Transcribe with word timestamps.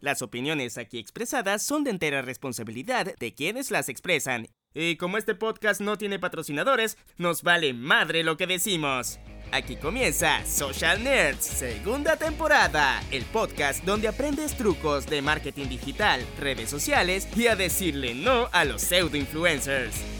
Las 0.00 0.22
opiniones 0.22 0.78
aquí 0.78 0.98
expresadas 0.98 1.62
son 1.62 1.84
de 1.84 1.90
entera 1.90 2.22
responsabilidad 2.22 3.14
de 3.18 3.34
quienes 3.34 3.70
las 3.70 3.90
expresan. 3.90 4.48
Y 4.72 4.96
como 4.96 5.18
este 5.18 5.34
podcast 5.34 5.82
no 5.82 5.98
tiene 5.98 6.18
patrocinadores, 6.18 6.96
nos 7.18 7.42
vale 7.42 7.74
madre 7.74 8.24
lo 8.24 8.38
que 8.38 8.46
decimos. 8.46 9.20
Aquí 9.52 9.76
comienza 9.76 10.44
Social 10.46 11.02
Nerds, 11.04 11.44
segunda 11.44 12.16
temporada, 12.16 13.02
el 13.10 13.24
podcast 13.24 13.84
donde 13.84 14.08
aprendes 14.08 14.56
trucos 14.56 15.06
de 15.06 15.20
marketing 15.20 15.66
digital, 15.66 16.24
redes 16.38 16.70
sociales 16.70 17.28
y 17.36 17.48
a 17.48 17.56
decirle 17.56 18.14
no 18.14 18.48
a 18.52 18.64
los 18.64 18.80
pseudo 18.80 19.16
influencers. 19.16 20.19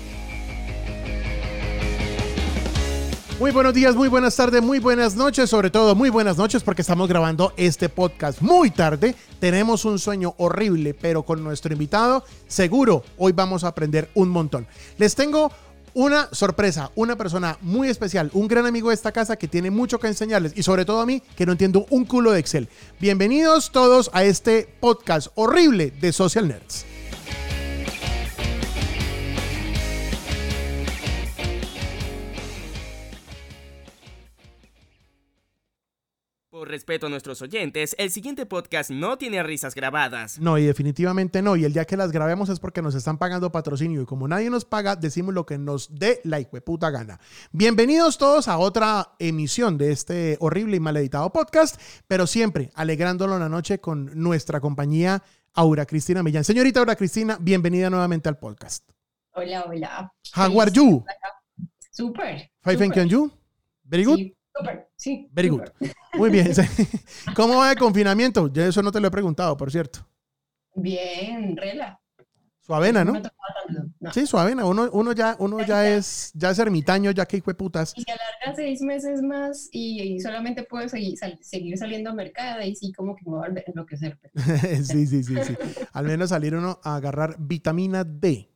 Muy 3.41 3.53
buenos 3.53 3.73
días, 3.73 3.97
muy 3.97 4.09
buenas 4.09 4.37
tardes, 4.37 4.61
muy 4.61 4.81
buenas 4.81 5.17
noches, 5.17 5.49
sobre 5.49 5.71
todo 5.71 5.95
muy 5.95 6.11
buenas 6.11 6.37
noches 6.37 6.63
porque 6.63 6.83
estamos 6.83 7.09
grabando 7.09 7.55
este 7.57 7.89
podcast 7.89 8.43
muy 8.43 8.71
tarde. 8.71 9.15
Tenemos 9.39 9.87
un 9.87 9.99
sueño 9.99 10.35
horrible, 10.37 10.93
pero 10.93 11.23
con 11.23 11.43
nuestro 11.43 11.73
invitado 11.73 12.23
seguro 12.49 13.03
hoy 13.17 13.33
vamos 13.33 13.65
a 13.65 13.69
aprender 13.69 14.11
un 14.13 14.29
montón. 14.29 14.67
Les 14.99 15.15
tengo 15.15 15.51
una 15.95 16.29
sorpresa, 16.33 16.91
una 16.97 17.17
persona 17.17 17.57
muy 17.63 17.89
especial, 17.89 18.31
un 18.35 18.47
gran 18.47 18.67
amigo 18.67 18.91
de 18.91 18.95
esta 18.95 19.11
casa 19.11 19.37
que 19.37 19.49
tiene 19.49 19.71
mucho 19.71 19.99
que 19.99 20.09
enseñarles 20.09 20.53
y 20.55 20.63
sobre 20.63 20.85
todo 20.85 21.01
a 21.01 21.07
mí 21.07 21.23
que 21.35 21.47
no 21.47 21.53
entiendo 21.53 21.87
un 21.89 22.05
culo 22.05 22.33
de 22.33 22.41
Excel. 22.41 22.69
Bienvenidos 23.01 23.73
todos 23.73 24.11
a 24.13 24.23
este 24.23 24.69
podcast 24.81 25.29
horrible 25.35 25.93
de 25.93 26.13
Social 26.13 26.47
Nerds. 26.47 26.90
Por 36.61 36.69
respeto 36.69 37.07
a 37.07 37.09
nuestros 37.09 37.41
oyentes, 37.41 37.97
el 37.97 38.11
siguiente 38.11 38.45
podcast 38.45 38.91
no 38.91 39.17
tiene 39.17 39.43
risas 39.43 39.75
grabadas. 39.75 40.39
No, 40.39 40.59
y 40.59 40.67
definitivamente 40.67 41.41
no. 41.41 41.57
Y 41.57 41.65
el 41.65 41.73
día 41.73 41.87
que 41.87 41.97
las 41.97 42.13
grabemos 42.13 42.51
es 42.51 42.61
porque 42.61 42.83
nos 42.83 42.95
están 42.95 43.17
pagando 43.17 43.51
patrocinio. 43.51 44.03
Y 44.03 44.05
como 44.05 44.29
nadie 44.29 44.51
nos 44.51 44.67
paga, 44.67 44.95
decimos 44.95 45.33
lo 45.33 45.47
que 45.47 45.57
nos 45.57 45.89
dé 45.99 46.21
la 46.23 46.39
puta 46.63 46.91
gana. 46.91 47.19
Bienvenidos 47.51 48.19
todos 48.19 48.47
a 48.47 48.59
otra 48.59 49.13
emisión 49.19 49.79
de 49.79 49.91
este 49.91 50.37
horrible 50.39 50.77
y 50.77 50.81
mal 50.81 50.99
editado 50.99 51.33
podcast, 51.33 51.81
pero 52.07 52.27
siempre 52.27 52.71
alegrándolo 52.75 53.39
la 53.39 53.49
noche 53.49 53.81
con 53.81 54.11
nuestra 54.23 54.61
compañía 54.61 55.23
Aura 55.55 55.87
Cristina 55.87 56.23
Millán. 56.23 56.45
Señorita 56.45 56.81
Aura 56.81 56.95
Cristina, 56.95 57.39
bienvenida 57.41 57.89
nuevamente 57.89 58.29
al 58.29 58.37
podcast. 58.37 58.87
Hola, 59.33 59.65
hola. 59.67 60.13
How 60.37 60.61
are 60.61 60.71
you? 60.71 61.07
Super. 61.91 62.51
You. 62.67 63.01
and 63.01 63.11
you? 63.11 63.33
Very 63.83 64.05
good. 64.05 64.19
Sí, 64.19 64.37
sí. 64.97 65.29
Very 65.33 65.49
good. 65.49 65.65
super. 65.67 65.95
Muy 66.15 66.31
bien. 66.31 66.53
¿Cómo 67.35 67.59
va 67.59 67.73
el 67.73 67.79
confinamiento? 67.79 68.49
Yo 68.53 68.65
eso 68.65 68.83
no 68.83 68.93
te 68.93 69.01
lo 69.01 69.09
he 69.09 69.11
preguntado, 69.11 69.57
por 69.57 69.71
cierto. 69.71 70.07
Bien, 70.75 71.57
rela. 71.57 72.01
Suavena, 72.61 73.05
No 73.05 73.15
¿no? 73.15 74.13
Sí, 74.13 74.27
suavena. 74.27 74.65
Uno, 74.65 74.89
uno 74.93 75.13
ya, 75.13 75.37
uno 75.39 75.63
ya 75.63 75.89
es, 75.89 76.31
ya 76.35 76.51
es 76.51 76.59
ermitaño, 76.59 77.11
ya 77.11 77.27
que 77.27 77.37
hijo 77.39 77.51
de 77.51 77.55
putas. 77.55 77.95
Y 77.97 78.03
se 78.03 78.13
alarga 78.13 78.57
seis 78.57 78.81
meses 78.81 79.23
más 79.23 79.69
y, 79.73 80.01
y 80.03 80.21
solamente 80.21 80.63
puedo 80.65 80.89
seguir, 80.89 81.17
sal- 81.19 81.39
seguir 81.43 81.77
saliendo 81.79 82.11
a 82.11 82.15
mercado 82.15 82.63
y 82.63 82.75
sí, 82.75 82.93
como 82.93 83.17
que 83.17 83.23
me 83.25 83.33
voy 83.37 83.49
a 83.49 83.63
enloquecer. 83.67 84.19
sí, 84.85 85.07
sí, 85.07 85.23
sí, 85.25 85.35
sí. 85.43 85.57
Al 85.93 86.07
menos 86.07 86.31
salir 86.31 86.55
uno 86.55 86.81
a 86.83 86.97
agarrar 86.97 87.37
vitamina 87.39 88.05
D. 88.05 88.49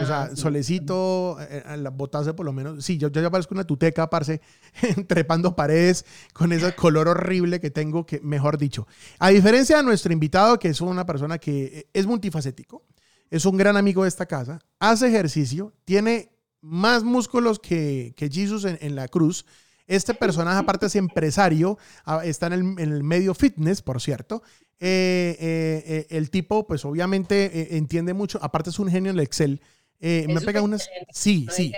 O 0.00 0.06
sea, 0.06 0.22
Ah, 0.22 0.30
sí. 0.30 0.36
solecito, 0.36 1.36
eh, 1.40 1.62
eh, 1.66 1.76
la 1.76 1.90
botarse 1.90 2.34
por 2.34 2.46
lo 2.46 2.52
menos. 2.52 2.84
Sí, 2.84 2.98
yo, 2.98 3.08
yo 3.08 3.20
ya 3.20 3.30
parezco 3.30 3.54
una 3.54 3.64
tuteca, 3.64 4.08
parce, 4.08 4.40
trepando 5.08 5.56
paredes 5.56 6.04
con 6.32 6.52
ese 6.52 6.74
color 6.74 7.08
horrible 7.08 7.60
que 7.60 7.70
tengo, 7.70 8.06
que 8.06 8.20
mejor 8.20 8.58
dicho. 8.58 8.86
A 9.18 9.30
diferencia 9.30 9.76
de 9.78 9.82
nuestro 9.82 10.12
invitado, 10.12 10.58
que 10.58 10.68
es 10.68 10.80
una 10.80 11.04
persona 11.06 11.38
que 11.38 11.64
eh, 11.64 11.88
es 11.92 12.06
multifacético, 12.06 12.84
es 13.30 13.44
un 13.44 13.56
gran 13.56 13.76
amigo 13.76 14.02
de 14.04 14.08
esta 14.08 14.26
casa, 14.26 14.58
hace 14.78 15.08
ejercicio, 15.08 15.72
tiene 15.84 16.30
más 16.60 17.04
músculos 17.04 17.58
que, 17.58 18.14
que 18.16 18.28
Jesus 18.30 18.64
en, 18.64 18.78
en 18.80 18.94
la 18.94 19.08
cruz. 19.08 19.44
Este 19.86 20.12
personaje, 20.12 20.58
aparte, 20.58 20.86
es 20.86 20.96
empresario, 20.96 21.78
está 22.22 22.48
en 22.48 22.52
el, 22.52 22.60
en 22.60 22.92
el 22.92 23.02
medio 23.02 23.34
fitness, 23.34 23.80
por 23.80 24.02
cierto. 24.02 24.42
Eh, 24.80 25.36
eh, 25.40 25.82
eh, 25.86 26.06
el 26.10 26.30
tipo, 26.30 26.66
pues 26.66 26.84
obviamente 26.84 27.76
entiende 27.76 28.14
mucho, 28.14 28.38
aparte 28.42 28.70
es 28.70 28.78
un 28.78 28.88
genio 28.88 29.10
en 29.10 29.18
el 29.18 29.24
Excel. 29.24 29.60
Eh, 30.00 30.24
me 30.28 30.34
súper 30.34 30.46
pega 30.46 30.62
unas. 30.62 30.88
Sí, 31.12 31.44
no 31.46 31.52
sí. 31.52 31.72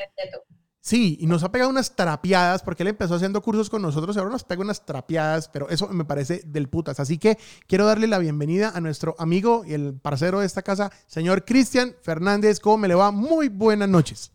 Sí, 0.82 1.19
y 1.20 1.26
nos 1.26 1.44
ha 1.44 1.53
pegado 1.53 1.70
unas 1.70 1.94
trapeadas 1.94 2.62
porque 2.62 2.82
él 2.82 2.88
empezó 2.88 3.14
haciendo 3.14 3.42
cursos 3.42 3.69
con 3.69 3.82
nosotros 3.82 4.16
y 4.16 4.19
ahora 4.19 4.31
nos 4.32 4.44
pega 4.44 4.62
unas 4.62 4.86
trapeadas, 4.86 5.48
pero 5.48 5.69
eso 5.69 5.86
me 5.88 6.06
parece 6.06 6.42
del 6.47 6.70
putas. 6.70 7.00
Así 7.00 7.19
que 7.19 7.36
quiero 7.66 7.84
darle 7.84 8.06
la 8.06 8.19
bienvenida 8.19 8.72
a 8.75 8.81
nuestro 8.81 9.14
amigo 9.19 9.62
y 9.66 9.75
el 9.75 9.94
parcero 9.94 10.41
de 10.41 10.47
esta 10.47 10.62
casa, 10.62 10.91
señor 11.06 11.44
Cristian 11.44 11.94
Fernández. 12.03 12.60
¿Cómo 12.60 12.78
me 12.78 12.88
le 12.88 12.94
va? 12.94 13.10
Muy 13.10 13.48
buenas 13.48 13.91
noches. 13.91 14.32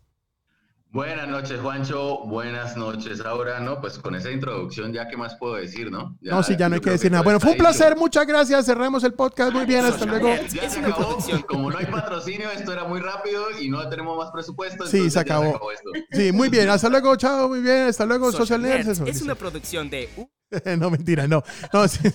Buenas 0.96 1.28
noches, 1.28 1.60
Juancho. 1.60 2.20
Buenas 2.20 2.78
noches, 2.78 3.20
Aura. 3.20 3.60
No, 3.60 3.82
pues 3.82 3.98
con 3.98 4.16
esa 4.16 4.32
introducción, 4.32 4.94
ya 4.94 5.10
qué 5.10 5.18
más 5.18 5.36
puedo 5.36 5.56
decir, 5.56 5.92
¿no? 5.92 6.18
no, 6.22 6.42
sí, 6.42 6.56
ya 6.58 6.70
no 6.70 6.76
hay 6.76 6.80
que 6.80 6.92
decir 6.92 7.12
nada. 7.12 7.22
Bueno, 7.22 7.38
fue 7.42 7.52
un 7.52 7.58
placer, 7.58 7.98
muchas 7.98 8.26
gracias. 8.26 8.66
Cerremos 8.66 9.04
el 9.04 9.14
podcast. 9.14 9.52
Muy 9.52 9.66
bien, 9.66 9.84
hasta 9.84 10.06
Social 10.06 10.22
luego. 10.22 10.30
Ya 10.54 10.70
se 10.70 10.80
acabó. 10.80 11.18
Como 11.50 11.70
no 11.70 11.78
hay 11.78 11.86
patrocinio, 11.88 12.50
esto 12.50 12.72
era 12.72 12.86
muy 12.86 13.02
rápido 13.02 13.44
y 13.60 13.68
no 13.70 13.90
tenemos 13.90 14.18
más 14.18 14.32
presupuesto. 14.32 14.88
Sí, 14.88 15.10
se 15.10 15.20
acabó. 15.20 15.70
esto. 15.70 15.90
Sí, 16.14 16.32
muy 16.32 16.48
bien. 16.48 16.70
Hasta 16.70 16.88
luego, 16.88 17.14
chao. 17.18 17.50
Muy 17.50 17.60
bien, 17.60 17.88
hasta 17.88 18.06
luego, 18.06 18.32
Social, 18.32 18.62
Nerds. 18.62 18.88
Eso, 18.88 19.06
es 19.06 19.22
una 19.22 19.36
producción 19.36 19.90
de 19.90 20.08
no, 20.78 20.90
mentira, 20.90 21.28
no. 21.28 21.44
no 21.74 21.88
sí. 21.90 22.00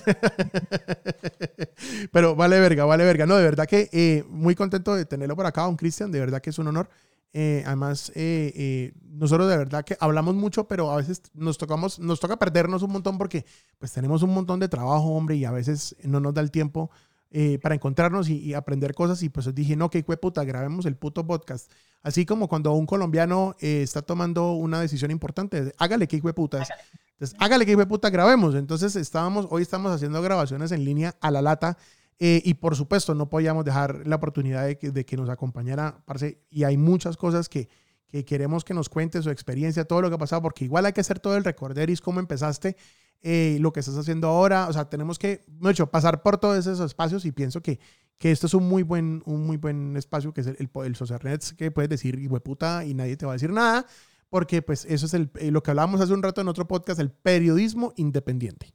Pero 2.12 2.34
vale 2.34 2.58
verga, 2.60 2.86
vale 2.86 3.04
verga. 3.04 3.26
No, 3.26 3.36
de 3.36 3.44
verdad 3.44 3.66
que 3.66 3.90
eh, 3.92 4.24
muy 4.26 4.54
contento 4.54 4.94
de 4.94 5.04
tenerlo 5.04 5.36
por 5.36 5.44
acá, 5.44 5.64
don 5.64 5.76
Cristian. 5.76 6.10
De 6.10 6.19
verdad 6.19 6.40
que 6.40 6.48
es 6.48 6.58
un 6.58 6.69
honor. 6.69 6.88
Eh, 7.32 7.62
además, 7.64 8.10
eh, 8.14 8.52
eh, 8.56 8.92
nosotros 9.04 9.48
de 9.48 9.56
verdad 9.56 9.84
que 9.84 9.96
hablamos 10.00 10.34
mucho, 10.34 10.66
pero 10.66 10.91
a 10.91 10.96
veces 10.96 11.22
nos 11.32 11.58
tocamos, 11.58 11.98
nos 11.98 12.18
toca 12.18 12.38
perdernos 12.38 12.82
un 12.82 12.92
montón 12.92 13.18
porque 13.18 13.44
pues 13.78 13.92
tenemos 13.92 14.22
un 14.22 14.34
montón 14.34 14.58
de 14.60 14.68
trabajo, 14.68 15.06
hombre, 15.14 15.36
y 15.36 15.44
a 15.44 15.52
veces 15.52 15.96
no 16.02 16.20
nos 16.20 16.34
da 16.34 16.40
el 16.40 16.50
tiempo 16.50 16.90
eh, 17.32 17.60
para 17.62 17.76
encontrarnos 17.76 18.28
y, 18.28 18.38
y 18.38 18.54
aprender 18.54 18.92
cosas. 18.92 19.22
Y 19.22 19.28
pues 19.28 19.54
dije, 19.54 19.76
no, 19.76 19.88
que 19.88 20.02
puta, 20.02 20.42
grabemos 20.42 20.84
el 20.84 20.96
puto 20.96 21.24
podcast. 21.24 21.70
Así 22.02 22.26
como 22.26 22.48
cuando 22.48 22.72
un 22.72 22.86
colombiano 22.86 23.54
eh, 23.60 23.82
está 23.82 24.02
tomando 24.02 24.52
una 24.52 24.80
decisión 24.80 25.12
importante, 25.12 25.72
hágale 25.78 26.08
que 26.08 26.20
putas. 26.20 26.69
Entonces, 27.12 27.36
hágale 27.38 27.66
que 27.66 27.76
puta 27.86 28.10
grabemos. 28.10 28.56
Entonces, 28.56 28.96
estábamos, 28.96 29.46
hoy 29.50 29.62
estamos 29.62 29.92
haciendo 29.92 30.20
grabaciones 30.22 30.72
en 30.72 30.84
línea 30.84 31.14
a 31.20 31.30
la 31.30 31.40
lata. 31.40 31.78
Eh, 32.22 32.42
y 32.44 32.54
por 32.54 32.76
supuesto, 32.76 33.14
no 33.14 33.31
podíamos 33.31 33.64
dejar 33.64 34.06
la 34.06 34.16
oportunidad 34.16 34.66
de 34.66 34.78
que, 34.78 34.91
de 34.91 35.06
que 35.06 35.16
nos 35.16 35.31
acompañara, 35.31 36.03
parce. 36.04 36.42
Y 36.50 36.64
hay 36.64 36.76
muchas 36.76 37.16
cosas 37.16 37.48
que, 37.48 37.70
que 38.06 38.26
queremos 38.26 38.62
que 38.62 38.75
nos 38.75 38.91
cuente 38.91 39.22
su 39.22 39.31
experiencia, 39.31 39.86
todo 39.86 40.03
lo 40.03 40.10
que 40.10 40.16
ha 40.16 40.19
pasado, 40.19 40.42
porque 40.42 40.66
igual 40.66 40.84
hay 40.84 40.92
que 40.92 41.00
hacer 41.00 41.19
todo 41.19 41.34
el 41.38 41.44
recorderis, 41.44 42.03
cómo 42.03 42.20
empezaste, 42.20 42.76
eh, 43.22 43.56
lo 43.60 43.72
que 43.72 43.81
estás 43.81 43.97
haciendo 43.97 44.28
ahora. 44.28 44.69
O 44.69 44.72
sea, 44.75 44.91
tenemos 44.91 45.19
que, 45.19 45.47
mucho, 45.48 45.86
pasar 45.91 46.22
por 46.22 46.36
todos 46.36 46.58
esos 46.58 46.78
espacios 46.81 47.25
y 47.25 47.32
pienso 47.32 47.62
que, 47.62 47.81
que 48.19 48.31
esto 48.31 48.47
es 48.47 48.52
un 48.52 48.69
muy 48.69 48.82
buen, 48.82 49.22
un 49.25 49.47
muy 49.47 49.56
buen 49.56 49.97
espacio, 49.97 50.34
que 50.34 50.42
es 50.42 50.47
el, 50.47 50.56
el, 50.58 50.70
el 50.84 50.97
Socialnets, 50.97 51.54
que 51.54 51.70
puedes 51.70 51.88
decir, 51.88 52.19
hijo 52.19 52.34
de 52.34 52.41
puta, 52.41 52.84
y 52.84 52.92
nadie 52.92 53.16
te 53.16 53.25
va 53.25 53.32
a 53.32 53.37
decir 53.37 53.50
nada 53.50 53.87
porque 54.28 54.62
pues 54.62 54.84
eso 54.84 55.06
es 55.06 55.14
el, 55.14 55.31
eh, 55.34 55.50
lo 55.50 55.62
que 55.62 55.72
hablábamos 55.72 56.00
hace 56.00 56.12
un 56.12 56.22
rato 56.22 56.41
en 56.41 56.48
otro 56.48 56.69
podcast, 56.69 57.00
el 57.00 57.10
periodismo 57.10 57.92
independiente. 57.97 58.72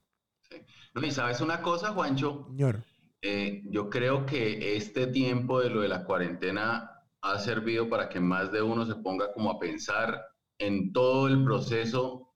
No, 0.94 1.06
y 1.06 1.12
sabes 1.12 1.42
una 1.42 1.62
cosa, 1.62 1.94
Juancho. 1.94 2.46
Señor. 2.50 2.84
Eh, 3.28 3.64
yo 3.72 3.90
creo 3.90 4.24
que 4.28 4.76
este 4.76 5.08
tiempo 5.08 5.60
de 5.60 5.72
lo 5.72 5.82
de 5.82 5.88
la 5.88 6.04
cuarentena 6.06 6.92
ha 7.24 7.40
servido 7.40 7.90
para 7.90 8.08
que 8.08 8.20
más 8.20 8.52
de 8.52 8.62
uno 8.62 8.86
se 8.86 8.94
ponga 8.96 9.34
como 9.34 9.50
a 9.50 9.58
pensar 9.58 10.22
en 10.60 10.94
todo 10.94 11.28
el 11.28 11.44
proceso 11.44 12.36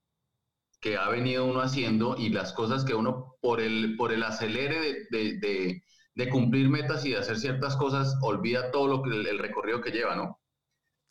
que 0.82 0.98
ha 0.98 1.08
venido 1.10 1.46
uno 1.46 1.62
haciendo 1.62 2.16
y 2.18 2.30
las 2.30 2.54
cosas 2.54 2.84
que 2.86 2.96
uno, 2.96 3.36
por 3.40 3.62
el, 3.62 3.96
por 3.98 4.12
el 4.12 4.24
acelere 4.24 4.80
de, 4.80 4.94
de- 5.12 5.38
de- 5.40 5.84
de 6.16 6.30
cumplir 6.30 6.70
metas 6.70 7.06
y 7.06 7.12
de 7.12 7.18
hacer 7.18 7.38
ciertas 7.38 7.76
cosas, 7.78 8.18
olvida 8.24 8.72
todo 8.72 8.88
lo 8.88 9.04
que, 9.04 9.12
el, 9.12 9.28
el 9.28 9.38
recorrido 9.40 9.82
que 9.82 9.92
lleva, 9.92 10.16
¿no? 10.16 10.40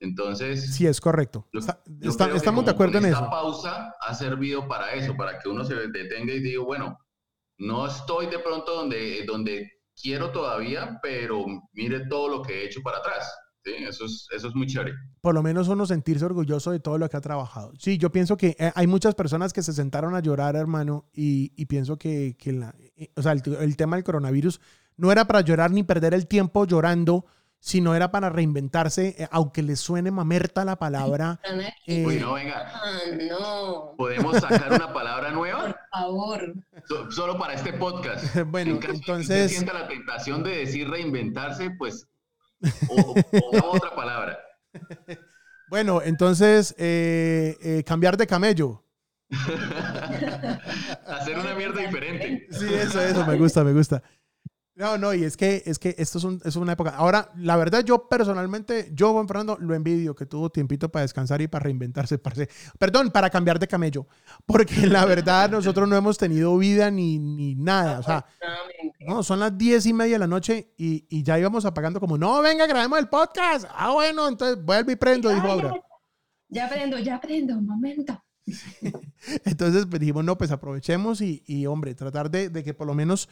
Entonces, 0.00 0.74
Sí, 0.74 0.86
es 0.88 1.00
correcto. 1.00 1.46
yo- 1.52 1.60
Está- 1.60 1.82
yo 2.28 2.34
estamos 2.34 2.64
de 2.64 2.72
acuerdo 2.72 2.98
en 2.98 3.06
esta 3.06 3.20
eso. 3.20 3.30
pausa 3.30 3.94
ha 4.00 4.14
servido 4.14 4.66
para 4.66 4.92
eso, 4.94 5.16
para 5.16 5.38
que 5.38 5.48
uno 5.48 5.64
se 5.64 5.74
detenga 5.76 6.32
y 6.34 6.40
diga, 6.40 6.62
bueno, 6.64 6.98
no 7.58 7.86
estoy 7.86 8.26
de 8.26 8.38
pronto 8.38 8.74
donde, 8.74 9.24
donde 9.26 9.70
quiero 10.00 10.30
todavía, 10.30 10.98
pero 11.02 11.44
mire 11.72 12.06
todo 12.08 12.28
lo 12.28 12.42
que 12.42 12.62
he 12.62 12.66
hecho 12.66 12.80
para 12.82 12.98
atrás. 12.98 13.30
¿sí? 13.64 13.72
Eso, 13.78 14.04
es, 14.06 14.26
eso 14.34 14.48
es 14.48 14.54
muy 14.54 14.66
chévere. 14.66 14.92
Por 15.20 15.34
lo 15.34 15.42
menos 15.42 15.68
uno 15.68 15.84
sentirse 15.86 16.24
orgulloso 16.24 16.70
de 16.70 16.80
todo 16.80 16.98
lo 16.98 17.08
que 17.08 17.16
ha 17.16 17.20
trabajado. 17.20 17.72
Sí, 17.78 17.98
yo 17.98 18.10
pienso 18.12 18.36
que 18.36 18.56
eh, 18.58 18.70
hay 18.74 18.86
muchas 18.86 19.14
personas 19.14 19.52
que 19.52 19.62
se 19.62 19.72
sentaron 19.72 20.14
a 20.14 20.20
llorar, 20.20 20.56
hermano, 20.56 21.08
y, 21.12 21.48
pienso 21.66 21.98
que, 21.98 22.36
que 22.38 22.52
la- 22.52 22.74
eh, 22.96 23.10
o 23.16 23.22
sea, 23.22 23.32
el, 23.32 23.42
el 23.60 23.76
tema 23.76 23.96
del 23.96 24.04
coronavirus 24.04 24.60
no 24.96 25.12
era 25.12 25.26
para 25.26 25.40
llorar 25.42 25.70
ni 25.70 25.82
perder 25.82 26.14
el 26.14 26.26
tiempo 26.26 26.64
llorando, 26.64 27.26
sino 27.60 27.94
era 27.94 28.10
para 28.10 28.28
reinventarse, 28.30 29.16
eh, 29.18 29.28
aunque 29.30 29.62
le 29.62 29.76
suene 29.76 30.10
mamerta 30.10 30.64
la 30.64 30.76
palabra. 30.76 31.40
Eh, 31.86 32.04
Uy, 32.06 32.16
no, 32.16 32.34
venga. 32.34 32.70
Ah, 32.74 33.00
no. 33.30 33.94
¿Podemos 33.96 34.36
sacar 34.38 34.72
una 34.72 34.92
palabra 34.92 35.30
nueva? 35.30 35.62
Por 35.64 35.76
favor. 35.90 36.54
So- 36.86 37.10
solo 37.10 37.38
para 37.38 37.54
este 37.54 37.72
podcast. 37.72 38.24
Bueno, 38.46 38.72
En 38.72 38.78
caso 38.78 38.92
de 38.92 38.98
que 39.00 39.10
entonces- 39.12 39.50
sienta 39.50 39.72
la 39.72 39.88
tentación 39.88 40.42
de 40.42 40.50
decir 40.58 40.88
reinventarse, 40.88 41.70
pues 41.70 42.06
o, 42.88 43.00
o 43.12 43.14
pongamos 43.40 43.76
otra 43.76 43.94
palabra. 43.94 44.38
Bueno, 45.70 46.02
entonces, 46.02 46.74
eh, 46.78 47.56
eh, 47.62 47.84
cambiar 47.86 48.16
de 48.18 48.26
camello. 48.26 48.84
Hacer 51.06 51.38
una 51.38 51.54
mierda 51.54 51.80
diferente. 51.80 52.46
Sí, 52.50 52.66
eso, 52.72 53.00
eso, 53.00 53.26
me 53.26 53.36
gusta, 53.36 53.64
me 53.64 53.72
gusta. 53.72 54.02
No, 54.78 54.96
no, 54.96 55.12
y 55.12 55.24
es 55.24 55.36
que, 55.36 55.64
es 55.66 55.76
que 55.80 55.96
esto 55.98 56.18
es, 56.18 56.24
un- 56.24 56.40
es 56.44 56.54
una 56.54 56.74
época. 56.74 56.90
Ahora, 56.90 57.32
la 57.36 57.56
verdad, 57.56 57.82
yo 57.84 58.08
personalmente, 58.08 58.92
yo, 58.94 59.12
Juan 59.12 59.26
Fernando, 59.26 59.56
lo 59.58 59.74
envidio 59.74 60.14
que 60.14 60.24
tuvo 60.24 60.50
tiempito 60.50 60.88
para 60.88 61.02
descansar 61.02 61.42
y 61.42 61.48
para 61.48 61.64
reinventarse, 61.64 62.16
parce. 62.18 62.48
Perdón, 62.78 63.10
para 63.10 63.28
cambiar 63.28 63.58
de 63.58 63.66
camello. 63.66 64.06
Porque 64.46 64.86
la 64.86 65.04
verdad, 65.04 65.50
nosotros 65.50 65.88
no 65.88 65.96
hemos 65.96 66.16
tenido 66.16 66.56
vida 66.56 66.92
ni, 66.92 67.18
ni 67.18 67.56
nada. 67.56 67.98
O 67.98 68.02
sea, 68.04 68.24
no, 69.00 69.24
son 69.24 69.40
las 69.40 69.58
diez 69.58 69.84
y 69.86 69.92
media 69.92 70.14
de 70.14 70.20
la 70.20 70.26
noche 70.28 70.72
y, 70.76 71.04
y 71.08 71.24
ya 71.24 71.36
íbamos 71.40 71.64
apagando 71.64 71.98
como, 71.98 72.16
no, 72.16 72.40
venga, 72.40 72.64
grabemos 72.68 73.00
el 73.00 73.08
podcast. 73.08 73.66
Ah, 73.74 73.90
bueno, 73.92 74.28
entonces 74.28 74.64
vuelvo 74.64 74.92
y 74.92 74.96
prendo, 74.96 75.28
dijo 75.30 75.44
Ay, 75.44 75.50
Aura. 75.50 75.74
Ya 76.48 76.66
aprendo, 76.66 76.98
ya 77.00 77.16
aprendo, 77.16 77.58
un 77.58 77.66
Entonces 79.44 79.86
pues, 79.86 80.00
dijimos, 80.00 80.24
no, 80.24 80.38
pues 80.38 80.50
aprovechemos 80.50 81.20
y, 81.20 81.42
y, 81.46 81.66
hombre, 81.66 81.94
tratar 81.94 82.30
de, 82.30 82.48
de 82.48 82.62
que 82.64 82.74
por 82.74 82.86
lo 82.86 82.94
menos 82.94 83.28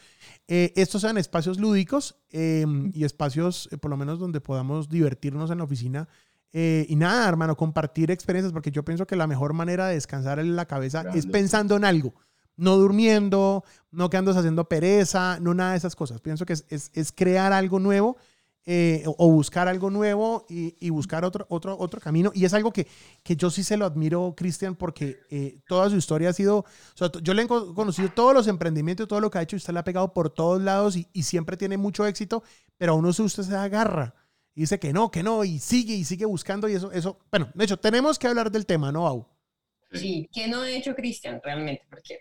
eh, 0.47 0.73
estos 0.75 1.01
sean 1.01 1.17
espacios 1.17 1.59
lúdicos 1.59 2.17
eh, 2.31 2.65
y 2.93 3.03
espacios 3.03 3.69
eh, 3.71 3.77
por 3.77 3.89
lo 3.91 3.97
menos 3.97 4.19
donde 4.19 4.41
podamos 4.41 4.89
divertirnos 4.89 5.51
en 5.51 5.59
la 5.59 5.63
oficina. 5.63 6.07
Eh, 6.53 6.85
y 6.89 6.95
nada, 6.95 7.27
hermano, 7.27 7.55
compartir 7.57 8.09
experiencias, 8.09 8.53
porque 8.53 8.71
yo 8.71 8.83
pienso 8.83 9.05
que 9.05 9.15
la 9.15 9.27
mejor 9.27 9.53
manera 9.53 9.87
de 9.87 9.95
descansar 9.95 10.39
en 10.39 10.55
la 10.55 10.65
cabeza 10.65 11.03
es 11.13 11.25
pensando 11.31 11.75
en 11.75 11.85
algo. 11.85 12.15
No 12.55 12.75
durmiendo, 12.77 13.63
no 13.91 14.09
quedándose 14.09 14.39
haciendo 14.39 14.67
pereza, 14.67 15.39
no 15.39 15.53
nada 15.53 15.71
de 15.71 15.77
esas 15.77 15.95
cosas. 15.95 16.21
Pienso 16.21 16.45
que 16.45 16.53
es, 16.53 16.65
es- 16.69 16.89
es 16.93 17.11
crear 17.11 17.53
algo 17.53 17.79
nuevo 17.79 18.17
eh, 18.69 19.01
o- 19.07 19.15
o 19.17 19.31
buscar 19.31 19.67
algo 19.69 19.89
nuevo 19.89 20.45
y, 20.49 20.75
y 20.79 20.89
buscar 20.89 21.23
otro, 21.25 21.45
otro, 21.49 21.75
otro 21.79 22.01
camino. 22.01 22.31
Y 22.35 22.43
es 22.45 22.53
algo 22.53 22.71
que, 22.73 22.85
que 23.23 23.35
yo 23.37 23.49
sí 23.49 23.63
se 23.63 23.77
lo 23.77 23.85
admiro, 23.85 24.33
Cristian, 24.35 24.75
porque 24.75 25.17
eh, 25.31 25.59
toda 25.67 25.89
su 25.89 25.95
historia 25.95 26.29
ha 26.29 26.33
sido, 26.33 26.57
o 26.59 26.65
sea, 26.93 27.09
t- 27.09 27.19
yo 27.23 27.33
le 27.33 27.43
he 27.43 27.47
co- 27.47 27.73
conocido 27.73 28.09
todos 28.13 28.33
los 28.33 28.47
emprendimientos, 28.47 29.07
todo 29.07 29.21
lo 29.21 29.31
que 29.31 29.37
ha 29.37 29.41
hecho, 29.41 29.55
y 29.55 29.57
usted 29.57 29.73
le 29.73 29.79
ha 29.79 29.83
pegado 29.85 30.13
por 30.13 30.29
todos 30.29 30.61
lados 30.61 30.97
y, 30.97 31.07
y 31.13 31.23
siempre 31.23 31.55
tiene 31.55 31.77
mucho 31.77 32.05
éxito, 32.05 32.43
pero 32.77 32.91
a 32.91 32.95
uno 32.95 33.13
se 33.13 33.23
usted 33.23 33.43
se 33.43 33.55
agarra 33.55 34.13
y 34.53 34.61
dice 34.61 34.79
que 34.79 34.91
no, 34.91 35.09
que 35.11 35.23
no, 35.23 35.43
y 35.45 35.59
sigue 35.59 35.93
y 35.95 36.03
sigue 36.03 36.25
buscando 36.25 36.67
y 36.67 36.73
eso, 36.73 36.91
eso, 36.91 37.19
bueno, 37.31 37.49
de 37.53 37.63
hecho, 37.63 37.77
tenemos 37.77 38.19
que 38.19 38.27
hablar 38.27 38.51
del 38.51 38.65
tema, 38.65 38.91
¿no, 38.91 39.07
Au? 39.07 39.27
Sí, 39.93 40.29
¿qué 40.33 40.49
no 40.49 40.59
ha 40.61 40.69
hecho 40.69 40.93
Cristian 40.93 41.39
realmente? 41.41 41.83
Porque 41.89 42.19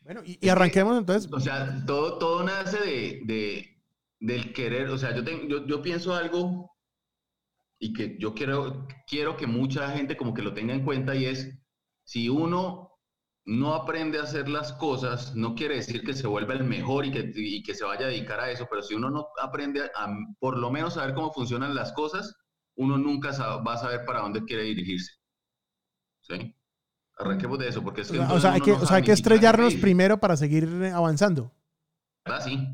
Bueno, 0.00 0.22
y, 0.24 0.38
y 0.40 0.48
arranquemos 0.48 0.98
entonces. 0.98 1.30
O 1.32 1.38
sea, 1.38 1.84
todo, 1.86 2.18
todo 2.18 2.42
nace 2.42 2.78
de, 2.78 3.20
de- 3.24 3.71
del 4.22 4.52
querer. 4.52 4.88
O 4.88 4.98
sea, 4.98 5.14
yo, 5.14 5.24
tengo, 5.24 5.46
yo, 5.46 5.66
yo 5.66 5.82
pienso 5.82 6.14
algo 6.14 6.70
y 7.78 7.92
que 7.92 8.16
yo 8.18 8.32
quiero, 8.32 8.86
quiero 9.06 9.36
que 9.36 9.46
mucha 9.46 9.90
gente 9.90 10.16
como 10.16 10.32
que 10.32 10.42
lo 10.42 10.54
tenga 10.54 10.72
en 10.72 10.84
cuenta 10.84 11.14
y 11.14 11.26
es, 11.26 11.58
si 12.04 12.28
uno 12.28 12.90
no 13.44 13.74
aprende 13.74 14.20
a 14.20 14.22
hacer 14.22 14.48
las 14.48 14.72
cosas, 14.74 15.34
no 15.34 15.56
quiere 15.56 15.74
decir 15.74 16.04
que 16.04 16.14
se 16.14 16.28
vuelva 16.28 16.54
el 16.54 16.62
mejor 16.62 17.04
y 17.04 17.10
que, 17.10 17.32
y 17.34 17.62
que 17.64 17.74
se 17.74 17.84
vaya 17.84 18.06
a 18.06 18.10
dedicar 18.10 18.38
a 18.38 18.50
eso, 18.50 18.68
pero 18.70 18.82
si 18.82 18.94
uno 18.94 19.10
no 19.10 19.26
aprende 19.42 19.82
a, 19.82 20.04
a 20.04 20.16
por 20.38 20.56
lo 20.56 20.70
menos 20.70 20.94
saber 20.94 21.14
cómo 21.14 21.32
funcionan 21.32 21.74
las 21.74 21.92
cosas, 21.92 22.36
uno 22.76 22.96
nunca 22.96 23.30
va 23.58 23.74
a 23.74 23.78
saber 23.78 24.04
para 24.06 24.20
dónde 24.20 24.44
quiere 24.44 24.62
dirigirse. 24.62 25.12
¿Sí? 26.20 26.54
Arranquemos 27.18 27.58
de 27.58 27.68
eso, 27.68 27.82
porque 27.82 28.02
es 28.02 28.12
que 28.12 28.20
O 28.20 28.40
sea, 28.40 28.52
hay 28.52 28.60
que, 28.60 28.72
o 28.72 28.86
sea, 28.86 28.98
hay 28.98 29.02
que 29.02 29.12
estrellarnos 29.12 29.74
primero 29.74 30.18
para 30.18 30.36
seguir 30.36 30.68
avanzando. 30.94 31.52
¿Verdad? 32.24 32.44
Sí, 32.44 32.68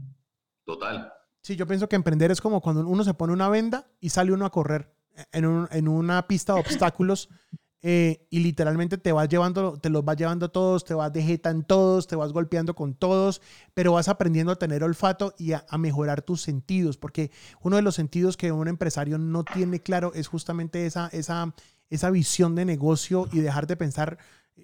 total. 0.67 1.13
Sí, 1.49 1.57
yo 1.57 1.67
pienso 1.67 1.89
que 1.89 1.97
emprender 1.97 2.31
es 2.31 2.43
como 2.43 2.61
cuando 2.61 2.87
uno 2.87 3.03
se 3.05 3.15
pone 3.15 3.33
una 3.33 3.49
venda 3.49 3.87
y 4.03 4.11
sale 4.11 4.33
uno 4.35 4.45
a 4.45 4.51
correr 4.53 4.93
en, 5.33 5.47
un- 5.47 5.67
en 5.71 5.89
una 5.89 6.27
pista 6.29 6.53
de 6.53 6.61
obstáculos 6.61 7.31
eh, 7.81 8.27
y 8.29 8.41
literalmente 8.41 8.99
te 8.99 9.13
vas 9.13 9.31
llevando, 9.31 9.79
te 9.79 9.89
los 9.89 10.05
vas 10.05 10.19
llevando 10.19 10.51
todos, 10.51 10.85
te 10.85 10.93
vas 10.93 11.11
de 11.11 11.23
jeta 11.23 11.49
en 11.49 11.63
todos, 11.65 12.07
te 12.07 12.17
vas 12.17 12.35
golpeando 12.35 12.75
con 12.75 12.93
todos, 12.93 13.41
pero 13.73 13.95
vas 13.95 14.09
aprendiendo 14.09 14.53
a 14.53 14.57
tener 14.57 14.85
olfato 14.85 15.35
y 15.39 15.53
a, 15.53 15.65
a 15.71 15.79
mejorar 15.79 16.21
tus 16.21 16.43
sentidos, 16.43 16.99
porque 16.99 17.31
uno 17.63 17.77
de 17.77 17.83
los 17.83 17.95
sentidos 17.95 18.37
que 18.37 18.53
un 18.53 18.69
empresario 18.69 19.17
no 19.17 19.43
tiene 19.43 19.81
claro 19.81 20.13
es 20.15 20.29
justamente 20.29 20.85
esa, 20.85 21.09
esa, 21.15 21.55
esa 21.89 22.11
visión 22.11 22.57
de 22.57 22.67
negocio 22.67 23.27
y 23.33 23.41
dejar 23.41 23.67
de 23.67 23.79
pensar 23.79 24.19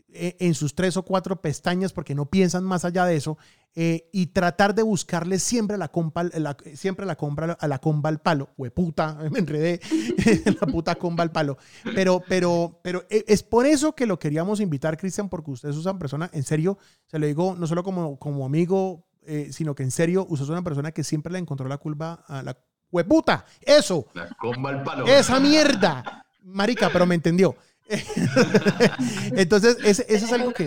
en 0.08 0.54
sus 0.54 0.74
tres 0.74 0.96
o 0.96 1.02
cuatro 1.04 1.40
pestañas 1.40 1.92
porque 1.92 2.14
no 2.14 2.26
piensan 2.26 2.62
más 2.64 2.84
allá 2.84 3.04
de 3.04 3.16
eso 3.16 3.36
eh, 3.74 4.08
y 4.12 4.26
tratar 4.28 4.74
de 4.74 4.82
buscarle 4.84 5.40
siempre 5.40 5.76
la 5.76 5.88
compa, 5.88 6.22
la- 6.24 6.56
siempre 6.74 7.04
la 7.06 7.16
compra 7.16 7.56
a 7.60 7.66
la 7.66 7.78
comba 7.80 8.08
al 8.08 8.20
palo, 8.20 8.50
hueputa, 8.56 9.14
me 9.32 9.40
enredé, 9.40 9.80
la 10.60 10.66
puta 10.68 10.94
comba 10.94 11.24
al 11.24 11.32
palo. 11.32 11.58
Pero, 11.94 12.22
pero, 12.28 12.78
pero 12.82 13.04
e- 13.10 13.24
es 13.26 13.42
por 13.42 13.66
eso 13.66 13.94
que 13.94 14.06
lo 14.06 14.18
queríamos 14.20 14.60
invitar, 14.60 14.96
Cristian, 14.96 15.28
porque 15.28 15.50
usted 15.50 15.70
es 15.70 15.76
una 15.76 15.98
persona, 15.98 16.30
en 16.32 16.44
serio, 16.44 16.78
se 17.06 17.18
lo 17.18 17.26
digo 17.26 17.56
no 17.58 17.66
solo 17.66 17.82
como, 17.82 18.16
como 18.18 18.46
amigo, 18.46 19.06
eh, 19.26 19.48
sino 19.52 19.74
que 19.74 19.82
en 19.82 19.90
serio, 19.90 20.24
usted 20.28 20.44
es 20.44 20.50
una 20.50 20.62
persona 20.62 20.92
que 20.92 21.02
siempre 21.02 21.32
le 21.32 21.40
encontró 21.40 21.66
la 21.68 21.78
culpa 21.78 22.22
a 22.28 22.42
la 22.42 22.56
hueputa, 22.92 23.44
eso, 23.60 24.06
La 24.14 24.28
comba 24.38 24.70
al 24.70 24.84
palo. 24.84 25.06
esa 25.06 25.40
mierda, 25.40 26.24
marica, 26.44 26.90
pero 26.92 27.06
me 27.06 27.16
entendió. 27.16 27.56
Entonces, 29.36 29.76
ese, 29.84 30.04
ese 30.08 30.24
es 30.24 30.32
algo 30.32 30.52
que... 30.52 30.64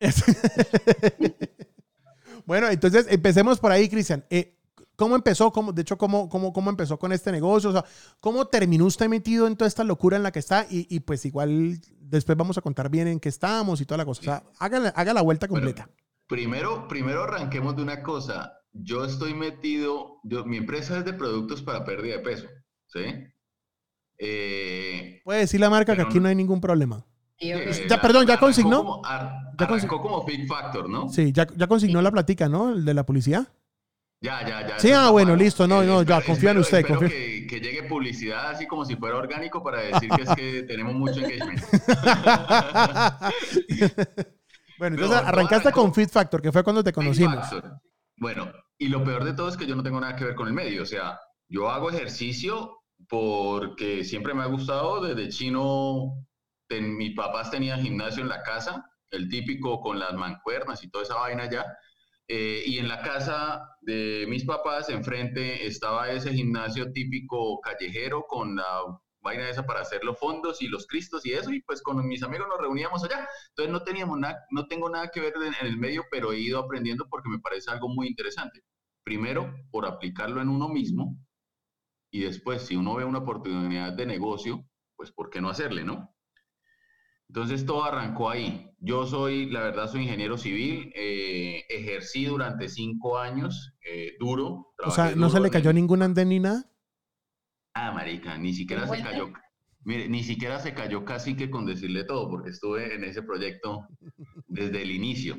Bueno, 2.44 2.68
entonces 2.68 3.06
empecemos 3.08 3.60
por 3.60 3.70
ahí, 3.70 3.88
Cristian. 3.88 4.24
Eh, 4.28 4.58
¿Cómo 4.96 5.14
empezó? 5.16 5.52
¿Cómo, 5.52 5.72
de 5.72 5.82
hecho, 5.82 5.96
¿cómo, 5.96 6.28
cómo, 6.28 6.52
¿cómo 6.52 6.70
empezó 6.70 6.98
con 6.98 7.12
este 7.12 7.30
negocio? 7.32 7.70
O 7.70 7.72
sea, 7.72 7.84
¿cómo 8.20 8.46
terminó 8.48 8.84
usted 8.84 9.08
metido 9.08 9.46
en 9.46 9.56
toda 9.56 9.68
esta 9.68 9.84
locura 9.84 10.16
en 10.16 10.22
la 10.24 10.32
que 10.32 10.38
está? 10.40 10.66
Y, 10.68 10.86
y 10.94 11.00
pues 11.00 11.24
igual 11.24 11.78
después 12.00 12.36
vamos 12.36 12.58
a 12.58 12.60
contar 12.60 12.88
bien 12.90 13.06
en 13.08 13.20
qué 13.20 13.28
estamos 13.28 13.80
y 13.80 13.86
toda 13.86 13.98
la 13.98 14.04
cosa. 14.04 14.20
O 14.20 14.24
sea, 14.24 14.42
haga, 14.58 14.78
la- 14.80 14.88
haga 14.90 15.14
la 15.14 15.22
vuelta 15.22 15.46
Bueno, 15.46 15.66
completa. 15.66 15.88
primero, 16.26 16.88
primero 16.88 17.22
arranquemos 17.24 17.76
de 17.76 17.82
una 17.82 18.02
cosa. 18.02 18.52
Yo 18.72 19.04
estoy 19.04 19.34
metido, 19.34 20.18
yo- 20.24 20.44
mi 20.44 20.56
empresa 20.56 20.98
es 20.98 21.04
de 21.04 21.12
productos 21.14 21.62
para 21.62 21.84
pérdida 21.84 22.16
de 22.16 22.22
peso, 22.22 22.46
¿sí? 22.86 23.00
Eh, 24.24 25.20
Puede 25.24 25.40
decir 25.40 25.58
la 25.58 25.68
marca 25.68 25.96
que 25.96 26.02
aquí 26.02 26.16
no- 26.18 26.22
no 26.22 26.28
hay 26.28 26.34
ningún 26.36 26.60
problema. 26.60 27.04
Eh, 27.38 27.86
Ya, 27.88 28.00
perdón, 28.00 28.24
¿ya 28.24 28.38
consignó? 28.38 28.78
Como, 28.84 29.04
ar- 29.04 29.32
Ya 29.58 29.66
consi- 29.68 29.78
arrancó 29.78 30.00
como 30.00 30.24
Big 30.24 30.46
Factor, 30.46 30.88
¿no? 30.88 31.08
Sí, 31.08 31.32
ya, 31.32 31.44
ya 31.56 31.66
consignó 31.66 32.00
la 32.00 32.12
platica, 32.12 32.48
¿no? 32.48 32.70
El 32.72 32.84
de 32.84 32.94
la 32.94 33.04
publicidad. 33.04 33.48
Ya, 34.20 34.46
ya, 34.46 34.64
ya. 34.68 34.78
Sí, 34.78 34.92
ah, 34.92 35.10
bueno, 35.10 35.34
listo, 35.34 35.66
no, 35.66 35.82
no, 35.82 36.04
ya, 36.04 36.22
confío 36.22 36.50
en 36.50 36.58
usted, 36.58 36.78
espero 36.78 37.00
confío. 37.00 37.16
Que, 37.18 37.46
que 37.48 37.58
llegue 37.60 37.82
publicidad 37.82 38.50
así 38.50 38.68
como 38.68 38.84
si 38.84 38.94
fuera 38.94 39.16
orgánico 39.16 39.60
para 39.64 39.80
decir 39.82 40.08
que 40.10 40.22
es 40.22 40.28
que 40.36 40.62
tenemos 40.62 40.94
mucho 40.94 41.18
engagement. 41.18 41.60
bueno, 44.78 44.96
No, 44.96 45.02
entonces 45.04 45.16
arrancaste 45.26 45.72
con 45.72 45.92
Fit 45.92 46.10
Factor, 46.10 46.40
que 46.40 46.52
fue 46.52 46.62
cuando 46.62 46.84
te 46.84 46.92
conocimos. 46.92 47.44
Bueno, 48.16 48.52
y 48.78 48.86
lo 48.88 49.02
peor 49.02 49.24
de 49.24 49.32
todo 49.32 49.48
es 49.48 49.56
que 49.56 49.66
yo 49.66 49.74
no 49.74 49.82
tengo 49.82 50.00
nada 50.00 50.14
que 50.14 50.24
ver 50.24 50.34
con 50.36 50.46
el 50.46 50.54
medio. 50.54 50.82
O 50.82 50.86
sea, 50.86 51.18
yo 51.48 51.68
hago 51.70 51.90
ejercicio 51.90 52.81
porque 53.12 54.04
siempre 54.04 54.32
me 54.32 54.42
ha 54.42 54.46
gustado. 54.46 55.02
Desde 55.02 55.28
chino, 55.28 56.14
ten- 56.66 56.96
mis 56.96 57.14
papás 57.14 57.50
tenían 57.50 57.82
gimnasio 57.82 58.22
en 58.22 58.30
la 58.30 58.42
casa, 58.42 58.86
el 59.10 59.28
típico 59.28 59.80
con 59.82 59.98
las 59.98 60.14
mancuernas 60.14 60.82
y 60.82 60.90
toda 60.90 61.04
esa 61.04 61.16
vaina 61.16 61.48
ya. 61.50 61.66
Eh, 62.28 62.62
y 62.66 62.78
en 62.78 62.88
la 62.88 63.02
casa 63.02 63.68
de 63.82 64.24
mis 64.28 64.44
papás, 64.46 64.88
enfrente, 64.88 65.66
estaba 65.66 66.10
ese 66.10 66.32
gimnasio 66.32 66.90
típico 66.92 67.60
callejero 67.60 68.24
con 68.26 68.56
la 68.56 68.80
vaina 69.20 69.50
esa 69.50 69.66
para 69.66 69.80
hacer 69.82 70.02
los 70.04 70.18
fondos 70.18 70.62
y 70.62 70.68
los 70.68 70.86
cristos 70.86 71.26
y 71.26 71.32
eso. 71.34 71.52
Y 71.52 71.60
pues 71.62 71.82
con 71.82 72.06
mis 72.08 72.22
amigos 72.22 72.48
nos 72.48 72.60
reuníamos 72.60 73.04
allá. 73.04 73.28
Entonces 73.50 73.72
no 73.72 73.82
teníamos 73.84 74.18
nada, 74.18 74.38
no 74.50 74.66
tengo 74.68 74.88
nada 74.88 75.08
que 75.08 75.20
ver 75.20 75.34
en, 75.60 75.66
el 75.66 75.76
medio, 75.76 76.04
pero 76.10 76.32
he 76.32 76.38
ido 76.40 76.58
aprendiendo 76.60 77.06
porque 77.10 77.28
me 77.28 77.40
parece 77.40 77.70
algo 77.70 77.88
muy 77.90 78.06
interesante. 78.08 78.62
Primero, 79.04 79.54
por 79.70 79.84
aplicarlo 79.86 80.40
en 80.40 80.48
uno 80.48 80.68
mismo 80.70 81.18
y 82.12 82.20
después, 82.20 82.62
si 82.62 82.76
uno 82.76 82.94
ve 82.94 83.04
una 83.04 83.18
oportunidad 83.20 83.94
de 83.94 84.06
negocio, 84.06 84.64
pues 84.94 85.10
¿por 85.10 85.30
qué 85.30 85.40
no 85.40 85.48
hacerle, 85.48 85.82
no? 85.82 86.14
Entonces 87.28 87.64
todo 87.64 87.82
arrancó 87.84 88.28
ahí. 88.28 88.70
Yo 88.78 89.06
soy, 89.06 89.46
la 89.50 89.60
verdad, 89.62 89.88
soy 89.90 90.02
ingeniero 90.02 90.36
civil, 90.36 90.92
eh, 90.94 91.64
ejercí 91.70 92.26
durante 92.26 92.68
cinco 92.68 93.18
años, 93.18 93.72
eh, 93.90 94.12
duro. 94.20 94.74
O 94.84 94.90
sea, 94.90 95.14
¿no 95.16 95.30
se 95.30 95.40
le 95.40 95.50
cayó 95.50 95.70
el- 95.70 95.76
ningún 95.76 96.02
andén 96.02 96.28
ni 96.28 96.40
nada? 96.40 96.66
Ah, 97.74 97.90
marica, 97.92 98.36
ni 98.36 98.52
siquiera 98.52 98.86
se 98.86 99.02
cayó. 99.02 99.32
Mire, 99.84 100.08
ni 100.08 100.22
siquiera 100.22 100.60
se 100.60 100.74
cayó 100.74 101.04
casi 101.04 101.36
que 101.36 101.50
con 101.50 101.66
decirle 101.66 102.04
todo, 102.04 102.28
porque 102.30 102.50
estuve 102.50 102.94
en 102.94 103.04
ese 103.04 103.22
proyecto 103.22 103.86
desde 104.46 104.82
el 104.82 104.90
inicio. 104.92 105.36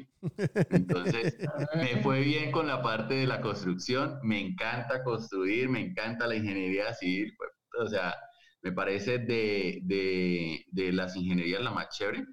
Entonces, 0.70 1.38
me 1.76 2.02
fue 2.04 2.22
bien 2.22 2.52
con 2.52 2.68
la 2.68 2.82
parte 2.82 3.14
de 3.16 3.28
la 3.28 3.42
construcción. 3.42 4.20
Me 4.24 4.42
encanta 4.42 5.04
construir, 5.04 5.70
me 5.70 5.82
encanta 5.82 6.28
la 6.28 6.36
ingeniería 6.36 6.94
civil. 6.94 7.34
pues, 7.38 7.52
O 7.80 7.88
sea, 7.90 8.16
me 8.62 8.72
parece 8.74 9.20
de, 9.20 9.80
de, 9.84 10.66
de 10.72 10.92
las 10.94 11.16
ingenierías 11.16 11.62
la 11.62 11.72
más 11.72 11.90
chévere. 11.90 12.26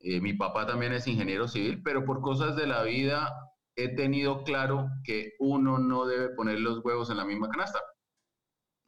Eh, 0.00 0.20
mi 0.20 0.32
papá 0.34 0.66
también 0.66 0.92
es 0.92 1.06
ingeniero 1.06 1.48
civil, 1.48 1.82
pero 1.82 2.04
por 2.04 2.20
cosas 2.20 2.56
de 2.56 2.66
la 2.66 2.82
vida 2.84 3.32
he 3.76 3.94
tenido 3.94 4.42
claro 4.44 4.88
que 5.04 5.32
uno 5.38 5.78
no 5.78 6.06
debe 6.06 6.30
poner 6.34 6.60
los 6.60 6.84
huevos 6.84 7.10
en 7.10 7.16
la 7.18 7.24
misma 7.24 7.48
canasta. 7.48 7.80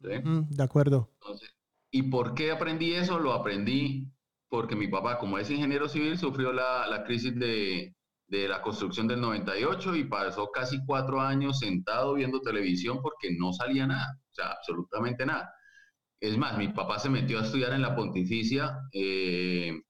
¿sí? 0.01 0.09
Mm, 0.23 0.49
de 0.49 0.63
acuerdo. 0.63 1.09
Entonces, 1.21 1.51
¿Y 1.91 2.03
por 2.03 2.33
qué 2.33 2.51
aprendí 2.51 2.93
eso? 2.93 3.19
Lo 3.19 3.33
aprendí 3.33 4.07
porque 4.49 4.75
mi 4.75 4.87
papá, 4.87 5.17
como 5.17 5.37
es 5.37 5.49
ingeniero 5.49 5.87
civil, 5.87 6.17
sufrió 6.17 6.51
la, 6.53 6.87
la 6.87 7.03
crisis 7.03 7.37
de, 7.37 7.95
de, 8.27 8.47
la 8.47 8.61
construcción 8.61 9.07
del 9.07 9.21
98 9.21 9.95
y 9.95 10.05
pasó 10.05 10.51
casi 10.51 10.83
cuatro 10.85 11.21
años 11.21 11.59
sentado 11.59 12.13
viendo 12.15 12.41
televisión 12.41 13.01
porque 13.01 13.31
no 13.37 13.53
salía 13.53 13.87
nada, 13.87 14.19
o 14.29 14.33
sea, 14.33 14.47
absolutamente 14.51 15.25
nada. 15.25 15.53
Es 16.19 16.37
más, 16.37 16.57
mi 16.57 16.69
papá 16.69 16.99
se 16.99 17.09
metió 17.09 17.39
a 17.39 17.43
estudiar 17.43 17.73
en 17.73 17.81
la 17.81 17.95
Pontificia 17.95 18.77
eh, 18.93 19.81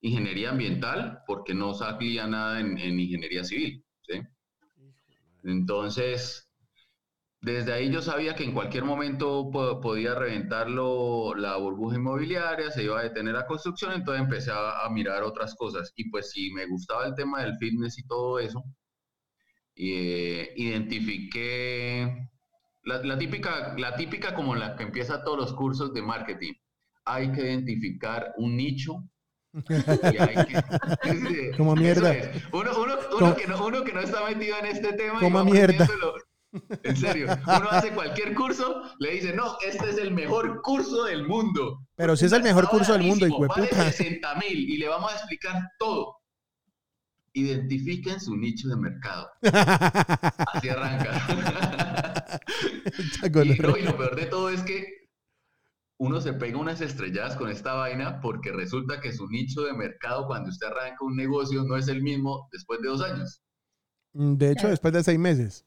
Ingeniería 0.00 0.50
Ambiental 0.50 1.22
porque 1.26 1.54
no 1.54 1.74
salía 1.74 2.26
nada 2.26 2.60
en, 2.60 2.78
en 2.78 3.00
Ingeniería 3.00 3.44
Civil. 3.44 3.84
¿sí? 4.02 4.20
Entonces, 5.42 6.45
desde 7.40 7.72
ahí 7.72 7.90
yo 7.92 8.02
sabía 8.02 8.34
que 8.34 8.44
en 8.44 8.52
cualquier 8.52 8.84
momento 8.84 9.50
po 9.50 9.80
podía 9.80 10.14
reventarlo 10.14 11.34
la 11.34 11.56
burbuja 11.56 11.96
inmobiliaria, 11.96 12.70
se 12.70 12.84
iba 12.84 12.98
a 12.98 13.04
detener 13.04 13.34
la 13.34 13.46
construcción, 13.46 13.92
entonces 13.92 14.22
empecé 14.22 14.50
a, 14.50 14.84
a, 14.84 14.90
mirar 14.90 15.22
otras 15.22 15.54
cosas. 15.54 15.92
Y 15.96 16.10
pues 16.10 16.30
si 16.30 16.50
me 16.52 16.66
gustaba 16.66 17.06
el 17.06 17.14
tema 17.14 17.42
del 17.42 17.56
fitness 17.58 17.98
y 17.98 18.06
todo 18.06 18.38
eso, 18.38 18.64
eh, 19.76 20.54
identifiqué 20.56 22.30
la, 22.84 23.02
la, 23.02 23.18
típica, 23.18 23.74
la 23.76 23.94
típica 23.94 24.34
como 24.34 24.54
la 24.54 24.74
que 24.74 24.84
empieza 24.84 25.22
todos 25.22 25.38
los 25.38 25.52
cursos 25.52 25.92
de 25.92 26.02
marketing. 26.02 26.54
Hay 27.04 27.30
que 27.32 27.42
identificar 27.42 28.32
un 28.38 28.56
nicho 28.56 29.04
que, 29.66 31.52
como 31.56 31.76
mierda. 31.76 32.12
Es. 32.12 32.42
Uno, 32.52 32.70
uno, 32.80 32.94
uno, 33.18 33.36
que 33.36 33.46
no, 33.46 33.66
uno, 33.66 33.84
que 33.84 33.92
no, 33.92 34.00
está 34.00 34.24
metido 34.24 34.58
en 34.58 34.66
este 34.66 34.92
tema. 34.94 35.20
Como 35.20 35.44
mierda. 35.44 35.86
En 36.82 36.96
serio, 36.96 37.26
uno 37.44 37.70
hace 37.70 37.92
cualquier 37.92 38.34
curso, 38.34 38.82
le 38.98 39.12
dice, 39.12 39.32
no, 39.32 39.56
este 39.66 39.90
es 39.90 39.98
el 39.98 40.12
mejor 40.12 40.60
curso 40.62 41.04
del 41.04 41.26
mundo. 41.26 41.86
Pero 41.96 42.16
si 42.16 42.26
es 42.26 42.32
el 42.32 42.42
mejor 42.42 42.68
curso 42.68 42.92
del 42.92 43.02
mundo, 43.02 43.26
hijo 43.26 43.42
de 43.42 43.48
vale 43.48 43.68
puta. 43.68 43.90
60 43.90 44.34
mil 44.36 44.70
y 44.70 44.76
le 44.76 44.88
vamos 44.88 45.12
a 45.12 45.16
explicar 45.16 45.70
todo. 45.78 46.16
Identifiquen 47.32 48.20
su 48.20 48.36
nicho 48.36 48.68
de 48.68 48.76
mercado. 48.76 49.28
Así 49.42 50.68
arranca. 50.68 52.40
y, 53.22 53.60
no, 53.60 53.76
y 53.76 53.82
lo 53.82 53.96
peor 53.96 54.16
de 54.16 54.26
todo 54.26 54.48
es 54.48 54.62
que 54.62 55.06
uno 55.98 56.20
se 56.20 56.34
pega 56.34 56.58
unas 56.58 56.80
estrelladas 56.80 57.36
con 57.36 57.50
esta 57.50 57.74
vaina 57.74 58.20
porque 58.20 58.52
resulta 58.52 59.00
que 59.00 59.12
su 59.12 59.28
nicho 59.28 59.62
de 59.62 59.72
mercado 59.72 60.26
cuando 60.26 60.50
usted 60.50 60.66
arranca 60.66 61.04
un 61.04 61.16
negocio 61.16 61.64
no 61.64 61.76
es 61.76 61.88
el 61.88 62.02
mismo 62.02 62.48
después 62.52 62.80
de 62.80 62.88
dos 62.88 63.02
años. 63.02 63.42
De 64.12 64.50
hecho, 64.50 64.68
después 64.68 64.94
de 64.94 65.04
seis 65.04 65.18
meses. 65.18 65.65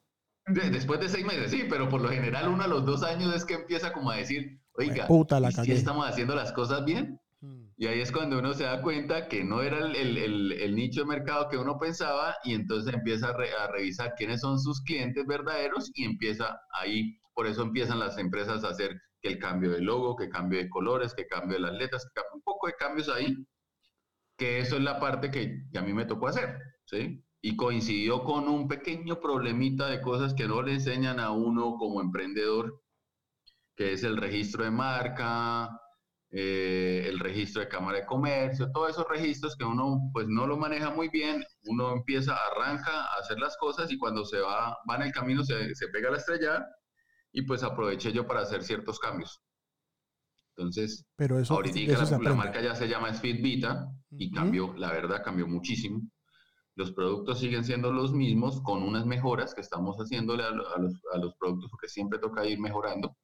De, 0.50 0.70
después 0.70 1.00
de 1.00 1.10
seis 1.10 1.25
meses, 1.25 1.51
sí, 1.51 1.65
pero 1.70 1.89
por 1.89 2.01
lo 2.01 2.10
general 2.10 2.50
uno 2.50 2.63
a 2.63 2.68
los 2.68 2.86
dos 2.86 3.03
años 3.03 3.34
es 3.36 3.46
que 3.46 3.56
empieza 3.56 3.94
como 3.94 4.12
a 4.12 4.18
decir, 4.18 4.60
oiga, 4.74 5.08
Puta, 5.08 5.39
la 5.39 5.51
si 5.51 5.72
estamos 5.72 6.08
haciendo 6.08 6.36
las 6.36 6.51
cosas 6.51 6.84
bien? 6.86 7.20
Hmm. 7.41 7.68
Y 7.77 7.88
ahí 7.88 8.01
es 8.01 8.12
cuando 8.12 8.39
uno 8.39 8.53
se 8.53 8.63
da 8.63 8.82
cuenta 8.82 9.27
que 9.27 9.44
no 9.44 9.62
era 9.62 9.79
el, 9.79 9.96
el, 9.96 10.18
el, 10.18 10.51
el 10.51 10.75
nicho 10.75 11.01
de 11.01 11.06
mercado 11.08 11.50
que 11.50 11.58
uno 11.58 11.77
pensaba 11.77 12.36
y 12.44 12.53
entonces 12.53 12.94
empieza 12.94 13.29
a, 13.29 13.38
re, 13.38 13.50
a, 13.53 13.68
revisar 13.68 14.15
quiénes 14.18 14.41
son 14.41 14.60
sus 14.60 14.82
clientes 14.82 15.25
verdaderos 15.25 15.91
y 15.94 16.03
empieza 16.03 16.60
ahí, 16.74 17.20
por 17.34 17.48
eso 17.48 17.62
empiezan 17.62 18.00
las 18.00 18.18
empresas 18.18 18.63
a 18.63 18.70
hacer 18.70 19.00
que 19.22 19.29
el 19.29 19.39
cambio 19.39 19.70
de 19.72 19.82
logo, 19.82 20.15
que 20.15 20.29
cambio 20.29 20.60
de 20.60 20.70
colores, 20.70 21.13
que 21.13 21.27
cambio 21.27 21.58
de 21.58 21.63
las 21.63 21.74
letras, 21.74 22.08
que 22.13 22.22
un 22.34 22.41
poco 22.41 22.68
de 22.68 22.74
cambios 22.74 23.10
ahí, 23.10 23.36
que 24.38 24.60
eso 24.60 24.77
es 24.77 24.82
la 24.82 25.00
parte 25.00 25.29
que, 25.29 25.63
que 25.72 25.77
a 25.77 25.82
mí 25.82 25.94
me 25.94 26.06
tocó 26.06 26.27
hacer, 26.27 26.58
¿sí? 26.86 27.24
Y 27.41 27.55
coincidió 27.55 28.24
con 28.24 28.48
un 28.48 28.67
pequeño 28.67 29.19
problemita 29.19 29.88
de 29.88 30.01
cosas 30.01 30.34
que 30.34 30.48
no 30.48 30.62
le 30.62 30.74
enseñan 30.74 31.19
a 31.19 31.31
uno 31.31 31.75
como 31.77 32.01
emprendedor, 32.01 32.81
que 33.75 33.93
es 33.93 34.03
el 34.03 34.17
registro 34.17 34.65
de 34.65 34.72
marca, 34.72 35.69
eh, 36.31 37.05
el 37.08 37.17
registro 37.19 37.62
de 37.62 37.69
Cámara 37.69 38.00
de 38.00 38.05
Comercio, 38.05 38.72
todos 38.72 38.91
esos 38.91 39.08
registros 39.08 39.55
que 39.55 39.63
uno 39.63 40.12
pues 40.13 40.27
no 40.27 40.46
lo 40.46 40.58
maneja 40.58 40.91
muy 40.91 41.10
bien, 41.10 41.43
uno 41.63 41.93
empieza, 41.93 42.36
arranca 42.36 42.91
a 42.91 43.19
hacer 43.19 43.39
las 43.39 43.58
cosas 43.58 43.91
y 43.91 43.98
cuando 43.98 44.25
se 44.25 44.39
va, 44.39 44.77
va 44.89 44.96
en 44.98 45.03
el 45.03 45.12
camino 45.12 45.43
se, 45.43 45.74
se 45.74 45.88
pega 45.88 46.12
la 46.12 46.17
estrella 46.17 46.65
y 47.31 47.43
pues 47.43 47.63
aproveché 47.63 48.12
yo 48.12 48.27
para 48.27 48.41
hacer 48.41 48.63
ciertos 48.63 49.00
cambios. 49.00 49.41
Entonces, 50.58 51.05
Pero 51.15 51.39
eso, 51.39 51.53
ahorita 51.53 51.79
eso 51.79 52.17
la, 52.17 52.29
la, 52.29 52.36
marca 52.36 52.62
ya 52.62 52.75
se 52.75 52.88
llama 52.89 53.10
Speed 53.10 53.41
Vita 53.41 53.88
y 54.12 54.29
cambió, 54.29 54.74
la 54.75 54.91
verdad 54.91 55.24
cambió 55.24 55.48
muchísimo. 55.48 56.01
Los 56.79 56.93
productos 56.93 57.41
siguen 57.41 57.65
siendo 57.65 57.91
los 57.91 58.13
mismos 58.13 58.62
con 58.62 58.83
unas 58.83 59.05
mejoras 59.05 59.53
que 59.53 59.59
estamos 59.59 59.98
haciéndole 59.98 60.43
a, 60.43 60.51
los, 60.51 60.65
a 61.13 61.17
los, 61.17 61.36
productos 61.38 61.69
porque 61.69 61.89
siempre 61.89 62.19
toca 62.19 62.45
ir 62.45 62.57
mejorando, 62.57 63.17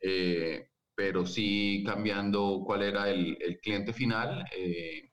eh, 0.00 0.68
pero 0.94 1.26
sí 1.26 1.82
cambiando 1.84 2.62
cuál 2.64 2.82
era 2.82 3.10
el, 3.10 3.36
cliente 3.60 3.92
final 3.92 4.44
eh, 4.56 5.10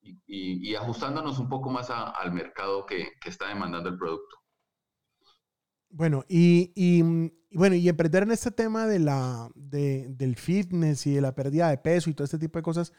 y, 0.00 0.74
ajustándonos 0.74 1.38
un 1.38 1.50
poco 1.50 1.68
más 1.68 1.90
al 1.90 2.32
mercado 2.32 2.86
que, 2.86 3.08
que, 3.20 3.28
está 3.28 3.48
demandando 3.48 3.90
el 3.90 3.98
producto. 3.98 4.36
Bueno, 5.90 6.24
y, 6.30 6.72
y, 6.74 7.02
bueno, 7.54 7.76
y 7.76 7.90
emprender 7.90 8.22
en 8.22 8.30
este 8.30 8.52
tema 8.52 8.86
de 8.86 9.00
la, 9.00 9.50
de, 9.54 10.08
del 10.08 10.36
fitness 10.36 11.06
y 11.06 11.12
de 11.12 11.20
la 11.20 11.34
pérdida 11.34 11.68
de 11.68 11.76
peso 11.76 12.08
y 12.08 12.14
todo 12.14 12.24
este 12.24 12.38
tipo 12.38 12.58
de 12.58 12.62
cosas, 12.62 12.94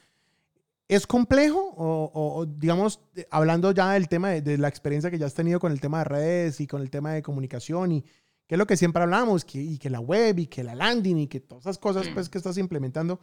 ¿Es 0.89 1.05
complejo? 1.05 1.60
O, 1.77 2.12
o, 2.13 2.46
digamos, 2.48 3.00
hablando 3.29 3.72
ya 3.72 3.91
del 3.93 4.10
tema 4.10 4.29
de, 4.31 4.41
de, 4.41 4.58
la 4.58 4.67
experiencia 4.67 5.12
que 5.12 5.19
ya 5.19 5.27
has 5.27 5.36
tenido 5.36 5.60
con 5.60 5.72
el 5.72 5.79
tema 5.79 6.00
de 6.00 6.05
redes 6.05 6.60
y 6.60 6.67
con 6.67 6.81
el 6.81 6.89
tema 6.89 7.13
de 7.13 7.22
comunicación 7.22 7.91
y 7.91 8.01
que 8.01 8.55
es 8.55 8.58
lo 8.60 8.65
que 8.65 8.75
siempre 8.75 9.03
hablamos, 9.03 9.46
que, 9.46 9.62
y 9.62 9.77
que 9.77 9.91
la 9.91 10.00
web 10.00 10.39
y 10.39 10.48
que 10.48 10.63
la 10.63 10.74
landing 10.74 11.19
y 11.19 11.27
que 11.27 11.39
todas 11.39 11.65
esas 11.65 11.77
cosas 11.77 12.08
pues, 12.15 12.27
que 12.27 12.39
estás 12.39 12.58
implementando. 12.58 13.19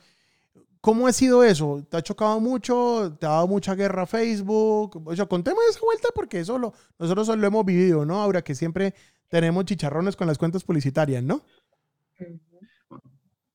¿Cómo 0.80 1.08
ha 1.08 1.12
sido 1.12 1.42
eso? 1.42 1.84
¿Te 1.90 1.96
ha 1.96 2.02
chocado 2.02 2.38
mucho? 2.38 3.16
¿Te 3.18 3.26
ha 3.26 3.30
dado 3.30 3.48
mucha 3.48 3.74
guerra 3.74 4.06
Facebook? 4.06 5.02
O 5.04 5.16
sea, 5.16 5.26
contemos 5.26 5.64
esa 5.68 5.80
vuelta 5.80 6.10
porque 6.14 6.38
eso 6.38 6.60
lo, 6.60 6.72
nosotros 7.00 7.26
lo 7.36 7.44
hemos 7.44 7.64
vivido, 7.64 8.06
¿no? 8.06 8.22
Ahora 8.22 8.42
que 8.42 8.54
siempre 8.54 8.94
tenemos 9.26 9.64
chicharrones 9.64 10.14
con 10.14 10.28
las 10.28 10.38
cuentas 10.38 10.62
publicitarias, 10.62 11.24
¿no? 11.24 11.42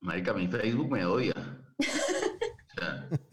Marica, 0.00 0.34
mi 0.34 0.48
Facebook 0.48 0.90
me 0.90 1.06
odia. 1.06 1.32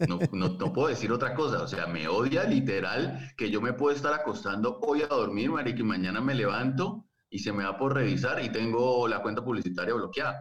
No, 0.06 0.18
no, 0.32 0.48
no, 0.48 0.72
puedo 0.72 0.88
decir 0.88 1.12
otra 1.12 1.34
cosa. 1.34 1.62
O 1.62 1.68
sea, 1.68 1.86
me 1.86 2.08
odia 2.08 2.44
literal 2.44 3.32
que 3.36 3.50
yo 3.50 3.60
me 3.60 3.72
puedo 3.72 3.94
estar 3.94 4.12
acostando 4.12 4.78
hoy 4.82 5.02
a 5.02 5.06
dormir, 5.06 5.50
marica, 5.50 5.80
y 5.80 5.84
mañana 5.84 6.20
me 6.20 6.34
levanto 6.34 7.06
y 7.30 7.38
se 7.38 7.52
me 7.52 7.64
va 7.64 7.78
por 7.78 7.94
revisar 7.94 8.42
y 8.44 8.50
tengo 8.50 9.06
la 9.08 9.22
cuenta 9.22 9.44
publicitaria 9.44 9.94
bloqueada. 9.94 10.40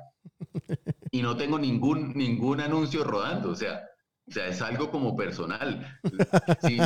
Y 1.11 1.21
no 1.21 1.37
tengo 1.37 1.57
ningún, 1.57 2.13
ningún 2.13 2.61
anuncio 2.61 3.03
rodando. 3.03 3.51
O 3.51 3.55
sea, 3.55 3.81
o 4.29 4.31
sea, 4.31 4.47
es 4.47 4.61
algo 4.61 4.91
como 4.91 5.15
personal. 5.15 5.99
Sí, 6.61 6.77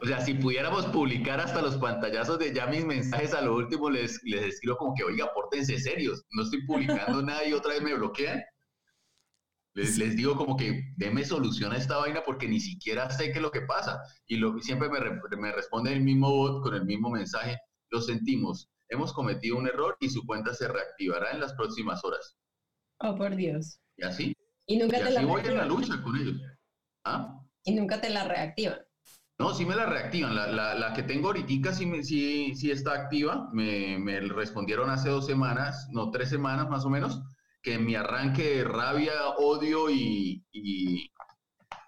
o 0.00 0.06
sea, 0.06 0.20
si 0.20 0.34
pudiéramos 0.34 0.86
publicar 0.86 1.40
hasta 1.40 1.60
los 1.60 1.76
pantallazos 1.76 2.38
de 2.38 2.54
ya 2.54 2.66
mis 2.66 2.84
mensajes 2.84 3.34
a 3.34 3.40
lo 3.40 3.56
último, 3.56 3.90
les, 3.90 4.20
les 4.22 4.44
escribo 4.44 4.76
como 4.76 4.94
que, 4.94 5.02
oiga, 5.02 5.32
pórtense 5.34 5.78
serios. 5.78 6.24
No 6.30 6.44
estoy 6.44 6.64
publicando 6.66 7.20
nada 7.22 7.44
y 7.44 7.52
otra 7.52 7.72
vez 7.72 7.82
me 7.82 7.94
bloquean. 7.94 8.42
Les, 9.74 9.98
les, 9.98 10.16
digo 10.16 10.36
como 10.36 10.56
que 10.56 10.94
deme 10.96 11.24
solución 11.24 11.72
a 11.72 11.76
esta 11.76 11.96
vaina 11.98 12.22
porque 12.24 12.46
ni 12.46 12.60
siquiera 12.60 13.10
sé 13.10 13.32
qué 13.32 13.38
es 13.38 13.42
lo 13.42 13.50
que 13.50 13.62
pasa. 13.62 14.00
Y 14.26 14.36
lo, 14.36 14.56
siempre 14.60 14.88
me, 14.88 15.00
me 15.36 15.52
responde 15.52 15.92
el 15.92 16.00
mismo 16.00 16.30
bot 16.30 16.62
con 16.62 16.74
el 16.74 16.84
mismo 16.84 17.10
mensaje. 17.10 17.58
Lo 17.90 18.00
sentimos. 18.00 18.70
Hemos 18.88 19.12
cometido 19.12 19.56
un 19.56 19.66
error 19.66 19.96
y 19.98 20.08
su 20.08 20.24
cuenta 20.24 20.54
se 20.54 20.68
reactivará 20.68 21.32
en 21.32 21.40
las 21.40 21.54
próximas 21.54 22.04
horas. 22.04 22.36
Oh, 23.00 23.16
por 23.16 23.34
Dios. 23.34 23.80
Y 23.96 24.04
así. 24.04 24.36
Y 24.66 24.76
nunca 24.76 24.98
y 24.98 25.00
te 25.00 25.06
así 25.06 25.14
la 25.14 25.26
voy 25.26 25.42
en 25.44 25.56
la 25.56 25.66
lucha 25.66 26.00
con 26.02 26.16
ellos. 26.16 26.40
¿Ah? 27.04 27.40
Y 27.64 27.74
nunca 27.74 28.00
te 28.00 28.10
la 28.10 28.28
reactivan. 28.28 28.78
No, 29.40 29.52
sí 29.52 29.66
me 29.66 29.74
la 29.74 29.86
reactivan. 29.86 30.36
La, 30.36 30.46
la, 30.46 30.74
la 30.74 30.92
que 30.92 31.02
tengo 31.02 31.28
ahorita 31.28 31.74
sí, 31.74 31.84
me, 31.84 32.04
sí, 32.04 32.54
sí 32.54 32.70
está 32.70 32.92
activa. 32.92 33.48
Me, 33.52 33.98
me 33.98 34.20
respondieron 34.20 34.88
hace 34.88 35.08
dos 35.08 35.26
semanas, 35.26 35.88
no, 35.90 36.12
tres 36.12 36.28
semanas 36.28 36.68
más 36.70 36.84
o 36.84 36.90
menos 36.90 37.20
que 37.64 37.78
mi 37.78 37.94
arranque 37.94 38.58
de 38.58 38.64
rabia, 38.64 39.30
odio 39.38 39.88
y, 39.88 40.44
y, 40.52 41.10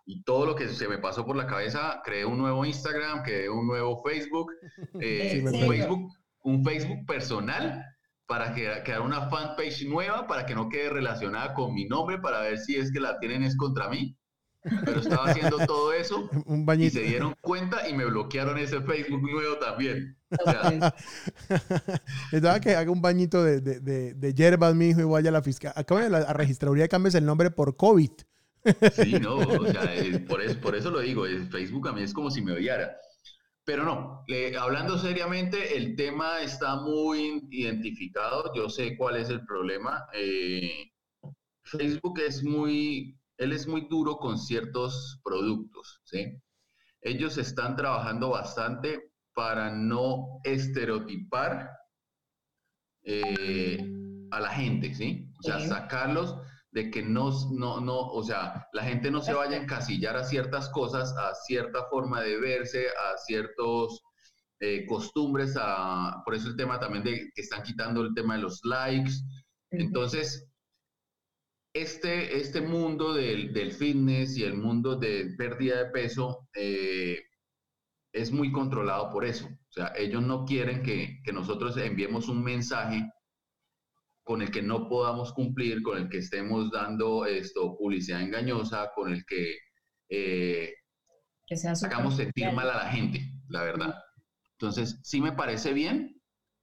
y, 0.06 0.23
todo 0.25 0.47
lo 0.47 0.54
que 0.56 0.68
se 0.68 0.88
me 0.88 0.97
pasó 0.97 1.26
por 1.26 1.37
la 1.37 1.47
cabeza, 1.47 2.00
creé 2.02 2.25
un 2.25 2.38
nuevo 2.38 2.64
Instagram, 2.64 3.23
creé 3.23 3.50
un 3.50 3.66
nuevo 3.66 4.02
Facebook, 4.02 4.50
eh, 5.00 5.45
un, 5.45 5.68
Facebook 5.68 6.12
un 6.45 6.64
Facebook 6.64 7.04
personal 7.06 7.85
para 8.26 8.54
crear 8.54 9.02
una 9.02 9.28
fanpage 9.28 9.85
nueva 9.87 10.26
para 10.26 10.47
que 10.47 10.54
no 10.54 10.68
quede 10.68 10.88
relacionada 10.88 11.52
con 11.52 11.75
mi 11.75 11.85
nombre 11.85 12.18
para 12.18 12.40
ver 12.40 12.59
si 12.59 12.76
es 12.76 12.90
que 12.90 12.99
la 12.99 13.18
tienen 13.18 13.42
es 13.42 13.54
contra 13.56 13.88
mí. 13.90 14.16
Pero 14.85 15.00
estaba 15.00 15.26
haciendo 15.26 15.58
todo 15.66 15.92
eso 15.92 16.28
Un 16.46 16.66
y 16.80 16.90
se 16.90 17.02
dieron 17.02 17.35
cuenta 17.40 17.88
y 17.88 17.94
me 17.94 18.04
bloquearon 18.04 18.58
ese 18.58 18.80
Facebook 18.80 19.23
nuevo 19.23 19.56
también. 19.58 20.16
O 20.30 20.50
sea, 20.50 20.92
Estaba 22.32 22.61
que 22.61 22.75
haga 22.75 22.90
un 22.90 23.00
bañito 23.00 23.44
de, 23.44 23.61
de, 23.61 23.80
de, 23.80 24.14
de 24.14 24.35
hierbas, 24.35 24.75
mi 24.75 24.88
hijo, 24.88 25.00
y 25.00 25.04
vaya 25.04 25.30
a 25.30 25.32
la 25.32 25.42
fiscal. 25.42 25.73
Acabo 25.76 26.00
de 26.00 26.11
la 26.11 26.18
a 26.18 26.32
registraduría, 26.32 26.88
cambies 26.88 27.14
el 27.14 27.25
nombre 27.25 27.50
por 27.50 27.76
COVID. 27.76 28.11
Sí, 28.92 29.12
no, 29.20 29.37
o 29.37 29.66
sea, 29.66 29.88
por, 30.26 30.42
eso, 30.42 30.61
por 30.61 30.75
eso 30.75 30.90
lo 30.90 31.00
digo, 31.00 31.25
Facebook 31.50 31.88
a 31.88 31.92
mí 31.92 32.02
es 32.02 32.12
como 32.12 32.30
si 32.30 32.42
me 32.42 32.52
odiara. 32.52 32.96
Pero 33.64 33.85
no, 33.85 34.25
hablando 34.61 34.96
seriamente, 34.99 35.76
el 35.76 35.96
tema 35.96 36.40
está 36.40 36.76
muy 36.76 37.49
identificado, 37.50 38.52
yo 38.54 38.68
sé 38.68 38.96
cuál 38.96 39.16
es 39.16 39.28
el 39.28 39.44
problema. 39.44 40.06
Eh, 40.14 40.92
Facebook 41.64 42.20
es 42.20 42.44
muy, 42.44 43.18
él 43.38 43.52
es 43.52 43.66
muy 43.66 43.87
duro 43.88 44.16
con 44.16 44.38
ciertos 44.38 45.21
productos, 45.23 46.00
¿sí? 46.05 46.40
Ellos 47.02 47.38
están 47.38 47.76
trabajando 47.76 48.31
bastante 48.31 49.12
para 49.35 49.71
no 49.71 50.40
estereotipar 50.45 51.71
eh, 53.05 53.78
a 54.31 54.40
la 54.40 54.50
gente, 54.50 54.95
¿sí? 54.95 55.31
O 55.38 55.43
sea, 55.43 55.61
sacarlos 55.61 56.37
de 56.73 56.90
que 56.90 57.02
no, 57.02 57.31
no, 57.52 57.81
no, 57.81 58.00
o 58.00 58.23
sea, 58.23 58.66
la 58.73 58.83
gente 58.83 59.11
no 59.11 59.23
se 59.23 59.33
vaya 59.33 59.57
a 59.57 59.62
encasillar 59.62 60.16
a 60.16 60.25
ciertas 60.25 60.69
cosas, 60.71 61.14
a 61.16 61.35
cierta 61.35 61.85
forma 61.90 62.21
de 62.23 62.38
verse, 62.38 62.88
a 62.88 63.16
ciertos 63.19 64.02
eh, 64.61 64.87
costumbres, 64.87 65.55
a, 65.59 66.23
por 66.25 66.35
eso 66.35 66.49
el 66.49 66.57
tema 66.57 66.81
también 66.81 67.05
de 67.05 67.31
que 67.35 67.43
están 67.43 67.62
quitando 67.62 68.02
el 68.02 68.14
tema 68.14 68.37
de 68.37 68.43
los 68.43 68.61
likes. 68.64 69.12
Entonces, 69.71 70.49
este, 71.80 72.38
este 72.38 72.61
mundo 72.61 73.14
del, 73.14 73.52
del 73.52 73.73
fitness 73.73 74.37
y 74.37 74.45
el 74.45 74.54
mundo 74.54 74.97
de 74.97 75.35
pérdida 75.37 75.85
de 75.85 75.90
peso 75.90 76.49
eh, 76.54 77.23
es 78.12 78.33
muy 78.33 78.50
controlado 78.50 79.11
por 79.11 79.25
eso. 79.25 79.47
O 79.47 79.73
sea, 79.73 79.92
ellos 79.97 80.23
no 80.23 80.45
quieren 80.45 80.83
que, 80.83 81.21
que 81.25 81.33
nosotros 81.33 81.76
enviemos 81.76 82.28
un 82.28 82.42
mensaje 82.42 83.11
con 84.25 84.42
el 84.42 84.50
que 84.50 84.62
no 84.62 84.88
podamos 84.88 85.33
cumplir, 85.33 85.83
con 85.83 85.99
el 85.99 86.09
que 86.09 86.18
estemos 86.18 86.71
dando 86.71 87.26
esto, 87.26 87.76
publicidad 87.76 88.23
engañosa, 88.23 88.90
con 88.95 89.12
el 89.12 89.25
que 89.26 89.56
eh, 90.09 90.73
que 91.47 91.54
hagamos 91.85 92.16
sentir 92.16 92.52
mal 92.52 92.71
a 92.71 92.76
la 92.85 92.90
gente, 92.90 93.21
la 93.49 93.62
verdad. 93.62 93.95
Entonces, 94.59 94.99
sí 95.04 95.21
me 95.21 95.33
parece 95.33 95.73
bien 95.73 96.15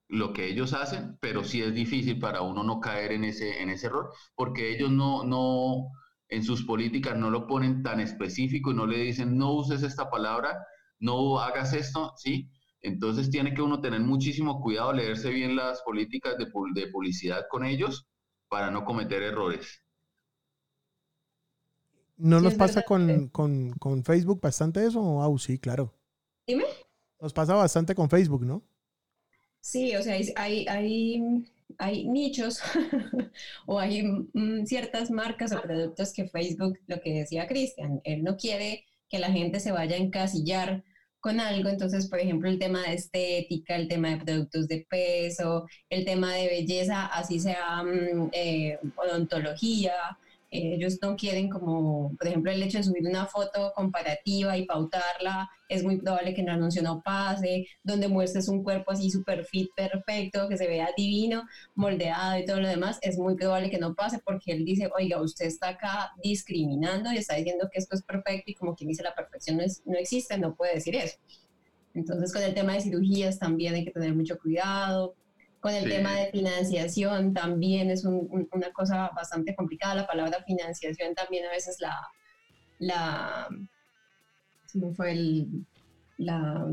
lo 0.10 0.33
que 0.33 0.48
ellos 0.48 0.74
hacen, 0.74 1.17
pero 1.22 1.43
sí 1.43 1.62
es 1.62 1.74
difícil 1.74 2.19
para 2.19 2.41
uno 2.41 2.63
no 2.63 2.79
caer 2.79 3.12
en 3.13 3.24
ese, 3.25 3.62
en 3.62 3.69
ese 3.69 3.88
error, 3.88 4.12
porque 4.36 4.74
ellos 4.75 4.91
no, 4.91 5.24
no, 5.24 5.88
en 6.29 6.43
sus 6.43 6.63
políticas 6.65 7.17
no 7.17 7.29
lo 7.29 7.48
ponen 7.48 7.83
tan 7.83 8.00
específico 8.00 8.72
y 8.72 8.75
no 8.75 8.86
le 8.86 8.98
dicen, 9.00 9.38
no 9.38 9.53
uses 9.53 9.83
esta 9.83 10.10
palabra, 10.10 10.57
no 11.00 11.39
hagas 11.39 11.74
esto, 11.74 12.13
¿sí? 12.17 12.50
Entonces 12.81 13.29
tiene 13.29 13.53
que 13.53 13.62
uno 13.62 13.81
tener 13.81 14.01
muchísimo 14.01 14.62
cuidado, 14.62 14.93
leerse 14.93 15.29
bien 15.29 15.55
las 15.55 15.81
políticas 15.83 16.38
de, 16.38 16.45
de 16.74 16.88
publicidad 16.91 17.45
con 17.50 17.65
ellos 17.65 18.07
para 18.50 18.69
no 18.72 18.83
cometer 18.86 19.24
errores. 19.24 19.83
¿No 22.17 22.39
Sí, 22.39 22.41
nos 22.41 22.55
pasa 22.55 22.81
con, 22.83 23.27
con, 23.29 23.74
con 23.74 24.03
Facebook 24.03 24.41
bastante 24.41 24.86
eso? 24.86 25.38
Sí, 25.39 25.60
claro. 25.60 25.93
Dime. 26.48 26.65
Nos 27.19 27.33
pasa 27.33 27.55
bastante 27.55 27.95
con 27.95 28.10
Facebook, 28.10 28.45
¿no? 28.45 28.62
Sí, 29.63 29.96
o 29.96 30.03
sea, 30.03 30.15
hay, 30.15 30.34
hay, 30.36 30.65
hay, 30.67 31.22
hay 31.77 32.05
nichos 32.05 32.60
o 33.65 33.79
hay 33.79 34.03
mm, 34.03 34.65
ciertas 34.65 35.10
marcas 35.10 35.53
o 35.53 35.62
productos 35.62 36.12
que 36.12 36.27
Facebook, 36.27 36.79
lo 36.88 37.00
que 37.01 37.13
decía 37.13 37.48
Cristian, 37.48 38.01
él 38.03 38.24
no 38.25 38.36
quiere 38.36 38.86
que 39.08 39.20
la 39.20 39.32
gente 39.32 39.62
se 39.62 39.72
vaya 39.72 39.96
a 39.96 40.00
encasillar 40.00 40.84
con 41.22 41.39
algo. 41.39 41.70
Entonces, 41.70 42.10
por 42.10 42.20
ejemplo, 42.20 42.50
el 42.50 42.60
tema 42.60 42.84
de 42.84 42.96
estética, 42.96 43.77
el 43.77 43.88
tema 43.88 44.10
de 44.10 44.25
productos 44.25 44.67
de 44.67 44.86
peso, 44.89 45.65
el 45.89 46.03
tema 46.03 46.34
de 46.34 46.48
belleza, 46.48 47.05
así 47.05 47.39
sea 47.39 47.84
mm, 47.84 48.32
eh, 48.34 48.79
odontología. 48.98 49.93
Eh, 50.53 50.75
ellos 50.75 51.00
no 51.01 51.15
quieren 51.15 51.50
como, 51.50 52.15
por 52.17 52.27
ejemplo, 52.27 52.51
el 52.51 52.63
hecho 52.63 52.77
de 52.77 52.83
subir 52.86 53.05
una 53.07 53.25
foto 53.27 53.74
comparativa 53.75 54.57
y 54.57 54.65
pautarla, 54.65 55.50
es 55.67 55.83
muy 55.83 55.98
probable 56.00 56.33
que 56.33 56.41
el 56.41 56.50
anuncio 56.50 56.81
no 56.83 57.01
pase, 57.01 57.65
donde 57.83 58.07
muestres 58.07 58.48
un 58.48 58.63
cuerpo 58.63 58.91
así 58.91 59.10
super 59.10 59.45
fit, 59.45 59.69
perfecto, 59.75 60.48
que 60.50 60.57
se 60.57 60.67
vea 60.67 60.89
divino, 60.95 61.43
moldeado 61.75 62.39
y 62.39 62.45
todo 62.45 62.60
lo 62.62 62.67
demás, 62.67 63.00
es 63.01 63.17
muy 63.17 63.36
probable 63.36 63.70
que 63.70 63.79
no 63.79 63.96
pase 63.96 64.20
porque 64.24 64.51
él 64.53 64.66
dice, 64.66 64.89
oiga, 64.98 65.22
usted 65.22 65.46
está 65.46 65.70
acá 65.70 66.11
discriminando 66.24 67.11
y 67.11 67.18
está 67.18 67.35
diciendo 67.35 67.70
que 67.72 67.79
esto 67.79 67.96
es 67.96 68.03
perfecto 68.03 68.51
y 68.51 68.55
como 68.55 68.75
quien 68.75 68.89
dice 68.89 69.03
la 69.03 69.16
perfección 69.16 69.57
no, 69.57 69.63
es- 69.63 69.81
no 69.85 69.98
existe, 69.98 70.37
no 70.37 70.55
puede 70.55 70.75
decir 70.75 70.96
eso. 70.96 71.18
Entonces 71.94 72.33
con 72.33 72.44
el 72.44 72.53
tema 72.53 72.74
de 72.74 72.81
cirugías 72.81 73.39
también 73.39 73.75
hay 73.75 73.85
que 73.85 73.92
tener 73.92 74.16
mucho 74.16 74.37
cuidado. 74.39 75.16
Con 75.63 75.73
el 75.73 75.85
Sí. 75.85 75.89
tema 75.91 76.11
de 76.19 76.29
financiación 76.29 77.33
también 77.33 77.89
es 77.89 78.03
un- 78.03 78.27
un- 78.29 78.49
una 78.51 78.69
cosa 78.73 79.09
bastante 79.15 79.55
complicada. 79.55 79.95
La 79.95 80.05
palabra 80.05 80.43
financiación 80.45 81.15
también 81.15 81.45
a 81.45 81.51
veces 81.51 81.77
la, 81.79 81.95
la, 82.79 83.47
¿cómo 84.73 84.93
fue 84.93 85.13
el, 85.13 85.47
la, 86.17 86.65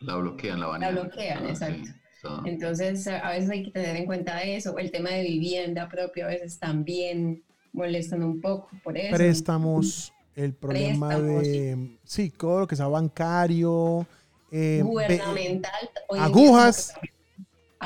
La 0.00 0.16
bloquean, 0.16 0.58
la 0.58 0.66
la 0.66 0.72
banean. 0.72 0.94
bloquean, 0.96 1.46
Ah, 1.46 1.50
exacto. 1.50 1.84
sí, 2.20 2.28
Entonces, 2.46 3.06
a 3.06 3.30
veces 3.30 3.48
hay 3.50 3.62
que 3.62 3.70
tener 3.70 3.94
en 3.94 4.06
cuenta 4.06 4.42
eso. 4.42 4.76
El 4.76 4.90
tema 4.90 5.10
de 5.10 5.22
vivienda 5.22 5.88
propia 5.88 6.24
a 6.24 6.28
veces 6.28 6.58
también 6.58 7.44
molestan 7.72 8.24
un 8.24 8.40
poco 8.40 8.70
por 8.82 8.98
eso. 8.98 9.14
Préstamos, 9.16 10.12
el 10.34 10.52
problema 10.52 11.10
Préstamos, 11.10 11.42
de, 11.44 11.96
sí, 12.02 12.30
todo 12.30 12.58
lo 12.60 12.66
que 12.66 12.74
sea 12.74 12.88
bancario, 12.88 14.04
eh, 14.50 14.80
Gubernamental. 14.82 15.90
en 16.10 16.32
día 16.32 16.72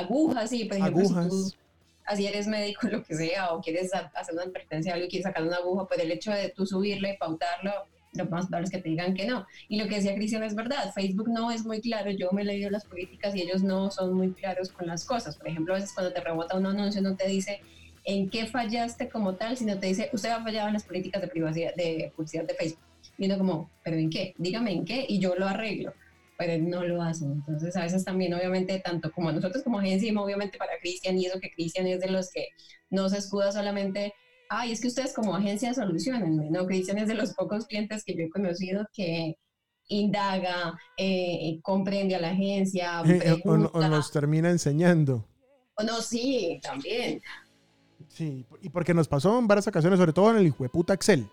agujas. 0.01 0.37
Agujas, 0.45 0.51
sí, 0.51 0.65
por 0.67 0.77
ejemplo, 0.79 1.05
si 1.05 1.13
tú 1.13 1.19
agujas. 1.21 1.57
así 2.05 2.27
eres 2.27 2.47
médico, 2.47 2.87
lo 2.89 3.03
que 3.03 3.15
sea, 3.15 3.53
o 3.53 3.61
quieres 3.61 3.93
ha- 3.95 4.11
hacer 4.15 4.35
una 4.35 4.45
advertencia 4.45 4.95
algo 4.95 5.07
y 5.07 5.09
quieres 5.09 5.25
sacar 5.25 5.43
una 5.43 5.57
aguja, 5.57 5.87
pues 5.87 6.01
el 6.01 6.11
hecho 6.13 6.31
de 6.33 6.51
tú 6.51 6.67
subirle 6.67 7.13
y 7.15 7.17
pautarlo, 7.17 7.73
lo 8.13 8.25
más 8.27 8.47
probable 8.47 8.65
es 8.67 8.71
que 8.71 8.79
te 8.79 8.89
digan 8.89 9.13
que 9.15 9.27
no. 9.27 9.47
Y 9.69 9.79
lo 9.79 9.89
que 9.89 9.97
decía 9.97 10.15
Cristian 10.15 10.43
es 10.43 10.55
verdad, 10.55 10.93
Facebook 10.95 11.29
no 11.29 11.51
es 11.51 11.65
muy 11.67 11.81
claro, 11.81 12.11
yo 12.11 12.31
me 12.33 12.43
he 12.43 12.45
leído 12.47 12.71
las 12.71 12.85
políticas 12.87 13.35
y 13.35 13.43
ellos 13.43 13.63
no 13.63 13.91
son 13.91 14.15
muy 14.15 14.33
claros 14.33 14.71
con 14.71 14.87
las 14.87 15.05
cosas. 15.05 15.37
Por 15.37 15.49
ejemplo, 15.49 15.75
a 15.75 15.77
veces 15.77 15.93
cuando 15.93 16.13
te 16.13 16.21
rebota 16.21 16.57
un 16.57 16.65
anuncio 16.67 17.03
no 17.03 17.15
te 17.17 17.27
dice 17.29 17.61
en 18.05 18.31
qué 18.31 18.47
fallaste 18.47 19.09
como 19.09 19.35
tal, 19.35 19.57
sino 19.57 19.79
te 19.79 19.89
dice, 19.89 20.09
usted 20.13 20.31
ha 20.31 20.43
fallado 20.43 20.69
en 20.69 20.75
las 20.75 20.85
políticas 20.85 21.21
de 21.21 21.29
privacidad, 21.29 21.75
de 21.75 22.13
publicidad 22.17 22.45
de 22.45 22.55
Facebook. 22.55 22.81
Uno 23.19 23.37
como, 23.39 23.71
¿pero 23.83 23.97
en 23.97 24.09
qué? 24.11 24.35
Dígame 24.39 24.73
en 24.73 24.85
qué 24.85 25.05
y 25.09 25.19
yo 25.19 25.35
lo 25.35 25.47
arreglo. 25.47 25.93
Pero 26.39 26.63
no 26.63 26.85
lo 26.85 27.03
hacen. 27.03 27.33
Entonces, 27.33 27.77
a 27.77 27.83
veces 27.83 28.05
también, 28.05 28.35
obviamente, 28.35 28.81
tanto 28.81 29.11
como 29.13 29.33
nosotros 29.33 29.65
como 29.65 29.79
agencia, 29.79 30.13
y 30.13 30.17
obviamente 30.17 30.59
para 30.59 30.79
Cristian, 30.81 31.19
y 31.19 31.27
eso 31.27 31.41
que 31.41 31.51
Cristian 31.51 31.87
es 31.87 32.01
de 32.01 32.11
los 32.11 32.31
que 32.31 32.49
no 32.91 33.09
se 33.09 33.19
escuda 33.19 33.53
solamente, 33.53 34.13
ay, 34.49 34.73
es 34.73 34.81
que 34.81 34.89
ustedes 34.89 35.15
como 35.15 35.35
agencia 35.35 35.73
solucionen. 35.75 36.51
No, 36.51 36.67
Cristian 36.67 36.99
es 36.99 37.09
de 37.09 37.15
los 37.15 37.35
pocos 37.35 37.67
clientes 37.67 38.05
que 38.05 38.15
yo 38.15 38.25
he 38.25 38.31
conocido 38.31 38.87
que 38.93 39.37
indaga, 39.89 40.79
eh, 40.97 41.61
comprende 41.63 42.17
a 42.17 42.21
la 42.21 42.31
agencia, 42.31 43.01
o, 43.01 43.05
o 43.05 43.19
pregunta. 43.19 43.89
nos 43.89 44.11
termina 44.11 44.51
enseñando. 44.51 45.25
O 45.77 45.83
no, 45.85 46.01
sí, 46.01 46.59
también. 46.63 47.21
Sí, 48.09 48.47
y 48.63 48.69
porque 48.69 48.95
nos 48.95 49.09
pasó 49.09 49.39
en 49.39 49.47
varias 49.47 49.69
ocasiones, 49.69 49.99
sobre 49.99 50.13
todo 50.13 50.31
en 50.31 50.39
el 50.39 50.47
hijo 50.47 50.63
de 50.63 50.69
puta 50.69 50.95
Excel. 50.95 51.27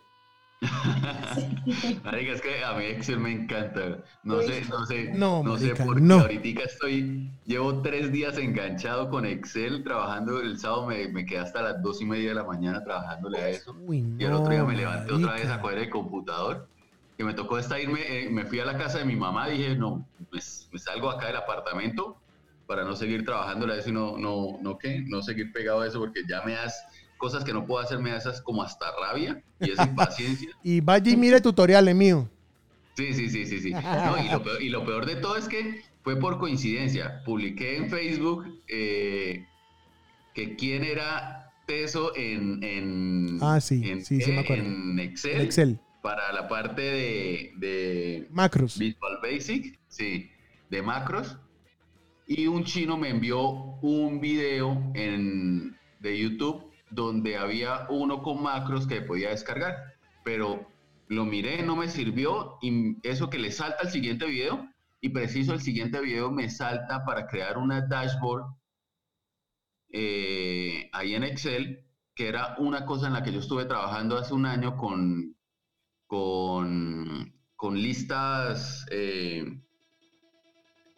Marica, 2.04 2.32
es 2.34 2.42
que 2.42 2.64
a 2.64 2.74
mí 2.74 2.86
Excel 2.86 3.20
me 3.20 3.32
encanta. 3.32 4.00
No 4.24 4.42
sé, 4.42 4.64
no 4.70 4.86
sé, 4.86 5.12
No, 5.14 5.44
no, 5.44 5.58
sé 5.58 5.68
marica, 5.68 5.86
por 5.86 5.96
qué 5.96 6.02
no. 6.02 6.20
ahorita 6.20 6.64
estoy, 6.64 7.30
llevo 7.46 7.82
tres 7.82 8.12
días 8.12 8.38
enganchado 8.38 9.10
con 9.10 9.26
Excel 9.26 9.84
trabajando. 9.84 10.40
El 10.42 10.58
sábado 10.60 10.88
me, 10.88 11.08
me 11.10 11.26
quedé 11.26 11.40
hasta 11.40 11.62
las 11.62 11.82
dos 11.82 12.02
y 12.02 12.06
media 12.06 12.30
de 12.30 12.36
la 12.36 12.44
mañana 12.44 12.84
trabajándole 12.84 13.38
a 13.40 13.50
eso. 13.50 13.76
Uy, 13.86 14.04
Y 14.18 14.24
el 14.24 14.34
otro 14.34 14.50
día 14.52 14.60
no, 14.60 14.68
me 14.68 14.76
levanté 14.76 15.14
otra 15.14 15.34
vez 15.34 15.46
a 15.46 15.48
marica. 15.50 15.62
coger 15.62 15.78
el 15.80 15.90
computador. 15.90 16.68
Que 17.18 17.24
me 17.24 17.34
tocó 17.36 17.60
esta 17.60 17.80
irme, 17.80 18.00
eh, 18.08 18.30
me 18.32 18.44
fui 18.46 18.60
a 18.60 18.66
la 18.66 18.76
casa 18.76 18.98
de 18.98 19.06
mi 19.06 19.16
mamá, 19.16 19.48
dije, 19.48 19.76
no, 19.76 20.08
pues 20.32 20.68
me 20.72 20.80
salgo 20.80 21.12
acá 21.12 21.28
del 21.28 21.36
apartamento 21.36 22.18
para 22.66 22.84
no 22.84 22.96
seguir 22.96 23.24
trabajándole 23.24 23.74
a 23.74 23.78
eso 23.78 23.90
y 23.90 23.92
no, 23.92 24.18
no, 24.18 24.58
no, 24.62 24.78
¿qué? 24.80 25.04
No 25.08 25.22
seguir 25.22 25.52
pegado 25.52 25.82
a 25.82 25.88
eso 25.88 26.00
porque 26.00 26.22
ya 26.28 26.42
me 26.42 26.54
das 26.54 26.84
cosas 27.24 27.46
que 27.46 27.54
no 27.54 27.66
puedo 27.66 27.82
hacer, 27.82 28.00
me 28.00 28.14
esas 28.14 28.42
como 28.42 28.64
hasta 28.64 28.86
rabia 29.00 29.42
y 29.62 29.72
esa 29.72 29.86
impaciencia. 29.86 30.50
Y 30.62 30.82
vaya 30.82 31.10
y 31.10 31.16
mire 31.16 31.40
tutoriales 31.40 31.96
mío. 31.96 32.30
Sí, 32.98 33.14
sí, 33.14 33.30
sí, 33.30 33.46
sí, 33.46 33.62
sí. 33.62 33.72
No, 33.72 34.22
y, 34.22 34.28
lo 34.28 34.44
peor, 34.44 34.62
y 34.62 34.68
lo 34.68 34.86
peor 34.86 35.06
de 35.06 35.16
todo 35.16 35.38
es 35.38 35.48
que 35.48 35.84
fue 36.04 36.20
por 36.20 36.38
coincidencia. 36.38 37.24
Publiqué 37.24 37.78
en 37.78 37.90
Facebook 37.90 38.44
eh, 38.68 39.46
que 40.34 40.58
quién 40.58 40.84
era 40.84 41.50
Teso 41.66 42.14
en, 42.14 42.62
en, 42.62 43.38
Ah, 43.42 43.62
sí, 43.62 43.90
en, 43.90 44.04
sí, 44.04 44.20
sí 44.20 44.32
me 44.34 44.42
en 44.42 45.00
Excel, 45.00 45.42
Excel. 45.44 45.80
para 46.02 46.30
la 46.34 46.50
parte 46.50 46.82
de, 46.82 47.54
de 47.56 48.28
Macros. 48.32 48.78
Visual 48.78 49.20
Basic, 49.24 49.80
sí, 49.88 50.30
de 50.70 50.82
macros. 50.82 51.38
y 52.28 52.48
un 52.48 52.66
chino 52.66 52.98
me 52.98 53.12
envió 53.12 53.40
un 53.82 54.20
video 54.20 54.92
en, 54.94 55.78
de 56.02 56.20
YouTube 56.20 56.73
donde 56.94 57.38
había 57.38 57.88
uno 57.90 58.22
con 58.22 58.42
macros 58.44 58.88
que 58.88 59.02
podía 59.02 59.30
descargar, 59.30 59.96
pero 60.24 60.68
lo 61.08 61.26
miré, 61.26 61.64
no 61.64 61.76
me 61.76 61.88
sirvió 61.88 62.58
y 62.62 62.98
eso 63.08 63.30
que 63.30 63.40
le 63.40 63.52
salta 63.52 63.80
al 63.82 63.92
siguiente 63.92 64.26
video 64.26 64.68
y 65.02 65.10
preciso 65.10 65.54
el 65.54 65.62
siguiente 65.62 66.00
video 66.00 66.32
me 66.32 66.50
salta 66.50 67.04
para 67.06 67.28
crear 67.28 67.58
una 67.58 67.82
dashboard 67.82 68.46
eh, 69.96 70.90
ahí 70.92 71.14
en 71.14 71.24
Excel, 71.24 71.86
que 72.16 72.28
era 72.28 72.56
una 72.58 72.86
cosa 72.86 73.08
en 73.08 73.14
la 73.14 73.22
que 73.22 73.32
yo 73.32 73.40
estuve 73.40 73.66
trabajando 73.66 74.18
hace 74.18 74.34
un 74.34 74.48
año 74.48 74.76
con, 74.76 75.36
con, 76.08 77.34
listas, 77.76 78.86
eh, 78.92 79.63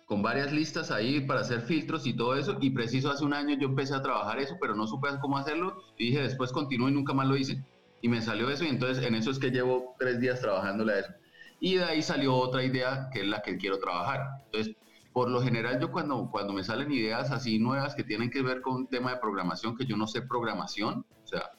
con 0.05 0.21
varias 0.21 0.51
listas 0.51 0.91
ahí 0.91 1.21
para 1.21 1.41
hacer 1.41 1.61
filtros 1.61 2.05
y 2.05 2.13
todo 2.13 2.35
eso, 2.35 2.57
y 2.61 2.69
preciso 2.69 3.09
hace 3.09 3.25
un 3.25 3.33
año 3.33 3.57
yo 3.59 3.67
empecé 3.67 3.95
a 3.95 4.01
trabajar 4.01 4.39
eso, 4.39 4.55
pero 4.61 4.75
no 4.75 4.87
supe 4.87 5.09
cómo 5.19 5.37
hacerlo, 5.37 5.81
y 5.97 6.07
dije 6.07 6.21
después 6.21 6.51
continúo 6.51 6.89
y 6.89 6.93
nunca 6.93 7.13
más 7.13 7.27
lo 7.27 7.35
hice, 7.35 7.63
y 8.01 8.09
me 8.09 8.21
salió 8.21 8.49
eso, 8.49 8.63
y 8.63 8.67
entonces 8.67 9.03
en 9.03 9.15
eso 9.15 9.31
es 9.31 9.39
que 9.39 9.49
llevo 9.49 9.95
tres 9.97 10.19
días 10.19 10.41
trabajándole 10.41 10.93
a 10.93 10.99
eso. 10.99 11.13
Y 11.59 11.75
de 11.75 11.85
ahí 11.85 12.01
salió 12.01 12.35
otra 12.35 12.63
idea 12.63 13.09
que 13.11 13.21
es 13.21 13.27
la 13.27 13.41
que 13.41 13.57
quiero 13.57 13.79
trabajar. 13.79 14.43
Entonces, 14.45 14.75
por 15.13 15.29
lo 15.29 15.41
general 15.41 15.79
yo 15.79 15.91
cuando, 15.91 16.29
cuando 16.29 16.53
me 16.53 16.63
salen 16.63 16.91
ideas 16.91 17.31
así 17.31 17.57
nuevas 17.57 17.95
que 17.95 18.03
tienen 18.03 18.29
que 18.29 18.41
ver 18.43 18.61
con 18.61 18.75
un 18.75 18.87
tema 18.87 19.11
de 19.11 19.17
programación, 19.17 19.75
que 19.75 19.85
yo 19.85 19.97
no 19.97 20.07
sé 20.07 20.21
programación, 20.21 21.05
o 21.23 21.27
sea, 21.27 21.51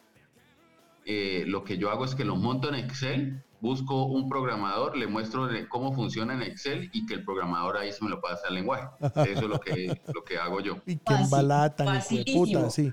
eh, 1.07 1.45
lo 1.47 1.65
que 1.65 1.79
yo 1.79 1.91
hago 1.91 2.05
es 2.05 2.15
que 2.15 2.25
lo 2.25 2.37
monto 2.37 2.69
en 2.69 2.75
Excel, 2.75 3.43
busco 3.61 4.05
un 4.07 4.29
programador, 4.29 4.97
le 4.97 5.07
muestro 5.07 5.49
cómo 5.69 5.93
funciona 5.93 6.35
en 6.35 6.43
Excel 6.43 6.91
y 6.93 7.07
que 7.07 7.15
el 7.15 7.25
programador 7.25 7.77
ahí 7.79 7.93
se 7.93 8.05
me 8.05 8.11
lo 8.11 8.21
pase 8.21 8.47
al 8.47 8.55
lenguaje. 8.55 8.87
Eso 9.01 9.41
es 9.41 9.43
lo 9.43 9.59
que, 9.59 10.01
lo 10.15 10.25
que 10.25 10.39
hago 10.39 10.61
yo. 10.61 10.79
Y 10.87 10.97
que 10.97 11.15
embalata, 11.15 11.85
hijo 12.11 12.17
de 12.17 12.33
puta, 12.33 12.71
sí. 12.71 12.93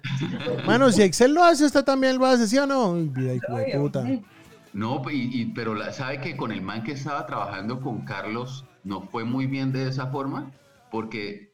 Mano, 0.66 0.92
si 0.92 1.02
Excel 1.02 1.34
lo 1.34 1.44
hace, 1.44 1.66
usted 1.66 1.84
también 1.84 2.18
lo 2.18 2.26
hace, 2.26 2.48
¿sí 2.48 2.58
o 2.58 2.66
no? 2.66 2.94
vida, 2.94 3.36
hijo 3.36 3.56
de 3.56 3.78
puta. 3.78 4.06
No, 4.74 5.02
y, 5.12 5.46
pero 5.54 5.76
la, 5.76 5.94
sabe 5.94 6.20
que 6.20 6.36
con 6.36 6.52
el 6.52 6.62
man 6.62 6.84
que 6.84 6.94
estaba 6.94 7.26
trabajando 7.26 7.80
con 7.80 8.02
Carlos 8.06 8.66
no 8.84 9.02
fue 9.02 9.24
muy 9.24 9.46
bien 9.46 9.72
de 9.72 9.88
esa 9.88 10.08
forma, 10.08 10.52
porque 10.90 11.53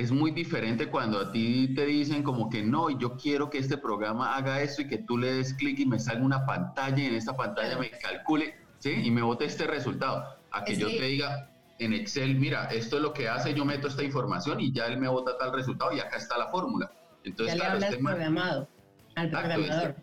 es 0.00 0.12
muy 0.12 0.30
diferente 0.30 0.88
cuando 0.88 1.18
a 1.18 1.32
ti 1.32 1.74
te 1.74 1.84
dicen 1.84 2.22
como 2.22 2.48
que 2.48 2.62
no, 2.62 2.88
yo 2.90 3.16
quiero 3.16 3.50
que 3.50 3.58
este 3.58 3.76
programa 3.76 4.36
haga 4.36 4.62
esto 4.62 4.82
y 4.82 4.86
que 4.86 4.98
tú 4.98 5.18
le 5.18 5.32
des 5.32 5.54
clic 5.54 5.78
y 5.80 5.86
me 5.86 5.98
salga 5.98 6.24
una 6.24 6.46
pantalla 6.46 7.02
y 7.02 7.06
en 7.06 7.14
esta 7.14 7.36
pantalla 7.36 7.76
me 7.78 7.90
calcule, 7.90 8.54
¿sí? 8.78 8.92
Y 8.92 9.10
me 9.10 9.22
bote 9.22 9.44
este 9.46 9.66
resultado. 9.66 10.38
A 10.52 10.64
que 10.64 10.76
yo 10.76 10.86
te 10.86 11.02
diga 11.02 11.50
en 11.80 11.92
Excel, 11.92 12.36
mira, 12.36 12.66
esto 12.66 12.96
es 12.96 13.02
lo 13.02 13.12
que 13.12 13.28
hace, 13.28 13.54
yo 13.54 13.64
meto 13.64 13.88
esta 13.88 14.04
información 14.04 14.60
y 14.60 14.72
ya 14.72 14.86
él 14.86 14.98
me 14.98 15.08
bota 15.08 15.36
tal 15.36 15.52
resultado 15.52 15.92
y 15.92 16.00
acá 16.00 16.16
está 16.16 16.38
la 16.38 16.48
fórmula. 16.48 16.92
Entonces, 17.24 17.56
ya 17.56 17.64
claro, 17.64 17.80
le 17.80 17.86
este 17.86 17.98
programado 17.98 18.68
al 19.16 19.30
programador. 19.30 19.96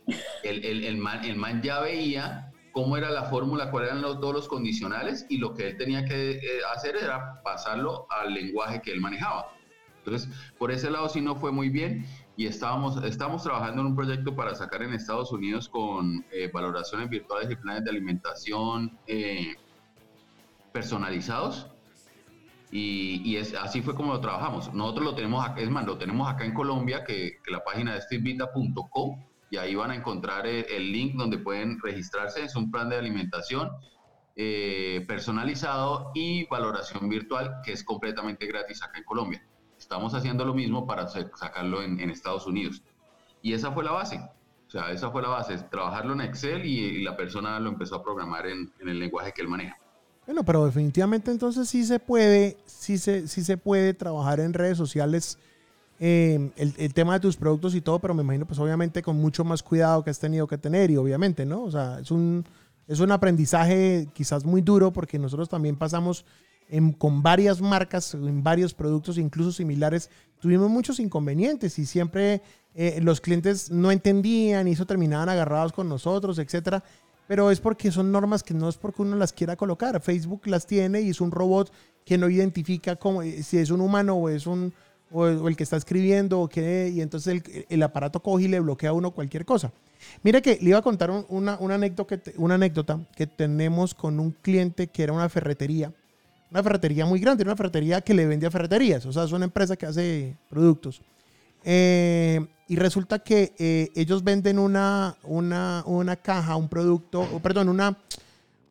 El, 0.43 0.65
el, 0.65 0.83
el, 0.83 0.97
man, 0.97 1.23
el 1.23 1.37
man 1.37 1.61
ya 1.61 1.79
veía 1.79 2.51
cómo 2.73 2.97
era 2.97 3.09
la 3.09 3.23
fórmula, 3.23 3.71
cuáles 3.71 3.91
eran 3.91 4.01
los, 4.01 4.19
todos 4.19 4.33
los 4.33 4.47
condicionales 4.49 5.25
y 5.29 5.37
lo 5.37 5.53
que 5.53 5.69
él 5.69 5.77
tenía 5.77 6.03
que 6.03 6.31
eh, 6.31 6.41
hacer 6.75 6.97
era 6.97 7.41
pasarlo 7.43 8.05
al 8.09 8.33
lenguaje 8.33 8.81
que 8.81 8.91
él 8.91 8.99
manejaba. 8.99 9.54
Entonces, 10.05 10.29
por 10.57 10.71
ese 10.71 10.91
lado 10.91 11.09
sí 11.09 11.21
no 11.21 11.35
fue 11.35 11.51
muy 11.51 11.69
bien 11.69 12.05
y 12.37 12.45
estábamos, 12.45 13.03
estábamos 13.03 13.43
trabajando 13.43 13.81
en 13.81 13.87
un 13.87 13.95
proyecto 13.95 14.35
para 14.35 14.53
sacar 14.53 14.83
en 14.83 14.93
Estados 14.93 15.31
Unidos 15.31 15.67
con 15.67 16.23
eh, 16.31 16.49
valoraciones 16.53 17.09
virtuales 17.09 17.49
y 17.49 17.55
planes 17.55 17.83
de 17.83 17.89
alimentación 17.89 18.99
eh, 19.07 19.55
personalizados. 20.71 21.71
Y, 22.71 23.37
así 23.37 23.81
fue 23.81 23.95
como 23.95 24.13
lo 24.13 24.19
trabajamos. 24.19 24.73
Nosotros 24.73 25.05
lo 25.05 25.15
tenemos, 25.15 25.45
es 25.55 25.69
más, 25.69 25.85
lo 25.85 25.97
tenemos 25.97 26.29
acá 26.29 26.43
en 26.43 26.53
Colombia, 26.53 27.05
que, 27.05 27.37
que 27.43 27.51
la 27.51 27.63
página 27.63 27.95
es 27.95 28.03
stevevita.com 28.03 29.23
y 29.49 29.57
ahí 29.57 29.75
van 29.75 29.91
a 29.91 29.95
encontrar 29.95 30.45
el, 30.47 30.91
link 30.91 31.15
donde 31.15 31.37
pueden 31.37 31.79
registrarse. 31.79 32.43
Es 32.43 32.55
un 32.55 32.71
plan 32.71 32.89
de 32.89 32.97
alimentación 32.97 33.69
eh, 34.35 35.05
personalizado 35.07 36.11
y 36.13 36.45
valoración 36.47 37.07
virtual 37.07 37.61
que 37.63 37.71
es 37.71 37.83
completamente 37.83 38.45
gratis 38.45 38.83
acá 38.83 38.97
en 38.97 39.05
Colombia. 39.05 39.41
Estamos 39.85 40.13
haciendo 40.13 40.45
lo 40.45 40.53
mismo 40.53 40.85
para 40.85 41.07
sacarlo 41.07 41.81
en, 41.83 42.09
Estados 42.09 42.45
Unidos. 42.47 42.81
Y 43.41 43.53
esa 43.53 43.71
fue 43.71 43.83
la 43.83 43.91
base. 43.91 44.17
O 44.67 44.69
sea, 44.69 44.91
esa 44.91 45.11
fue 45.11 45.21
la 45.21 45.29
base, 45.29 45.57
trabajarlo 45.69 46.13
en 46.13 46.21
Excel 46.21 46.65
y, 46.65 47.03
la 47.03 47.15
persona 47.15 47.59
lo 47.59 47.69
empezó 47.69 47.95
a 47.95 48.03
programar 48.03 48.47
en, 48.47 48.71
en, 48.79 48.89
el 48.89 48.99
lenguaje 48.99 49.31
que 49.31 49.41
él 49.41 49.47
maneja. 49.47 49.77
Bueno, 50.25 50.43
pero 50.43 50.65
definitivamente 50.65 51.29
entonces 51.29 51.69
sí 51.69 51.85
se 51.85 51.99
puede, 51.99 52.57
sí 52.65 52.97
se, 52.97 53.27
sí 53.27 53.43
se 53.43 53.57
puede 53.57 53.93
trabajar 53.93 54.39
en 54.39 54.53
redes 54.53 54.77
sociales 54.77 55.37
Em, 55.97 56.51
el, 56.57 56.93
tema 56.93 57.13
de 57.13 57.21
tus 57.21 57.37
productos 57.37 57.73
y 57.73 57.79
todo, 57.79 57.99
pero 57.99 58.13
me 58.13 58.21
imagino 58.21 58.45
pues 58.45 58.59
obviamente 58.59 59.01
con 59.01 59.15
mucho 59.15 59.45
más 59.45 59.63
cuidado 59.63 60.03
que 60.03 60.09
has 60.09 60.19
tenido 60.19 60.45
que 60.45 60.57
tener 60.57 60.91
y 60.91 60.97
obviamente, 60.97 61.45
¿no? 61.45 61.63
O 61.63 61.71
sea, 61.71 61.99
es 62.01 62.11
un, 62.11 62.43
es 62.85 62.99
un 62.99 63.13
aprendizaje 63.13 64.09
quizás 64.13 64.43
muy 64.43 64.61
duro 64.61 64.91
porque 64.91 65.17
nosotros 65.17 65.47
también 65.47 65.77
pasamos 65.77 66.25
con 66.97 67.21
varias 67.21 67.61
marcas, 67.61 68.13
en 68.13 68.43
varios 68.43 68.73
productos 68.73 69.17
incluso 69.17 69.51
similares, 69.51 70.09
tuvimos 70.39 70.69
muchos 70.69 70.99
inconvenientes 70.99 71.77
y 71.79 71.85
siempre 71.85 72.41
eh, 72.73 72.99
los 73.01 73.21
clientes 73.21 73.71
no 73.71 73.91
entendían 73.91 74.67
y 74.67 74.71
eso 74.71 74.85
terminaban 74.85 75.29
agarrados 75.29 75.71
con 75.71 75.87
nosotros, 75.87 76.39
etcétera. 76.39 76.83
Pero 77.27 77.49
es 77.49 77.59
porque 77.59 77.91
son 77.91 78.11
normas 78.11 78.43
que 78.43 78.53
no 78.53 78.69
es 78.69 78.77
porque 78.77 79.01
uno 79.01 79.15
las 79.15 79.33
quiera 79.33 79.55
colocar. 79.55 79.99
Facebook 80.01 80.41
las 80.45 80.67
tiene 80.67 81.01
y 81.01 81.09
es 81.09 81.21
un 81.21 81.31
robot 81.31 81.71
que 82.05 82.17
no 82.17 82.29
identifica 82.29 82.95
cómo, 82.95 83.23
si 83.23 83.57
es 83.57 83.71
un 83.71 83.81
humano 83.81 84.15
o 84.15 84.29
es 84.29 84.45
un, 84.45 84.73
o, 85.11 85.47
el 85.47 85.55
que 85.55 85.63
está 85.63 85.77
escribiendo, 85.77 86.41
o 86.41 86.47
que, 86.47 86.91
y 86.93 87.01
entonces 87.01 87.41
el, 87.69 87.83
aparato 87.83 88.21
coge 88.21 88.45
y 88.45 88.47
le 88.47 88.59
bloquea 88.59 88.91
a 88.91 88.93
uno 88.93 89.11
cualquier 89.11 89.45
cosa. 89.45 89.71
Mire 90.21 90.41
que 90.41 90.59
le 90.61 90.69
iba 90.69 90.77
a 90.77 90.83
contar 90.83 91.09
una 91.29 91.57
anécdota 91.57 92.99
que 93.15 93.25
tenemos 93.25 93.95
con 93.95 94.19
un 94.19 94.31
cliente 94.31 94.87
que 94.87 95.01
era 95.03 95.13
una 95.13 95.29
ferretería, 95.29 95.91
una 96.55 96.63
ferretería 96.63 97.05
muy 97.05 97.19
grande, 97.19 97.43
una 97.43 97.57
ferretería 97.57 97.99
que 97.99 98.13
le 98.13 98.25
vende 98.25 98.47
a 98.47 98.51
ferreterías, 98.51 99.05
o 99.05 99.11
sea, 99.11 99.25
es 99.25 99.33
una 99.33 99.43
empresa 99.43 99.75
que 99.75 99.87
hace 99.87 100.37
productos. 100.49 101.01
Eh, 101.65 102.47
y 102.69 102.77
resulta 102.77 103.19
que 103.19 103.53
eh, 103.59 103.91
ellos 103.93 104.23
venden 104.23 104.57
una, 104.57 105.17
una, 105.23 105.83
una 105.85 106.15
caja, 106.15 106.55
un 106.55 106.69
producto, 106.69 107.27
perdón, 107.43 107.67
una, 107.67 107.97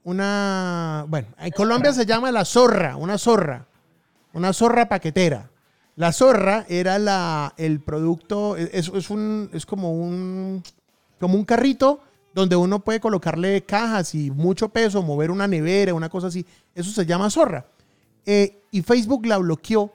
una, 0.03 1.05
bueno, 1.09 1.29
en 1.39 1.51
Colombia 1.51 1.93
se 1.93 2.07
llama 2.07 2.33
la 2.33 2.47
zorra, 2.47 2.97
una 2.97 3.19
zorra, 3.19 3.67
una 4.33 4.55
zorra 4.55 4.89
paquetera. 4.89 5.51
La 5.97 6.11
zorra 6.13 6.65
era 6.71 6.99
la, 6.99 7.53
el 7.59 7.81
producto, 7.81 8.57
es, 8.57 8.89
es, 8.89 9.11
un, 9.11 9.51
es 9.53 9.67
como, 9.67 9.93
un, 9.93 10.63
como 11.21 11.35
un 11.35 11.45
carrito 11.45 12.01
donde 12.33 12.57
uno 12.57 12.81
puede 12.81 12.99
colocarle 12.99 13.63
cajas 13.63 14.15
y 14.15 14.31
mucho 14.31 14.71
peso, 14.71 15.03
mover 15.03 15.31
una 15.31 15.47
nevera, 15.47 15.93
una 15.93 16.09
cosa 16.09 16.29
así. 16.29 16.47
Eso 16.75 16.91
se 16.91 17.05
llama 17.05 17.29
zorra. 17.29 17.67
Eh, 18.27 18.63
y 18.71 18.83
Facebook 18.83 19.27
la 19.27 19.39
bloqueó 19.39 19.93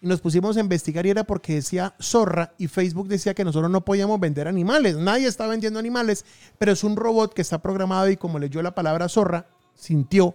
y 0.00 0.06
nos 0.06 0.20
pusimos 0.20 0.56
a 0.56 0.60
investigar 0.60 1.06
y 1.06 1.10
era 1.10 1.24
porque 1.24 1.54
decía 1.54 1.94
zorra 2.00 2.54
y 2.58 2.66
Facebook 2.66 3.08
decía 3.08 3.34
que 3.34 3.44
nosotros 3.44 3.70
no 3.70 3.84
podíamos 3.84 4.18
vender 4.18 4.48
animales. 4.48 4.96
Nadie 4.96 5.28
está 5.28 5.46
vendiendo 5.46 5.78
animales, 5.78 6.24
pero 6.58 6.72
es 6.72 6.82
un 6.84 6.96
robot 6.96 7.34
que 7.34 7.42
está 7.42 7.60
programado 7.60 8.10
y 8.10 8.16
como 8.16 8.38
leyó 8.38 8.62
la 8.62 8.74
palabra 8.74 9.08
zorra, 9.08 9.46
sintió 9.74 10.34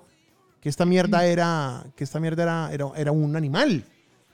que 0.62 0.70
esta 0.70 0.86
mierda 0.86 1.26
era, 1.26 1.86
que 1.96 2.04
esta 2.04 2.20
mierda 2.20 2.44
era, 2.44 2.70
era, 2.74 2.92
era 2.96 3.12
un 3.12 3.36
animal 3.36 3.86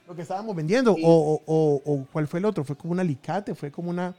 lo 0.06 0.14
que 0.14 0.22
estábamos 0.22 0.54
vendiendo. 0.54 0.92
O, 1.02 1.42
o, 1.46 1.82
o, 1.84 2.06
cuál 2.12 2.26
fue 2.26 2.40
el 2.40 2.44
otro, 2.44 2.64
fue 2.64 2.76
como 2.76 2.92
un 2.92 3.00
alicate, 3.00 3.54
fue 3.54 3.70
como 3.70 3.90
una, 3.90 4.14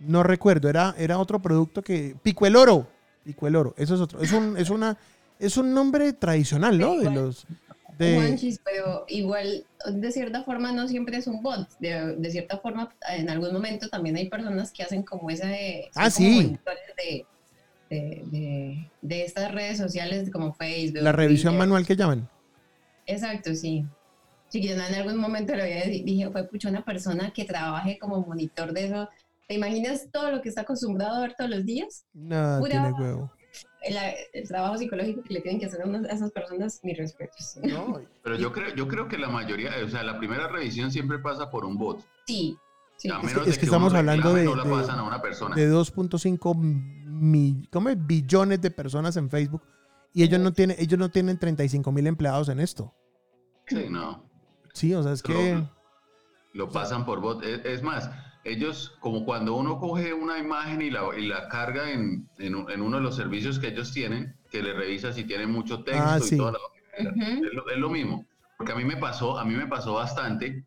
no 0.00 0.22
recuerdo, 0.22 0.68
era, 0.68 0.94
era 0.98 1.18
otro 1.18 1.40
producto 1.40 1.82
que, 1.82 2.16
pico 2.22 2.46
el 2.46 2.56
oro, 2.56 2.86
pico 3.24 3.46
el 3.46 3.56
oro, 3.56 3.74
eso 3.76 3.94
es 3.94 4.00
otro, 4.00 4.20
es 4.20 4.32
un, 4.32 4.56
es 4.56 4.70
una, 4.70 4.96
es 5.38 5.56
un 5.56 5.72
nombre 5.74 6.12
tradicional, 6.14 6.78
¿no? 6.78 6.96
De 6.96 7.10
los... 7.10 7.46
De... 7.98 8.58
pero 8.64 9.04
igual, 9.08 9.66
de 9.92 10.12
cierta 10.12 10.42
forma, 10.44 10.72
no 10.72 10.88
siempre 10.88 11.18
es 11.18 11.26
un 11.26 11.42
bot. 11.42 11.68
De, 11.78 12.16
de, 12.16 12.30
cierta 12.30 12.58
forma, 12.58 12.94
en 13.10 13.28
algún 13.28 13.52
momento 13.52 13.88
también 13.88 14.16
hay 14.16 14.28
personas 14.28 14.72
que 14.72 14.82
hacen 14.82 15.02
como 15.02 15.30
esa 15.30 15.48
de... 15.48 15.90
Ah, 15.94 16.10
sí. 16.10 16.56
De, 16.96 17.26
de, 17.90 18.88
de, 19.02 19.24
estas 19.24 19.52
redes 19.52 19.76
sociales 19.76 20.30
como 20.30 20.54
Facebook. 20.54 21.02
La 21.02 21.12
revisión 21.12 21.58
manual 21.58 21.86
que 21.86 21.94
llaman. 21.94 22.28
Exacto, 23.06 23.54
sí 23.54 23.84
yo 24.60 24.72
en 24.72 24.80
algún 24.80 25.16
momento 25.16 25.54
le 25.54 25.62
había 25.62 25.84
dije, 25.84 26.30
fue 26.30 26.44
pucha, 26.44 26.68
una 26.68 26.84
persona 26.84 27.32
que 27.32 27.44
trabaje 27.44 27.98
como 27.98 28.20
monitor 28.20 28.72
de 28.72 28.86
eso. 28.86 29.08
¿Te 29.48 29.54
imaginas 29.54 30.08
todo 30.12 30.30
lo 30.30 30.42
que 30.42 30.48
está 30.48 30.62
acostumbrado 30.62 31.16
a 31.16 31.20
ver 31.20 31.34
todos 31.36 31.50
los 31.50 31.64
días? 31.64 32.04
No, 32.12 32.62
tiene 32.64 32.92
huevo. 32.92 33.32
El, 33.84 34.48
trabajo 34.48 34.78
psicológico 34.78 35.22
que 35.22 35.34
le 35.34 35.40
tienen 35.40 35.60
que 35.60 35.66
hacer 35.66 35.82
a 35.82 36.12
esas 36.12 36.30
personas, 36.30 36.80
mis 36.82 36.96
respetos. 36.96 37.58
No, 37.62 38.00
pero 38.22 38.36
yo 38.36 38.52
creo, 38.52 38.74
yo 38.74 38.88
creo 38.88 39.08
que 39.08 39.18
la 39.18 39.28
mayoría, 39.28 39.72
o 39.84 39.88
sea, 39.88 40.02
la 40.02 40.18
primera 40.18 40.48
revisión 40.48 40.90
siempre 40.90 41.18
pasa 41.18 41.50
por 41.50 41.64
un 41.64 41.78
bot. 41.78 42.00
Sí. 42.26 42.58
sí. 42.96 43.08
es 43.46 43.58
que, 43.58 43.66
estamos 43.66 43.94
hablando 43.94 44.34
de, 44.34 44.42
de, 44.42 44.48
de 44.48 45.72
2.5 45.72 48.06
billones 48.06 48.60
de 48.60 48.70
personas 48.70 49.16
en 49.16 49.30
Facebook 49.30 49.62
y 50.14 50.22
ellos 50.22 50.40
no 50.40 50.52
tienen, 50.52 50.76
ellos 50.78 50.98
no 50.98 51.10
tienen 51.10 51.38
35 51.38 51.92
mil 51.92 52.06
empleados 52.06 52.48
en 52.48 52.60
esto. 52.60 52.94
Sí, 53.66 53.86
no. 53.88 54.24
Sí, 54.74 54.94
o 54.94 55.02
sea, 55.02 55.12
es 55.12 55.22
que... 55.22 55.62
Lo 56.52 56.68
pasan 56.68 57.06
por 57.06 57.20
bot. 57.20 57.42
Es, 57.42 57.64
es 57.64 57.82
más, 57.82 58.10
ellos, 58.44 58.96
como 59.00 59.24
cuando 59.24 59.54
uno 59.54 59.78
coge 59.78 60.12
una 60.12 60.38
imagen 60.38 60.82
y 60.82 60.90
la, 60.90 61.02
y 61.16 61.26
la 61.26 61.48
carga 61.48 61.90
en, 61.90 62.28
en, 62.38 62.54
un- 62.54 62.70
en 62.70 62.82
uno 62.82 62.96
de 62.96 63.02
los 63.02 63.16
servicios 63.16 63.58
que 63.58 63.68
ellos 63.68 63.92
tienen, 63.92 64.36
que 64.50 64.62
le 64.62 64.72
revisa 64.72 65.12
si 65.12 65.24
tiene 65.24 65.46
mucho 65.46 65.82
texto 65.84 66.02
Ah, 66.04 66.18
y 66.18 66.22
sí. 66.28 66.36
toda 66.36 66.52
la 66.52 66.58
es, 66.98 67.52
lo, 67.54 67.68
es 67.70 67.78
lo 67.78 67.88
mismo. 67.88 68.26
Porque 68.58 68.72
a 68.72 68.76
mí 68.76 68.84
me 68.84 68.96
pasó, 68.96 69.38
a 69.38 69.44
mí 69.44 69.54
me 69.54 69.66
pasó 69.66 69.94
bastante 69.94 70.64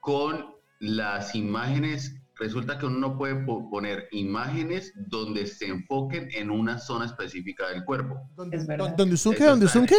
con 0.00 0.46
las 0.80 1.34
imágenes. 1.34 2.14
Resulta 2.36 2.78
que 2.78 2.86
uno 2.86 2.98
no 2.98 3.18
puede 3.18 3.34
po- 3.44 3.68
poner 3.70 4.08
imágenes 4.12 4.92
donde 4.96 5.46
se 5.46 5.66
enfoquen 5.66 6.28
en 6.32 6.50
una 6.50 6.78
zona 6.78 7.06
específica 7.06 7.68
del 7.68 7.84
cuerpo. 7.84 8.16
¿Dónde, 8.36 8.56
Es 8.56 8.66
verdad. 8.66 8.94
¿Dónde 8.96 9.14
usted 9.14 9.36
qué? 9.36 9.44
¿Dónde 9.44 9.66
usted 9.66 9.86
qué? 9.86 9.96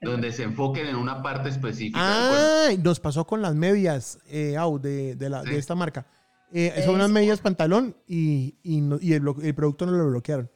Donde 0.00 0.30
se 0.32 0.42
enfoquen 0.42 0.86
en 0.86 0.96
una 0.96 1.22
parte 1.22 1.48
específica. 1.48 1.98
Ah, 2.00 2.68
nos 2.82 3.00
pasó 3.00 3.26
con 3.26 3.40
las 3.42 3.54
medias 3.54 4.18
eh, 4.28 4.56
de, 4.80 5.16
de, 5.16 5.30
la- 5.30 5.42
de 5.42 5.50
Sí. 5.50 5.56
esta 5.56 5.74
marca. 5.74 6.06
Eh, 6.52 6.82
son 6.84 6.94
unas 6.96 7.10
medias 7.10 7.40
pantalón 7.40 7.96
y, 8.06 8.54
y, 8.62 8.80
no- 8.80 8.98
y 9.00 9.14
el, 9.14 9.22
el 9.42 9.54
producto 9.54 9.86
no 9.86 9.92
lo 9.92 10.06
bloquearon. 10.08 10.50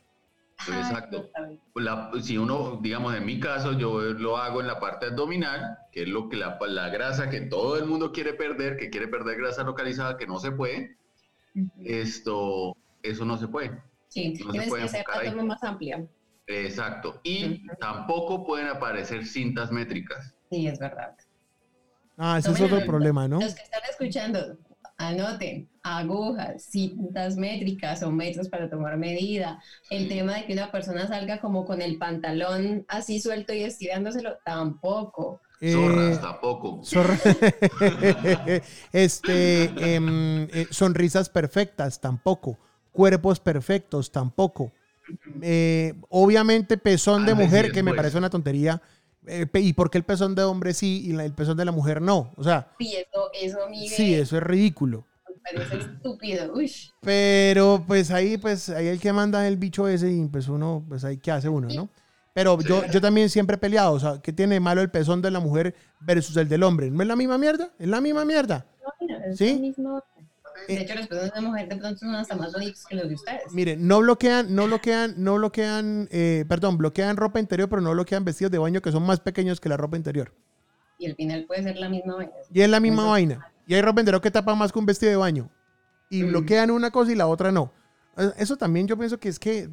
Ay, 0.59 0.75
Exacto. 0.81 1.23
total. 1.23 1.59
La- 1.75 2.11
si 2.21 2.37
uno, 2.37 2.79
digamos, 2.83 3.15
en 3.15 3.25
mi 3.25 3.41
caso, 3.41 3.73
yo 3.73 4.01
lo 4.03 4.37
hago 4.37 4.61
en 4.61 4.67
la 4.67 4.79
parte 4.79 5.07
abdominal, 5.07 5.79
que 5.91 6.03
es 6.03 6.09
lo 6.09 6.29
que 6.29 6.37
la, 6.37 6.59
la 6.69 6.91
grasa 6.91 7.31
que 7.31 7.41
todo 7.41 7.79
el 7.79 7.87
mundo 7.87 8.13
quiere 8.13 8.35
perder, 8.35 8.77
que 8.77 8.91
quiere 8.91 9.09
perder 9.09 9.39
grasa 9.39 9.65
localizada, 9.65 10.19
que 10.19 10.27
no 10.27 10.39
se 10.39 10.53
puede, 10.53 10.99
esto, 11.83 12.77
eso 13.03 13.25
no 13.25 13.37
se 13.39 13.49
puede. 13.49 13.83
Sí, 14.09 14.31
no 14.33 14.37
se 14.47 14.51
tienes 14.51 14.69
puede 14.69 14.83
que 14.83 14.89
ser 14.91 15.43
más 15.45 15.63
amplia. 15.65 16.05
Exacto. 16.51 17.21
Y 17.23 17.67
tampoco 17.79 18.45
pueden 18.45 18.69
aparecer 18.69 19.27
cintas 19.27 19.71
métricas. 19.71 20.35
Sí, 20.51 20.67
es 20.67 20.79
verdad. 20.79 21.17
Ah, 22.17 22.39
ese 22.39 22.51
es 22.53 22.61
otro 22.61 22.85
problema, 22.85 23.27
¿no? 23.29 23.41
Los 23.41 23.55
que 23.55 23.63
están 23.63 23.81
escuchando, 23.89 24.59
anoten 24.99 25.71
agujas, 25.83 26.65
cintas 26.65 27.37
métricas 27.37 28.03
o 28.03 28.11
metros 28.11 28.49
para 28.49 28.69
tomar 28.69 28.99
medida. 28.99 29.63
El 29.89 30.09
tema 30.09 30.35
de 30.35 30.45
que 30.47 30.53
una 30.53 30.71
persona 30.71 31.07
salga 31.07 31.41
como 31.41 31.65
con 31.65 31.81
el 31.81 31.97
pantalón 31.99 32.85
así 32.89 33.21
suelto 33.21 33.55
y 33.55 33.63
estirándoselo, 33.63 34.37
tampoco. 34.45 35.41
Eh, 35.63 35.73
Zorras 35.73 36.21
tampoco. 36.21 36.83
Zorra- 36.85 37.19
este, 38.93 39.95
em, 39.95 40.43
eh, 40.53 40.67
sonrisas 40.71 41.31
perfectas, 41.31 42.01
tampoco. 42.01 42.59
Cuerpos 42.93 43.41
perfectos, 43.41 44.11
tampoco. 44.13 44.73
Eh, 45.43 45.95
obviamente, 46.09 46.77
pezón 46.79 47.25
de 47.27 47.35
mujer, 47.35 47.73
que 47.73 47.83
me 47.83 47.95
parece 47.95 48.19
una 48.19 48.31
tontería. 48.31 48.81
Eh, 49.27 49.47
¿Y 49.55 49.73
por 49.75 49.91
qué 49.91 49.99
el 49.99 50.05
pezón 50.05 50.35
de 50.35 50.43
hombre 50.43 50.73
sí 50.75 51.03
y 51.07 51.13
la- 51.13 51.25
el 51.25 51.33
pezón 51.33 51.57
de 51.57 51.65
la 51.65 51.73
mujer 51.73 52.01
no? 52.01 52.33
O 52.37 52.43
sea, 52.45 52.69
Y 52.79 52.95
eso, 52.97 53.31
eso, 53.35 53.59
Miguel, 53.69 53.89
sí, 53.89 54.15
eso 54.15 54.37
es 54.39 54.43
ridículo. 54.43 55.07
me 55.29 55.35
parece 55.59 55.77
estúpido. 55.79 56.53
Uy, 56.55 56.73
Pero 57.03 57.85
pues 57.87 58.11
ahí, 58.11 58.39
pues 58.39 58.69
ahí 58.71 58.89
el 58.89 59.01
que 59.01 59.13
manda 59.13 59.45
es 59.47 59.53
el 59.53 59.59
bicho 59.59 59.87
ese 59.89 60.11
y 60.11 60.27
pues 60.29 60.49
uno, 60.49 60.85
pues 60.89 61.05
ahí 61.05 61.19
qué 61.19 61.31
hace 61.33 61.49
uno, 61.49 61.69
¿no? 61.69 61.89
Pero 62.33 62.61
yo, 62.61 62.87
yo 62.87 63.01
también 63.01 63.29
siempre 63.29 63.57
he 63.57 63.59
peleado, 63.59 63.93
o 63.93 64.01
sea, 64.01 64.21
¿qué 64.23 64.33
tiene 64.33 64.55
de 64.55 64.61
malo 64.61 64.81
el 64.81 64.91
pezón 64.91 65.21
de 65.21 65.31
la 65.31 65.41
mujer 65.41 65.75
versus 66.01 66.37
el 66.37 66.49
del 66.49 66.63
hombre? 66.63 66.91
¿No 66.91 67.03
es 67.03 67.09
la 67.09 67.17
misma 67.17 67.37
mierda? 67.39 67.71
Es 67.79 67.89
la 67.89 68.01
misma 68.01 68.25
mierda. 68.25 68.67
no, 68.83 68.93
mira, 69.07 69.27
es 69.27 69.37
¿Sí? 69.37 69.55
lo 69.55 69.61
mismo. 69.61 70.03
Eh. 70.69 70.75
De 70.77 70.83
hecho, 70.83 70.95
los 70.95 71.07
personas 71.09 71.35
de 71.35 71.41
mujer 71.41 71.69
de 71.69 71.77
pronto 71.77 71.99
son 71.99 72.15
hasta 72.15 72.37
más 72.37 72.53
bonitos 72.53 72.85
que 72.87 72.95
los 72.97 73.09
de 73.09 73.15
ustedes. 73.15 73.53
Miren, 73.53 73.87
no 73.87 74.01
bloquean, 74.01 74.55
no 74.55 74.67
bloquean, 74.67 75.15
no 75.17 75.35
bloquean, 75.37 76.09
eh, 76.11 76.45
perdón, 76.49 76.79
bloquean 76.79 77.17
ropa 77.17 77.41
interior, 77.41 77.69
pero 77.69 77.83
no 77.83 77.93
bloquean 77.93 78.25
vestidos 78.25 78.51
de 78.51 78.59
baño 78.59 78.81
que 78.83 78.93
son 78.93 79.05
más 79.05 79.21
pequeños 79.21 79.61
que 79.61 79.69
la 79.69 79.77
ropa 79.77 79.97
interior. 79.97 80.33
Y 80.99 81.07
al 81.07 81.15
final 81.17 81.45
puede 81.47 81.63
ser 81.63 81.77
la 81.79 81.89
misma 81.89 82.17
vaina. 82.17 82.33
Y 82.53 82.61
es 82.61 82.69
la 82.69 82.81
misma 82.81 83.05
vaina. 83.07 83.47
Y 83.67 83.75
hay 83.75 83.83
ropa 83.83 84.01
interior 84.01 84.21
que 84.21 84.31
tapa 84.31 84.55
más 84.55 84.73
que 84.73 84.79
un 84.79 84.87
vestido 84.87 85.11
de 85.11 85.17
baño. 85.17 85.49
Y 86.11 86.23
Mm. 86.25 86.29
bloquean 86.29 86.71
una 86.71 86.91
cosa 86.91 87.13
y 87.13 87.15
la 87.15 87.27
otra 87.27 87.51
no. 87.53 87.73
Eh, 88.17 88.31
Eso 88.37 88.57
también 88.57 88.87
yo 88.87 88.99
pienso 88.99 89.19
que 89.19 89.29
es 89.29 89.39
que, 89.39 89.69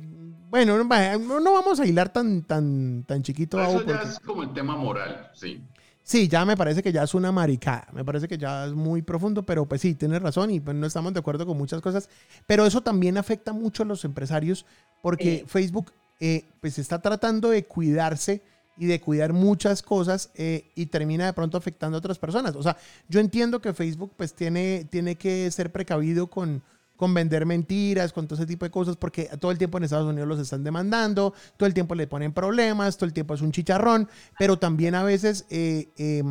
bueno, 0.49 0.77
no, 0.77 0.87
va- 0.87 1.17
no 1.17 1.39
no 1.39 1.51
vamos 1.53 1.79
a 1.79 1.85
hilar 1.85 2.09
tan, 2.13 2.43
tan, 2.43 3.03
tan 3.03 3.23
chiquito. 3.23 3.59
Eso 3.61 3.79
ya 3.81 3.85
porque- 3.85 4.07
es 4.07 4.19
como 4.19 4.43
el 4.43 4.53
tema 4.53 4.75
moral, 4.77 5.29
sí. 5.33 5.61
Sí, 6.07 6.29
ya 6.29 6.45
me 6.45 6.55
parece 6.55 6.81
que 6.81 6.93
ya 6.93 7.03
es 7.03 7.13
una 7.13 7.33
maricada. 7.33 7.85
Me 7.91 8.05
parece 8.05 8.29
que 8.29 8.37
ya 8.37 8.65
es 8.65 8.71
muy 8.71 9.01
profundo, 9.01 9.43
pero 9.45 9.65
pues 9.65 9.81
sí, 9.81 9.93
tienes 9.93 10.21
razón 10.21 10.49
y 10.51 10.61
pues 10.61 10.73
no 10.73 10.87
estamos 10.87 11.11
de 11.13 11.19
acuerdo 11.19 11.45
con 11.45 11.57
muchas 11.57 11.81
cosas. 11.81 12.07
Pero 12.45 12.65
eso 12.65 12.79
también 12.79 13.17
afecta 13.17 13.51
mucho 13.51 13.83
a 13.83 13.85
los 13.85 14.05
empresarios 14.05 14.65
porque 15.01 15.39
Sí. 15.41 15.43
Facebook 15.47 15.91
eh, 16.21 16.45
pues 16.61 16.79
está 16.79 17.01
tratando 17.01 17.49
de 17.49 17.65
cuidarse 17.65 18.41
y 18.77 18.85
de 18.85 19.01
cuidar 19.01 19.33
muchas 19.33 19.83
cosas 19.83 20.29
eh, 20.35 20.71
y 20.75 20.85
termina 20.85 21.25
de 21.25 21.33
pronto 21.33 21.57
afectando 21.57 21.97
a 21.97 21.99
otras 21.99 22.19
personas. 22.19 22.55
O 22.55 22.63
sea, 22.63 22.77
yo 23.09 23.19
entiendo 23.19 23.59
que 23.59 23.73
Facebook 23.73 24.13
pues 24.15 24.33
tiene, 24.33 24.87
tiene 24.89 25.15
que 25.15 25.51
ser 25.51 25.73
precavido 25.73 26.27
con, 26.27 26.63
con 26.97 27.13
vender 27.13 27.45
mentiras, 27.45 28.11
con 28.11 28.27
todo 28.27 28.35
ese 28.35 28.47
tipo 28.47 28.65
de 28.65 28.71
cosas, 28.71 28.97
porque 28.97 29.29
todo 29.39 29.51
el 29.51 29.57
tiempo 29.57 29.77
en 29.77 29.85
Estados 29.85 30.09
Unidos 30.09 30.27
los 30.27 30.39
están 30.39 30.63
demandando, 30.63 31.33
todo 31.55 31.67
el 31.67 31.73
tiempo 31.73 31.95
le 31.95 32.07
ponen 32.07 32.33
problemas, 32.33 32.97
todo 32.97 33.05
el 33.05 33.13
tiempo 33.13 33.35
es 33.35 33.41
un 33.41 33.51
chicharrón, 33.51 34.09
pero 34.37 34.57
también 34.57 34.95
a 34.95 35.03
veces, 35.03 35.45
eh, 35.49 35.89
eh, 35.97 36.23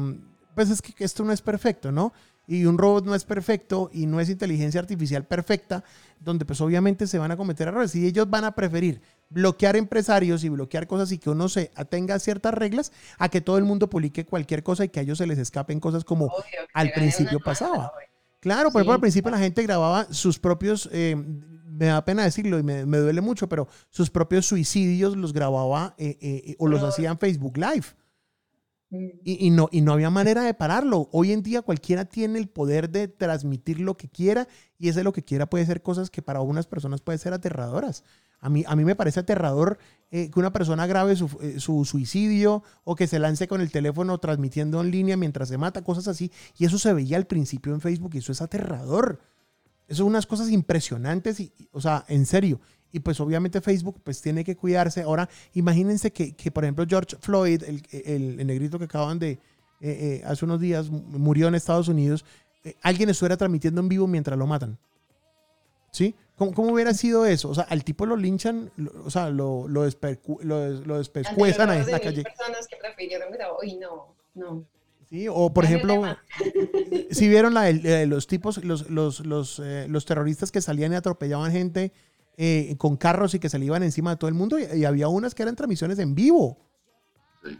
pues 0.55 0.68
es 0.68 0.83
que 0.83 0.92
esto 1.02 1.24
no 1.24 1.33
es 1.33 1.40
perfecto, 1.40 1.92
¿no? 1.92 2.12
Y 2.48 2.64
un 2.64 2.79
robot 2.79 3.05
no 3.05 3.14
es 3.14 3.24
perfecto 3.24 3.90
y 3.92 4.07
no 4.07 4.20
es 4.20 4.29
inteligencia 4.29 4.81
artificial 4.81 5.24
perfecta, 5.24 5.83
donde 6.20 6.44
pues 6.44 6.61
obviamente 6.61 7.07
se 7.07 7.18
van 7.18 7.31
a 7.33 7.37
cometer 7.37 7.68
errores 7.68 7.94
y 7.94 8.07
ellos 8.07 8.31
van 8.31 8.44
a 8.44 8.55
preferir 8.55 9.00
bloquear 9.29 9.76
empresarios 9.76 10.44
y 10.44 10.48
bloquear 10.48 10.87
cosas 10.87 11.11
y 11.11 11.18
que 11.18 11.31
uno 11.31 11.48
se 11.48 11.72
atenga 11.74 12.14
a 12.14 12.18
ciertas 12.20 12.55
reglas 12.55 12.92
a 13.18 13.29
que 13.29 13.40
todo 13.40 13.59
el 13.59 13.64
mundo 13.64 13.90
publique 13.90 14.24
cualquier 14.24 14.62
cosa 14.62 14.85
y 14.85 14.88
que 14.88 15.00
a 15.00 15.02
ellos 15.02 15.18
se 15.18 15.26
les 15.26 15.38
escapen 15.38 15.81
cosas 15.81 16.05
como 16.05 16.26
Obvio, 16.26 16.61
al 16.72 16.92
principio 16.92 17.40
pasaba. 17.40 17.92
Claro, 18.40 18.70
por 18.70 18.81
ejemplo, 18.81 18.94
al 18.94 19.01
principio 19.01 19.31
la 19.31 19.38
gente 19.38 19.62
grababa 19.62 20.07
sus 20.12 20.38
propios, 20.38 20.88
eh, 20.92 21.16
me 21.16 21.87
da 21.87 22.05
pena 22.05 22.25
decirlo 22.25 22.59
y 22.59 22.62
me, 22.62 22.87
me 22.87 22.99
duele 22.99 23.20
mucho, 23.20 23.49
pero 23.49 23.68
sus 23.90 24.11
propios 24.11 24.46
suicidios 24.46 25.16
los 25.16 25.33
grababa 25.33 25.94
eh, 25.99 26.18
eh, 26.20 26.57
o 26.59 26.68
los 26.68 26.83
hacía 26.83 27.11
en 27.11 27.18
Facebook 27.18 27.57
Live. 27.59 27.87
Y, 28.88 29.46
y 29.46 29.51
no, 29.51 29.68
y 29.72 29.81
no 29.81 29.92
había 29.92 30.11
manera 30.11 30.42
de 30.42 30.55
pararlo. 30.55 31.09
Hoy 31.12 31.33
en 31.33 31.42
día 31.42 31.62
cualquiera 31.62 32.05
tiene 32.05 32.38
el 32.38 32.49
poder 32.49 32.88
de 32.88 33.09
transmitir 33.09 33.81
lo 33.81 33.96
que 33.96 34.09
quiera 34.09 34.46
y 34.79 34.88
ese 34.88 35.03
lo 35.03 35.12
que 35.12 35.25
quiera 35.25 35.46
puede 35.46 35.66
ser 35.66 35.83
cosas 35.83 36.09
que 36.09 36.22
para 36.22 36.40
unas 36.40 36.66
personas 36.66 37.01
pueden 37.01 37.18
ser 37.18 37.33
aterradoras. 37.33 38.05
A 38.38 38.49
mí, 38.49 38.64
a 38.66 38.77
mí 38.77 38.85
me 38.85 38.94
parece 38.94 39.20
aterrador 39.20 39.79
eh, 40.11 40.31
que 40.31 40.38
una 40.38 40.53
persona 40.53 40.87
grabe 40.87 41.16
su, 41.16 41.27
eh, 41.40 41.59
su 41.59 41.85
suicidio 41.85 42.62
o 42.85 42.94
que 42.94 43.07
se 43.07 43.18
lance 43.18 43.49
con 43.49 43.61
el 43.61 43.72
teléfono 43.72 44.18
transmitiendo 44.18 44.81
en 44.81 44.90
línea 44.90 45.16
mientras 45.16 45.49
se 45.49 45.59
mata, 45.59 45.83
cosas 45.83 46.07
así. 46.07 46.31
Y 46.57 46.64
eso 46.64 46.79
se 46.79 46.92
veía 46.92 47.16
al 47.16 47.27
principio 47.27 47.75
en 47.75 47.81
Facebook 47.81 48.12
y 48.14 48.18
eso 48.18 48.31
es 48.31 48.42
aterrador. 48.42 49.20
Eso 49.88 49.99
son 49.99 50.09
unas 50.09 50.27
cosas 50.27 50.51
impresionantes 50.51 51.40
y, 51.40 51.53
y, 51.59 51.68
o 51.72 51.81
sea, 51.81 52.05
en 52.09 52.27
serio. 52.27 52.61
Y 52.92 53.01
pues 53.01 53.20
obviamente 53.20 53.61
Facebook 53.61 54.01
pues 54.03 54.22
tiene 54.22 54.44
que 54.44 54.57
cuidarse. 54.57 55.03
Ahora, 55.03 55.29
imagínense 55.55 56.12
que, 56.12 56.33
que, 56.33 56.51
por 56.51 56.64
ejemplo, 56.64 56.85
George 56.88 57.16
Floyd, 57.20 57.62
el, 57.64 57.83
el- 57.90 58.40
el 58.40 58.46
negrito 58.46 58.79
que 58.79 58.85
acaban 58.87 59.18
de, 59.18 59.33
eh, 59.33 59.40
eh, 59.81 60.22
hace 60.25 60.44
unos 60.44 60.61
días, 60.61 60.88
mu- 60.88 61.03
murió 61.18 61.49
en 61.49 61.55
Estados 61.55 61.88
Unidos, 61.88 62.25
eh, 62.64 62.75
alguien 62.83 63.11
estuviera 63.11 63.37
transmitiendo 63.37 63.81
en 63.81 63.88
vivo 63.88 64.07
mientras 64.07 64.38
lo 64.38 64.46
matan. 64.46 64.79
¿Sí? 65.90 66.14
¿Cómo, 66.37 66.53
cómo 66.53 66.72
hubiera 66.72 66.92
sido 66.94 67.25
eso? 67.27 67.49
O 67.49 67.55
sea, 67.55 67.64
al 67.64 67.83
tipo 67.83 68.05
lo 68.07 68.16
linchan, 68.16 68.70
lo- 68.77 68.92
o 69.05 69.11
sea, 69.11 69.31
lo, 69.31 69.66
lo, 69.68 69.87
despercu- 69.88 70.40
lo, 70.42 70.68
lo 70.85 70.99
despescuezan 70.99 71.70
ahí 71.70 71.81
en 71.81 71.87
la 71.90 71.99
de 71.99 72.01
calle. 72.05 72.22
personas 72.22 72.66
que 72.68 72.77
prefirieron, 72.77 73.31
mira, 73.31 73.46
uy, 73.62 73.77
no, 73.77 74.14
no. 74.35 74.64
¿Sí? 75.09 75.27
O, 75.31 75.53
por 75.55 75.64
ejemplo, 75.64 76.03
si 77.11 77.29
vieron 77.29 77.55
la, 77.55 77.62
del- 77.62 77.85
eh, 77.87 78.07
los 78.07 78.27
tipos, 78.27 78.62
los, 78.64 78.90
los, 78.90 79.20
los, 79.25 79.61
eh, 79.64 79.87
los 79.88 80.05
terroristas 80.05 80.51
que 80.51 80.61
salían 80.61 80.92
y 80.92 80.96
atropellaban 80.96 81.53
gente 81.53 81.92
eh, 82.37 82.75
con 82.79 82.96
carros 82.96 83.35
y 83.35 83.38
que 83.38 83.49
se 83.49 83.59
le 83.59 83.64
iban 83.66 83.83
encima 83.83 84.11
de 84.11 84.16
todo 84.16 84.29
el 84.29 84.35
mundo, 84.35 84.59
y, 84.59 84.64
y 84.79 84.85
había 84.85 85.09
unas 85.09 85.35
que 85.35 85.42
eran 85.42 85.57
transmisiones 85.57 85.99
en 85.99 86.14
vivo. 86.14 86.59
sí. 87.42 87.59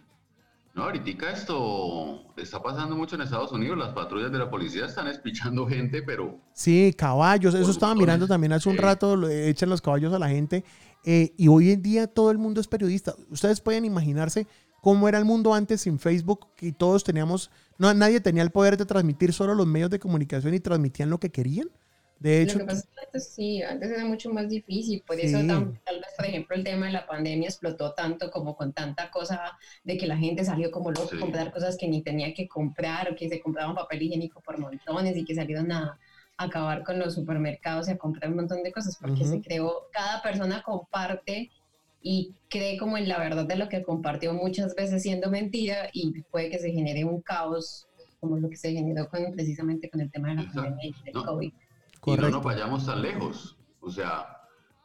No, 0.75 0.83
ahorita 0.85 1.31
esto 1.31 2.21
está 2.37 2.63
pasando 2.63 2.97
mucho 2.97 3.15
en 3.17 3.23
Estados 3.23 3.51
Unidos. 3.51 3.79
Las 3.79 3.95
patrullas 3.95 4.31
de 4.31 4.39
la 4.39 4.51
policía 4.51 4.85
están 4.85 5.07
espichando 5.07 5.67
gente, 5.67 6.03
pero 6.03 6.39
Sí, 6.53 6.95
caballos, 6.97 7.55
eso 7.55 7.71
estaba 7.71 7.95
mirando 7.95 8.27
también 8.29 8.53
hace 8.53 8.69
un 8.69 8.77
rato, 8.77 9.27
echan 9.29 9.71
los 9.71 9.81
caballos 9.81 10.13
a 10.13 10.19
la 10.19 10.29
gente. 10.29 10.65
eh, 11.05 11.33
y 11.39 11.49
hoy 11.49 11.71
en 11.71 11.81
día 11.83 12.07
todo 12.09 12.31
el 12.31 12.37
mundo 12.37 12.61
es 12.61 12.69
periodista. 12.69 13.15
Ustedes 13.31 13.61
pueden 13.63 13.85
imaginarse 13.87 14.47
cómo 14.83 15.09
era 15.09 15.17
el 15.19 15.25
mundo 15.25 15.55
antes 15.55 15.81
sin 15.81 15.99
Facebook, 15.99 16.49
que 16.57 16.73
todos 16.73 17.05
teníamos, 17.05 17.51
no, 17.79 17.93
nadie 17.95 18.21
tenía 18.21 18.43
el 18.43 18.51
poder 18.51 18.77
de 18.77 18.85
transmitir 18.85 19.33
solo 19.33 19.55
los 19.55 19.67
medios 19.67 19.89
de 19.89 19.99
comunicación 19.99 20.53
y 20.53 20.61
transmitían 20.61 21.09
lo 21.09 21.19
que 21.19 21.31
querían. 21.31 21.69
De 22.19 22.43
hecho, 22.43 22.55
Lo 22.59 22.61
que 22.61 22.67
pasa 22.69 22.81
es 22.81 22.87
que 22.87 23.07
antes 23.07 23.29
sí, 23.29 23.63
antes 23.63 23.91
era 23.91 24.05
mucho 24.07 24.31
más 24.33 24.49
difícil, 24.49 25.03
por 25.07 25.21
eso 25.21 25.39
tal 25.47 25.97
vez, 25.97 26.07
por 26.17 26.25
ejemplo, 26.27 26.57
el 26.57 26.65
tema 26.65 26.87
de 26.87 26.93
la 26.93 27.07
pandemia 27.07 27.49
explotó 27.49 27.93
tanto 27.93 28.31
como 28.31 28.57
con 28.57 28.73
tanta 28.73 29.11
cosa 29.11 29.59
de 29.85 29.99
que 29.99 30.07
la 30.07 30.17
gente 30.17 30.43
salió 30.45 30.71
como 30.71 30.91
loca 30.91 31.09
Sí. 31.11 31.17
a 31.17 31.21
comprar 31.21 31.53
cosas 31.53 31.77
que 31.77 31.89
ni 31.89 32.03
tenía 32.03 32.33
que 32.33 32.49
comprar 32.49 33.13
o 33.13 33.15
que 33.17 33.29
se 33.29 33.41
compraban 33.41 33.75
papel 33.75 34.03
higiénico 34.03 34.41
por 34.41 34.59
montones 34.59 35.17
y 35.17 35.25
que 35.27 35.35
salieron 35.35 35.71
a, 35.73 35.99
a 36.39 36.45
acabar 36.45 36.85
con 36.85 36.99
los 36.99 37.15
supermercados 37.15 37.89
y 37.89 37.93
a 37.93 37.99
comprar 37.99 38.31
un 38.31 38.37
montón 38.37 38.63
de 38.63 38.73
cosas 38.73 38.97
porque 38.99 39.25
se 39.25 39.43
creó, 39.43 39.89
cada 39.93 40.23
persona 40.23 40.63
comparte 40.63 41.51
y 42.03 42.33
cree 42.49 42.79
como 42.79 42.97
en 42.97 43.09
la 43.09 43.19
verdad 43.19 43.47
de 43.47 43.57
lo 43.57 43.69
que 43.69 43.83
compartió 43.83 44.33
muchas 44.33 44.75
veces 44.75 45.03
siendo 45.03 45.31
mentira 45.31 45.91
y 45.93 46.23
puede 46.31 46.49
que 46.49 46.59
se 46.59 46.71
genere 46.71 47.05
un 47.05 47.21
caos 47.21 47.89
como 48.21 48.39
lo 48.39 48.49
que 48.49 48.57
se 48.57 48.73
generó 48.73 49.09
con, 49.11 49.33
precisamente 49.33 49.91
con 49.91 50.01
el 50.01 50.11
tema 50.11 50.29
de 50.31 50.37
la 50.37 50.53
pandemia 50.53 50.95
del 51.05 51.13
COVID. 51.13 51.53
Y 52.07 52.17
no 52.17 52.31
nos 52.31 52.43
vayamos 52.43 52.87
tan 52.87 53.03
lejos. 53.03 53.57
O 53.81 53.91
sea, 53.91 54.27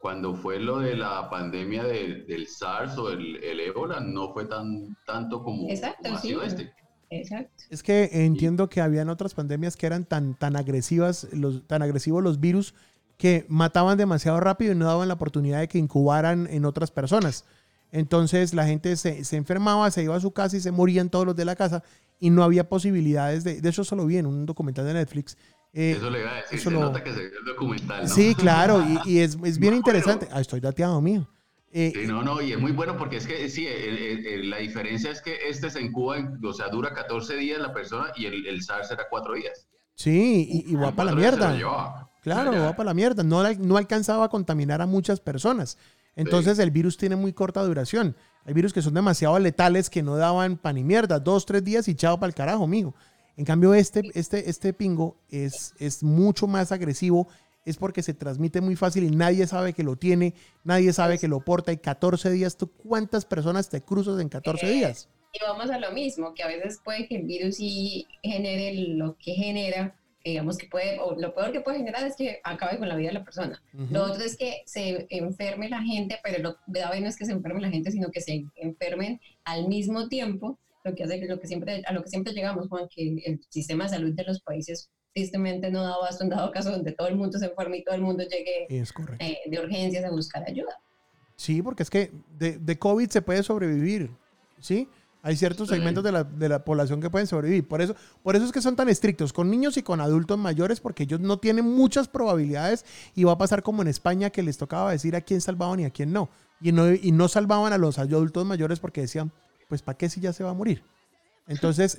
cuando 0.00 0.34
fue 0.34 0.58
lo 0.58 0.80
de 0.80 0.96
la 0.96 1.30
pandemia 1.30 1.84
del 1.84 2.46
SARS 2.48 2.98
o 2.98 3.10
el, 3.10 3.60
ébola, 3.60 4.00
no 4.00 4.32
fue 4.32 4.44
tan 4.46 4.96
tanto 5.06 5.42
como, 5.42 5.68
Exacto, 5.70 6.18
sí. 6.18 6.36
este. 6.44 6.72
Exacto. 7.08 7.64
Es 7.70 7.82
que 7.82 8.08
entiendo 8.24 8.68
que 8.68 8.80
habían 8.80 9.08
otras 9.10 9.34
pandemias 9.34 9.76
que 9.76 9.86
eran 9.86 10.04
tan, 10.04 10.34
tan 10.34 10.56
agresivas, 10.56 11.28
los, 11.32 11.66
tan 11.66 11.82
agresivos 11.82 12.22
los 12.22 12.40
virus 12.40 12.74
que 13.18 13.44
mataban 13.48 13.98
demasiado 13.98 14.40
rápido 14.40 14.72
y 14.72 14.74
no 14.74 14.86
daban 14.86 15.08
la 15.08 15.14
oportunidad 15.14 15.60
de 15.60 15.68
que 15.68 15.78
incubaran 15.78 16.48
en 16.50 16.64
otras 16.64 16.90
personas. 16.90 17.44
Entonces 17.92 18.54
la 18.54 18.66
gente 18.66 18.96
se, 18.96 19.24
se, 19.24 19.36
enfermaba, 19.36 19.90
se 19.90 20.02
iba 20.02 20.16
a 20.16 20.20
su 20.20 20.32
casa 20.32 20.56
y 20.56 20.60
se 20.60 20.72
morían 20.72 21.10
todos 21.10 21.26
los 21.26 21.36
de 21.36 21.44
la 21.44 21.54
casa 21.54 21.84
y 22.18 22.30
no 22.30 22.42
había 22.42 22.68
posibilidades 22.68 23.44
de... 23.44 23.60
De 23.60 23.68
eso 23.68 23.84
solo 23.84 24.06
vi 24.06 24.16
en 24.16 24.26
un 24.26 24.46
documental 24.46 24.86
de 24.86 24.94
Netflix. 24.94 25.36
Eh, 25.72 25.92
eso 25.96 26.10
le 26.10 26.20
iba 26.20 26.30
a 26.30 26.42
decir, 26.42 26.60
se 26.60 26.70
nota 26.70 27.02
que 27.02 27.12
se 27.12 27.20
ve 27.20 27.32
el 27.38 27.44
documental, 27.44 28.02
¿no? 28.02 28.08
Sí, 28.08 28.34
claro, 28.34 28.82
y, 28.82 29.10
y 29.10 29.18
es, 29.20 29.38
es, 29.42 29.58
bien 29.58 29.74
interesante. 29.74 30.28
Ah, 30.30 30.40
estoy 30.40 30.60
dateado 30.60 31.00
mío. 31.00 31.26
Eh, 31.74 31.92
sí, 31.94 32.06
no, 32.06 32.22
no, 32.22 32.42
y 32.42 32.52
es 32.52 32.58
muy 32.58 32.72
bueno 32.72 32.98
porque 32.98 33.16
es 33.16 33.26
que 33.26 33.48
sí, 33.48 33.66
la 34.44 34.58
diferencia 34.58 35.10
es 35.10 35.22
que 35.22 35.48
este 35.48 35.70
se 35.70 35.80
incuba, 35.80 36.16
o 36.44 36.52
sea, 36.52 36.68
dura 36.68 36.92
14 36.92 37.36
días 37.36 37.58
la 37.58 37.72
persona 37.72 38.12
y 38.14 38.26
el, 38.26 38.46
el 38.46 38.62
SARS 38.62 38.90
era 38.90 39.04
4 39.08 39.34
días. 39.34 39.66
Sí, 39.94 40.46
y, 40.66 40.70
y 40.70 40.74
va 40.74 40.92
para 40.92 41.10
la 41.10 41.16
mierda. 41.16 41.56
Claro, 42.22 42.52
va 42.52 42.76
para 42.76 42.88
la 42.88 42.94
mierda. 42.94 43.22
No, 43.22 43.42
no 43.54 43.76
alcanzaba 43.76 44.26
a 44.26 44.28
contaminar 44.28 44.82
a 44.82 44.86
muchas 44.86 45.20
personas. 45.20 45.78
Entonces 46.14 46.58
el 46.58 46.70
virus 46.70 46.96
tiene 46.96 47.16
muy 47.16 47.32
corta 47.32 47.62
duración. 47.62 48.16
Hay 48.44 48.52
virus 48.52 48.72
que 48.72 48.82
son 48.82 48.94
demasiado 48.94 49.38
letales 49.38 49.88
que 49.88 50.02
no 50.02 50.16
daban 50.16 50.56
pan 50.56 50.74
ni 50.74 50.84
mierda. 50.84 51.18
Dos, 51.18 51.46
tres 51.46 51.64
días 51.64 51.88
y 51.88 51.94
chao 51.94 52.18
para 52.18 52.28
el 52.28 52.34
carajo, 52.34 52.64
amigo. 52.64 52.94
En 53.36 53.44
cambio, 53.44 53.74
este, 53.74 54.02
este, 54.14 54.50
este 54.50 54.72
pingo 54.72 55.16
es, 55.30 55.74
es 55.78 56.02
mucho 56.02 56.46
más 56.46 56.72
agresivo. 56.72 57.28
Es 57.64 57.76
porque 57.76 58.02
se 58.02 58.12
transmite 58.12 58.60
muy 58.60 58.74
fácil 58.74 59.04
y 59.04 59.10
nadie 59.10 59.46
sabe 59.46 59.72
que 59.72 59.84
lo 59.84 59.94
tiene, 59.94 60.34
nadie 60.64 60.92
sabe 60.92 61.18
que 61.18 61.28
lo 61.28 61.40
porta. 61.40 61.72
Y 61.72 61.76
14 61.76 62.30
días, 62.30 62.56
¿tú 62.56 62.68
cuántas 62.72 63.24
personas 63.24 63.68
te 63.68 63.80
cruzas 63.80 64.20
en 64.20 64.28
14 64.28 64.66
eh, 64.66 64.72
días? 64.72 65.08
Y 65.32 65.38
vamos 65.44 65.70
a 65.70 65.78
lo 65.78 65.92
mismo, 65.92 66.34
que 66.34 66.42
a 66.42 66.48
veces 66.48 66.80
puede 66.84 67.06
que 67.06 67.16
el 67.16 67.22
virus 67.22 67.56
sí 67.56 68.06
genere 68.22 68.74
lo 68.74 69.16
que 69.16 69.32
genera, 69.32 69.96
digamos 70.24 70.58
que 70.58 70.66
puede, 70.66 70.98
o 70.98 71.18
lo 71.18 71.34
peor 71.34 71.52
que 71.52 71.60
puede 71.60 71.78
generar 71.78 72.04
es 72.06 72.16
que 72.16 72.40
acabe 72.44 72.78
con 72.78 72.88
la 72.88 72.96
vida 72.96 73.08
de 73.08 73.14
la 73.14 73.24
persona. 73.24 73.62
Lo 73.72 74.04
otro 74.04 74.22
es 74.22 74.36
que 74.36 74.62
se 74.66 75.06
enferme 75.10 75.68
la 75.68 75.82
gente, 75.82 76.18
pero 76.22 76.42
lo 76.42 76.56
grave 76.66 77.00
no 77.00 77.08
es 77.08 77.16
que 77.16 77.24
se 77.24 77.32
enferme 77.32 77.60
la 77.60 77.70
gente, 77.70 77.90
sino 77.90 78.10
que 78.10 78.20
se 78.20 78.44
enfermen 78.56 79.20
al 79.44 79.68
mismo 79.68 80.08
tiempo, 80.08 80.58
lo 80.84 80.94
que 80.94 81.04
hace 81.04 81.20
que 81.20 81.26
lo 81.26 81.38
que 81.38 81.46
siempre, 81.46 81.82
a 81.86 81.92
lo 81.92 82.02
que 82.02 82.08
siempre 82.08 82.32
llegamos, 82.32 82.68
Juan, 82.68 82.88
que 82.94 83.22
el 83.24 83.40
sistema 83.48 83.84
de 83.84 83.90
salud 83.90 84.12
de 84.12 84.24
los 84.24 84.40
países 84.40 84.90
tristemente 85.14 85.70
no 85.70 85.82
da 85.82 85.94
abasto 85.94 86.24
en 86.24 86.30
dado 86.30 86.50
caso 86.50 86.70
donde 86.70 86.92
todo 86.92 87.08
el 87.08 87.16
mundo 87.16 87.38
se 87.38 87.46
enferme 87.46 87.78
y 87.78 87.84
todo 87.84 87.94
el 87.94 88.02
mundo 88.02 88.24
llegue 88.24 88.66
eh, 88.68 89.36
de 89.46 89.60
urgencias 89.60 90.04
a 90.04 90.10
buscar 90.10 90.42
ayuda. 90.48 90.78
Sí, 91.36 91.62
porque 91.62 91.82
es 91.82 91.90
que 91.90 92.10
de, 92.38 92.58
de 92.58 92.78
COVID 92.78 93.08
se 93.10 93.22
puede 93.22 93.42
sobrevivir, 93.42 94.10
¿sí? 94.60 94.88
Hay 95.24 95.36
ciertos 95.36 95.68
segmentos 95.68 96.02
de 96.02 96.10
la, 96.10 96.24
de 96.24 96.48
la, 96.48 96.64
población 96.64 97.00
que 97.00 97.08
pueden 97.08 97.28
sobrevivir. 97.28 97.66
Por 97.68 97.80
eso, 97.80 97.94
por 98.24 98.34
eso 98.34 98.44
es 98.44 98.50
que 98.50 98.60
son 98.60 98.74
tan 98.74 98.88
estrictos 98.88 99.32
con 99.32 99.48
niños 99.48 99.76
y 99.76 99.82
con 99.82 100.00
adultos 100.00 100.36
mayores, 100.36 100.80
porque 100.80 101.04
ellos 101.04 101.20
no 101.20 101.38
tienen 101.38 101.64
muchas 101.64 102.08
probabilidades 102.08 102.84
y 103.14 103.22
va 103.22 103.32
a 103.32 103.38
pasar 103.38 103.62
como 103.62 103.82
en 103.82 103.88
España 103.88 104.30
que 104.30 104.42
les 104.42 104.58
tocaba 104.58 104.90
decir 104.90 105.14
a 105.14 105.20
quién 105.20 105.40
salvaban 105.40 105.78
y 105.78 105.84
a 105.84 105.90
quién 105.90 106.12
no. 106.12 106.28
Y 106.60 106.72
no, 106.72 106.92
y 106.92 107.12
no 107.12 107.28
salvaban 107.28 107.72
a 107.72 107.78
los 107.78 108.00
adultos 108.00 108.44
mayores 108.44 108.80
porque 108.80 109.02
decían, 109.02 109.30
pues 109.72 109.80
¿para 109.80 109.96
qué 109.96 110.10
si 110.10 110.20
ya 110.20 110.34
se 110.34 110.44
va 110.44 110.50
a 110.50 110.52
morir? 110.52 110.82
Entonces 111.48 111.98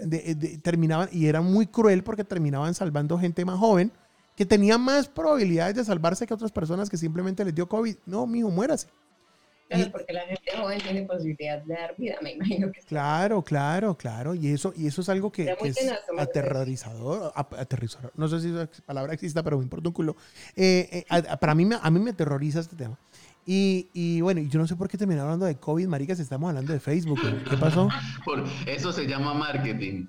terminaban, 0.62 1.10
y 1.12 1.26
era 1.26 1.42
muy 1.42 1.66
cruel 1.66 2.04
porque 2.04 2.24
terminaban 2.24 2.76
salvando 2.76 3.18
gente 3.18 3.44
más 3.46 3.58
joven 3.58 3.92
que 4.36 4.46
tenía 4.46 4.78
más 4.78 5.08
probabilidades 5.08 5.74
de 5.74 5.84
salvarse 5.84 6.28
que 6.28 6.36
otras 6.36 6.52
personas 6.52 6.88
que 6.88 6.98
simplemente 6.98 7.44
les 7.44 7.56
dio 7.56 7.68
COVID. 7.68 7.96
No, 8.06 8.28
mijo, 8.28 8.52
muérase. 8.52 8.90
Claro, 9.68 9.92
porque 9.92 10.14
la 10.14 10.22
gente 10.22 10.52
joven 10.56 10.80
tiene 10.82 11.02
posibilidad 11.02 11.64
de 11.64 11.74
dar 11.74 11.96
vida, 11.98 12.18
me 12.22 12.34
imagino 12.34 12.72
que 12.72 12.82
Claro, 12.82 13.42
claro, 13.42 13.98
claro. 13.98 14.36
Y 14.36 14.50
eso, 14.50 14.72
y 14.78 14.86
eso 14.86 15.02
es 15.02 15.10
algo 15.10 15.32
que, 15.32 15.56
es 15.64 15.78
aterrorizador, 16.16 17.34
aterrorizador. 17.36 18.12
No 18.16 18.28
sé 18.28 18.40
si 18.40 18.50
esa 18.50 18.70
palabra 18.86 19.16
exista, 19.16 19.42
pero 19.42 19.58
me 19.58 19.64
importa 19.64 19.90
un 19.90 19.94
culo. 19.94 20.16
Eh, 20.56 21.06
eh, 21.10 21.24
para 21.40 21.56
mí, 21.56 21.68
a 21.82 21.90
mí 21.90 22.00
me 22.00 22.12
aterroriza 22.12 22.60
este 22.60 22.76
tema. 22.76 23.00
Y, 23.46 23.90
y, 23.94 24.22
bueno, 24.22 24.42
yo 24.42 24.60
no 24.60 24.68
sé 24.68 24.76
por 24.76 24.88
qué 24.88 24.98
terminé 24.98 25.20
hablando 25.20 25.46
de 25.46 25.56
COVID, 25.56 25.88
marica, 25.88 26.16
si 26.16 26.22
estamos 26.22 26.50
hablando 26.50 26.72
de 26.72 26.80
Facebook. 26.80 27.20
¿Qué 27.50 27.58
pasó? 27.58 27.90
Por 28.26 28.44
eso 28.66 28.94
se 28.94 29.06
llama 29.06 29.34
marketing. 29.34 30.06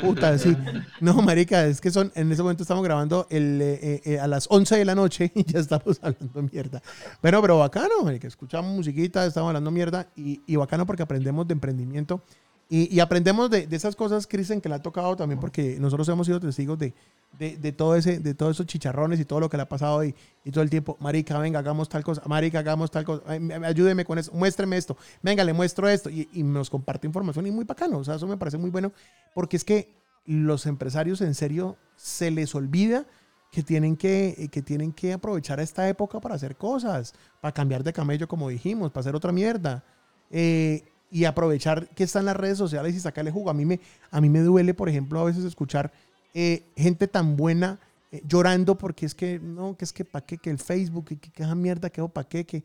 puta, 0.00 0.38
sí. 0.38 0.56
No, 1.00 1.14
marica, 1.14 1.66
es 1.66 1.80
que 1.80 1.90
son, 1.90 2.12
en 2.14 2.30
ese 2.30 2.42
momento 2.42 2.62
estamos 2.62 2.84
grabando 2.84 3.26
el, 3.30 3.60
eh, 3.60 3.78
eh, 3.82 4.00
eh, 4.04 4.18
a 4.18 4.26
las 4.26 4.46
11 4.48 4.76
de 4.76 4.84
la 4.84 4.94
noche 4.94 5.32
y 5.34 5.44
ya 5.44 5.58
estamos 5.58 5.98
hablando 6.02 6.42
mierda. 6.42 6.80
Bueno, 7.20 7.40
pero 7.42 7.58
bacano, 7.58 8.02
marica, 8.02 8.28
escuchamos 8.28 8.72
musiquita, 8.72 9.26
estamos 9.26 9.48
hablando 9.48 9.70
mierda 9.70 10.08
y, 10.14 10.40
y 10.46 10.56
bacano 10.56 10.86
porque 10.86 11.02
aprendemos 11.02 11.46
de 11.48 11.54
emprendimiento 11.54 12.22
y, 12.70 12.98
aprendemos 13.00 13.50
de, 13.50 13.68
esas 13.70 13.94
cosas, 13.94 14.26
Cristian, 14.26 14.60
que 14.60 14.68
le 14.68 14.76
ha 14.76 14.82
tocado 14.82 15.14
también 15.16 15.38
porque 15.38 15.76
nosotros 15.78 16.08
hemos 16.08 16.26
sido 16.26 16.40
testigos 16.40 16.78
de, 16.78 16.94
de, 17.38 17.72
todo 17.72 17.94
ese, 17.94 18.20
de 18.20 18.34
todos 18.34 18.56
esos 18.56 18.66
chicharrones 18.66 19.20
y 19.20 19.24
todo 19.26 19.38
lo 19.40 19.50
que 19.50 19.56
le 19.58 19.64
ha 19.64 19.68
pasado 19.68 20.02
y, 20.02 20.14
todo 20.50 20.62
el 20.62 20.70
tiempo, 20.70 20.96
marica, 20.98 21.38
venga, 21.38 21.58
hagamos 21.58 21.88
tal 21.88 22.02
cosa, 22.02 22.22
marica, 22.26 22.60
hagamos 22.60 22.90
tal 22.90 23.04
cosa, 23.04 23.22
ayúdeme 23.64 24.04
con 24.04 24.18
eso, 24.18 24.32
muéstreme 24.32 24.76
esto, 24.78 24.96
venga, 25.22 25.44
le 25.44 25.52
muestro 25.52 25.88
esto 25.88 26.08
y, 26.08 26.26
nos 26.42 26.70
comparte 26.70 27.06
información 27.06 27.46
y 27.46 27.50
muy 27.50 27.64
bacano, 27.64 27.98
o 27.98 28.04
sea, 28.04 28.14
eso 28.14 28.26
me 28.26 28.36
parece 28.36 28.56
muy 28.56 28.70
bueno 28.70 28.92
porque 29.34 29.56
es 29.56 29.64
que 29.64 29.94
los 30.24 30.64
empresarios 30.66 31.20
en 31.20 31.34
serio 31.34 31.76
se 31.96 32.30
les 32.30 32.54
olvida 32.54 33.06
que 33.50 33.62
tienen 33.62 33.96
que, 33.96 34.48
que 34.50 34.62
tienen 34.62 34.92
que 34.92 35.12
aprovechar 35.12 35.60
esta 35.60 35.88
época 35.88 36.18
para 36.20 36.34
hacer 36.34 36.56
cosas, 36.56 37.14
para 37.40 37.52
cambiar 37.52 37.84
de 37.84 37.92
camello 37.92 38.26
como 38.26 38.48
dijimos, 38.48 38.90
para 38.90 39.02
hacer 39.02 39.14
otra 39.14 39.30
mierda. 39.32 39.84
Eh, 40.30 40.82
y 41.10 41.24
aprovechar 41.24 41.88
que 41.90 42.04
están 42.04 42.24
las 42.24 42.36
redes 42.36 42.58
sociales 42.58 42.94
y 42.94 43.00
sacarle 43.00 43.30
jugo. 43.30 43.50
A 43.50 43.54
mí 43.54 43.64
me, 43.64 43.80
a 44.10 44.20
mí 44.20 44.28
me 44.28 44.40
duele, 44.40 44.74
por 44.74 44.88
ejemplo, 44.88 45.20
a 45.20 45.24
veces 45.24 45.44
escuchar 45.44 45.92
eh, 46.34 46.64
gente 46.76 47.06
tan 47.06 47.36
buena 47.36 47.78
eh, 48.10 48.22
llorando 48.26 48.76
porque 48.76 49.06
es 49.06 49.14
que, 49.14 49.38
no, 49.38 49.76
que 49.76 49.84
es 49.84 49.92
que 49.92 50.04
para 50.04 50.24
qué, 50.24 50.38
que 50.38 50.50
el 50.50 50.58
Facebook, 50.58 51.04
que, 51.06 51.18
que 51.18 51.46
mierda, 51.54 51.90
que 51.90 52.02
para 52.08 52.28
qué, 52.28 52.44
que... 52.44 52.64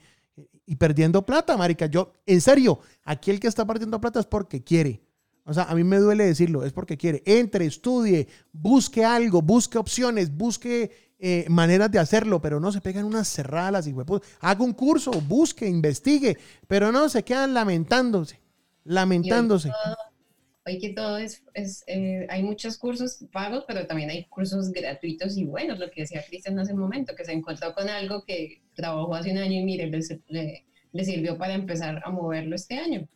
Y 0.65 0.75
perdiendo 0.75 1.25
plata, 1.25 1.57
marica. 1.57 1.87
Yo, 1.87 2.13
en 2.25 2.41
serio, 2.41 2.79
aquí 3.03 3.31
el 3.31 3.39
que 3.39 3.47
está 3.47 3.65
perdiendo 3.65 3.99
plata 3.99 4.19
es 4.19 4.25
porque 4.25 4.63
quiere. 4.63 5.01
O 5.43 5.53
sea, 5.53 5.63
a 5.63 5.73
mí 5.73 5.83
me 5.83 5.97
duele 5.97 6.25
decirlo, 6.25 6.63
es 6.63 6.71
porque 6.71 6.95
quiere. 6.95 7.23
Entre, 7.25 7.65
estudie, 7.65 8.27
busque 8.53 9.03
algo, 9.03 9.41
busque 9.41 9.79
opciones, 9.79 10.35
busque 10.37 11.08
eh, 11.19 11.45
maneras 11.49 11.91
de 11.91 11.99
hacerlo, 11.99 12.41
pero 12.41 12.61
no 12.61 12.71
se 12.71 12.79
pegan 12.79 13.03
unas 13.03 13.27
cerradas 13.27 13.87
y 13.87 13.95
haga 14.39 14.63
un 14.63 14.73
curso, 14.73 15.11
busque, 15.11 15.67
investigue, 15.67 16.37
pero 16.67 16.93
no 16.93 17.09
se 17.09 17.23
quedan 17.23 17.53
lamentándose, 17.53 18.39
lamentándose. 18.85 19.69
Hoy 20.65 20.79
que 20.79 20.89
todo 20.89 21.17
es, 21.17 21.43
es 21.53 21.83
eh, 21.87 22.25
hay 22.29 22.41
muchos 22.41 22.77
cursos 22.77 23.25
pagos, 23.33 23.65
pero 23.67 23.85
también 23.85 24.09
hay 24.09 24.25
cursos 24.25 24.71
gratuitos 24.71 25.37
y 25.37 25.43
buenos, 25.43 25.77
lo 25.77 25.91
que 25.91 26.01
decía 26.01 26.23
Cristian 26.25 26.57
hace 26.57 26.73
un 26.73 26.79
momento, 26.79 27.15
que 27.15 27.25
se 27.25 27.33
encontró 27.33 27.73
con 27.73 27.89
algo 27.89 28.23
que 28.23 28.61
trabajó 28.73 29.13
hace 29.13 29.31
un 29.31 29.39
año 29.39 29.59
y 29.59 29.63
mire, 29.63 29.91
le, 30.27 30.65
le 30.91 31.03
sirvió 31.03 31.37
para 31.37 31.53
empezar 31.53 32.01
a 32.05 32.11
moverlo 32.11 32.55
este 32.55 32.77
año. 32.77 33.07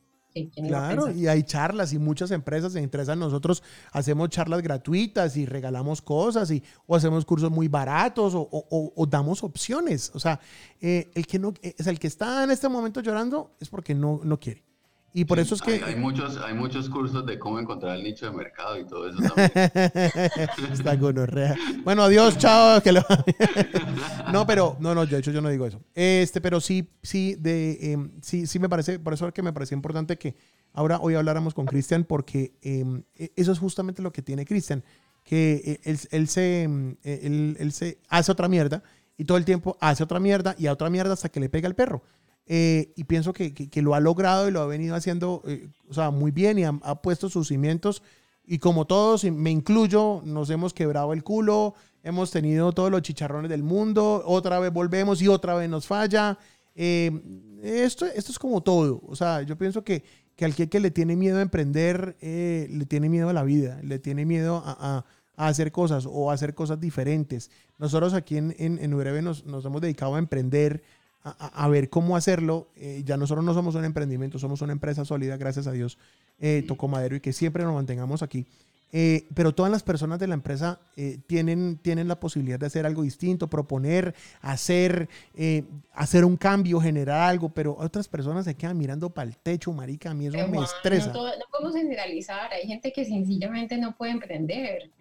Claro, 0.67 1.11
y 1.11 1.27
hay 1.27 1.43
charlas 1.43 1.93
y 1.93 1.99
muchas 1.99 2.31
empresas 2.31 2.73
se 2.73 2.81
interesan. 2.81 3.19
Nosotros 3.19 3.61
hacemos 3.91 4.29
charlas 4.29 4.61
gratuitas 4.61 5.37
y 5.37 5.45
regalamos 5.45 6.01
cosas 6.01 6.49
y, 6.51 6.63
o 6.87 6.95
hacemos 6.95 7.25
cursos 7.25 7.51
muy 7.51 7.67
baratos 7.67 8.33
o, 8.35 8.47
o, 8.51 9.05
damos 9.05 9.43
opciones. 9.43 10.11
O 10.13 10.19
sea, 10.19 10.39
eh, 10.81 11.11
el, 11.13 11.27
que 11.27 11.39
no, 11.39 11.53
es 11.61 11.87
el 11.87 11.99
que 11.99 12.07
está 12.07 12.43
en 12.43 12.51
este 12.51 12.67
momento 12.67 13.01
llorando 13.01 13.55
es 13.59 13.69
porque 13.69 13.93
no, 13.93 14.21
no 14.23 14.39
quiere. 14.39 14.63
Y 15.15 15.25
por 15.25 15.39
eso 15.39 15.53
es 15.53 15.61
que... 15.61 15.83
Hay, 15.83 15.95
muchos, 15.95 16.37
hay 16.37 16.55
muchos 16.55 16.89
cursos 16.89 17.23
de 17.25 17.37
cómo 17.37 17.59
encontrar 17.59 17.95
el 17.95 18.03
nicho 18.03 18.25
de 18.25 18.31
mercado 18.31 18.79
y 18.79 18.85
todo 18.85 19.07
eso 19.07 19.19
también. 19.35 19.51
Está 20.71 20.95
gonorrea. 20.95 21.55
Bueno, 21.83 22.01
adiós, 22.01 22.37
chao. 22.39 22.81
Que 22.81 22.91
lo... 22.91 23.05
no, 24.33 24.47
pero, 24.47 24.75
no, 24.79 24.95
no, 24.95 25.05
de 25.05 25.19
hecho 25.19 25.29
yo 25.29 25.41
no 25.41 25.49
digo 25.49 25.67
eso. 25.67 25.79
Este, 25.93 26.41
pero 26.41 26.59
sí, 26.59 26.89
sí, 27.03 27.35
de, 27.39 27.91
em, 27.93 28.11
sí, 28.21 28.47
sí 28.47 28.57
me 28.57 28.67
parece, 28.67 28.97
por 28.97 29.13
eso 29.13 29.27
es 29.27 29.33
que 29.33 29.43
me 29.43 29.53
parecía 29.53 29.75
importante 29.75 30.17
que 30.17 30.35
ahora 30.73 30.99
hoy 30.99 31.13
habláramos 31.13 31.53
con 31.53 31.67
Cristian, 31.67 32.05
porque 32.05 32.53
em, 32.63 33.03
e, 33.15 33.31
eso 33.35 33.51
es 33.51 33.59
justamente 33.59 34.01
lo 34.01 34.11
que 34.11 34.23
tiene 34.23 34.45
Cristian, 34.45 34.83
que 35.23 35.61
eh, 35.63 35.79
él, 35.83 35.99
él, 36.09 36.27
se, 36.27 36.63
em, 36.63 36.95
él, 37.03 37.55
él 37.59 37.71
se 37.71 37.99
hace 38.09 38.31
otra 38.31 38.47
mierda 38.47 38.81
y 39.15 39.25
todo 39.25 39.37
el 39.37 39.45
tiempo 39.45 39.77
hace 39.79 40.03
otra 40.03 40.19
mierda 40.19 40.55
y 40.57 40.65
a 40.65 40.73
otra 40.73 40.89
mierda 40.89 41.13
hasta 41.13 41.29
que 41.29 41.39
le 41.39 41.49
pega 41.49 41.67
el 41.67 41.75
perro. 41.75 42.01
Eh, 42.45 42.91
y 42.97 43.05
pienso 43.05 43.31
que, 43.31 43.53
que, 43.53 43.81
lo 43.81 43.95
ha 43.95 44.01
logrado 44.01 44.49
y 44.49 44.51
lo 44.51 44.61
ha 44.61 44.65
venido 44.65 44.95
haciendo 44.95 45.41
eh, 45.47 45.69
o 45.89 45.93
sea, 45.93 46.11
muy 46.11 46.31
bien 46.31 46.59
y 46.59 46.65
ha, 46.65 46.95
puesto 46.95 47.29
sus 47.29 47.47
cimientos. 47.47 48.03
Y 48.45 48.59
como 48.59 48.85
todos, 48.85 49.23
me 49.23 49.51
incluyo, 49.51 50.21
nos 50.25 50.49
hemos 50.49 50.73
quebrado 50.73 51.13
el 51.13 51.23
culo, 51.23 51.75
hemos 52.03 52.31
tenido 52.31 52.73
todos 52.73 52.91
los 52.91 53.01
chicharrones 53.01 53.49
del 53.49 53.63
mundo, 53.63 54.21
otra 54.25 54.59
vez 54.59 54.73
volvemos 54.73 55.21
y 55.21 55.29
otra 55.29 55.55
vez 55.55 55.69
nos 55.69 55.87
falla. 55.87 56.37
Eh, 56.75 57.11
esto, 57.61 58.05
esto 58.05 58.31
es 58.31 58.39
como 58.39 58.61
todo. 58.61 59.01
O 59.07 59.15
sea, 59.15 59.43
yo 59.43 59.57
pienso 59.57 59.85
que, 59.85 60.03
que 60.35 60.43
al 60.43 60.53
que 60.53 60.79
le 60.81 60.91
tiene 60.91 61.15
miedo 61.15 61.37
a 61.37 61.41
emprender, 61.41 62.17
le 62.19 62.85
tiene 62.85 63.07
miedo 63.07 63.29
a 63.29 63.33
la 63.33 63.43
vida, 63.43 63.79
le 63.83 63.99
tiene 63.99 64.25
miedo 64.25 64.61
a, 64.65 65.05
hacer 65.37 65.71
cosas 65.71 66.05
o 66.05 66.29
a 66.29 66.33
hacer 66.33 66.53
cosas 66.53 66.81
diferentes. 66.81 67.49
Nosotros 67.79 68.13
aquí 68.13 68.37
en, 68.37 68.53
en, 68.59 68.77
en 68.79 68.93
Urebe 68.93 69.21
nos, 69.21 69.45
nos, 69.45 69.63
hemos 69.63 69.81
dedicado 69.81 70.15
a 70.15 70.19
emprender, 70.19 70.83
a, 71.23 71.67
ver 71.69 71.89
cómo 71.89 72.17
hacerlo. 72.17 72.67
Eh, 72.75 73.03
ya 73.05 73.17
nosotros 73.17 73.45
no 73.45 73.53
somos 73.53 73.75
un 73.75 73.85
emprendimiento, 73.85 74.39
somos 74.39 74.61
una 74.61 74.73
empresa 74.73 75.05
sólida, 75.05 75.37
gracias 75.37 75.67
a 75.67 75.71
Dios, 75.71 75.97
eh, 76.39 76.63
Tocó 76.67 76.87
Madero, 76.87 77.15
y 77.15 77.21
que 77.21 77.33
siempre 77.33 77.63
nos 77.63 77.73
mantengamos 77.73 78.21
aquí. 78.21 78.45
Eh, 78.95 79.27
pero 79.33 79.55
todas 79.55 79.71
las 79.71 79.81
personas 79.81 80.19
de 80.19 80.27
la 80.27 80.35
empresa 80.35 80.79
eh, 80.95 81.17
tienen, 81.25 81.79
tienen 81.79 82.07
la 82.07 82.19
posibilidad 82.19 82.59
de 82.59 82.67
hacer 82.67 82.85
algo 82.85 83.01
distinto, 83.01 83.49
proponer, 83.49 84.13
hacer, 84.39 85.09
eh, 85.33 85.63
hacer 85.93 86.23
un 86.23 86.37
cambio, 86.37 86.79
generar 86.79 87.21
algo, 87.21 87.49
pero 87.49 87.75
otras 87.79 88.07
personas 88.07 88.45
se 88.45 88.53
quedan 88.53 88.77
mirando 88.77 89.09
para 89.09 89.27
el 89.27 89.35
techo, 89.35 89.73
marica, 89.73 90.11
a 90.11 90.13
mí 90.13 90.27
eso 90.27 90.47
me 90.47 90.63
estresa. 90.63 91.11
No, 91.11 91.23
podemos 91.51 91.75
generalizar, 91.75 92.53
hay 92.53 92.67
gente 92.67 92.93
que 92.93 93.03
sencillamente 93.03 93.79
no 93.79 93.97
puede 93.97 94.11
emprender. 94.11 94.91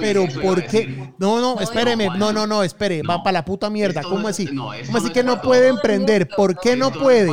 pero 0.00 0.26
¿por 0.42 0.66
qué? 0.66 1.12
No, 1.18 1.40
no, 1.40 1.60
espéreme, 1.60 2.08
no, 2.18 2.32
no, 2.32 2.48
no, 2.48 2.64
espere, 2.64 3.02
va 3.02 3.22
para 3.22 3.34
la 3.34 3.44
puta 3.44 3.70
mierda, 3.70 4.02
¿cómo 4.02 4.26
así? 4.26 4.48
¿Cómo 4.48 4.72
así 4.72 5.12
que 5.12 5.22
no 5.22 5.40
puede 5.40 5.68
emprender? 5.68 6.26
¿Por 6.26 6.58
qué 6.58 6.74
no 6.74 6.90
puede? 6.90 7.30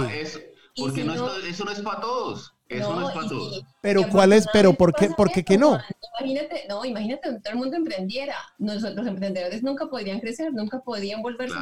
porque 0.77 1.01
eso 1.49 1.65
no 1.65 1.71
es 1.71 1.81
para 1.81 1.99
todos. 1.99 2.53
Eso 2.69 2.93
no, 2.93 3.09
es 3.09 3.15
para 3.15 3.27
todos. 3.27 3.65
Pero 3.81 4.07
¿cuál 4.11 4.31
es? 4.31 4.47
Pero 4.53 4.73
¿por 4.73 4.93
qué, 4.93 5.09
¿por 5.09 5.31
qué 5.31 5.43
que 5.43 5.57
no? 5.57 5.79
Imagínate, 6.19 6.65
no, 6.69 6.85
imagínate 6.85 7.39
todo 7.39 7.53
el 7.53 7.55
mundo 7.55 7.77
emprendiera. 7.77 8.35
Nosotros 8.59 8.95
los 8.95 9.07
emprendedores 9.07 9.63
nunca 9.63 9.87
podrían 9.87 10.19
crecer, 10.19 10.53
nunca 10.53 10.79
podrían 10.79 11.23
volverse 11.23 11.55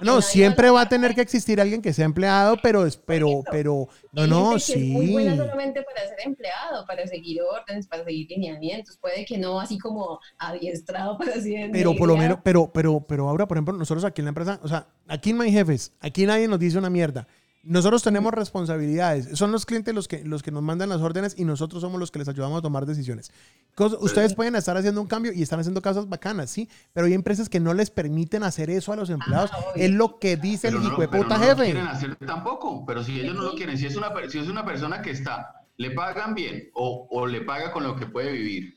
No, 0.00 0.22
siempre 0.22 0.70
va 0.70 0.82
a 0.82 0.88
tener 0.88 1.14
que 1.14 1.20
existir 1.20 1.60
alguien 1.60 1.82
que 1.82 1.92
sea 1.92 2.06
empleado, 2.06 2.56
pero 2.62 2.86
pero 3.04 3.42
pero 3.50 3.88
no, 4.12 4.26
no, 4.26 4.58
sí. 4.58 4.72
Es 4.72 4.92
muy 4.92 5.12
buena 5.12 5.36
solamente 5.36 5.82
para 5.82 6.08
ser 6.08 6.20
empleado, 6.24 6.86
para 6.86 7.06
seguir 7.06 7.42
órdenes, 7.42 7.86
para 7.86 8.04
seguir 8.04 8.26
lineamientos, 8.30 8.96
puede 8.96 9.26
que 9.26 9.36
no 9.36 9.60
así 9.60 9.78
como 9.78 10.20
adiestrado 10.38 11.18
para 11.18 11.38
ser 11.40 11.70
Pero 11.70 11.94
por 11.94 12.08
lo 12.08 12.16
menos, 12.16 12.38
pero 12.42 12.70
pero 12.72 13.04
pero 13.06 13.28
ahora, 13.28 13.46
por 13.46 13.58
ejemplo, 13.58 13.74
nosotros 13.74 14.04
aquí 14.04 14.22
en 14.22 14.26
la 14.26 14.30
empresa, 14.30 14.58
o 14.62 14.68
sea, 14.68 14.86
aquí 15.06 15.30
en 15.30 15.38
My 15.38 15.52
Jefes, 15.52 15.92
aquí 16.00 16.24
nadie 16.24 16.48
nos 16.48 16.58
dice 16.58 16.78
una 16.78 16.88
mierda. 16.88 17.26
Nosotros 17.66 18.02
tenemos 18.02 18.32
responsabilidades. 18.32 19.36
Son 19.36 19.50
los 19.50 19.66
clientes 19.66 19.92
los 19.92 20.06
que, 20.06 20.24
los 20.24 20.42
que 20.44 20.52
nos 20.52 20.62
mandan 20.62 20.88
las 20.88 21.00
órdenes 21.00 21.34
y 21.36 21.44
nosotros 21.44 21.82
somos 21.82 21.98
los 21.98 22.12
que 22.12 22.20
les 22.20 22.28
ayudamos 22.28 22.60
a 22.60 22.62
tomar 22.62 22.86
decisiones. 22.86 23.32
ustedes 23.76 24.34
pueden 24.34 24.54
estar 24.54 24.76
haciendo 24.76 25.00
un 25.00 25.08
cambio 25.08 25.32
y 25.32 25.42
están 25.42 25.58
haciendo 25.58 25.82
cosas 25.82 26.08
bacanas, 26.08 26.48
sí, 26.48 26.68
pero 26.92 27.06
hay 27.06 27.14
empresas 27.14 27.48
que 27.48 27.58
no 27.58 27.74
les 27.74 27.90
permiten 27.90 28.44
hacer 28.44 28.70
eso 28.70 28.92
a 28.92 28.96
los 28.96 29.10
empleados. 29.10 29.50
Ah, 29.52 29.72
es 29.74 29.90
lo 29.90 30.18
que 30.20 30.36
dice 30.36 30.68
el 30.68 30.76
hijo 30.76 31.00
de 31.00 31.08
puta 31.08 31.38
jefe. 31.38 31.56
No 31.56 31.56
quieren 31.56 31.86
hacer 31.88 32.16
tampoco, 32.16 32.84
pero 32.86 33.02
si 33.02 33.20
ellos 33.20 33.34
no 33.34 33.42
lo 33.42 33.54
quieren, 33.54 33.76
si 33.76 33.86
es 33.86 33.96
una, 33.96 34.12
si 34.28 34.38
es 34.38 34.48
una 34.48 34.64
persona 34.64 35.02
que 35.02 35.10
está, 35.10 35.64
le 35.76 35.90
pagan 35.90 36.34
bien 36.34 36.70
o, 36.74 37.08
o 37.10 37.26
le 37.26 37.40
paga 37.40 37.72
con 37.72 37.82
lo 37.82 37.96
que 37.96 38.06
puede 38.06 38.30
vivir, 38.30 38.76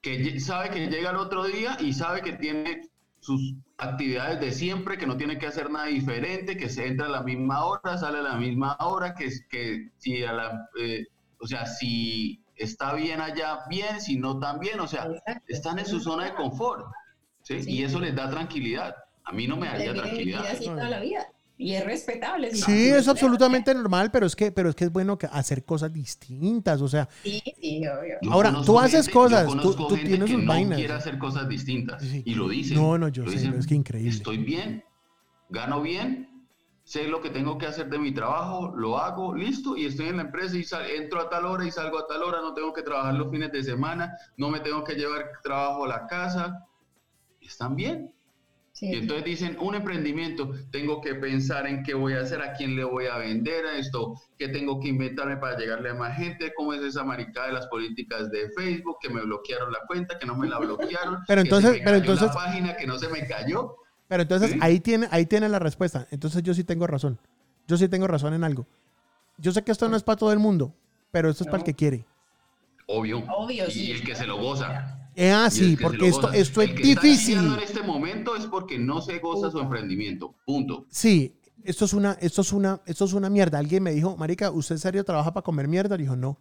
que 0.00 0.38
sabe 0.38 0.70
que 0.70 0.86
llega 0.86 1.10
el 1.10 1.16
otro 1.16 1.44
día 1.44 1.76
y 1.80 1.92
sabe 1.92 2.22
que 2.22 2.32
tiene 2.34 2.88
sus 3.18 3.54
actividades 3.78 4.40
de 4.40 4.52
siempre, 4.52 4.98
que 4.98 5.06
no 5.06 5.16
tiene 5.16 5.38
que 5.38 5.46
hacer 5.46 5.70
nada 5.70 5.86
diferente, 5.86 6.56
que 6.56 6.68
se 6.68 6.86
entra 6.86 7.06
a 7.06 7.10
la 7.10 7.22
misma 7.22 7.64
hora, 7.64 7.96
sale 7.96 8.18
a 8.18 8.22
la 8.22 8.34
misma 8.34 8.76
hora, 8.80 9.14
que, 9.14 9.30
que 9.48 9.90
si 9.96 10.24
a 10.24 10.32
la, 10.32 10.68
eh, 10.80 11.06
o 11.40 11.46
sea, 11.46 11.64
si 11.64 12.42
está 12.56 12.92
bien 12.94 13.20
allá, 13.20 13.60
bien, 13.68 14.00
si 14.00 14.16
no 14.16 14.38
también, 14.38 14.80
o 14.80 14.88
sea, 14.88 15.08
están 15.46 15.78
en 15.78 15.86
su 15.86 16.00
zona 16.00 16.24
de 16.24 16.34
confort, 16.34 16.86
¿sí? 17.42 17.60
Y 17.66 17.84
eso 17.84 18.00
les 18.00 18.14
da 18.14 18.28
tranquilidad. 18.28 18.96
A 19.24 19.32
mí 19.32 19.46
no 19.46 19.56
me 19.56 19.68
daría 19.68 19.94
tranquilidad. 19.94 20.44
Así 20.46 20.66
toda 20.66 20.88
la 20.88 21.00
vida 21.00 21.28
y 21.58 21.74
es 21.74 21.84
respetable. 21.84 22.54
Sí, 22.54 22.88
es 22.88 23.08
absolutamente 23.08 23.74
normal, 23.74 24.10
pero 24.12 24.26
es 24.26 24.36
que, 24.36 24.52
pero 24.52 24.70
es 24.70 24.76
que 24.76 24.84
es 24.84 24.92
bueno 24.92 25.18
que 25.18 25.26
hacer 25.26 25.64
cosas 25.64 25.92
distintas, 25.92 26.80
o 26.80 26.88
sea. 26.88 27.08
Sí, 27.24 27.42
sí, 27.60 27.82
obvio. 27.86 28.16
Ahora, 28.30 28.62
tú 28.64 28.78
haces 28.78 29.08
cosas, 29.08 29.48
tú, 29.60 29.74
tú 29.74 29.96
tienes 29.96 30.30
sus 30.30 30.40
no 30.40 30.48
vainas. 30.48 30.78
quiere 30.78 30.94
hacer 30.94 31.18
cosas 31.18 31.48
distintas 31.48 32.02
y 32.02 32.34
lo 32.34 32.48
dice. 32.48 32.76
No, 32.76 32.96
no, 32.96 33.08
yo 33.08 33.26
sé, 33.26 33.52
es 33.58 33.66
que 33.66 33.74
increíble. 33.74 34.10
Estoy 34.10 34.38
bien, 34.38 34.84
gano 35.48 35.82
bien, 35.82 36.46
sé 36.84 37.08
lo 37.08 37.20
que 37.20 37.30
tengo 37.30 37.58
que 37.58 37.66
hacer 37.66 37.90
de 37.90 37.98
mi 37.98 38.12
trabajo, 38.14 38.72
lo 38.76 38.96
hago, 38.96 39.34
listo, 39.34 39.76
y 39.76 39.86
estoy 39.86 40.08
en 40.08 40.18
la 40.18 40.22
empresa 40.22 40.56
y 40.56 40.64
entro 40.96 41.20
a 41.20 41.28
tal 41.28 41.44
hora 41.44 41.66
y 41.66 41.72
salgo 41.72 41.98
a 41.98 42.06
tal 42.06 42.22
hora, 42.22 42.40
no 42.40 42.54
tengo 42.54 42.72
que 42.72 42.82
trabajar 42.82 43.14
los 43.14 43.32
fines 43.32 43.50
de 43.50 43.64
semana, 43.64 44.16
no 44.36 44.48
me 44.48 44.60
tengo 44.60 44.84
que 44.84 44.94
llevar 44.94 45.28
trabajo 45.42 45.84
a 45.86 45.88
la 45.88 46.06
casa. 46.06 46.66
Están 47.40 47.74
bien, 47.74 48.12
y 48.80 48.94
entonces 48.94 49.24
dicen, 49.24 49.56
un 49.60 49.74
emprendimiento, 49.74 50.50
tengo 50.70 51.00
que 51.00 51.14
pensar 51.14 51.66
en 51.66 51.82
qué 51.82 51.94
voy 51.94 52.14
a 52.14 52.20
hacer, 52.20 52.40
a 52.40 52.52
quién 52.52 52.76
le 52.76 52.84
voy 52.84 53.06
a 53.06 53.16
vender 53.16 53.66
a 53.66 53.76
esto, 53.76 54.14
qué 54.38 54.48
tengo 54.48 54.80
que 54.80 54.88
inventarme 54.88 55.36
para 55.36 55.58
llegarle 55.58 55.90
a 55.90 55.94
más 55.94 56.16
gente, 56.16 56.52
cómo 56.56 56.72
es 56.72 56.82
esa 56.82 57.04
maricada 57.04 57.48
de 57.48 57.54
las 57.54 57.66
políticas 57.66 58.30
de 58.30 58.50
Facebook, 58.50 58.96
que 59.00 59.10
me 59.10 59.22
bloquearon 59.22 59.72
la 59.72 59.80
cuenta, 59.86 60.18
que 60.18 60.26
no 60.26 60.36
me 60.36 60.48
la 60.48 60.58
bloquearon, 60.58 61.18
pero 61.26 61.40
entonces, 61.40 61.78
que 61.78 61.82
pero 61.82 61.96
entonces, 61.96 62.28
la 62.28 62.34
página 62.34 62.76
que 62.76 62.86
no 62.86 62.98
se 62.98 63.08
me 63.08 63.26
cayó. 63.26 63.76
Pero 64.06 64.22
entonces 64.22 64.56
ahí 64.60 64.80
tiene, 64.80 65.08
ahí 65.10 65.26
tiene 65.26 65.48
la 65.48 65.58
respuesta. 65.58 66.06
Entonces 66.10 66.42
yo 66.42 66.54
sí 66.54 66.64
tengo 66.64 66.86
razón. 66.86 67.18
Yo 67.66 67.76
sí 67.76 67.88
tengo 67.88 68.06
razón 68.06 68.32
en 68.32 68.42
algo. 68.42 68.66
Yo 69.36 69.52
sé 69.52 69.62
que 69.62 69.72
esto 69.72 69.88
no 69.88 69.96
es 69.96 70.02
para 70.02 70.16
todo 70.16 70.32
el 70.32 70.38
mundo, 70.38 70.72
pero 71.10 71.28
esto 71.28 71.44
es 71.44 71.48
para 71.48 71.58
el 71.58 71.64
que 71.64 71.74
quiere. 71.74 72.06
Obvio. 72.86 73.22
Obvio, 73.28 73.66
y 73.68 73.90
el 73.90 74.02
que 74.02 74.14
se 74.14 74.26
lo 74.26 74.38
goza. 74.38 74.97
Es 75.18 75.34
así, 75.34 75.76
porque 75.76 76.06
esto, 76.06 76.30
esto 76.30 76.62
es 76.62 76.76
difícil. 76.76 77.38
en 77.38 77.58
este 77.58 77.82
momento 77.82 78.36
es 78.36 78.46
porque 78.46 78.78
no 78.78 79.00
se 79.00 79.18
goza 79.18 79.50
su 79.50 79.58
emprendimiento. 79.58 80.36
Punto. 80.46 80.86
Sí, 80.90 81.34
esto 81.64 81.86
es 81.86 81.92
una, 81.92 82.12
esto 82.20 82.42
es 82.42 82.52
una, 82.52 82.80
esto 82.86 83.04
es 83.04 83.12
una 83.14 83.28
mierda. 83.28 83.58
Alguien 83.58 83.82
me 83.82 83.90
dijo, 83.90 84.16
Marica, 84.16 84.52
¿usted 84.52 84.76
en 84.76 84.78
serio 84.78 85.04
trabaja 85.04 85.34
para 85.34 85.42
comer 85.42 85.66
mierda? 85.66 85.96
Dijo, 85.96 86.14
no. 86.14 86.38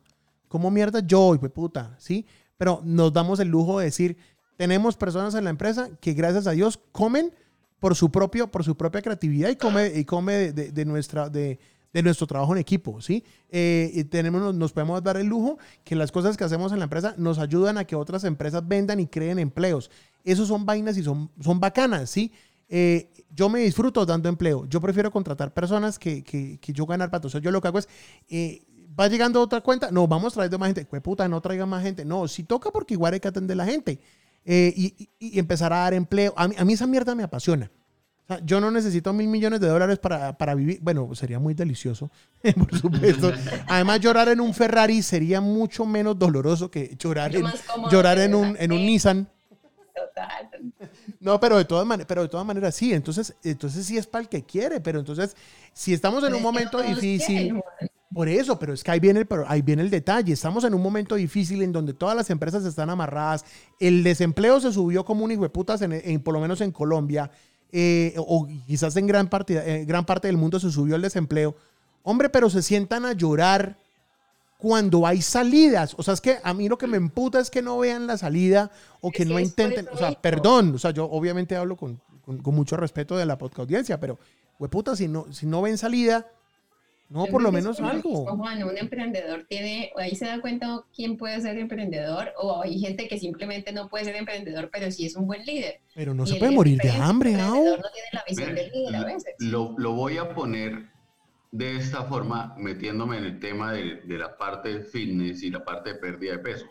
¿Cómo 0.47 0.69
mierda? 0.69 0.99
Yo, 0.99 1.34
hijo 1.34 1.49
puta, 1.49 1.95
¿sí? 1.97 2.28
Pero 2.55 2.80
nos 2.84 3.11
damos 3.11 3.39
el 3.39 3.47
lujo 3.47 3.80
de 3.80 3.86
decir, 3.86 4.15
tenemos 4.57 4.95
personas 4.95 5.34
en 5.34 5.45
la 5.45 5.49
empresa 5.49 5.89
que 5.99 6.13
gracias 6.13 6.45
a 6.45 6.51
Dios 6.51 6.80
comen 6.91 7.34
por 7.80 7.95
su 7.95 8.11
propio, 8.11 8.51
por 8.51 8.63
su 8.63 8.78
propia 8.78 9.01
creatividad 9.01 9.49
y 9.49 9.55
come, 9.55 9.88
y 9.88 10.05
come 10.05 10.53
de 10.53 10.86
nuestra, 10.86 11.30
de, 11.30 11.59
de 11.93 12.03
nuestro 12.03 12.27
trabajo 12.27 12.53
en 12.53 12.59
equipo, 12.59 13.01
¿sí? 13.01 13.23
Eh, 13.49 13.91
y 13.93 14.03
tenemos, 14.05 14.53
nos 14.53 14.73
podemos 14.73 15.01
dar 15.03 15.17
el 15.17 15.27
lujo 15.27 15.57
que 15.83 15.95
las 15.95 16.11
cosas 16.11 16.38
que 16.38 16.43
hacemos 16.43 16.71
en 16.71 16.79
la 16.79 16.85
empresa 16.85 17.15
nos 17.17 17.39
ayudan 17.39 17.77
a 17.77 17.85
que 17.85 17.95
otras 17.95 18.23
empresas 18.23 18.67
vendan 18.67 18.99
y 18.99 19.07
creen 19.07 19.39
empleos. 19.39 19.89
Esos 20.23 20.47
son 20.47 20.65
vainas 20.65 20.97
y 20.97 21.03
son, 21.03 21.31
son 21.39 21.59
bacanas, 21.59 22.09
¿sí? 22.09 22.31
Eh, 22.69 23.09
yo 23.33 23.49
me 23.49 23.59
disfruto 23.59 24.05
dando 24.05 24.27
empleo. 24.29 24.65
Yo 24.67 24.81
prefiero 24.81 25.11
contratar 25.11 25.53
personas 25.53 25.97
que, 25.97 26.23
que, 26.23 26.59
que 26.59 26.73
yo 26.73 26.85
ganar 26.85 27.09
patos. 27.09 27.29
O 27.29 27.31
sea, 27.33 27.41
yo 27.41 27.51
lo 27.51 27.61
que 27.61 27.67
hago 27.69 27.79
es, 27.79 27.88
eh, 28.29 28.63
¿va 28.99 29.07
llegando 29.07 29.41
otra 29.41 29.61
cuenta? 29.61 29.89
No, 29.91 30.07
vamos 30.07 30.33
trayendo 30.33 30.59
más 30.59 30.67
gente. 30.67 30.85
Pues 30.85 31.01
puta, 31.01 31.27
no 31.27 31.39
traiga 31.41 31.65
más 31.65 31.83
gente. 31.83 32.03
No, 32.03 32.27
si 32.27 32.43
toca 32.43 32.71
porque 32.71 32.95
igual 32.95 33.13
hay 33.13 33.19
que 33.19 33.27
atender 33.29 33.55
la 33.55 33.65
gente. 33.65 33.99
y, 34.45 35.09
y, 35.19 35.39
empezar 35.39 35.73
a 35.73 35.77
dar 35.77 35.93
empleo. 35.93 36.33
A 36.38 36.47
mí, 36.47 36.55
a 36.57 36.65
mí 36.65 36.73
esa 36.73 36.88
mierda 36.88 37.15
me 37.15 37.23
apasiona 37.23 37.71
yo 38.43 38.59
no 38.59 38.71
necesito 38.71 39.13
mil 39.13 39.28
millones 39.28 39.59
de 39.59 39.67
dólares 39.67 39.99
para, 39.99 40.38
para, 40.38 40.55
vivir. 40.55 40.80
Bueno, 40.82 41.13
sería 41.15 41.39
muy 41.39 41.53
delicioso, 41.53 42.09
por 42.57 42.78
supuesto. 42.78 43.32
Además, 43.67 43.99
llorar 43.99 44.30
en 44.30 44.41
un 44.41 44.53
Ferrari 44.53 45.01
sería 45.01 45.41
mucho 45.41 45.86
menos 45.86 46.17
doloroso 46.17 46.69
que 46.69 46.95
llorar 46.99 47.36
en, 47.36 47.45
llorar 47.89 48.19
en 48.19 48.36
un, 48.36 48.57
en 48.59 48.71
un 48.71 48.86
Nissan. 48.86 49.28
Total. 49.95 50.49
No, 51.19 51.39
pero 51.39 51.57
de 51.57 51.65
todas 51.65 51.86
maneras, 51.86 52.07
pero 52.07 52.21
de 52.21 52.30
todas 52.30 52.45
maneras 52.45 52.75
sí. 52.75 52.93
Entonces, 52.93 53.36
entonces 53.43 53.86
sí 53.86 53.97
es 53.97 54.05
para 54.05 54.23
el 54.23 54.30
que 54.30 54.43
quiere. 54.43 54.80
Pero 54.80 54.99
entonces, 54.99 55.36
si 55.73 55.93
estamos 55.93 56.23
en 56.23 56.34
un 56.34 56.41
momento 56.41 56.82
difícil, 56.82 57.61
por 58.13 58.30
eso, 58.30 58.57
pero 58.57 58.73
es 58.73 58.84
que 58.84 58.91
ahí 58.91 58.99
viene, 58.99 59.21
el, 59.21 59.28
ahí 59.47 59.61
viene 59.61 59.82
el 59.82 59.89
detalle. 59.89 60.34
Estamos 60.34 60.63
en 60.63 60.73
un 60.73 60.82
momento 60.82 61.15
difícil 61.15 61.61
en 61.61 61.71
donde 61.71 61.93
todas 61.93 62.15
las 62.15 62.30
empresas 62.30 62.63
están 62.65 62.89
amarradas. 62.89 63.45
El 63.80 64.03
desempleo 64.03 64.59
se 64.59 64.71
subió 64.71 65.03
como 65.03 65.25
un 65.25 65.32
hijo 65.32 65.43
de 65.43 65.49
putas, 65.49 65.82
en, 65.82 66.21
por 66.21 66.34
lo 66.34 66.39
menos 66.39 66.61
en 66.61 66.71
Colombia. 66.71 67.30
Eh, 67.72 68.13
o 68.18 68.47
quizás 68.65 68.95
en 68.95 69.07
gran 69.07 69.30
parte, 69.30 69.86
gran 69.86 70.05
parte 70.05 70.28
del 70.28 70.38
mundo 70.38 70.59
se 70.59 70.72
subió 70.72 70.95
el 70.95 71.01
desempleo. 71.01 71.55
Hombre, 72.03 72.30
pero 72.30 72.49
se 72.49 72.61
sientan 72.61 73.05
a 73.05 73.13
llorar 73.13 73.78
cuando 74.57 75.05
hay 75.05 75.22
salidas. 75.22 75.93
O 75.97 76.03
sea, 76.03 76.13
es 76.13 76.22
que 76.22 76.39
a 76.43 76.53
mí 76.53 76.68
lo 76.68 76.78
que 76.78 76.88
me 76.88 76.97
emputa 76.97 77.39
es 77.39 77.49
que 77.49 77.61
no 77.61 77.78
vean 77.78 78.07
la 78.07 78.18
salida 78.18 78.72
o 79.01 79.11
que 79.11 79.26
no 79.26 79.39
intenten. 79.39 79.88
O 79.91 79.97
sea, 79.97 80.11
perdón. 80.20 80.76
O 80.76 80.80
sea, 80.80 80.91
yo 80.91 81.05
obviamente 81.05 81.55
hablo 81.55 81.78
con, 81.78 82.01
mucho 82.26 82.76
respeto 82.76 83.15
de 83.15 83.26
la 83.26 83.38
podcast 83.38 83.59
audiencia, 83.61 83.99
pero, 83.99 84.18
puta, 84.70 84.95
si 84.95 85.07
no, 85.07 85.32
si 85.32 85.45
no 85.45 85.61
ven 85.61 85.78
salida, 85.78 86.28
no, 87.10 87.26
por 87.28 87.41
lo 87.41 87.51
menos 87.51 87.80
algo. 87.80 88.26
Juan, 88.26 88.64
un 88.64 88.78
emprendedor 88.78 89.45
tiene, 89.47 89.91
ahí 89.95 90.16
se 90.16 90.26
da 90.26 90.41
cuenta 90.41 90.84
quién 90.93 91.16
puede 91.16 91.39
ser 91.39 91.58
emprendedor, 91.58 92.34
o 92.38 92.62
hay 92.62 92.80
gente 92.80 93.08
que 93.08 93.18
simplemente 93.18 93.72
no 93.72 93.88
puede 93.88 94.05
ser 94.05 94.16
emprendedor, 94.18 94.70
pero 94.72 94.91
sí 94.91 95.05
es 95.05 95.16
un 95.16 95.26
buen 95.26 95.45
líder. 95.45 95.80
Pero 95.95 96.14
no 96.14 96.26
se 96.26 96.36
puede 96.36 96.51
morir 96.51 96.80
de 96.80 96.91
hambre, 96.91 97.32
¿no? 97.32 97.55
No 97.55 97.62
tiene 97.62 98.10
la 98.12 98.24
visión 98.28 98.55
del 98.55 98.72
líder 98.72 98.95
a 98.95 99.05
veces. 99.05 99.36
Lo, 99.39 99.74
lo, 99.78 99.93
voy 99.93 100.18
a 100.18 100.34
poner 100.34 100.89
de 101.51 101.78
esta 101.78 102.03
forma, 102.03 102.53
metiéndome 102.58 103.18
en 103.18 103.24
el 103.24 103.39
tema 103.39 103.72
de, 103.72 104.01
de 104.01 104.18
la 104.18 104.38
parte 104.38 104.80
de 104.80 104.84
fitness 104.84 105.43
y 105.43 105.49
la 105.49 105.64
parte 105.64 105.93
de 105.93 105.99
pérdida 105.99 106.34
de 106.34 106.39
peso. 106.39 106.66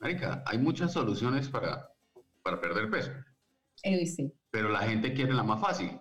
Marica, 0.00 0.42
hay 0.46 0.56
muchas 0.56 0.92
soluciones 0.92 1.48
para, 1.48 1.90
para 2.42 2.60
perder 2.60 2.90
peso. 2.90 3.10
sí. 3.82 4.32
Pero 4.50 4.70
la 4.70 4.80
gente 4.80 5.12
quiere 5.12 5.34
la 5.34 5.42
más 5.42 5.60
fácil. 5.60 5.98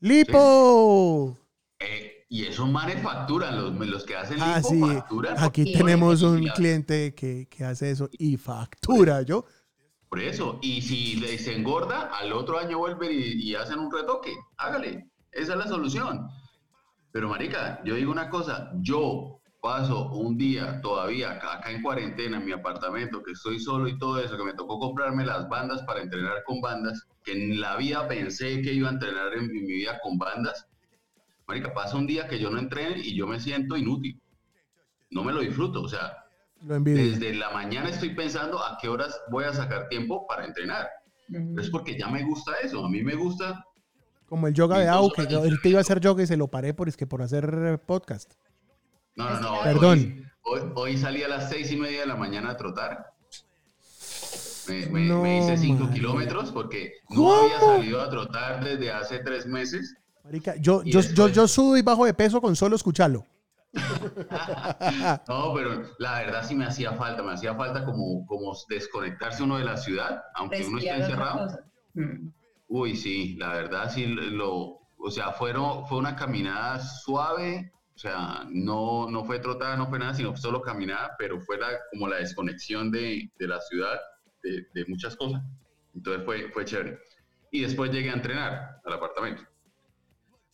¡Lipo! 0.00 1.36
Eh, 1.78 2.24
y 2.28 2.46
esos 2.46 2.68
manes 2.70 3.02
facturan, 3.02 3.56
los, 3.56 3.86
los 3.88 4.04
que 4.04 4.16
hacen 4.16 4.38
Ah, 4.40 4.56
lipo 4.56 4.68
sí. 4.70 4.80
facturan. 4.80 5.34
Aquí 5.38 5.72
tenemos 5.72 6.22
un 6.22 6.42
cliente 6.48 7.14
que, 7.14 7.46
que 7.50 7.64
hace 7.64 7.90
eso 7.90 8.08
y 8.12 8.36
factura. 8.36 9.22
Yo, 9.22 9.44
Por 10.08 10.20
eso, 10.20 10.58
y 10.62 10.80
si 10.80 11.16
le- 11.16 11.36
se 11.38 11.54
engorda, 11.54 12.10
al 12.18 12.32
otro 12.32 12.58
año 12.58 12.78
vuelven 12.78 13.10
y, 13.12 13.50
y 13.50 13.54
hacen 13.54 13.78
un 13.78 13.92
retoque. 13.92 14.32
Hágale, 14.56 15.10
esa 15.32 15.52
es 15.52 15.58
la 15.58 15.66
solución. 15.68 16.26
Pero 17.12 17.28
marica, 17.28 17.80
yo 17.84 17.94
digo 17.94 18.10
una 18.12 18.30
cosa, 18.30 18.70
yo 18.80 19.40
paso 19.60 20.12
un 20.12 20.36
día 20.38 20.80
todavía 20.80 21.32
acá, 21.32 21.54
acá 21.58 21.70
en 21.72 21.82
cuarentena 21.82 22.36
en 22.38 22.44
mi 22.46 22.52
apartamento, 22.52 23.22
que 23.22 23.32
estoy 23.32 23.58
solo 23.58 23.88
y 23.88 23.98
todo 23.98 24.18
eso, 24.20 24.36
que 24.36 24.44
me 24.44 24.54
tocó 24.54 24.78
comprarme 24.78 25.26
las 25.26 25.48
bandas 25.48 25.82
para 25.82 26.00
entrenar 26.02 26.42
con 26.44 26.60
bandas, 26.60 27.06
que 27.24 27.32
en 27.32 27.60
la 27.60 27.76
vida 27.76 28.06
pensé 28.08 28.62
que 28.62 28.72
iba 28.72 28.88
a 28.88 28.92
entrenar 28.92 29.34
en 29.34 29.48
mi, 29.48 29.60
mi 29.60 29.72
vida 29.72 29.98
con 30.02 30.16
bandas. 30.18 30.66
Marica, 31.46 31.72
pasa 31.72 31.96
un 31.96 32.06
día 32.06 32.26
que 32.26 32.38
yo 32.38 32.50
no 32.50 32.58
entrene 32.58 32.98
y 32.98 33.14
yo 33.14 33.26
me 33.26 33.38
siento 33.38 33.76
inútil. 33.76 34.20
No 35.10 35.22
me 35.22 35.32
lo 35.32 35.40
disfruto, 35.40 35.82
o 35.82 35.88
sea, 35.88 36.24
lo 36.62 36.80
desde 36.80 37.34
la 37.34 37.50
mañana 37.50 37.88
estoy 37.88 38.14
pensando 38.14 38.58
a 38.58 38.76
qué 38.80 38.88
horas 38.88 39.20
voy 39.30 39.44
a 39.44 39.52
sacar 39.52 39.88
tiempo 39.88 40.26
para 40.26 40.44
entrenar. 40.44 40.88
Es 41.58 41.70
porque 41.70 41.96
ya 41.98 42.08
me 42.08 42.24
gusta 42.24 42.52
eso. 42.62 42.84
A 42.84 42.88
mí 42.88 43.02
me 43.02 43.14
gusta. 43.14 43.64
Como 44.28 44.48
el 44.48 44.54
yoga 44.54 44.78
de 44.78 44.88
Au, 44.88 45.10
que 45.12 45.26
yo 45.28 45.38
ahorita 45.38 45.68
iba 45.68 45.78
a 45.78 45.82
hacer 45.82 46.00
yoga 46.00 46.22
y 46.22 46.26
se 46.26 46.36
lo 46.36 46.48
paré 46.48 46.74
por, 46.74 46.88
es 46.88 46.96
que 46.96 47.06
por 47.06 47.22
hacer 47.22 47.44
eh, 47.64 47.78
podcast. 47.78 48.32
No, 49.14 49.30
no, 49.30 49.40
no. 49.40 49.62
Perdón. 49.62 50.24
Hoy, 50.42 50.60
hoy, 50.60 50.72
hoy 50.74 50.96
salí 50.98 51.22
a 51.22 51.28
las 51.28 51.48
seis 51.48 51.70
y 51.70 51.76
media 51.76 52.00
de 52.00 52.06
la 52.06 52.16
mañana 52.16 52.50
a 52.50 52.56
trotar. 52.56 53.06
Me, 54.68 54.86
me- 54.86 55.06
No, 55.06 55.22
me 55.22 55.38
hice 55.38 55.56
cinco 55.56 55.88
kilómetros 55.90 56.50
porque 56.50 56.94
no 57.10 57.16
¿Cómo? 57.16 57.34
había 57.34 57.60
salido 57.60 58.00
a 58.02 58.10
trotar 58.10 58.64
desde 58.64 58.90
hace 58.90 59.20
tres 59.20 59.46
meses. 59.46 59.94
Marica, 60.26 60.56
yo, 60.56 60.82
yo, 60.82 60.90
yo, 60.90 61.00
después- 61.02 61.32
yo 61.32 61.46
subo 61.48 61.76
y 61.76 61.82
bajo 61.82 62.04
de 62.04 62.12
peso 62.12 62.40
con 62.40 62.54
solo 62.56 62.74
escucharlo. 62.76 63.24
No, 65.28 65.52
pero 65.54 65.82
la 65.98 66.18
verdad 66.20 66.44
sí 66.46 66.54
me 66.54 66.64
hacía 66.66 66.92
falta. 66.92 67.22
Me 67.22 67.32
hacía 67.32 67.54
falta 67.54 67.84
como, 67.84 68.26
como 68.26 68.52
desconectarse 68.68 69.42
uno 69.42 69.58
de 69.58 69.64
la 69.64 69.76
ciudad, 69.76 70.22
aunque 70.34 70.64
uno 70.66 70.78
esté 70.78 70.92
Respirar 70.96 71.10
encerrado. 71.10 71.58
Mm. 71.94 72.28
Uy, 72.68 72.96
sí, 72.96 73.36
la 73.36 73.52
verdad 73.52 73.90
sí 73.92 74.06
lo, 74.06 74.80
o 74.98 75.10
sea, 75.10 75.30
fueron, 75.32 75.86
fue 75.86 75.98
una 75.98 76.16
caminada 76.16 76.80
suave, 76.80 77.70
o 77.94 77.98
sea, 77.98 78.44
no, 78.50 79.08
no 79.08 79.24
fue 79.24 79.38
trotada, 79.38 79.76
no 79.76 79.86
fue 79.88 79.98
nada, 80.00 80.14
sino 80.14 80.36
solo 80.36 80.60
caminada, 80.60 81.12
pero 81.18 81.40
fue 81.40 81.58
la, 81.58 81.68
como 81.92 82.08
la 82.08 82.16
desconexión 82.16 82.90
de, 82.90 83.30
de 83.38 83.46
la 83.48 83.60
ciudad, 83.60 83.96
de, 84.42 84.66
de 84.74 84.84
muchas 84.88 85.14
cosas. 85.16 85.42
Entonces 85.94 86.24
fue, 86.24 86.50
fue 86.50 86.64
chévere. 86.64 86.98
Y 87.52 87.60
después 87.62 87.90
llegué 87.92 88.10
a 88.10 88.14
entrenar 88.14 88.80
al 88.84 88.92
apartamento. 88.92 89.42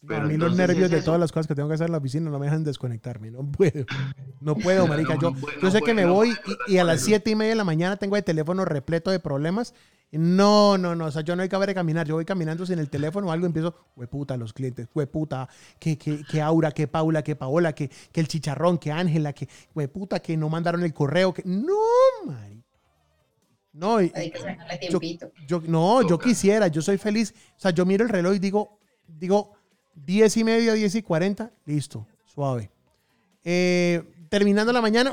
A 0.09 0.21
mí 0.21 0.37
los 0.37 0.57
nervios 0.57 0.85
es 0.87 0.91
de 0.91 1.03
todas 1.03 1.21
las 1.21 1.31
cosas 1.31 1.47
que 1.47 1.55
tengo 1.55 1.69
que 1.69 1.75
hacer 1.75 1.87
en 1.87 1.93
la 1.93 1.99
oficina 1.99 2.29
no 2.31 2.39
me 2.39 2.47
dejan 2.47 2.65
desconectarme. 2.65 3.31
No 3.31 3.45
puedo. 3.51 3.85
No 4.41 4.57
puedo, 4.57 4.89
marica. 4.89 5.15
No, 5.15 5.21
Yo, 5.21 5.31
no 5.31 5.41
puede- 5.41 5.55
yo 5.57 5.63
no 5.63 5.71
sé 5.71 5.79
que 5.79 5.81
puede- 5.83 5.95
me 5.95 6.03
no 6.03 6.15
voy 6.15 6.31
y, 6.67 6.73
y 6.75 6.79
a 6.79 6.83
las 6.85 7.01
siete 7.03 7.31
y 7.31 7.37
media 7.37 7.51
de 7.51 7.57
la 7.57 7.63
mañana 7.65 7.97
tengo 7.97 8.17
el 8.17 8.25
teléfono 8.25 8.65
repleto 8.65 9.13
de 9.13 9.21
problemas. 9.21 9.73
No, 10.11 10.77
no, 10.77 10.97
no. 10.97 11.05
O 11.07 11.11
sea, 11.13 11.23
yo 11.23 11.37
no 11.37 11.43
hay 11.43 11.49
que 11.49 11.55
haber 11.55 11.69
de 11.69 11.75
caminar. 11.77 12.09
Yo 12.09 12.17
voy 12.17 12.25
caminando 12.25 12.67
sin 12.67 12.81
el 12.81 12.91
teléfono 12.91 13.29
o 13.29 13.31
algo 13.33 13.47
y 13.47 13.49
empiezo, 13.49 13.75
hueputa, 13.97 14.37
los 14.37 14.53
clientes, 14.53 14.89
hueputa, 14.93 15.49
que, 15.79 15.97
que, 15.97 16.25
que 16.25 16.43
Aura, 16.43 16.73
que 16.73 16.89
Paula, 16.89 17.23
que 17.23 17.37
Paola, 17.37 17.73
que, 17.73 17.89
que 18.11 18.21
el 18.21 18.27
chicharrón, 18.27 18.79
que 18.79 18.91
Ángela, 18.91 19.33
que 19.33 19.49
hueputa, 19.77 20.19
que 20.19 20.37
no 20.37 20.49
mandaron 20.49 20.83
el 20.83 20.93
correo, 20.93 21.33
que. 21.33 21.43
No, 21.47 21.77
marica. 22.27 22.63
No, 23.75 23.97
Hay 23.99 24.11
que 24.11 24.39
sacarle 24.39 24.81
yo, 24.91 24.99
tiempito. 24.99 25.31
yo- 25.47 25.63
no, 25.67 26.07
yo 26.07 26.19
quisiera, 26.19 26.67
yo 26.67 26.83
soy 26.83 26.99
feliz. 26.99 27.33
O 27.57 27.61
sea, 27.61 27.71
yo 27.71 27.87
miro 27.87 28.03
el 28.05 28.11
reloj 28.11 28.35
y 28.35 28.39
digo, 28.39 28.79
digo, 29.07 29.53
10 29.95 30.36
y 30.36 30.45
media, 30.45 30.72
10 30.74 30.95
y 30.95 31.03
40, 31.03 31.51
listo, 31.66 32.07
suave. 32.24 32.70
Eh, 33.45 34.03
terminando 34.28 34.72
la 34.72 34.80
mañana 34.80 35.12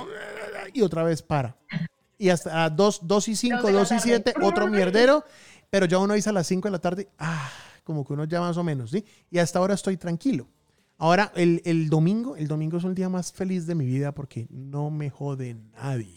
y 0.74 0.82
otra 0.82 1.04
vez 1.04 1.22
para. 1.22 1.56
Y 2.18 2.30
hasta 2.30 2.66
a 2.66 2.70
2, 2.70 3.02
2 3.04 3.28
y 3.30 3.36
5, 3.36 3.58
Dos 3.58 3.66
de 3.66 3.72
la 3.72 3.80
2 3.80 3.88
y 3.88 3.96
tarde. 3.96 4.04
7, 4.04 4.34
otro 4.44 4.68
mierdero. 4.68 5.24
Pero 5.70 5.86
ya 5.86 6.00
uno 6.00 6.16
dice 6.16 6.30
a 6.30 6.34
las 6.34 6.48
5 6.48 6.68
de 6.68 6.72
la 6.72 6.80
tarde, 6.80 7.10
ah, 7.20 7.50
como 7.84 8.06
que 8.06 8.14
uno 8.14 8.26
ya 8.26 8.40
más 8.40 8.58
o 8.58 8.64
menos, 8.64 8.92
¿sí? 8.92 9.06
Y 9.30 9.38
hasta 9.38 9.60
ahora 9.60 9.76
estoy 9.76 9.98
tranquilo. 9.98 10.48
Ahora, 10.98 11.32
el, 11.36 11.62
el 11.64 11.90
domingo, 11.90 12.36
el 12.36 12.48
domingo 12.48 12.78
es 12.78 12.84
el 12.84 12.96
día 12.96 13.08
más 13.08 13.32
feliz 13.32 13.68
de 13.68 13.76
mi 13.76 13.86
vida 13.86 14.12
porque 14.12 14.48
no 14.50 14.90
me 14.90 15.10
jode 15.10 15.56
nadie. 15.76 16.14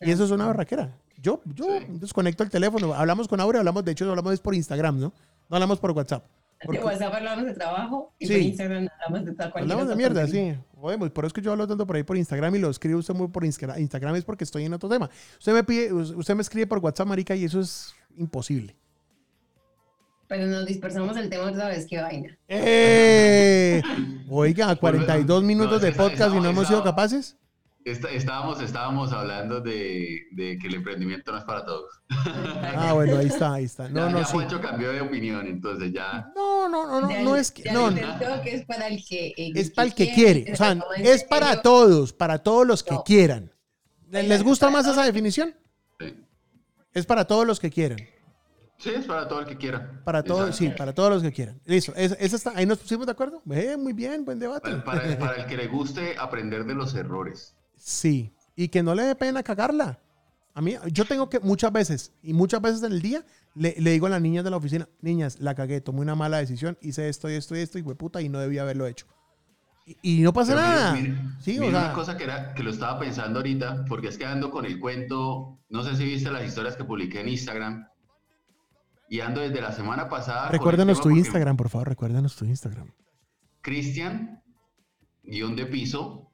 Y 0.00 0.10
eso 0.10 0.24
es 0.24 0.30
una 0.32 0.46
barraquera. 0.46 0.98
Yo, 1.16 1.40
yo 1.44 1.66
desconecto 1.88 2.42
el 2.42 2.50
teléfono. 2.50 2.92
Hablamos 2.92 3.28
con 3.28 3.40
Aure, 3.40 3.58
hablamos, 3.58 3.84
de 3.84 3.92
hecho, 3.92 4.10
hablamos 4.10 4.40
por 4.40 4.54
Instagram, 4.54 4.98
¿no? 4.98 5.12
No 5.48 5.56
hablamos 5.56 5.78
por 5.78 5.92
WhatsApp. 5.92 6.26
De 6.62 6.66
Porque 6.66 6.84
WhatsApp 6.84 7.14
hablamos 7.14 7.44
de 7.44 7.54
trabajo 7.54 8.12
y 8.18 8.26
Sí. 8.26 8.32
por 8.34 8.42
Instagram 8.42 8.88
hablamos 9.04 9.26
de 9.26 9.32
tal 9.34 9.52
cualquier 9.52 9.72
hablamos 9.72 9.88
de 9.90 9.96
mierda, 9.96 10.26
sí. 10.26 10.54
Podemos. 10.80 11.10
Por 11.10 11.24
eso 11.24 11.28
es 11.28 11.32
que 11.34 11.42
yo 11.42 11.52
hablo 11.52 11.66
tanto 11.66 11.86
por 11.86 11.96
ahí 11.96 12.02
por 12.02 12.16
Instagram 12.16 12.54
y 12.56 12.58
lo 12.58 12.70
escribo 12.70 12.98
usted 12.98 13.14
muy 13.14 13.28
por 13.28 13.44
Instra- 13.44 13.78
Instagram 13.78 14.16
es 14.16 14.24
porque 14.24 14.44
estoy 14.44 14.64
en 14.64 14.74
otro 14.74 14.88
tema. 14.88 15.08
Usted 15.38 15.52
me 15.52 15.64
pide, 15.64 15.92
usted 15.92 16.34
me 16.34 16.42
escribe 16.42 16.66
por 16.66 16.78
WhatsApp, 16.78 17.06
marica, 17.06 17.34
y 17.36 17.44
eso 17.44 17.60
es 17.60 17.94
imposible. 18.16 18.74
Pero 20.28 20.46
nos 20.46 20.64
dispersamos 20.66 21.16
el 21.18 21.28
tema 21.28 21.44
otra 21.50 21.68
vez, 21.68 21.86
qué 21.88 22.00
vaina. 22.00 22.38
¡Eh! 22.48 23.82
Oiga, 24.30 24.74
42 24.76 25.44
minutos 25.44 25.82
de 25.82 25.92
podcast 25.92 26.34
y 26.34 26.40
no 26.40 26.48
hemos 26.48 26.66
sido 26.68 26.82
capaces. 26.82 27.36
Está- 27.84 28.10
estábamos, 28.10 28.60
estábamos 28.62 29.12
hablando 29.12 29.60
de, 29.60 30.22
de 30.32 30.56
que 30.58 30.68
el 30.68 30.74
emprendimiento 30.74 31.32
no 31.32 31.38
es 31.38 31.44
para 31.44 31.64
todos. 31.64 32.00
Ah, 32.10 32.92
bueno, 32.94 33.18
ahí 33.18 33.26
está, 33.26 33.54
ahí 33.54 33.64
está. 33.64 33.88
No, 33.88 34.06
ya, 34.06 34.12
no, 34.12 34.18
ya 34.20 34.24
sí. 34.24 34.32
Juancho 34.34 34.60
cambió 34.60 34.92
de 34.92 35.00
opinión, 35.00 35.46
entonces 35.46 35.92
ya. 35.92 36.30
No, 36.36 36.68
no, 36.68 36.86
no, 36.86 37.00
no, 37.00 37.10
Ya- 37.10 37.22
no 37.22 37.34
es 37.36 37.50
que. 37.50 37.70
No, 37.72 37.92
que 38.42 38.54
es 38.54 38.64
para 38.66 38.86
el 38.88 39.04
que. 39.04 39.34
el 39.36 39.56
es 39.56 39.70
para 39.70 39.88
el 39.88 39.94
que 39.94 40.12
quiere. 40.12 40.52
O 40.52 40.56
sea, 40.56 40.78
es 40.98 41.24
para 41.24 41.46
serio. 41.48 41.62
todos, 41.62 42.12
para 42.12 42.38
todos 42.38 42.66
los 42.66 42.82
que 42.84 42.94
No. 42.94 43.02
quieran. 43.04 43.52
¿Les 44.10 44.42
gusta 44.42 44.70
más 44.70 44.86
esa 44.86 45.04
definición? 45.04 45.54
Sí. 45.98 46.14
Es 46.94 47.06
para 47.06 47.24
todos 47.26 47.46
los 47.46 47.58
que 47.58 47.70
quieran. 47.70 47.98
Sí, 48.78 48.90
es 48.90 49.06
para 49.06 49.26
todo 49.28 49.40
el 49.40 49.46
que 49.46 49.56
quiera. 49.56 50.02
Para 50.04 50.22
todos, 50.22 50.54
sí, 50.56 50.68
para 50.76 50.92
todos 50.92 51.08
los 51.10 51.22
que 51.22 51.32
quieran. 51.32 51.60
Listo. 51.64 51.92
Es- 51.96 52.12
está, 52.20 52.52
ahí 52.54 52.66
nos 52.66 52.78
pusimos 52.78 53.06
de 53.06 53.12
acuerdo. 53.12 53.42
Eh, 53.52 53.76
muy 53.76 53.92
bien, 53.92 54.24
buen 54.24 54.38
debate. 54.38 54.70
Para, 54.70 54.84
para- 54.84 55.18
para 55.18 55.36
el 55.42 55.46
que 55.48 55.56
le 55.56 55.66
guste 55.68 56.16
aprender 56.18 56.64
de 56.64 56.74
los 56.74 56.94
errores. 56.94 57.56
Sí. 57.84 58.32
Y 58.54 58.68
que 58.68 58.82
no 58.82 58.94
le 58.94 59.02
dé 59.02 59.14
pena 59.16 59.42
cagarla. 59.42 59.98
A 60.54 60.60
mí, 60.60 60.76
yo 60.92 61.04
tengo 61.06 61.28
que 61.30 61.40
muchas 61.40 61.72
veces, 61.72 62.12
y 62.22 62.32
muchas 62.34 62.60
veces 62.60 62.82
en 62.82 62.92
el 62.92 63.00
día, 63.02 63.24
le, 63.54 63.74
le 63.78 63.90
digo 63.90 64.06
a 64.06 64.10
las 64.10 64.20
niñas 64.20 64.44
de 64.44 64.50
la 64.50 64.58
oficina, 64.58 64.86
niñas, 65.00 65.40
la 65.40 65.54
cagué, 65.54 65.80
tomé 65.80 66.00
una 66.02 66.14
mala 66.14 66.36
decisión, 66.38 66.76
hice 66.82 67.08
esto 67.08 67.30
y 67.30 67.34
esto 67.34 67.56
y 67.56 67.60
esto, 67.60 67.78
y 67.78 67.82
fue 67.82 67.96
puta, 67.96 68.20
y 68.20 68.28
no 68.28 68.38
debía 68.38 68.62
haberlo 68.62 68.86
hecho. 68.86 69.06
Y, 69.86 69.96
y 70.02 70.20
no 70.20 70.32
pasa 70.34 70.52
Pero 70.54 70.60
nada. 70.66 70.92
mire- 70.94 71.16
sí, 71.40 71.52
mire 71.52 71.68
o 71.68 71.70
sea, 71.70 71.84
una 71.86 71.92
cosa 71.94 72.16
que, 72.18 72.24
era, 72.24 72.52
que 72.54 72.62
lo 72.62 72.70
estaba 72.70 72.98
pensando 73.00 73.38
ahorita, 73.38 73.86
porque 73.88 74.08
es 74.08 74.18
que 74.18 74.26
ando 74.26 74.50
con 74.50 74.66
el 74.66 74.78
cuento, 74.78 75.58
no 75.70 75.82
sé 75.82 75.96
si 75.96 76.04
viste 76.04 76.30
las 76.30 76.44
historias 76.46 76.76
que 76.76 76.84
publiqué 76.84 77.20
en 77.22 77.30
Instagram, 77.30 77.88
y 79.08 79.20
ando 79.20 79.40
desde 79.40 79.60
la 79.60 79.72
semana 79.72 80.08
pasada. 80.10 80.48
recuérdanos 80.50 81.00
tu 81.00 81.10
Instagram, 81.10 81.56
por 81.56 81.70
favor, 81.70 81.88
recuérdanos 81.88 82.36
tu 82.36 82.44
Instagram. 82.44 82.90
Cristian, 83.62 84.42
guion 85.22 85.56
de 85.56 85.66
piso, 85.66 86.30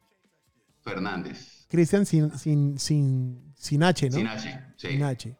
Fernández. 0.88 1.66
Cristian 1.68 2.06
sin, 2.06 2.30
sin, 2.38 2.78
sin, 2.78 3.52
sin 3.54 3.82
H, 3.82 4.08
¿no? 4.10 4.16
Sin 4.16 4.26
H. 4.26 4.60
sí. 4.76 4.88
Sin 4.88 5.02
H. 5.02 5.36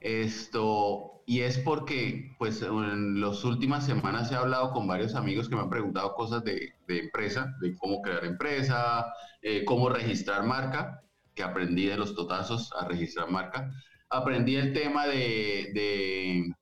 Esto, 0.00 1.22
y 1.26 1.40
es 1.40 1.58
porque, 1.58 2.34
pues, 2.38 2.62
en 2.62 3.20
las 3.20 3.44
últimas 3.44 3.84
semanas 3.84 4.30
he 4.30 4.36
hablado 4.36 4.70
con 4.72 4.86
varios 4.86 5.14
amigos 5.14 5.48
que 5.48 5.56
me 5.56 5.62
han 5.62 5.70
preguntado 5.70 6.14
cosas 6.14 6.44
de, 6.44 6.74
de 6.86 7.00
empresa, 7.00 7.54
de 7.60 7.76
cómo 7.76 8.00
crear 8.02 8.24
empresa, 8.24 9.06
eh, 9.42 9.64
cómo 9.64 9.88
registrar 9.88 10.44
marca, 10.44 11.02
que 11.34 11.42
aprendí 11.42 11.86
de 11.86 11.96
los 11.96 12.14
totazos 12.14 12.72
a 12.78 12.86
registrar 12.86 13.30
marca. 13.30 13.70
Aprendí 14.08 14.54
el 14.56 14.72
tema 14.72 15.06
de, 15.06 15.70
de, 15.74 16.54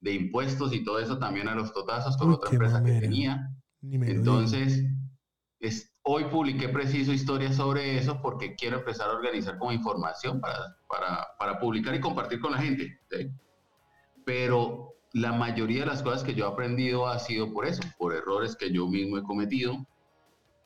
de 0.00 0.12
impuestos 0.12 0.74
y 0.74 0.84
todo 0.84 0.98
eso 0.98 1.18
también 1.18 1.48
a 1.48 1.54
los 1.54 1.72
totazos 1.72 2.16
con 2.18 2.28
Uy, 2.28 2.34
otra 2.34 2.50
empresa 2.50 2.84
que 2.84 3.00
tenía. 3.00 3.50
Entonces, 3.82 4.84
es, 5.60 5.93
hoy 6.04 6.24
publiqué 6.24 6.68
preciso 6.68 7.12
historias 7.12 7.56
sobre 7.56 7.98
eso 7.98 8.20
porque 8.20 8.54
quiero 8.54 8.78
empezar 8.78 9.10
a 9.10 9.14
organizar 9.14 9.58
como 9.58 9.72
información 9.72 10.40
para, 10.40 10.76
para, 10.86 11.26
para 11.38 11.58
publicar 11.58 11.94
y 11.94 12.00
compartir 12.00 12.40
con 12.40 12.52
la 12.52 12.58
gente. 12.58 13.00
¿sí? 13.10 13.30
Pero 14.24 14.94
la 15.12 15.32
mayoría 15.32 15.80
de 15.80 15.86
las 15.86 16.02
cosas 16.02 16.22
que 16.22 16.34
yo 16.34 16.46
he 16.46 16.48
aprendido 16.48 17.06
ha 17.06 17.18
sido 17.18 17.52
por 17.52 17.66
eso, 17.66 17.82
por 17.98 18.14
errores 18.14 18.56
que 18.56 18.70
yo 18.70 18.86
mismo 18.86 19.18
he 19.18 19.22
cometido. 19.22 19.86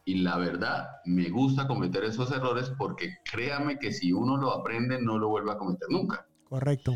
Y 0.05 0.17
la 0.23 0.39
verdad, 0.39 0.89
me 1.05 1.29
gusta 1.29 1.69
cometer 1.69 2.03
esos 2.05 2.33
errores 2.33 2.73
porque 2.79 3.17
créame 3.31 3.79
que 3.79 3.93
si 3.93 4.13
uno 4.13 4.39
lo 4.39 4.53
aprende, 4.53 5.01
no 5.01 5.19
lo 5.19 5.29
vuelve 5.29 5.53
a 5.53 5.59
cometer 5.59 5.87
nunca. 5.91 6.27
Correcto. 6.49 6.95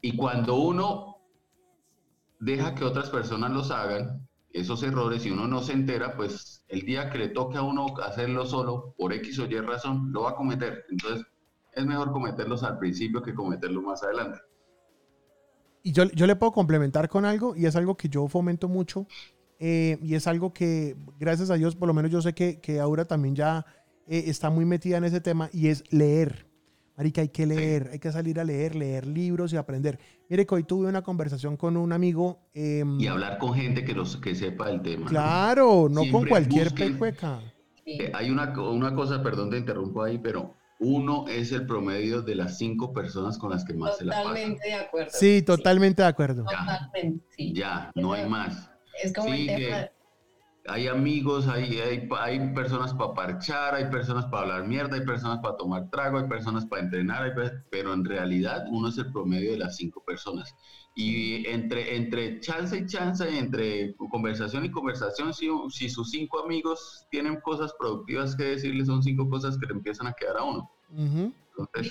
Y 0.00 0.16
cuando 0.16 0.54
uno 0.54 1.16
deja 2.38 2.74
que 2.74 2.84
otras 2.84 3.10
personas 3.10 3.50
los 3.50 3.70
hagan, 3.72 4.25
esos 4.56 4.82
errores, 4.82 5.24
y 5.26 5.30
uno 5.30 5.46
no 5.46 5.62
se 5.62 5.72
entera, 5.72 6.16
pues 6.16 6.64
el 6.68 6.80
día 6.80 7.10
que 7.10 7.18
le 7.18 7.28
toque 7.28 7.58
a 7.58 7.62
uno 7.62 7.86
hacerlo 8.02 8.46
solo, 8.46 8.94
por 8.96 9.12
X 9.12 9.38
o 9.38 9.46
Y 9.46 9.60
razón, 9.60 10.12
lo 10.12 10.22
va 10.22 10.30
a 10.30 10.34
cometer. 10.34 10.84
Entonces, 10.90 11.26
es 11.72 11.84
mejor 11.84 12.10
cometerlos 12.10 12.62
al 12.62 12.78
principio 12.78 13.22
que 13.22 13.34
cometerlos 13.34 13.82
más 13.82 14.02
adelante. 14.02 14.38
Y 15.82 15.92
yo, 15.92 16.04
yo 16.04 16.26
le 16.26 16.36
puedo 16.36 16.52
complementar 16.52 17.08
con 17.08 17.24
algo, 17.24 17.54
y 17.54 17.66
es 17.66 17.76
algo 17.76 17.96
que 17.96 18.08
yo 18.08 18.26
fomento 18.28 18.66
mucho, 18.66 19.06
eh, 19.58 19.98
y 20.02 20.14
es 20.14 20.26
algo 20.26 20.52
que, 20.52 20.96
gracias 21.18 21.50
a 21.50 21.54
Dios, 21.54 21.76
por 21.76 21.86
lo 21.86 21.94
menos 21.94 22.10
yo 22.10 22.22
sé 22.22 22.34
que, 22.34 22.60
que 22.60 22.80
Aura 22.80 23.04
también 23.04 23.34
ya 23.34 23.66
eh, 24.06 24.24
está 24.26 24.50
muy 24.50 24.64
metida 24.64 24.96
en 24.96 25.04
ese 25.04 25.20
tema 25.20 25.50
y 25.52 25.68
es 25.68 25.84
leer. 25.92 26.45
Marica, 26.96 27.20
hay 27.20 27.28
que 27.28 27.44
leer, 27.44 27.90
hay 27.92 27.98
que 27.98 28.10
salir 28.10 28.40
a 28.40 28.44
leer, 28.44 28.74
leer 28.74 29.06
libros 29.06 29.52
y 29.52 29.56
aprender. 29.56 29.98
Mire 30.30 30.46
que 30.46 30.54
hoy 30.54 30.64
tuve 30.64 30.88
una 30.88 31.02
conversación 31.02 31.56
con 31.56 31.76
un 31.76 31.92
amigo. 31.92 32.48
Em, 32.54 32.98
y 32.98 33.06
hablar 33.06 33.36
con 33.38 33.52
gente 33.54 33.84
que, 33.84 33.92
los, 33.92 34.16
que 34.16 34.34
sepa 34.34 34.70
el 34.70 34.80
tema. 34.80 35.06
Claro, 35.06 35.88
no, 35.90 36.02
con 36.10 36.26
cualquier 36.26 36.72
pecueca. 36.74 37.40
Eh, 37.84 38.10
hay 38.14 38.30
una, 38.30 38.58
una 38.58 38.94
cosa, 38.94 39.22
perdón 39.22 39.50
te 39.50 39.58
interrumpo 39.58 40.02
ahí, 40.02 40.18
pero 40.18 40.54
uno 40.80 41.26
es 41.28 41.52
el 41.52 41.66
promedio 41.66 42.22
de 42.22 42.34
las 42.34 42.56
cinco 42.56 42.92
personas 42.94 43.36
con 43.36 43.50
las 43.50 43.64
que 43.64 43.74
más 43.74 43.98
se 43.98 44.04
la 44.06 44.12
pasa. 44.12 44.22
Totalmente 44.22 44.68
de 44.68 44.74
acuerdo. 44.74 45.10
Sí, 45.12 45.42
totalmente 45.42 46.02
de 46.02 46.08
acuerdo. 46.08 46.44
Totalmente, 46.44 47.26
sí. 47.36 47.52
Ya, 47.54 47.92
no 47.94 48.14
hay 48.14 48.26
más. 48.26 48.70
Es 49.02 49.12
como 49.12 49.34
el 49.34 49.46
tema 49.46 49.90
hay 50.68 50.88
amigos, 50.88 51.48
hay, 51.48 51.78
hay, 51.78 52.54
personas 52.54 52.92
para 52.94 53.14
parchar, 53.14 53.74
hay 53.74 53.90
personas 53.90 54.26
para 54.26 54.42
hablar 54.42 54.66
mierda, 54.66 54.96
hay 54.96 55.04
personas 55.04 55.38
para 55.40 55.56
tomar 55.56 55.90
trago, 55.90 56.18
hay 56.18 56.28
personas 56.28 56.66
para 56.66 56.82
entrenar, 56.82 57.34
pero 57.70 57.92
en 57.92 58.04
realidad 58.04 58.64
uno 58.70 58.88
es 58.88 58.98
el 58.98 59.10
promedio 59.12 59.52
de 59.52 59.58
las 59.58 59.76
cinco 59.76 60.02
personas. 60.04 60.54
Y 60.94 61.46
entre, 61.48 61.96
entre 61.96 62.40
chance 62.40 62.76
y 62.76 62.86
chance, 62.86 63.38
entre 63.38 63.94
conversación 64.10 64.64
y 64.64 64.70
conversación, 64.70 65.34
si, 65.34 65.48
si 65.68 65.90
sus 65.90 66.10
cinco 66.10 66.42
amigos 66.42 67.06
tienen 67.10 67.40
cosas 67.40 67.74
productivas 67.78 68.34
que 68.34 68.44
decirles, 68.44 68.86
son 68.86 69.02
cinco 69.02 69.28
cosas 69.28 69.58
que 69.58 69.66
le 69.66 69.74
empiezan 69.74 70.06
a 70.06 70.14
quedar 70.14 70.38
a 70.38 70.44
uno. 70.44 70.70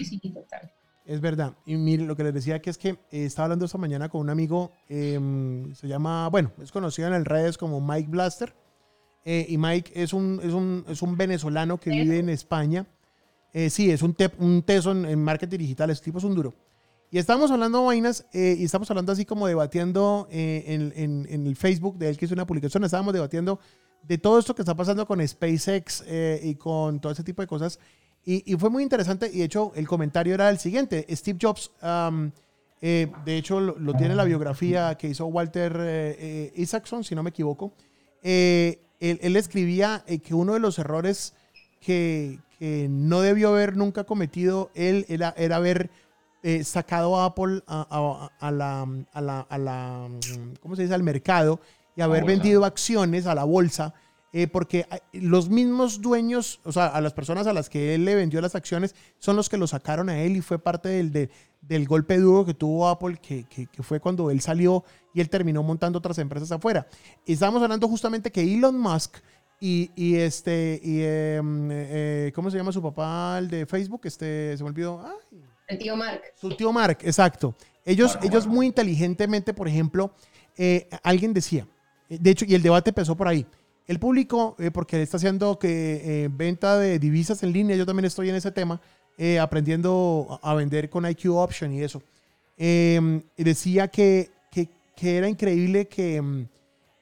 sí, 0.04 0.20
total. 0.34 0.72
Es 1.06 1.22
verdad. 1.22 1.54
Y 1.68 1.76
mire, 1.76 2.04
lo 2.04 2.16
que 2.16 2.24
les 2.24 2.34
decía 2.34 2.60
que 2.62 2.72
es 2.72 2.80
que 2.80 2.90
eh, 2.90 3.26
estaba 3.26 3.46
hablando 3.46 3.66
esta 3.66 3.78
mañana 3.78 4.10
con 4.10 4.22
un 4.22 4.32
amigo, 4.32 4.72
em, 4.90 5.74
se 5.76 5.88
llama, 5.88 6.28
bueno, 6.30 6.52
es 6.60 6.72
conocido 6.72 7.08
en 7.08 7.14
las 7.14 7.24
redes 7.26 7.58
como 7.60 7.80
Mike 7.80 8.10
Blaster. 8.10 8.56
Eh, 9.28 9.48
y 9.50 9.58
Mike 9.58 9.92
es 9.96 10.14
un, 10.14 10.40
es 10.44 10.54
un, 10.54 10.86
es 10.88 11.02
un 11.02 11.18
venezolano 11.18 11.80
que 11.80 11.90
vive 11.90 12.20
en 12.20 12.30
España. 12.30 12.86
Eh, 13.52 13.72
sí, 13.72 13.90
es 13.90 14.04
un, 14.04 14.16
un 14.38 14.62
teso 14.62 14.92
en, 14.92 15.24
marketing 15.24 15.58
digital, 15.58 15.90
este 15.90 16.06
tipo 16.06 16.20
es 16.20 16.24
un 16.24 16.36
duro. 16.36 16.54
Y 17.10 17.18
estamos 17.18 17.50
hablando 17.50 17.86
vainas 17.86 18.26
eh, 18.34 18.56
y 18.60 18.66
estamos 18.66 18.90
hablando 18.92 19.12
así 19.12 19.26
como 19.26 19.48
debatiendo 19.48 20.28
en, 20.30 20.94
en, 20.96 21.26
en, 21.30 21.48
el 21.48 21.56
Facebook 21.56 21.98
de 21.98 22.10
él 22.10 22.18
que 22.18 22.26
hizo 22.26 22.34
una 22.36 22.46
publicación. 22.46 22.84
Estábamos 22.84 23.14
debatiendo 23.14 23.60
de 24.04 24.18
todo 24.18 24.38
esto 24.38 24.54
que 24.54 24.62
está 24.62 24.76
pasando 24.76 25.08
con 25.08 25.26
SpaceX 25.26 26.04
y 26.44 26.56
con 26.56 27.00
todo 27.00 27.12
ese 27.12 27.24
tipo 27.24 27.42
de 27.42 27.48
cosas. 27.48 27.80
Y, 28.26 28.52
y, 28.52 28.56
fue 28.58 28.70
muy 28.70 28.84
interesante. 28.84 29.30
Y 29.32 29.40
de 29.40 29.46
hecho, 29.46 29.72
el 29.76 29.88
comentario 29.88 30.34
era 30.34 30.50
el 30.50 30.60
siguiente: 30.60 31.06
Steve 31.16 31.40
Jobs, 31.42 31.72
de 32.82 33.38
hecho, 33.38 33.60
lo, 33.60 33.80
lo, 33.80 33.94
tiene 33.94 34.14
la 34.14 34.26
biografía 34.26 34.96
que 34.96 35.08
hizo 35.08 35.26
Walter 35.28 36.52
Isaacson, 36.56 37.04
si 37.04 37.16
no 37.16 37.24
me 37.24 37.30
equivoco. 37.30 37.74
Eh, 38.28 38.85
él, 39.00 39.36
escribía 39.36 40.04
eh, 40.08 40.20
que 40.20 40.34
uno 40.34 40.54
de 40.54 40.60
los 40.60 40.80
errores 40.80 41.34
que, 41.80 42.40
no 42.60 43.22
debió 43.22 43.50
haber 43.50 43.78
nunca 43.78 44.06
cometido 44.06 44.72
él 44.74 45.06
era, 45.08 45.36
era 45.38 45.58
haber 45.58 45.92
eh, 46.42 46.64
sacado 46.64 47.20
a 47.20 47.26
Apple 47.26 47.62
a, 47.68 48.52
la, 48.52 48.88
a, 49.14 49.58
la, 49.58 50.10
¿cómo 50.62 50.76
se 50.76 50.84
dice?, 50.84 50.96
al 50.96 51.04
mercado 51.04 51.60
y 51.96 52.02
haber 52.02 52.24
vendido 52.24 52.66
acciones 52.66 53.28
a 53.28 53.36
la 53.36 53.44
bolsa. 53.44 53.94
Eh, 54.38 54.48
porque 54.48 54.86
los 55.14 55.50
mismos 55.50 56.02
dueños, 56.02 56.60
o 56.66 56.72
sea, 56.74 56.88
a 56.88 57.00
las 57.00 57.14
personas 57.14 57.48
a 57.48 57.54
las 57.54 57.70
que 57.70 57.96
él 57.96 58.04
le 58.04 58.16
vendió 58.16 58.42
las 58.42 58.54
acciones, 58.54 58.94
son 59.18 59.38
los 59.38 59.48
que 59.48 59.58
lo 59.58 59.66
sacaron 59.66 60.10
a 60.10 60.22
él 60.22 60.36
y 60.36 60.42
fue 60.42 60.60
parte 60.60 60.90
del, 60.90 61.30
del 61.68 61.88
golpe 61.88 62.18
duro 62.18 62.46
que 62.46 62.54
tuvo 62.54 62.88
Apple, 62.88 63.18
que, 63.22 63.46
que, 63.46 63.68
fue 63.82 64.00
cuando 64.00 64.30
él 64.30 64.42
salió 64.42 64.84
y 65.14 65.22
él 65.22 65.30
terminó 65.30 65.64
montando 65.64 66.00
otras 66.00 66.18
empresas 66.20 66.52
afuera. 66.52 66.88
Y 67.26 67.34
estábamos 67.34 67.64
hablando 67.64 67.88
justamente 67.88 68.32
que 68.32 68.42
Elon 68.42 68.80
Musk 68.80 69.18
y, 69.60 69.92
y 69.96 70.16
este, 70.16 70.80
y, 70.84 71.02
em, 71.02 71.70
eh, 71.72 72.32
¿cómo 72.36 72.52
se 72.52 72.58
llama 72.58 72.72
su 72.72 72.82
papá, 72.82 73.38
el 73.40 73.50
de 73.50 73.66
Facebook? 73.66 74.02
Este, 74.04 74.56
se 74.58 74.64
me 74.64 74.70
olvidó. 74.70 75.02
el 75.68 75.78
tío 75.78 75.96
Mark. 75.96 76.22
Su 76.36 76.56
tío 76.56 76.72
Mark, 76.72 77.00
exacto. 77.02 77.56
Ellos, 77.86 78.18
ellos 78.22 78.48
muy 78.48 78.68
inteligentemente, 78.68 79.54
por 79.54 79.68
ejemplo, 79.68 80.14
eh, 80.58 80.88
alguien 81.04 81.34
decía, 81.34 81.68
de 82.10 82.30
hecho, 82.30 82.46
y 82.48 82.56
el 82.56 82.62
debate 82.62 82.92
empezó 82.92 83.16
por 83.16 83.28
ahí. 83.28 83.46
El 83.88 84.00
público, 84.00 84.56
eh, 84.58 84.72
porque 84.72 85.02
está 85.02 85.18
haciendo 85.18 85.60
que 85.60 86.30
venta 86.34 86.78
de 86.80 86.98
divisas 86.98 87.44
en 87.44 87.54
línea, 87.54 87.76
yo 87.76 87.86
también 87.86 88.06
estoy 88.06 88.30
en 88.30 88.36
ese 88.36 88.52
tema, 88.52 88.82
eh, 89.18 89.40
aprendiendo 89.40 90.40
a 90.42 90.54
vender 90.54 90.90
con 90.90 91.10
IQ 91.10 91.32
Option 91.32 91.74
y 91.74 91.82
eso. 91.82 92.02
Em, 92.58 93.22
decía 93.38 93.88
que, 93.88 94.30
que, 94.52 94.70
que, 94.96 95.18
era 95.18 95.28
increíble 95.28 95.88
que, 95.88 96.18
em, 96.18 96.48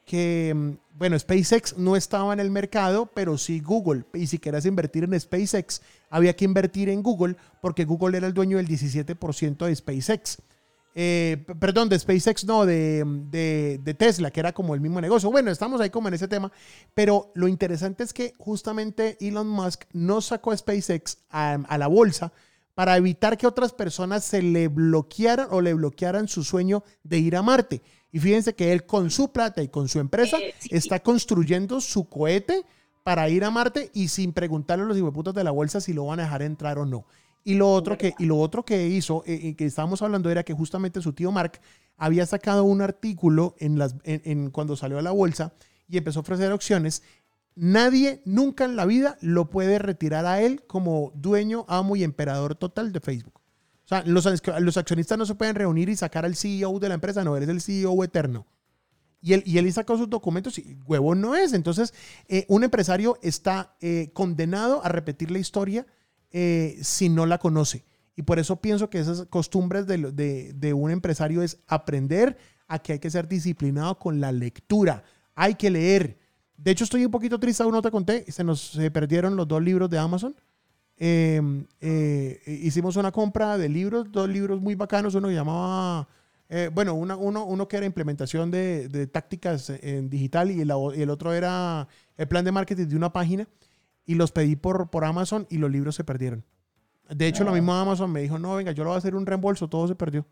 que, 0.04 0.50
em, 0.50 0.76
bueno, 0.96 1.18
SpaceX 1.18 1.76
no 1.76 1.96
estaba 1.96 2.32
en 2.32 2.40
el 2.40 2.50
mercado, 2.50 3.06
pero 3.06 3.36
sí 3.36 3.60
Google. 3.60 4.04
Y 4.14 4.26
si 4.26 4.38
querías 4.38 4.66
invertir 4.66 5.04
en 5.04 5.18
SpaceX, 5.18 5.80
había 6.10 6.34
que 6.36 6.44
invertir 6.44 6.88
en 6.88 7.02
Google 7.02 7.36
porque 7.60 7.84
Google 7.84 8.16
era 8.16 8.26
el 8.26 8.34
dueño 8.34 8.56
del 8.58 8.68
17% 8.68 9.66
de 9.66 9.74
SpaceX. 9.74 10.38
Eh, 10.96 11.44
perdón, 11.58 11.88
de 11.88 11.98
SpaceX, 11.98 12.44
no, 12.44 12.64
de, 12.64 13.96
Tesla, 13.98 14.30
que 14.30 14.40
era 14.40 14.52
como 14.52 14.74
el 14.74 14.80
mismo 14.80 15.00
negocio. 15.00 15.30
Bueno, 15.30 15.50
estamos 15.50 15.80
ahí 15.80 15.90
como 15.90 16.08
en 16.08 16.14
ese 16.14 16.28
tema, 16.28 16.52
pero 16.94 17.32
lo 17.34 17.48
interesante 17.48 18.04
es 18.04 18.12
que 18.12 18.32
justamente 18.38 19.16
Elon 19.20 19.48
Musk 19.48 19.84
no 19.92 20.20
sacó 20.20 20.52
a 20.52 20.56
SpaceX 20.56 21.18
a, 21.30 21.76
la 21.76 21.86
bolsa 21.88 22.32
para 22.74 22.96
evitar 22.96 23.36
que 23.36 23.46
otras 23.46 23.72
personas 23.72 24.24
se 24.24 24.42
le 24.42 24.68
bloquearan 24.68 25.48
o 25.50 25.60
le 25.60 25.74
bloquearan 25.74 26.28
su 26.28 26.44
sueño 26.44 26.84
de 27.02 27.18
ir 27.18 27.36
a 27.36 27.42
Marte. 27.42 27.82
Y 28.12 28.20
fíjense 28.20 28.54
que 28.54 28.72
él 28.72 28.86
con 28.86 29.10
su 29.10 29.32
plata 29.32 29.62
y 29.62 29.68
con 29.68 29.88
su 29.88 29.98
empresa 29.98 30.38
eh, 30.38 30.54
está 30.70 31.00
construyendo 31.00 31.80
su 31.80 32.08
cohete 32.08 32.64
para 33.02 33.28
ir 33.28 33.44
a 33.44 33.50
Marte 33.50 33.90
y 33.92 34.08
sin 34.08 34.32
preguntarle 34.32 34.84
a 34.84 34.88
los 34.88 34.96
hijueputos 34.96 35.34
de 35.34 35.44
la 35.44 35.50
bolsa 35.50 35.80
si 35.80 35.92
lo 35.92 36.06
van 36.06 36.20
a 36.20 36.24
dejar 36.24 36.42
entrar 36.42 36.78
o 36.78 36.86
no. 36.86 37.04
Y 37.46 37.54
lo 37.54 37.70
otro 37.70 37.98
que, 37.98 38.14
y 38.18 38.24
lo 38.24 38.38
otro 38.38 38.64
que 38.64 38.88
hizo, 38.88 39.22
eh, 39.26 39.38
eh, 39.42 39.54
que 39.54 39.66
estábamos 39.66 40.00
hablando, 40.00 40.30
era 40.30 40.42
que 40.42 40.54
justamente 40.54 41.02
su 41.02 41.12
tío 41.12 41.30
Mark 41.30 41.60
había 41.98 42.24
sacado 42.24 42.64
un 42.64 42.80
artículo 42.80 43.54
en 43.58 43.78
las, 43.78 43.94
en, 44.04 44.50
cuando 44.50 44.76
salió 44.76 44.98
a 44.98 45.02
la 45.02 45.10
bolsa 45.10 45.52
y 45.86 45.98
empezó 45.98 46.20
a 46.20 46.22
ofrecer 46.22 46.50
opciones. 46.52 47.02
Nadie 47.54 48.22
nunca 48.24 48.64
en 48.64 48.76
la 48.76 48.86
vida 48.86 49.18
lo 49.20 49.50
puede 49.50 49.78
retirar 49.78 50.24
a 50.24 50.40
él 50.40 50.64
como 50.66 51.12
dueño, 51.14 51.66
amo 51.68 51.96
y 51.96 52.02
emperador 52.02 52.54
total 52.54 52.92
de 52.92 53.00
Facebook. 53.00 53.34
O 53.84 53.88
sea, 53.88 54.02
los, 54.06 54.26
los 54.60 54.76
accionistas 54.78 55.18
no 55.18 55.26
se 55.26 55.34
pueden 55.34 55.54
reunir 55.54 55.90
y 55.90 55.96
sacar 55.96 56.24
al 56.24 56.36
CEO 56.36 56.78
de 56.78 56.88
la 56.88 56.94
empresa, 56.94 57.22
no, 57.22 57.36
eres 57.36 57.50
el 57.50 57.60
CEO 57.60 58.02
eterno. 58.02 58.46
Y 59.20 59.34
él, 59.34 59.42
y 59.46 59.58
él 59.58 59.70
sacó 59.72 59.98
sus 59.98 60.08
documentos 60.08 60.58
y 60.58 60.78
huevo 60.86 61.14
no 61.14 61.34
es. 61.34 61.52
Entonces, 61.52 61.92
eh, 62.28 62.46
un 62.48 62.64
empresario 62.64 63.18
está 63.22 63.76
condenado 64.14 64.82
a 64.82 64.88
repetir 64.88 65.30
la 65.30 65.38
historia 65.38 65.86
eh, 66.36 66.78
si 66.82 67.08
no 67.08 67.26
la 67.26 67.38
conoce. 67.38 67.84
Y 68.16 68.22
por 68.22 68.40
eso 68.40 68.56
pienso 68.56 68.90
que 68.90 68.98
esas 68.98 69.24
costumbres 69.26 69.86
de, 69.86 70.52
de, 70.52 70.72
un 70.72 70.90
empresario 70.90 71.42
es 71.42 71.58
aprender 71.68 72.36
a 72.66 72.80
que 72.80 72.94
hay 72.94 72.98
que 72.98 73.08
ser 73.08 73.28
disciplinado 73.28 74.00
con 74.00 74.20
la 74.20 74.32
lectura. 74.32 75.04
Hay 75.36 75.54
que 75.54 75.70
leer. 75.70 76.18
De 76.56 76.72
hecho, 76.72 76.82
estoy 76.82 77.04
un 77.04 77.12
poquito 77.12 77.38
triste, 77.38 77.62
aún 77.62 77.70
no 77.70 77.82
te 77.82 77.92
conté, 77.92 78.24
se 78.32 78.42
nos 78.42 78.72
se 78.72 78.90
perdieron 78.90 79.36
los 79.36 79.46
dos 79.46 79.62
libros 79.62 79.88
de 79.88 79.98
Amazon. 79.98 80.34
Em, 80.96 81.66
eh, 81.80 82.40
hicimos 82.46 82.96
una 82.96 83.12
compra 83.12 83.56
de 83.56 83.68
libros, 83.68 84.10
dos 84.10 84.28
libros 84.28 84.60
muy 84.60 84.74
bacanos, 84.74 85.14
uno 85.14 85.28
que 85.28 85.34
llamaba, 85.34 86.08
eh, 86.48 86.68
bueno, 86.74 86.94
uno, 86.94 87.16
uno 87.16 87.68
que 87.68 87.76
era 87.76 87.86
implementación 87.86 88.50
de, 88.50 89.06
tácticas 89.06 89.70
en 89.70 90.10
digital 90.10 90.50
y 90.50 90.60
el 90.62 91.10
otro 91.10 91.32
era 91.32 91.86
el 92.16 92.26
plan 92.26 92.44
de 92.44 92.50
marketing 92.50 92.86
de 92.88 92.96
una 92.96 93.12
página 93.12 93.46
y 94.06 94.14
los 94.14 94.32
pedí 94.32 94.56
por, 94.56 94.90
por 94.90 95.04
Amazon 95.04 95.46
y 95.50 95.58
los 95.58 95.70
libros 95.70 95.94
se 95.94 96.04
perdieron. 96.04 96.44
De 97.08 97.26
hecho, 97.26 97.44
lo 97.44 97.50
ah. 97.50 97.54
mismo 97.54 97.74
Amazon 97.74 98.10
me 98.10 98.20
dijo, 98.20 98.38
no, 98.38 98.54
venga, 98.54 98.72
yo 98.72 98.84
lo 98.84 98.90
voy 98.90 98.96
a 98.96 98.98
hacer 98.98 99.14
un 99.14 99.26
reembolso, 99.26 99.68
todo 99.68 99.86
se 99.88 99.94
perdió. 99.94 100.26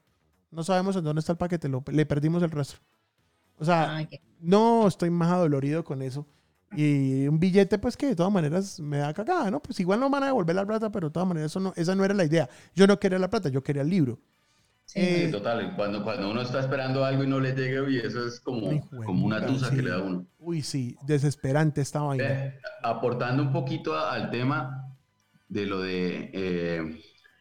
No 0.51 0.63
sabemos 0.63 0.97
en 0.97 1.05
dónde 1.05 1.21
está 1.21 1.33
el 1.33 1.39
paquete, 1.39 1.69
lo, 1.69 1.83
le 1.91 2.07
perdimos 2.07 2.43
el 2.43 2.51
rastro. 2.51 2.81
O 3.59 3.65
sea, 3.65 4.09
no, 4.41 4.89
estoy 4.89 5.11
más 5.11 5.31
adolorido 5.31 5.85
con 5.85 6.03
eso. 6.03 6.27
Y 6.75 7.27
un 7.27 7.39
billete, 7.39 7.79
pues 7.79 7.97
que 7.97 8.07
de 8.07 8.17
todas 8.17 8.33
maneras 8.33 8.81
me 8.81 8.99
da 8.99 9.13
cagada, 9.13 9.51
¿no? 9.51 9.61
Pues 9.61 9.79
igual 9.81 10.01
no 10.01 10.09
van 10.09 10.23
a 10.23 10.27
devolver 10.27 10.57
la 10.57 10.67
plata, 10.67 10.91
pero 10.91 11.09
de 11.09 11.13
todas 11.13 11.29
maneras 11.29 11.53
eso 11.53 11.61
no, 11.61 11.73
esa 11.77 11.95
no 11.95 12.05
era 12.05 12.15
la 12.15 12.25
idea. 12.25 12.49
Yo 12.75 12.87
no 12.87 12.99
quería 12.99 13.19
la 13.19 13.29
plata, 13.29 13.51
yo 13.51 13.63
quería 13.63 13.83
el 13.83 13.91
libro. 13.91 14.19
Sí, 14.93 15.01
eh, 15.01 15.29
total. 15.33 15.75
Cuando, 15.75 16.03
cuando 16.05 16.31
uno 16.31 16.43
está 16.43 16.61
esperando 16.61 17.03
algo 17.03 17.25
y 17.25 17.27
no 17.27 17.41
le 17.41 17.55
llega, 17.55 17.89
y 17.89 17.97
eso 17.97 18.27
es 18.27 18.41
como, 18.41 18.91
como 19.07 19.25
una 19.25 19.47
tusa 19.47 19.71
que 19.71 19.81
le 19.81 19.89
da 19.89 20.03
uno. 20.03 20.27
Uy, 20.39 20.61
sí, 20.61 20.95
desesperante 21.07 21.81
esta 21.81 22.03
vaina. 22.03 22.53
aportando 22.83 23.43
un 23.43 23.53
poquito 23.53 23.99
al 23.99 24.31
tema 24.31 24.95
de 25.49 25.65
lo 25.65 25.81
de 25.81 26.31
eh, 26.35 27.01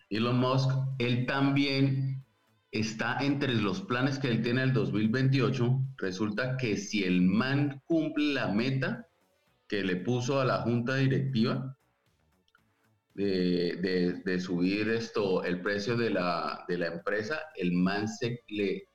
Elon 0.10 0.40
Musk, 0.40 0.72
él 1.00 1.26
también 1.26 2.24
está 2.72 3.18
entre 3.20 3.54
los 3.56 3.82
planes 3.82 4.18
que 4.18 4.30
él 4.30 4.42
tiene 4.42 4.64
el 4.64 4.72
2028. 4.72 5.78
Resulta 5.98 6.56
que 6.56 6.78
si 6.78 7.04
el 7.04 7.22
man 7.22 7.82
cumple 7.86 8.34
la 8.34 8.48
meta 8.48 9.10
que 9.68 9.84
le 9.84 9.98
puso 9.98 10.40
a 10.40 10.46
la 10.46 10.60
junta 10.60 10.96
directiva, 10.96 11.78
de, 13.14 14.40
subir 14.40 14.90
esto, 14.90 15.44
el 15.44 15.62
precio 15.62 15.96
de 15.98 16.10
la, 16.10 16.66
de 16.68 16.78
la 16.78 16.88
empresa, 16.88 17.40
el 17.56 17.74
man 17.74 18.08
se 18.08 18.44
le 18.48 18.88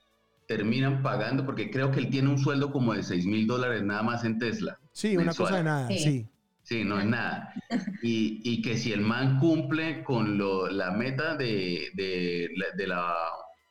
terminan 0.47 1.03
pagando, 1.03 1.45
porque 1.45 1.71
creo 1.71 1.91
que 1.91 2.01
él 2.01 2.11
tiene 2.11 2.29
un 2.29 2.39
sueldo 2.39 2.71
como 2.71 2.95
de 2.95 3.03
6 3.03 3.27
mil 3.27 3.47
dólares 3.47 3.83
nada 3.83 4.03
más 4.03 4.25
en 4.25 4.39
Tesla. 4.39 4.79
Sí, 4.93 5.17
una 5.17 5.35
cosa 5.35 5.57
de 5.57 5.65
nada, 5.65 5.89
sí. 5.89 6.29
Sí, 6.63 6.83
no 6.83 6.99
es 6.99 7.07
nada. 7.07 7.55
Y, 8.03 8.41
y, 8.43 8.61
que 8.61 8.77
si 8.77 8.93
el 8.93 9.01
man 9.01 9.39
cumple 9.39 10.03
con 10.03 10.37
lo, 10.37 10.69
la 10.69 10.91
meta 10.91 11.37
de, 11.37 11.91
de, 11.95 12.49
de, 12.77 12.87
la 12.89 13.15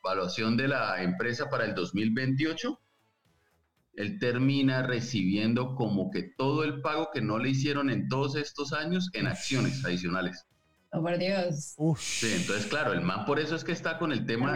evaluación 0.01 0.55
de 0.55 0.69
la 0.69 1.03
empresa 1.03 1.49
para 1.49 1.65
el 1.65 1.75
2028, 1.75 2.79
él 3.95 4.19
termina 4.19 4.83
recibiendo 4.83 5.75
como 5.75 6.11
que 6.11 6.23
todo 6.37 6.63
el 6.63 6.81
pago 6.81 7.09
que 7.13 7.21
no 7.21 7.39
le 7.39 7.49
hicieron 7.49 7.89
en 7.89 8.09
todos 8.09 8.35
estos 8.35 8.73
años 8.73 9.09
en 9.13 9.27
acciones 9.27 9.83
adicionales. 9.85 10.45
Oh, 10.91 11.01
por 11.01 11.17
Dios. 11.17 11.75
Sí, 11.97 12.31
entonces, 12.35 12.67
claro, 12.67 12.93
el 12.93 13.01
man 13.01 13.25
por 13.25 13.39
eso 13.39 13.55
es 13.55 13.63
que 13.63 13.73
está 13.73 13.97
con 13.97 14.11
el 14.11 14.25
tema 14.25 14.53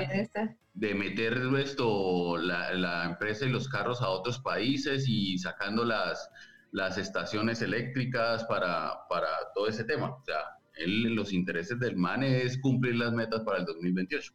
de 0.73 0.95
meter 0.95 1.41
esto, 1.57 2.37
la, 2.37 2.73
la, 2.73 3.05
empresa 3.05 3.45
y 3.45 3.49
los 3.49 3.67
carros 3.67 4.01
a 4.01 4.09
otros 4.09 4.39
países 4.39 5.05
y 5.07 5.37
sacando 5.37 5.83
las, 5.83 6.29
las 6.71 6.97
estaciones 6.97 7.61
eléctricas 7.61 8.45
para, 8.45 9.07
para 9.09 9.27
todo 9.53 9.67
ese 9.67 9.83
tema. 9.83 10.11
O 10.11 10.23
sea, 10.25 10.37
él, 10.75 11.13
los 11.13 11.33
intereses 11.33 11.77
del 11.79 11.97
man 11.97 12.23
es 12.23 12.57
cumplir 12.59 12.95
las 12.95 13.11
metas 13.11 13.41
para 13.41 13.59
el 13.59 13.65
2028. 13.65 14.33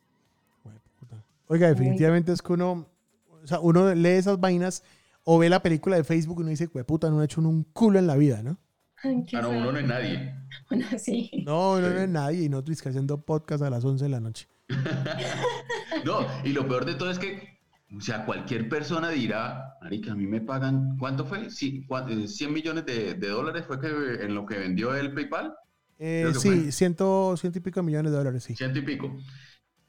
Oiga, 1.46 1.68
definitivamente 1.68 2.32
es 2.32 2.42
que 2.42 2.52
uno, 2.52 2.86
o 3.44 3.46
sea, 3.46 3.60
uno 3.60 3.94
lee 3.94 4.08
esas 4.08 4.40
vainas 4.40 4.82
o 5.22 5.38
ve 5.38 5.48
la 5.48 5.62
película 5.62 5.96
de 5.96 6.04
Facebook 6.04 6.38
y 6.38 6.42
uno 6.42 6.50
dice, 6.50 6.68
puta, 6.68 7.10
no 7.10 7.22
he 7.22 7.24
hecho 7.24 7.40
un 7.40 7.64
culo 7.64 7.98
en 7.98 8.06
la 8.06 8.16
vida, 8.16 8.42
¿no? 8.42 8.58
Ah, 9.02 9.42
no, 9.42 9.50
uno 9.50 9.72
no 9.72 9.78
es 9.78 9.86
nadie. 9.86 10.34
sí. 10.98 11.30
No, 11.44 11.72
uno 11.72 11.90
no 11.90 12.00
es 12.00 12.08
nadie 12.08 12.44
y 12.44 12.48
nosotros 12.48 12.86
haciendo 12.86 13.20
podcast 13.20 13.62
a 13.62 13.70
las 13.70 13.84
11 13.84 14.04
de 14.04 14.10
la 14.10 14.20
noche. 14.20 14.48
no, 16.04 16.26
y 16.42 16.52
lo 16.52 16.66
peor 16.66 16.86
de 16.86 16.94
todo 16.94 17.10
es 17.10 17.18
que, 17.18 17.58
o 17.94 18.00
sea, 18.00 18.24
cualquier 18.24 18.68
persona 18.68 19.10
dirá, 19.10 19.76
Marica, 19.82 20.12
a 20.12 20.14
mí 20.14 20.26
me 20.26 20.40
pagan, 20.40 20.96
¿cuánto 20.98 21.26
fue? 21.26 21.50
Sí, 21.50 21.86
100 22.26 22.50
eh, 22.50 22.52
millones 22.52 22.86
de, 22.86 23.14
dólares 23.14 23.64
fue 23.66 23.78
que 23.78 23.88
en 24.24 24.34
lo 24.34 24.46
que 24.46 24.58
vendió 24.58 24.94
el 24.94 25.12
PayPal. 25.12 25.54
Eh, 25.98 26.32
sí, 26.38 26.72
ciento, 26.72 27.36
ciento 27.36 27.58
y 27.58 27.62
pico 27.62 27.82
millones 27.82 28.10
de 28.10 28.18
dólares, 28.18 28.42
sí. 28.42 28.56
Ciento 28.56 28.78
y 28.78 28.82
pico. 28.82 29.14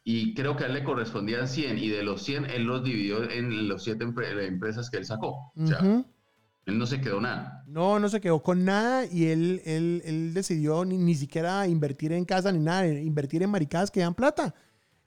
Y 0.08 0.36
creo 0.36 0.56
que 0.56 0.66
a 0.66 0.68
él 0.68 0.74
le 0.76 0.84
correspondían 0.84 1.48
100 1.48 1.80
y 1.80 1.90
de 1.90 2.04
los 2.04 2.22
100 2.22 2.46
él 2.52 2.64
los 2.64 2.84
dividió 2.84 3.28
en 3.28 3.68
los 3.68 3.84
siete 3.84 4.04
empresas 4.04 4.92
que 4.92 4.98
él 4.98 5.06
sacó. 5.06 5.52
O 5.58 5.66
sea, 5.66 5.80
él 5.80 6.78
no 6.78 6.86
se 6.86 7.02
quedó 7.02 7.20
nada. 7.20 7.64
No, 7.66 8.00
no 8.00 8.08
se 8.08 8.22
quedó 8.22 8.44
con 8.44 8.64
nada 8.66 9.08
y 9.08 9.26
él, 9.26 9.64
él, 9.66 10.04
él 10.06 10.34
decidió 10.36 10.86
ni, 10.86 11.00
ni, 11.00 11.16
siquiera 11.16 11.66
invertir 11.68 12.12
en 12.12 12.24
casa 12.24 12.52
ni 12.52 12.60
nada, 12.60 12.88
invertir 12.88 13.42
en 13.42 13.50
maricadas 13.50 13.90
que 13.90 14.02
dan 14.02 14.14
plata. 14.14 14.54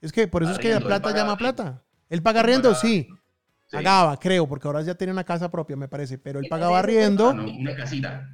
Es 0.01 0.11
que 0.11 0.27
por 0.27 0.43
eso 0.43 0.51
es 0.51 0.59
que 0.59 0.73
la 0.73 0.81
plata 0.81 1.15
llama 1.15 1.37
plata. 1.37 1.81
Él 2.09 2.21
paga 2.21 2.43
riendo, 2.43 2.75
sí. 2.75 3.07
Pagaba, 3.71 4.17
creo, 4.17 4.49
porque 4.49 4.67
ahora 4.67 4.81
ya 4.81 4.95
tiene 4.95 5.13
una 5.13 5.23
casa 5.23 5.49
propia, 5.49 5.77
me 5.77 5.87
parece, 5.87 6.17
pero 6.17 6.39
él 6.39 6.47
pagaba 6.49 6.81
riendo. 6.81 7.29
Una 7.29 7.73
casita. 7.73 8.27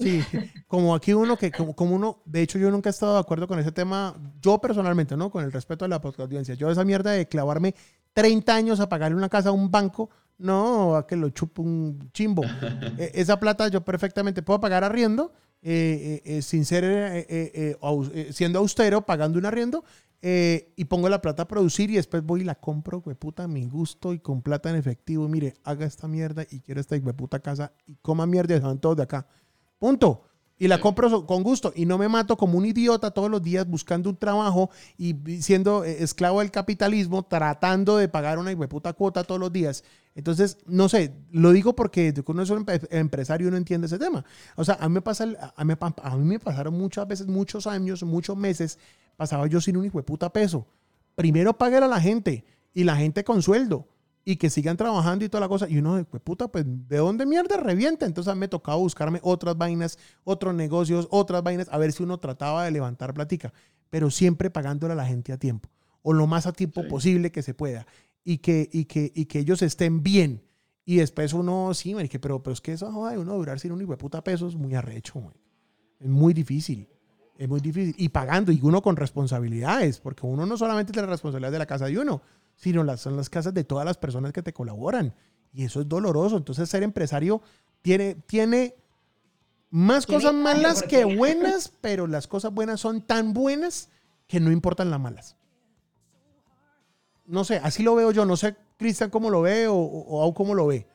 Sí, 0.00 0.22
como 0.66 0.94
aquí 0.94 1.12
uno 1.12 1.36
que, 1.36 1.52
como, 1.52 1.76
como, 1.76 1.94
uno, 1.94 2.22
de 2.24 2.42
hecho 2.42 2.58
yo 2.58 2.70
nunca 2.70 2.88
he 2.88 2.92
estado 2.92 3.14
de 3.14 3.20
acuerdo 3.20 3.46
con 3.46 3.58
ese 3.58 3.70
tema, 3.70 4.16
yo 4.40 4.58
personalmente, 4.58 5.16
¿no? 5.16 5.30
Con 5.30 5.44
el 5.44 5.52
respeto 5.52 5.84
a 5.84 5.88
la 5.88 5.96
audiencia. 5.96 6.54
Yo 6.54 6.70
esa 6.70 6.84
mierda 6.84 7.10
de 7.10 7.28
clavarme 7.28 7.74
30 8.14 8.54
años 8.54 8.80
a 8.80 8.88
pagarle 8.88 9.16
una 9.16 9.28
casa 9.28 9.50
a 9.50 9.52
un 9.52 9.70
banco, 9.70 10.10
no, 10.38 10.96
a 10.96 11.06
que 11.06 11.16
lo 11.16 11.30
chupo 11.30 11.62
un 11.62 12.10
chimbo. 12.12 12.42
E, 12.98 13.12
esa 13.14 13.38
plata 13.38 13.68
yo 13.68 13.84
perfectamente 13.84 14.42
puedo 14.42 14.60
pagar 14.60 14.84
arriendo, 14.84 15.32
eh, 15.62 16.22
eh, 16.24 16.38
eh 16.38 16.42
sin 16.42 16.64
ser, 16.64 16.84
eh, 16.86 17.76
siendo 18.32 18.58
austero, 18.58 19.02
pagando 19.02 19.38
un 19.38 19.46
arriendo, 19.46 19.84
y 20.22 20.84
pongo 20.84 21.08
la 21.08 21.22
plata 21.22 21.44
a 21.44 21.48
producir 21.48 21.90
y 21.90 21.96
después 21.96 22.22
voy 22.22 22.42
y 22.42 22.44
la 22.44 22.54
compro, 22.54 23.00
puta, 23.00 23.44
a 23.44 23.48
mi 23.48 23.66
gusto 23.66 24.12
y 24.12 24.18
con 24.18 24.42
plata 24.42 24.68
en 24.70 24.76
efectivo. 24.76 25.28
mire, 25.28 25.54
haga 25.64 25.86
esta 25.86 26.08
mierda 26.08 26.44
y 26.50 26.60
quiero 26.60 26.80
esta 26.80 26.98
puta 27.00 27.40
casa 27.40 27.72
y 27.86 27.96
coma 27.96 28.26
mierda 28.26 28.54
y 28.54 28.58
se 28.58 28.64
van 28.64 28.80
todos 28.80 28.96
de 28.96 29.04
acá. 29.04 29.26
Punto. 29.80 30.22
Y 30.58 30.68
la 30.68 30.78
compro 30.78 31.24
con 31.24 31.42
gusto 31.42 31.72
y 31.74 31.86
no 31.86 31.96
me 31.96 32.06
mato 32.06 32.36
como 32.36 32.58
un 32.58 32.66
idiota 32.66 33.12
todos 33.12 33.30
los 33.30 33.42
días 33.42 33.66
buscando 33.66 34.10
un 34.10 34.16
trabajo 34.16 34.68
y 34.98 35.16
siendo 35.40 35.84
eh, 35.84 36.02
esclavo 36.02 36.40
del 36.40 36.50
capitalismo, 36.50 37.22
tratando 37.22 37.96
de 37.96 38.08
pagar 38.08 38.38
una 38.38 38.54
puta 38.68 38.92
cuota 38.92 39.24
todos 39.24 39.40
los 39.40 39.50
días. 39.50 39.84
Entonces, 40.14 40.58
no 40.66 40.90
sé, 40.90 41.14
lo 41.30 41.52
digo 41.52 41.74
porque 41.74 42.12
uno 42.26 42.42
es 42.42 42.50
un 42.50 42.66
empresario 42.90 43.48
y 43.48 43.50
no 43.50 43.56
entiende 43.56 43.86
ese 43.86 43.98
tema. 43.98 44.22
O 44.54 44.62
sea, 44.62 44.76
a 44.78 44.86
mí 44.90 44.96
me, 44.96 45.00
pasa, 45.00 45.24
a 45.56 45.64
mí, 45.64 45.72
a 45.80 46.16
mí 46.18 46.24
me 46.24 46.38
pasaron 46.38 46.74
muchas 46.74 47.08
veces, 47.08 47.26
muchos 47.26 47.66
años, 47.66 48.02
muchos 48.02 48.36
meses, 48.36 48.78
pasaba 49.16 49.46
yo 49.46 49.62
sin 49.62 49.78
un 49.78 49.86
hijo 49.86 49.96
de 49.96 50.04
puta 50.04 50.30
peso. 50.30 50.66
Primero 51.14 51.56
pagué 51.56 51.78
a 51.78 51.88
la 51.88 52.00
gente 52.02 52.44
y 52.74 52.84
la 52.84 52.96
gente 52.96 53.24
con 53.24 53.40
sueldo 53.40 53.88
y 54.24 54.36
que 54.36 54.50
sigan 54.50 54.76
trabajando 54.76 55.24
y 55.24 55.28
toda 55.28 55.40
la 55.40 55.48
cosa. 55.48 55.68
Y 55.68 55.78
uno, 55.78 56.04
pues 56.08 56.22
puta, 56.22 56.48
pues 56.48 56.64
¿de 56.66 56.96
dónde 56.98 57.26
mierda 57.26 57.56
revienta? 57.56 58.06
Entonces 58.06 58.34
me 58.36 58.48
tocaba 58.48 58.76
buscarme 58.76 59.20
otras 59.22 59.56
vainas, 59.56 59.98
otros 60.24 60.54
negocios, 60.54 61.08
otras 61.10 61.42
vainas, 61.42 61.68
a 61.70 61.78
ver 61.78 61.92
si 61.92 62.02
uno 62.02 62.18
trataba 62.18 62.64
de 62.64 62.70
levantar 62.70 63.14
platica, 63.14 63.52
pero 63.88 64.10
siempre 64.10 64.50
pagándole 64.50 64.92
a 64.92 64.96
la 64.96 65.06
gente 65.06 65.32
a 65.32 65.38
tiempo, 65.38 65.68
o 66.02 66.12
lo 66.12 66.26
más 66.26 66.46
a 66.46 66.52
tiempo 66.52 66.86
posible 66.88 67.32
que 67.32 67.42
se 67.42 67.54
pueda, 67.54 67.86
y 68.24 68.38
que, 68.38 68.68
y 68.72 68.84
que, 68.84 69.12
y 69.14 69.26
que 69.26 69.40
ellos 69.40 69.62
estén 69.62 70.02
bien. 70.02 70.42
Y 70.84 70.96
después 70.96 71.32
uno, 71.32 71.72
sí, 71.74 71.94
pero, 72.20 72.42
pero 72.42 72.52
es 72.52 72.60
que 72.60 72.72
eso 72.72 72.90
joder, 72.90 73.18
uno 73.18 73.34
durar 73.34 73.60
sin 73.60 73.72
un 73.72 73.80
hijo 73.80 73.92
de 73.92 73.96
puta 73.96 74.24
peso 74.24 74.48
es 74.48 74.56
muy 74.56 74.74
arrecho, 74.74 75.32
es 75.98 76.08
muy 76.08 76.34
difícil. 76.34 76.88
Es 77.40 77.48
muy 77.48 77.60
difícil. 77.60 77.94
Y 77.96 78.10
pagando, 78.10 78.52
y 78.52 78.60
uno 78.62 78.82
con 78.82 78.96
responsabilidades, 78.96 79.98
porque 79.98 80.26
uno 80.26 80.44
no 80.44 80.58
solamente 80.58 80.92
tiene 80.92 81.06
la 81.06 81.12
responsabilidad 81.12 81.50
de 81.50 81.58
la 81.58 81.64
casa 81.64 81.86
de 81.86 81.98
uno, 81.98 82.20
sino 82.60 82.84
las, 82.84 83.00
son 83.00 83.16
las 83.16 83.30
casas 83.30 83.54
de 83.54 83.64
todas 83.64 83.86
las 83.86 83.96
personas 83.96 84.32
que 84.32 84.42
te 84.42 84.52
colaboran. 84.52 85.14
Y 85.52 85.64
eso 85.64 85.80
es 85.80 85.88
doloroso. 85.88 86.36
Entonces, 86.36 86.68
ser 86.68 86.82
empresario 86.82 87.40
tiene, 87.80 88.16
tiene 88.26 88.76
más 89.70 90.04
cosas 90.04 90.34
malas 90.34 90.82
que 90.82 91.04
buenas, 91.04 91.72
pero 91.80 92.06
las 92.06 92.28
cosas 92.28 92.52
buenas 92.52 92.78
son 92.78 93.00
tan 93.00 93.32
buenas 93.32 93.88
que 94.26 94.40
no 94.40 94.52
importan 94.52 94.90
las 94.90 95.00
malas. 95.00 95.36
No 97.24 97.44
sé, 97.44 97.60
así 97.62 97.82
lo 97.82 97.94
veo 97.94 98.12
yo. 98.12 98.26
No 98.26 98.36
sé, 98.36 98.54
Cristian, 98.76 99.08
cómo 99.08 99.30
lo 99.30 99.40
ve 99.40 99.66
o, 99.66 99.76
o, 99.76 100.34
cómo 100.34 100.54
lo 100.54 100.66
ve. 100.66 100.86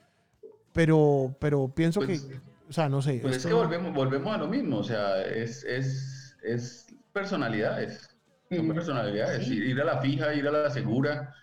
Pero, 0.71 1.35
pero 1.39 1.69
pienso 1.69 2.01
que, 2.01 2.19
pues, 2.19 2.27
o 2.69 2.73
sea, 2.73 2.89
no 2.89 3.01
sé. 3.01 3.19
Pues 3.23 3.37
es 3.37 3.45
que 3.45 3.53
volvemos, 3.53 3.91
volvemos 3.91 4.35
a 4.35 4.37
lo 4.37 4.47
mismo. 4.47 4.77
O 4.77 4.83
sea, 4.83 5.19
es, 5.23 5.63
es, 5.63 6.37
es 6.43 6.85
personalidades. 7.11 8.07
Son 8.51 8.67
personalidades. 8.71 9.47
Ir 9.47 9.81
a 9.81 9.85
la 9.85 9.99
fija, 9.99 10.35
ir 10.35 10.47
a 10.47 10.51
la 10.51 10.69
segura 10.69 11.33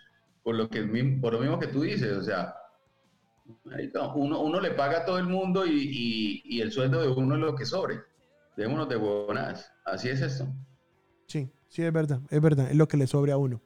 por 0.43 0.55
lo, 0.55 0.69
que, 0.69 0.83
por 1.21 1.33
lo 1.33 1.39
mismo 1.39 1.59
que 1.59 1.67
tú 1.67 1.81
dices, 1.81 2.17
o 2.17 2.23
sea, 2.23 2.55
uno, 4.15 4.41
uno 4.41 4.59
le 4.59 4.71
paga 4.71 4.99
a 4.99 5.05
todo 5.05 5.17
el 5.17 5.25
mundo 5.25 5.65
y, 5.65 6.41
y, 6.45 6.61
el 6.61 6.71
sueldo 6.71 7.01
de 7.01 7.07
uno 7.07 7.35
es 7.35 7.41
lo 7.41 7.55
que 7.55 7.65
sobre. 7.65 8.01
Démonos 8.57 8.89
de 8.89 8.97
buenas. 8.97 9.71
Así 9.85 10.09
es 10.09 10.21
esto. 10.21 10.47
Sí, 11.27 11.49
sí, 11.67 11.83
es 11.83 11.93
verdad, 11.93 12.19
es 12.29 12.41
verdad, 12.41 12.69
es 12.69 12.75
lo 12.75 12.87
que 12.87 12.97
le 12.97 13.07
sobre 13.07 13.31
a 13.31 13.37
uno. 13.37 13.61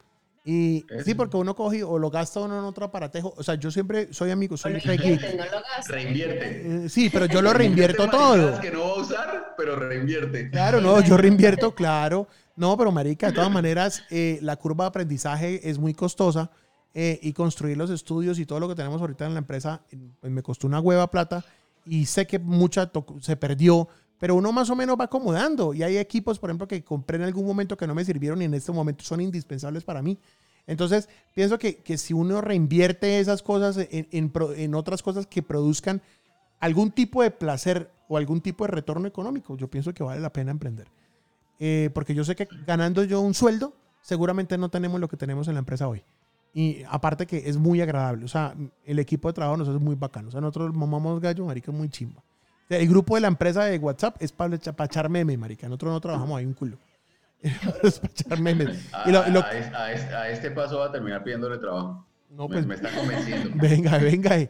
Y 0.45 0.86
sí, 1.03 1.13
porque 1.13 1.36
uno 1.36 1.53
coge 1.57 1.84
o 1.84 1.99
lo 1.99 2.09
gasta 2.09 2.39
uno 2.39 2.57
en 2.57 2.63
otro 2.63 2.86
aparatejo. 2.86 3.34
O 3.36 3.43
sea, 3.43 3.55
yo 3.55 3.69
siempre 3.69 4.13
soy 4.13 4.32
amigo, 4.32 4.55
soy 4.55 4.75
reinvierte, 4.80 5.36
no 5.36 5.43
lo 5.43 5.61
Reinvierte. 5.89 6.86
Eh, 6.86 6.89
sí, 6.89 7.09
pero 7.09 7.25
yo 7.25 7.41
lo 7.41 7.51
reinvierto 7.51 8.09
todo. 8.09 8.57
que 8.61 8.71
no 8.71 8.80
va 8.80 8.88
a 8.91 8.93
usar, 8.93 9.55
pero 9.57 9.75
reinvierte. 9.75 10.49
Claro, 10.49 10.80
no, 10.80 11.01
yo 11.01 11.17
reinvierto, 11.17 11.75
claro. 11.75 12.30
No, 12.55 12.78
pero 12.78 12.93
marica, 12.93 13.28
de 13.28 13.34
todas 13.34 13.51
maneras, 13.51 14.03
eh, 14.09 14.39
la 14.41 14.55
curva 14.55 14.86
de 14.86 14.88
aprendizaje 14.88 15.69
es 15.69 15.78
muy 15.78 15.93
costosa. 15.93 16.49
Eh, 16.94 17.20
y 17.22 17.34
construir 17.34 17.78
los 17.78 17.92
estudios 17.92 18.40
y 18.40 18.48
todo 18.48 18.60
lo 18.60 18.68
que 18.68 18.74
tenemos 18.74 19.00
ahorita 19.00 19.28
en 19.28 19.34
la 19.34 19.40
empresa, 19.40 19.82
pues 20.20 20.34
me 20.34 20.42
costó 20.42 20.66
una 20.66 20.80
hueva 20.80 21.12
plata 21.12 21.46
y 21.86 22.06
sé 22.06 22.26
que 22.26 22.40
mucha 22.40 22.92
se 23.22 23.36
perdió, 23.36 23.88
pero 24.20 24.34
uno 24.34 24.52
más 24.52 24.70
o 24.72 24.76
menos 24.76 24.98
va 25.00 25.06
acomodando 25.06 25.76
y 25.76 25.84
hay 25.84 25.98
equipos, 25.98 26.40
por 26.40 26.50
ejemplo, 26.50 26.68
que 26.68 26.84
compré 26.84 27.18
en 27.18 27.24
algún 27.24 27.46
momento 27.46 27.78
que 27.78 27.86
no 27.86 27.94
me 27.94 28.04
sirvieron 28.04 28.42
y 28.42 28.46
en 28.46 28.54
este 28.56 28.72
momento 28.72 29.04
son 29.04 29.22
indispensables 29.22 29.84
para 29.84 30.02
mí. 30.02 30.18
Entonces, 30.66 31.08
pienso 31.34 31.58
que, 31.58 31.78
que 31.78 31.98
si 31.98 32.14
uno 32.14 32.42
reinvierte 32.42 33.20
esas 33.20 33.44
cosas 33.44 33.78
en, 33.78 34.08
en, 34.12 34.32
en, 34.56 34.76
otras 34.76 35.04
cosas 35.04 35.28
que 35.28 35.44
produzcan 35.44 36.02
algún 36.60 36.92
tipo 36.92 37.22
de 37.22 37.32
placer 37.32 37.92
o 38.08 38.18
algún 38.18 38.42
tipo 38.42 38.66
de 38.66 38.72
retorno 38.72 39.08
económico, 39.08 39.56
yo 39.56 39.70
pienso 39.70 39.94
que 39.94 40.04
vale 40.04 40.20
la 40.20 40.34
pena 40.34 40.52
emprender. 40.52 40.88
Eh, 41.60 41.90
porque 41.94 42.14
yo 42.14 42.24
sé 42.24 42.36
que 42.36 42.48
ganando 42.66 43.04
yo 43.04 43.22
un 43.22 43.34
sueldo, 43.34 43.74
seguramente 44.02 44.58
no 44.58 44.70
tenemos 44.70 45.00
lo 45.00 45.08
que 45.08 45.18
tenemos 45.18 45.48
en 45.48 45.54
la 45.54 45.60
empresa 45.60 45.88
hoy. 45.88 46.04
Y 46.54 46.84
aparte 46.89 47.28
que 47.28 47.50
es 47.50 47.58
muy 47.58 47.82
agradable. 47.82 48.26
O 48.26 48.28
sea, 48.28 48.56
el 48.84 49.00
equipo 49.00 49.28
de 49.28 49.34
trabajo 49.34 49.58
nosotros 49.58 49.82
es 49.82 49.86
muy 49.86 49.95
bacano. 49.95 50.30
O 50.30 50.32
sea, 50.32 50.41
nosotros 50.41 50.74
mamamos 50.74 51.22
gallo, 51.22 51.45
marica, 51.45 51.72
muy 51.72 51.89
chimba. 51.89 52.24
El 52.70 52.88
grupo 52.89 53.16
de 53.16 53.22
la 53.22 53.28
empresa 53.28 53.64
de 53.64 53.78
WhatsApp 53.78 54.18
es 54.20 54.32
para, 54.32 54.56
echar 54.56 55.10
meme, 55.10 55.38
marica. 55.38 55.68
Nosotros 55.68 55.93
no 55.93 56.02
trabajamos 56.02 56.38
ahí 56.38 56.45
un 56.45 56.54
culo. 56.54 56.78
es 57.84 58.00
para 58.00 58.12
echar 58.12 58.39
memes. 58.41 58.93
A, 58.93 59.08
y 59.08 59.12
lo, 59.12 59.20
a, 59.20 60.30
este, 60.32 60.52
paso 60.52 60.80
va 60.80 60.88
a 60.88 60.91
terminar 60.91 61.24
pidiéndole 61.24 61.58
trabajo. 61.60 62.06
No, 62.30 62.48
pues, 62.48 62.66
me, 62.66 62.76
está 62.76 62.89
convenciendo. 62.93 63.52
Venga, 63.56 63.98
venga. 64.00 64.38
Y, 64.38 64.50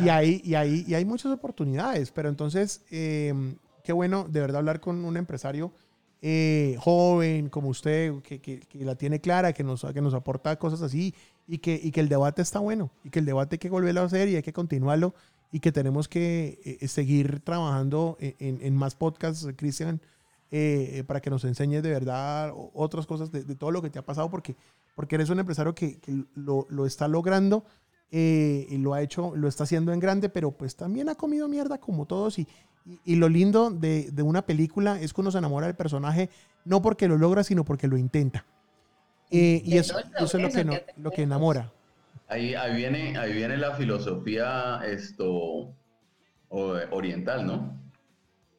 y, 0.00 0.08
ahí, 0.08 0.40
y, 0.42 0.54
ahí, 0.54 0.84
y 0.88 0.94
hay 0.94 1.04
muchas 1.04 1.30
oportunidades. 1.30 2.10
Pero 2.10 2.30
entonces, 2.30 2.84
em, 2.90 3.56
qué 3.84 3.92
bueno 3.92 4.26
de 4.28 4.40
verdad 4.40 4.58
hablar 4.58 4.80
con 4.80 5.04
un 5.04 5.16
empresario 5.18 5.72
eh, 6.22 6.76
joven 6.78 7.48
como 7.48 7.68
usted, 7.68 8.14
que, 8.22 8.40
que, 8.40 8.60
que, 8.60 8.84
la 8.84 8.94
tiene 8.94 9.20
clara, 9.20 9.52
que 9.52 9.62
nos, 9.62 9.84
que 9.84 10.00
nos 10.00 10.14
aporta 10.14 10.58
cosas 10.58 10.82
así 10.82 11.14
y 11.46 11.58
que, 11.58 11.78
y 11.82 11.90
que 11.90 12.00
el 12.00 12.08
debate 12.08 12.42
está 12.42 12.58
bueno 12.58 12.90
y 13.04 13.10
que 13.10 13.18
el 13.18 13.24
debate 13.24 13.54
hay 13.54 13.58
que 13.58 13.70
volverlo 13.70 14.00
a 14.00 14.04
hacer 14.04 14.28
y 14.28 14.36
hay 14.36 14.42
que 14.42 14.52
continuarlo 14.52 15.14
y 15.52 15.60
que 15.60 15.72
tenemos 15.72 16.08
que 16.08 16.78
eh, 16.80 16.88
seguir 16.88 17.40
trabajando 17.40 18.16
en, 18.20 18.58
en, 18.62 18.76
más 18.76 18.94
podcasts, 18.94 19.46
Cristian, 19.56 20.00
eh, 20.50 21.04
para 21.06 21.20
que 21.20 21.30
nos 21.30 21.44
enseñes 21.44 21.82
de 21.82 21.90
verdad 21.90 22.52
otras 22.74 23.06
cosas 23.06 23.30
de, 23.30 23.44
de, 23.44 23.54
todo 23.54 23.70
lo 23.70 23.82
que 23.82 23.90
te 23.90 23.98
ha 23.98 24.04
pasado, 24.04 24.30
porque, 24.30 24.56
porque 24.94 25.14
eres 25.14 25.30
un 25.30 25.38
empresario 25.38 25.74
que, 25.74 25.98
que 25.98 26.24
lo, 26.34 26.66
lo, 26.68 26.86
está 26.86 27.08
logrando 27.08 27.64
eh, 28.10 28.66
y 28.68 28.78
lo 28.78 28.94
ha 28.94 29.02
hecho, 29.02 29.34
lo 29.34 29.48
está 29.48 29.64
haciendo 29.64 29.92
en 29.92 30.00
grande, 30.00 30.28
pero 30.28 30.52
pues 30.52 30.76
también 30.76 31.08
ha 31.08 31.14
comido 31.14 31.48
mierda 31.48 31.78
como 31.78 32.06
todos 32.06 32.38
y, 32.38 32.46
y, 32.86 33.00
y 33.04 33.16
lo 33.16 33.28
lindo 33.28 33.70
de, 33.70 34.10
de, 34.10 34.22
una 34.22 34.46
película 34.46 35.00
es 35.00 35.12
que 35.12 35.20
uno 35.20 35.30
se 35.30 35.38
enamora 35.38 35.66
del 35.66 35.76
personaje 35.76 36.30
no 36.64 36.82
porque 36.82 37.08
lo 37.08 37.16
logra, 37.16 37.44
sino 37.44 37.64
porque 37.64 37.88
lo 37.88 37.96
intenta. 37.96 38.44
Eh, 39.30 39.62
y 39.64 39.76
eso, 39.76 39.98
eso, 39.98 40.36
es 40.36 40.42
lo 40.42 40.50
que, 40.50 40.64
no, 40.64 40.74
lo 40.98 41.10
que 41.10 41.22
enamora. 41.22 41.72
Ahí, 42.28 42.54
ahí, 42.54 42.76
viene, 42.76 43.16
ahí 43.16 43.32
viene 43.32 43.56
la 43.56 43.74
filosofía 43.74 44.80
esto, 44.84 45.74
oriental, 46.48 47.46
¿no? 47.46 47.80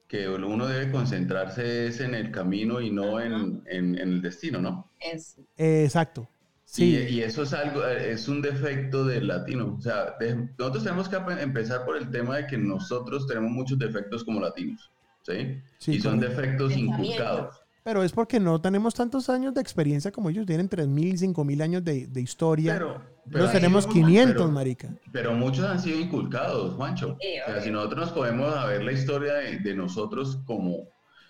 Que 0.08 0.30
uno 0.30 0.68
debe 0.68 0.92
concentrarse 0.92 1.88
es 1.88 2.00
en 2.00 2.16
el 2.16 2.32
camino 2.32 2.80
y 2.82 2.92
no 2.92 3.20
en, 3.20 3.64
en, 3.66 3.98
en 3.98 4.10
el 4.10 4.22
destino, 4.22 4.62
¿no? 4.62 4.90
Es. 5.00 5.38
Eh, 5.58 5.84
exacto. 5.84 6.30
Sí. 6.78 6.96
Y, 6.96 7.16
y, 7.16 7.22
eso 7.24 7.42
es 7.42 7.54
algo, 7.54 7.84
es 7.88 8.28
un 8.28 8.40
defecto 8.40 9.04
del 9.04 9.28
latino. 9.30 9.76
O 9.80 9.82
sea, 9.82 10.16
de, 10.20 10.48
nosotros 10.60 10.84
tenemos 10.84 11.10
que 11.10 11.16
empezar 11.16 11.84
por 11.86 11.98
el 11.98 12.12
tema 12.12 12.38
de 12.38 12.46
que 12.46 12.56
nosotros 12.56 13.26
tenemos 13.26 13.50
muchos 13.50 13.80
defectos 13.80 14.24
como 14.24 14.40
latinos, 14.40 14.92
¿sí? 15.24 15.60
sí 15.80 15.94
y 15.94 16.00
son 16.00 16.20
defectos 16.20 16.78
inculcados. 16.78 17.56
Pero 17.84 18.04
es 18.04 18.12
porque 18.12 18.40
no 18.40 18.62
tenemos 18.62 18.94
tantos 18.94 19.28
años 19.28 19.56
de 19.56 19.62
experiencia 19.62 20.12
como 20.12 20.30
ellos. 20.30 20.46
Tienen 20.46 20.70
3.000, 20.70 21.34
5.000 21.34 21.64
años 21.64 21.84
de, 21.84 22.06
de 22.06 22.22
historia. 22.22 22.74
Pero, 22.74 23.02
pero 23.26 23.40
Nosotros 23.40 23.52
tenemos 23.54 23.88
500, 23.88 24.34
pero, 24.36 24.52
marica. 24.52 24.90
Pero 25.12 25.34
muchos 25.34 25.66
han 25.66 25.80
sido 25.80 26.00
inculcados, 26.00 26.76
Juancho. 26.76 27.18
Sí, 27.20 27.28
o 27.44 27.52
sea, 27.52 27.62
si 27.62 27.72
nosotros 27.72 28.02
nos 28.02 28.12
podemos 28.12 28.68
ver 28.68 28.84
la 28.84 28.92
historia 28.92 29.34
de, 29.34 29.60
de, 29.60 29.74
nosotros 29.74 30.44
como, 30.46 30.90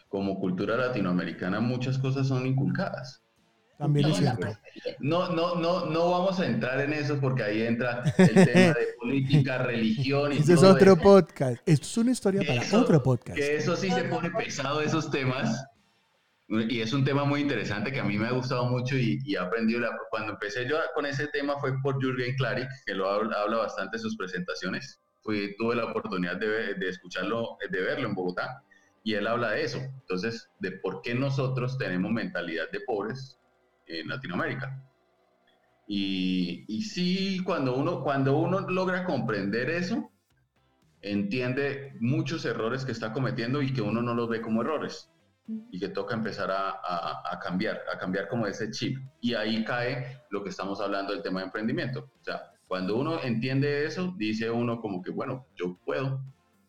como 0.09 0.39
cultura 0.39 0.75
latinoamericana, 0.75 1.61
muchas 1.61 1.97
cosas 1.99 2.27
son 2.27 2.45
inculcadas. 2.45 3.23
También 3.78 4.07
no, 4.07 4.13
es 4.13 4.19
cierto. 4.19 4.47
No, 4.99 5.30
no, 5.30 5.55
no, 5.55 5.86
no 5.86 6.09
vamos 6.11 6.39
a 6.39 6.47
entrar 6.47 6.82
en 6.82 6.93
eso 6.93 7.19
porque 7.19 7.43
ahí 7.43 7.61
entra 7.61 8.03
el 8.17 8.34
tema 8.34 8.73
de 8.73 8.88
política, 8.99 9.57
religión 9.63 10.34
y 10.34 10.38
Ese 10.38 10.53
es 10.53 10.63
otro 10.63 10.93
eso. 10.93 11.01
podcast. 11.01 11.61
Esto 11.67 11.86
es 11.86 11.97
una 11.97 12.11
historia 12.11 12.41
para 12.41 12.61
eso, 12.61 12.82
otro 12.82 13.03
podcast. 13.03 13.38
Que 13.38 13.57
eso 13.57 13.75
sí 13.75 13.91
se 13.91 14.05
pone 14.05 14.32
pesado 14.32 14.82
esos 14.82 15.11
temas. 15.11 15.63
Y 16.49 16.80
es 16.80 16.93
un 16.93 17.03
tema 17.03 17.25
muy 17.25 17.41
interesante 17.41 17.91
que 17.91 17.99
a 17.99 18.03
mí 18.03 18.17
me 18.17 18.25
ha 18.28 18.32
gustado 18.32 18.65
mucho 18.67 18.95
y, 18.95 19.19
y 19.25 19.36
he 19.36 19.38
aprendido. 19.38 19.82
La, 19.82 19.91
cuando 20.09 20.34
empecé 20.34 20.67
yo 20.67 20.78
con 20.95 21.05
ese 21.05 21.28
tema 21.28 21.59
fue 21.59 21.73
por 21.84 22.01
Jürgen 22.01 22.36
Klarik, 22.36 22.69
que 22.86 22.95
lo 22.95 23.09
habla, 23.11 23.41
habla 23.41 23.57
bastante 23.57 23.97
en 23.97 24.01
sus 24.01 24.15
presentaciones. 24.15 24.99
Fui, 25.21 25.55
tuve 25.57 25.75
la 25.75 25.86
oportunidad 25.86 26.38
de, 26.38 26.73
de, 26.75 26.89
escucharlo, 26.89 27.57
de 27.69 27.82
verlo 27.82 28.07
en 28.07 28.15
Bogotá, 28.15 28.63
y 29.03 29.13
él 29.15 29.28
habla 29.28 29.51
de 29.51 29.63
eso. 29.63 29.78
Entonces, 29.78 30.49
de 30.59 30.71
por 30.71 31.01
qué 31.01 31.13
nosotros 31.13 31.78
tenemos 31.78 32.11
mentalidad 32.11 32.71
de 32.71 32.80
pobres 32.80 33.38
en 33.88 34.07
Latinoamérica. 34.07 34.83
Y, 35.88 36.65
y 36.67 36.81
sí, 36.81 37.41
cuando 37.43 37.75
uno, 37.75 38.03
cuando 38.03 38.38
uno 38.38 38.61
logra 38.61 39.05
comprender 39.05 39.69
eso, 39.69 40.11
entiende 41.01 41.95
muchos 42.01 42.43
errores 42.45 42.83
que 42.83 42.91
está 42.91 43.13
cometiendo 43.13 43.61
y 43.61 43.73
que 43.73 43.81
uno 43.81 44.01
no 44.01 44.13
los 44.13 44.27
ve 44.27 44.41
como 44.41 44.61
errores 44.61 45.09
y 45.71 45.79
que 45.79 45.89
toca 45.89 46.13
empezar 46.13 46.51
a, 46.51 46.71
a, 46.71 47.21
a, 47.31 47.39
cambiar, 47.39 47.81
a 47.93 47.97
cambiar 47.97 48.27
como 48.27 48.47
ese 48.47 48.69
chip. 48.69 48.97
Y 49.21 49.33
ahí 49.33 49.63
cae 49.63 50.21
lo 50.29 50.43
que 50.43 50.49
estamos 50.49 50.81
hablando 50.81 51.13
del 51.13 51.23
tema 51.23 51.39
de 51.39 51.45
emprendimiento. 51.45 52.11
O 52.19 52.23
sea, 52.23 52.51
cuando 52.67 52.97
uno 52.97 53.21
entiende 53.23 53.85
eso, 53.85 54.13
dice 54.17 54.51
uno 54.51 54.81
como 54.81 55.01
que, 55.01 55.11
bueno, 55.11 55.47
yo 55.55 55.77
puedo, 55.85 56.21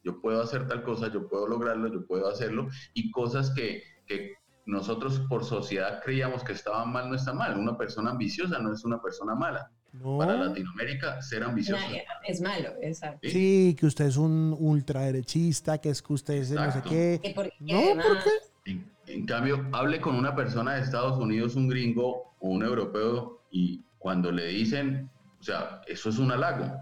yo 0.05 0.21
puedo 0.21 0.43
hacer 0.43 0.69
tal 0.69 0.85
cosa, 0.85 1.11
yo 1.11 1.29
puedo 1.29 1.49
lograrlo, 1.49 1.93
yo 1.93 2.07
puedo 2.07 2.29
hacerlo, 2.29 2.69
y 2.95 3.11
cosas 3.11 3.51
que, 3.51 3.83
que 4.07 4.35
nosotros 4.69 5.21
por 5.31 5.45
sociedad 5.45 6.03
creíamos 6.05 6.45
que 6.45 6.53
estaban 6.53 6.93
mal, 6.93 7.09
no 7.09 7.16
está 7.16 7.33
mal. 7.33 7.57
Una 7.57 7.77
persona 7.79 8.11
ambiciosa 8.11 8.59
no 8.59 8.71
es 8.71 8.85
una 8.85 9.01
persona 9.01 9.35
mala. 9.35 9.71
No. 9.95 10.19
Para 10.19 10.35
Latinoamérica, 10.35 11.23
ser 11.23 11.43
ambicioso. 11.43 11.83
es 12.27 12.43
malo, 12.43 12.75
exacto. 12.83 13.21
¿Sí? 13.23 13.31
sí, 13.31 13.77
que 13.79 13.87
usted 13.87 14.05
es 14.05 14.19
un 14.19 14.55
ultraderechista, 14.59 15.79
que 15.79 15.89
es 15.89 16.03
que 16.03 16.12
usted 16.12 16.35
es 16.35 16.51
no 16.51 16.71
sé 16.71 16.83
qué. 16.83 17.33
¿Por 17.35 17.47
qué 17.47 17.55
no, 17.61 17.79
además, 17.79 18.07
¿por 18.07 18.19
qué? 18.23 18.71
En, 18.71 18.93
en, 19.07 19.25
cambio, 19.25 19.66
hable 19.73 20.03
con 20.03 20.14
una 20.14 20.37
persona 20.37 20.75
de 20.75 20.83
Estados 20.83 21.19
Unidos, 21.19 21.57
un 21.57 21.69
gringo 21.69 22.35
o 22.39 22.49
un 22.51 22.62
europeo, 22.62 23.41
y 23.51 23.83
cuando 23.99 24.31
le 24.31 24.49
dicen, 24.49 25.11
o 25.41 25.43
sea, 25.43 25.81
eso 25.87 26.11
es 26.11 26.19
un 26.19 26.31
halago. 26.31 26.77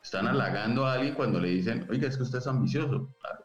Están 0.00 0.28
halagando 0.28 0.86
a 0.86 0.92
alguien 0.92 1.14
cuando 1.14 1.40
le 1.40 1.48
dicen, 1.48 1.88
oiga, 1.90 2.06
es 2.06 2.16
que 2.16 2.22
usted 2.22 2.38
es 2.38 2.46
ambicioso. 2.46 3.12
Claro. 3.20 3.41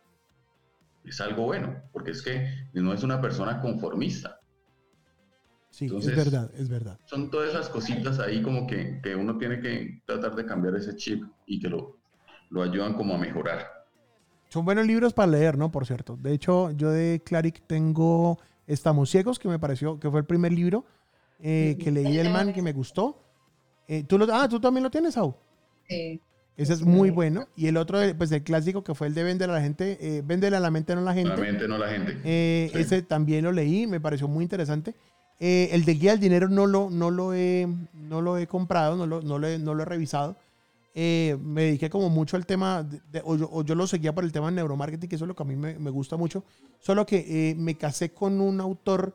Es 1.07 1.21
algo 1.21 1.45
bueno, 1.45 1.75
porque 1.91 2.11
es 2.11 2.21
que 2.21 2.47
no 2.73 2.93
es 2.93 3.03
una 3.03 3.21
persona 3.21 3.61
conformista. 3.61 4.39
Sí, 5.69 5.85
Entonces, 5.85 6.11
es 6.11 6.17
verdad, 6.17 6.51
es 6.55 6.69
verdad. 6.69 6.99
Son 7.05 7.29
todas 7.29 7.49
esas 7.49 7.69
cositas 7.69 8.19
ahí 8.19 8.41
como 8.41 8.65
que, 8.65 8.99
que 9.01 9.15
uno 9.15 9.37
tiene 9.37 9.59
que 9.59 10.01
tratar 10.05 10.35
de 10.35 10.45
cambiar 10.45 10.75
ese 10.75 10.95
chip 10.95 11.23
y 11.45 11.59
que 11.59 11.69
lo, 11.69 11.99
lo 12.49 12.63
ayudan 12.63 12.93
como 12.93 13.15
a 13.15 13.17
mejorar. 13.17 13.85
Son 14.49 14.65
buenos 14.65 14.87
libros 14.87 15.13
para 15.13 15.31
leer, 15.31 15.57
¿no? 15.57 15.71
Por 15.71 15.85
cierto. 15.85 16.17
De 16.17 16.33
hecho, 16.33 16.71
yo 16.71 16.89
de 16.89 17.21
Claric 17.23 17.61
tengo 17.67 18.39
Estamos 18.67 19.09
ciegos, 19.09 19.39
que 19.39 19.47
me 19.47 19.57
pareció 19.57 19.97
que 19.97 20.11
fue 20.11 20.19
el 20.19 20.25
primer 20.25 20.51
libro 20.51 20.83
eh, 21.39 21.77
que 21.81 21.89
leí 21.89 22.17
del 22.17 22.29
man 22.29 22.51
que 22.51 22.61
me 22.61 22.73
gustó. 22.73 23.23
Eh, 23.87 24.03
¿tú 24.03 24.17
lo, 24.17 24.27
ah, 24.33 24.49
¿tú 24.49 24.59
también 24.59 24.83
lo 24.83 24.91
tienes, 24.91 25.13
Sau? 25.13 25.37
Sí. 25.87 26.21
Ese 26.57 26.73
es 26.73 26.81
muy 26.81 27.11
bueno. 27.11 27.47
Y 27.55 27.67
el 27.67 27.77
otro, 27.77 27.99
pues 28.17 28.31
el 28.31 28.43
clásico 28.43 28.83
que 28.83 28.95
fue 28.95 29.07
el 29.07 29.13
de 29.13 29.23
Vender 29.23 29.49
a 29.49 29.53
la 29.53 29.61
gente, 29.61 29.97
eh, 30.01 30.23
Véndele 30.25 30.57
a 30.57 30.59
la 30.59 30.71
mente, 30.71 30.95
no 30.95 31.01
a 31.01 31.03
la 31.03 31.13
gente. 31.13 31.29
La 31.29 31.37
mente, 31.37 31.67
no 31.67 31.75
a 31.75 31.79
la 31.79 31.89
gente. 31.89 32.17
Eh, 32.23 32.69
sí. 32.73 32.79
Ese 32.79 33.01
también 33.03 33.43
lo 33.43 33.51
leí, 33.51 33.85
me 33.85 33.99
pareció 33.99 34.27
muy 34.27 34.43
interesante. 34.43 34.95
Eh, 35.39 35.69
el 35.71 35.85
de 35.85 35.93
Guía 35.93 36.11
del 36.11 36.19
Dinero 36.19 36.49
no 36.49 36.65
lo, 36.65 36.89
no 36.89 37.11
lo, 37.11 37.33
he, 37.35 37.67
no 37.93 38.21
lo 38.21 38.39
he 38.39 38.47
comprado, 38.47 38.95
no 38.95 39.05
lo, 39.05 39.21
no 39.21 39.37
lo, 39.37 39.47
he, 39.47 39.59
no 39.59 39.75
lo 39.75 39.83
he 39.83 39.85
revisado. 39.85 40.35
Eh, 40.95 41.37
me 41.39 41.61
dediqué 41.61 41.91
como 41.91 42.09
mucho 42.09 42.37
al 42.37 42.47
tema, 42.47 42.81
de, 42.81 42.99
de, 43.11 43.21
o, 43.23 43.35
yo, 43.35 43.47
o, 43.51 43.63
yo, 43.63 43.75
lo 43.75 43.85
seguía 43.85 44.15
por 44.15 44.23
el 44.23 44.31
tema 44.31 44.47
de 44.47 44.53
neuromarketing, 44.53 45.07
que 45.07 45.15
eso 45.15 45.25
es 45.25 45.29
lo 45.29 45.35
que 45.35 45.43
a 45.43 45.45
mí 45.45 45.55
me, 45.55 45.77
me 45.77 45.91
gusta 45.91 46.17
mucho. 46.17 46.43
Solo 46.79 47.05
que 47.05 47.51
eh, 47.51 47.55
me 47.55 47.75
casé 47.75 48.09
con 48.09 48.41
un 48.41 48.59
autor 48.59 49.13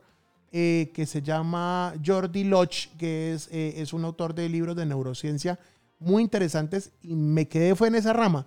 eh, 0.55 0.91
que 0.93 1.07
se 1.07 1.23
llama 1.23 1.95
Jordi 2.05 2.43
Lodge, 2.43 2.89
que 2.99 3.33
es, 3.33 3.49
eh, 3.51 3.73
es 3.77 3.91
un 3.91 4.05
autor 4.05 4.35
de 4.35 4.47
libros 4.47 4.75
de 4.75 4.85
neurociencia 4.85 5.57
muy 6.03 6.23
interesantes 6.23 6.91
y 7.01 7.15
me 7.15 7.47
quedé 7.47 7.75
fue 7.75 7.87
en 7.87 7.95
esa 7.95 8.13
rama. 8.13 8.45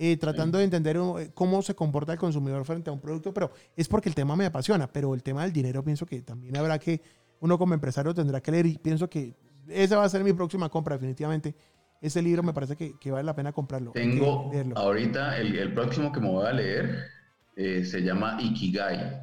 Eh, 0.00 0.16
tratando 0.16 0.58
de 0.58 0.64
entender 0.64 0.96
uh, 0.96 1.18
cómo 1.34 1.60
se 1.60 1.74
comporta 1.74 2.12
el 2.12 2.20
consumidor 2.20 2.64
frente 2.64 2.88
a 2.88 2.92
un 2.92 3.00
producto, 3.00 3.34
pero 3.34 3.50
es 3.76 3.88
porque 3.88 4.08
el 4.08 4.14
tema 4.14 4.36
me 4.36 4.46
apasiona, 4.46 4.86
pero 4.86 5.12
el 5.12 5.24
tema 5.24 5.42
del 5.42 5.52
dinero 5.52 5.82
pienso 5.82 6.06
que 6.06 6.22
también 6.22 6.56
habrá 6.56 6.78
que, 6.78 7.00
uno 7.40 7.58
como 7.58 7.74
empresario 7.74 8.14
tendrá 8.14 8.40
que 8.40 8.52
leer 8.52 8.66
y 8.66 8.78
pienso 8.78 9.10
que 9.10 9.34
esa 9.66 9.96
va 9.96 10.04
a 10.04 10.08
ser 10.08 10.22
mi 10.22 10.32
próxima 10.32 10.68
compra 10.68 10.94
definitivamente 10.94 11.54
ese 12.00 12.22
libro 12.22 12.42
me 12.42 12.52
parece 12.52 12.76
que, 12.76 12.98
que 12.98 13.10
vale 13.10 13.24
la 13.24 13.34
pena 13.34 13.52
comprarlo. 13.52 13.92
Tengo 13.92 14.50
ahorita 14.76 15.36
el, 15.38 15.56
el, 15.56 15.74
próximo 15.74 16.12
que 16.12 16.20
me 16.20 16.28
voy 16.28 16.46
a 16.46 16.52
leer 16.52 17.06
eh, 17.56 17.84
se 17.84 18.00
llama 18.00 18.38
Ikigai. 18.40 19.20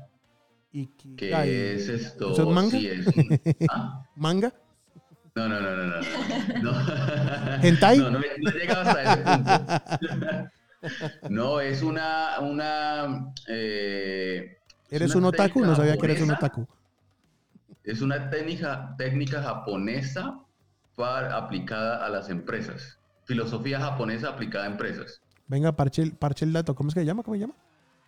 Ikigai. 0.74 1.48
Que 1.48 1.76
es 1.76 1.88
esto. 1.88 2.32
¿Eso 2.34 2.44
es 2.44 2.50
manga? 2.50 2.72
Sí, 2.72 2.88
es, 2.88 3.08
¿ah? 3.70 4.06
¿Manga? 4.16 4.54
No, 5.36 5.50
no, 5.50 5.60
no, 5.60 5.76
no, 5.76 5.86
no. 5.86 6.02
no. 6.62 7.62
¿Hentai? 7.62 7.98
No, 7.98 8.10
no, 8.10 8.20
no 8.20 8.50
he 8.50 8.54
llegado 8.54 8.90
hasta 8.90 9.04
ese 9.04 9.22
punto. 9.22 10.50
no, 11.30 11.60
es 11.60 11.82
una. 11.82 12.40
una 12.40 13.34
eh, 13.50 14.58
¿Eres 14.90 15.14
una 15.14 15.28
un 15.28 15.34
otaku? 15.34 15.60
No 15.60 15.76
sabía 15.76 15.98
que 15.98 16.06
eres 16.06 16.22
un 16.22 16.32
otaku. 16.32 16.66
Es 17.84 18.02
una 18.02 18.30
técnica, 18.30 18.96
técnica 18.98 19.44
japonesa 19.44 20.40
para, 20.96 21.36
aplicada 21.36 22.06
a 22.06 22.10
las 22.10 22.30
empresas. 22.30 22.98
Filosofía 23.26 23.82
japonesa 23.82 24.30
aplicada 24.30 24.64
a 24.64 24.68
empresas. 24.70 25.22
Venga, 25.48 25.76
parche, 25.76 26.12
parche 26.12 26.46
el 26.46 26.54
dato. 26.54 26.76
¿Cómo 26.76 26.88
es 26.88 26.94
que 26.94 27.02
se 27.02 27.06
llama? 27.06 27.24
¿Cómo 27.24 27.36
se 27.36 27.42
llama? 27.42 27.56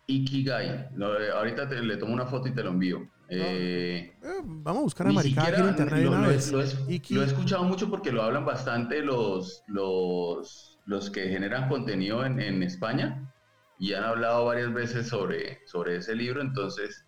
Ikigai. 0.07 0.89
Lo, 0.95 1.17
ahorita 1.35 1.67
te, 1.67 1.81
le 1.81 1.97
tomo 1.97 2.13
una 2.13 2.25
foto 2.25 2.47
y 2.47 2.53
te 2.53 2.63
lo 2.63 2.69
envío. 2.71 2.99
No. 2.99 3.09
Eh, 3.29 4.15
eh, 4.23 4.41
vamos 4.43 4.79
a 4.79 4.83
buscar 4.83 5.07
a 5.07 5.11
Maricá 5.11 5.49
en 5.49 5.67
internet. 5.67 6.03
Lo, 6.03 6.11
lo, 6.11 6.17
lo, 6.21 6.27
lo, 6.27 7.21
he 7.21 7.25
escuchado 7.25 7.63
mucho 7.65 7.89
porque 7.89 8.11
lo 8.11 8.23
hablan 8.23 8.45
bastante 8.45 9.01
los, 9.01 9.63
los, 9.67 10.79
los 10.85 11.09
que 11.09 11.27
generan 11.27 11.67
contenido 11.67 12.25
en, 12.25 12.39
en, 12.39 12.63
España 12.63 13.33
y 13.77 13.93
han 13.93 14.05
hablado 14.05 14.45
varias 14.45 14.73
veces 14.73 15.07
sobre, 15.09 15.59
sobre 15.67 15.97
ese 15.97 16.15
libro. 16.15 16.41
Entonces, 16.41 17.05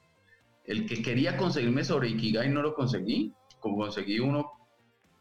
el 0.65 0.85
que 0.85 1.01
quería 1.01 1.37
conseguirme 1.37 1.85
sobre 1.85 2.09
Ikigai 2.09 2.49
no 2.49 2.61
lo 2.61 2.73
conseguí. 2.73 3.33
Como 3.61 3.77
conseguí 3.77 4.19
uno 4.19 4.51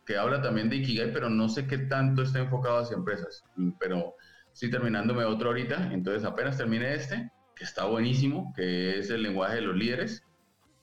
que 0.05 0.17
habla 0.17 0.43
también 0.43 0.69
de 0.69 0.77
Ikigai, 0.77 1.13
pero 1.13 1.31
no 1.31 1.49
sé 1.49 1.69
qué 1.69 1.79
tanto 1.79 2.23
está 2.23 2.41
enfocado 2.41 2.79
hacia 2.79 2.97
empresas. 2.97 3.45
Pero 3.79 4.15
estoy 4.53 4.71
terminándome 4.71 5.25
otro 5.25 5.51
ahorita, 5.51 5.93
entonces 5.93 6.25
apenas 6.25 6.57
termine 6.57 6.93
este, 6.95 7.31
que 7.59 7.65
está 7.65 7.85
buenísimo, 7.87 8.53
que 8.55 8.99
es 8.99 9.11
el 9.11 9.23
lenguaje 9.23 9.57
de 9.57 9.63
los 9.63 9.77
líderes, 9.77 10.23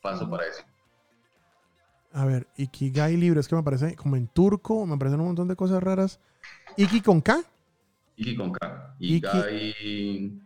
paso 0.02 0.30
para 0.30 0.46
eso. 0.48 0.64
A 2.12 2.26
ver, 2.26 2.48
Ikigai 2.58 3.18
libro, 3.18 3.40
es 3.40 3.48
que 3.48 3.56
me 3.56 3.62
aparece 3.62 3.96
como 3.96 4.16
en 4.16 4.28
turco, 4.28 4.86
me 4.86 4.96
aparecen 4.96 5.20
un 5.20 5.28
montón 5.28 5.48
de 5.48 5.56
cosas 5.56 5.82
raras. 5.84 6.20
Iki 6.78 7.02
con 7.02 7.22
K. 7.22 7.44
Iki 8.16 8.36
con 8.38 8.52
K. 8.52 8.96
Iki- 9.00 9.16
Ikai 9.18 10.42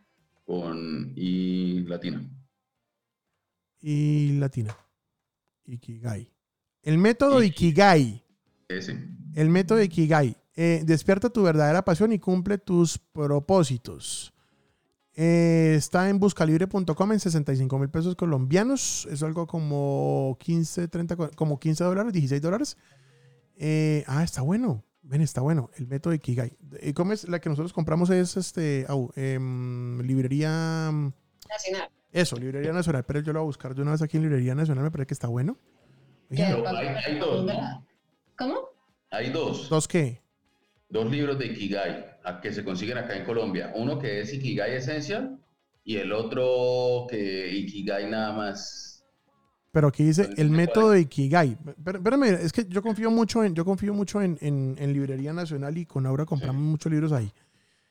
con 0.45 1.13
I 1.15 1.81
latina. 1.87 2.21
y 3.81 4.33
latina. 4.39 4.75
Ikigai. 5.65 6.29
El 6.81 6.97
método 6.97 7.41
Iki- 7.43 7.47
Ikigai. 7.67 8.23
Ese. 8.67 9.07
El 9.35 9.49
método 9.49 9.81
Ikigai. 9.81 10.35
Eh, 10.55 10.81
despierta 10.85 11.29
tu 11.29 11.43
verdadera 11.43 11.85
pasión 11.85 12.11
y 12.11 12.19
cumple 12.19 12.57
tus 12.57 12.97
propósitos. 12.97 14.33
Eh, 15.21 15.73
está 15.75 16.07
en 16.09 16.17
buscalibre.com 16.17 17.11
en 17.11 17.19
65 17.19 17.77
mil 17.77 17.89
pesos 17.89 18.15
colombianos. 18.15 19.05
Es 19.11 19.21
algo 19.21 19.47
como 19.47 20.37
15, 20.39 20.87
30, 20.87 21.15
co- 21.17 21.31
como 21.35 21.59
15 21.59 21.83
dólares, 21.83 22.13
16 22.13 22.41
dólares. 22.41 22.77
Eh, 23.57 24.05
ah, 24.07 24.23
está 24.23 24.41
bueno. 24.43 24.85
Ven, 25.01 25.19
está 25.21 25.41
bueno. 25.41 25.71
El 25.75 25.87
método 25.87 26.13
Ikigai. 26.13 26.55
Eh, 26.79 26.93
¿Cómo 26.93 27.11
es? 27.11 27.27
La 27.27 27.39
que 27.41 27.49
nosotros 27.49 27.73
compramos 27.73 28.09
es 28.11 28.37
este, 28.37 28.85
em, 29.15 29.99
librería. 30.03 30.89
mm, 30.91 31.11
Nacional. 31.49 31.89
Eso, 32.13 32.37
librería 32.37 32.71
nacional. 32.71 33.03
Pero 33.05 33.19
yo 33.19 33.33
lo 33.33 33.39
voy 33.39 33.45
a 33.45 33.47
buscar 33.47 33.75
de 33.75 33.81
una 33.81 33.91
vez 33.91 34.01
aquí 34.01 34.15
en 34.15 34.23
librería 34.23 34.55
nacional. 34.55 34.85
Me 34.85 34.91
parece 34.91 35.07
que 35.07 35.13
está 35.15 35.27
bueno. 35.27 35.57
De 36.29 36.37
Pero 36.37 36.65
hay- 36.65 37.19
dos, 37.19 37.45
¿no? 37.45 37.85
¿Cómo? 38.37 38.55
Hay 39.11 39.31
dos. 39.31 39.67
¿Dos 39.67 39.85
qué? 39.85 40.21
Dos 40.87 41.11
libros 41.11 41.37
de 41.37 41.47
Ikigai 41.47 42.05
a- 42.29 42.41
que 42.41 42.51
se 42.53 42.63
consiguen 42.63 42.97
acá 42.97 43.15
en 43.15 43.25
Colombia. 43.25 43.71
Uno 43.75 43.97
que 43.99 44.21
es 44.21 44.33
Ikigai 44.33 44.75
Essential 44.75 45.37
y 45.83 45.97
el 45.97 46.11
otro 46.11 47.07
que 47.09 47.49
Ikigai 47.55 48.09
nada 48.09 48.31
más. 48.33 49.03
Pero 49.71 49.87
aquí 49.89 50.03
dice 50.03 50.29
el 50.37 50.49
método 50.49 50.91
de 50.91 51.01
Ikigai. 51.01 51.57
Espérame, 51.85 52.23
es 52.41 52.51
que 52.51 52.65
yo 52.67 52.81
confío 52.81 53.11
mucho 53.11 53.43
en, 53.43 53.53
yo 53.53 53.63
confío 53.65 53.93
mucho 53.93 54.21
en, 54.21 54.37
en- 54.41 54.75
en 54.79 54.93
Librería 54.93 55.31
Nacional 55.31 55.77
y 55.77 55.85
con 55.85 56.05
Aura 56.07 56.25
compramos 56.25 56.61
muchos 56.61 56.91
libros 56.91 57.11
ahí. 57.11 57.31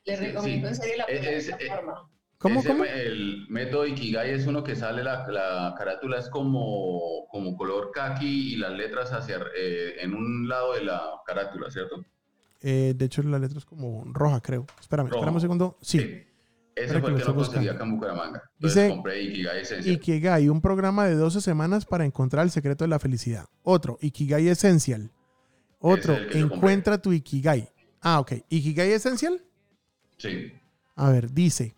Les 0.05 0.19
recomiendo 0.19 0.69
sí. 0.69 0.75
en 0.75 0.81
serio 0.81 0.97
la 0.99 1.05
Es- 1.05 1.49
es- 1.49 1.57
plataforma. 1.57 2.11
¿Cómo, 2.39 2.61
Ese 2.61 2.69
cómo? 2.69 2.85
El 2.85 3.47
método 3.49 3.85
Ikigai 3.85 4.31
es 4.31 4.47
uno 4.47 4.63
que 4.63 4.77
sale, 4.77 5.03
la, 5.03 5.27
la 5.29 5.75
carátula 5.77 6.19
es 6.21 6.29
como, 6.29 7.27
como 7.31 7.57
color 7.57 7.91
kaki 7.93 8.55
y 8.55 8.57
las 8.57 8.73
letras 8.73 9.13
hacia 9.13 9.41
eh, 9.57 9.97
en 10.01 10.15
un 10.15 10.49
lado 10.49 10.75
de 10.75 10.85
la 10.85 11.01
carátula, 11.27 11.69
¿cierto? 11.69 12.05
Eh, 12.61 12.95
de 12.97 13.05
hecho, 13.05 13.23
la 13.23 13.39
letra 13.39 13.59
es 13.59 13.65
como 13.65 14.05
roja, 14.13 14.41
creo. 14.41 14.67
Espérame, 14.81 15.07
espérame 15.09 15.35
un 15.35 15.41
segundo. 15.41 15.77
Sí. 15.81 15.99
Ese 15.99 16.87
Espera 16.87 17.01
fue 17.01 17.01
que 17.01 17.07
el 17.07 17.13
lo 17.13 17.17
que 17.17 17.21
estoy 17.23 17.35
conseguí 17.35 17.69
acá 17.69 17.85
en 17.85 17.91
Bucaramanga. 17.95 18.43
Entonces 18.55 18.83
Dice- 18.85 18.95
compré 18.95 19.23
Ikigai 19.23 19.61
Essential. 19.63 19.95
Ikigai, 19.95 20.49
un 20.49 20.61
programa 20.61 21.07
de 21.07 21.15
12 21.15 21.41
semanas 21.41 21.85
para 21.85 22.05
encontrar 22.05 22.45
el 22.45 22.51
secreto 22.51 22.85
de 22.85 22.89
la 22.89 22.99
felicidad. 23.01 23.47
Otro, 23.63 23.99
Ikigai 24.01 24.49
Essential. 24.49 25.11
Otro, 25.81 26.15
Ese 26.15 26.29
es 26.31 26.37
encuentra 26.37 26.99
tu 26.99 27.13
Ikigai. 27.13 27.69
Ah, 28.01 28.21
ok. 28.21 28.33
Ikigai 28.49 28.93
Essential. 28.93 29.41
Sí. 30.19 30.53
A 30.97 31.11
ver, 31.11 31.33
dice. 31.33 31.75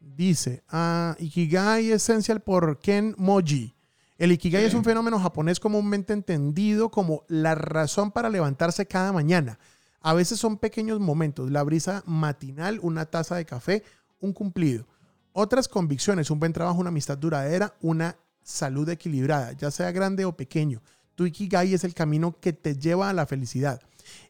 Dice, 0.00 0.62
ah, 0.68 1.16
Ikigai 1.18 1.90
Essential 1.92 2.40
por 2.40 2.78
Ken 2.78 3.14
Moji. 3.16 3.74
El 4.18 4.32
Ikigai 4.32 4.62
Sí. 4.62 4.68
es 4.68 4.74
un 4.74 4.84
fenómeno 4.84 5.18
japonés 5.18 5.60
comúnmente 5.60 6.12
entendido 6.12 6.90
como 6.90 7.24
la 7.28 7.54
razón 7.54 8.10
para 8.10 8.28
levantarse 8.28 8.84
cada 8.86 9.12
mañana. 9.12 9.58
A 10.00 10.14
veces 10.14 10.38
son 10.40 10.56
pequeños 10.56 10.98
momentos, 11.00 11.50
la 11.50 11.62
brisa 11.62 12.02
matinal, 12.06 12.78
una 12.82 13.06
taza 13.06 13.36
de 13.36 13.44
café, 13.44 13.82
un 14.20 14.32
cumplido. 14.32 14.86
Otras 15.32 15.68
convicciones, 15.68 16.30
un 16.30 16.40
buen 16.40 16.52
trabajo, 16.52 16.80
una 16.80 16.88
amistad 16.88 17.18
duradera, 17.18 17.74
una 17.82 18.16
salud 18.42 18.88
equilibrada, 18.88 19.52
ya 19.52 19.70
sea 19.70 19.92
grande 19.92 20.24
o 20.24 20.36
pequeño. 20.36 20.82
Tu 21.14 21.26
Ikigai 21.26 21.74
es 21.74 21.84
el 21.84 21.92
camino 21.94 22.34
que 22.40 22.52
te 22.52 22.76
lleva 22.76 23.10
a 23.10 23.12
la 23.12 23.26
felicidad. 23.26 23.80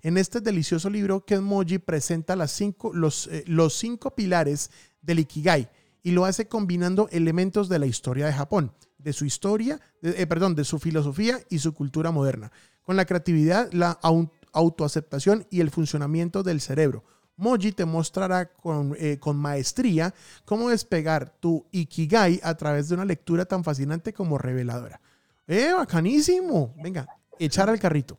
En 0.03 0.19
este 0.19 0.41
delicioso 0.41 0.91
libro, 0.91 1.25
Ken 1.25 1.43
Moji 1.43 1.79
presenta 1.79 2.35
eh, 2.35 3.45
los 3.47 3.75
cinco 3.79 4.15
pilares 4.15 4.71
del 5.01 5.21
Ikigai 5.21 5.71
y 6.03 6.11
lo 6.11 6.25
hace 6.25 6.49
combinando 6.49 7.09
elementos 7.13 7.69
de 7.69 7.79
la 7.79 7.87
historia 7.87 8.27
de 8.27 8.33
Japón, 8.33 8.73
de 8.99 9.13
su 9.13 9.25
historia, 9.25 9.81
de- 10.03 10.21
eh, 10.21 10.27
perdón, 10.27 10.55
de 10.55 10.65
su 10.65 10.79
filosofía 10.79 11.39
y 11.49 11.61
su 11.61 11.73
cultura 11.73 12.11
moderna, 12.11 12.51
con 12.83 12.97
la 12.97 13.05
creatividad, 13.05 13.71
la 13.73 13.99
au- 14.03 14.31
autoaceptación 14.53 15.47
y 15.51 15.61
el 15.61 15.71
funcionamiento 15.71 16.43
del 16.43 16.61
cerebro. 16.61 17.05
Moji 17.37 17.73
te 17.73 17.87
mostrará 17.87 18.53
con, 18.53 18.95
eh, 18.99 19.19
con 19.19 19.37
maestría 19.37 20.15
cómo 20.45 20.69
despegar 20.69 21.31
tu 21.41 21.67
Ikigai 21.73 22.39
a 22.43 22.55
través 22.55 22.89
de 22.89 22.97
una 22.97 23.05
lectura 23.07 23.47
tan 23.47 23.65
fascinante 23.65 24.13
como 24.13 24.37
reveladora. 24.37 25.01
¡Eh, 25.47 25.73
bacanísimo! 25.73 26.75
Venga, 26.83 27.09
echar 27.39 27.71
al 27.71 27.81
carrito. 27.81 28.19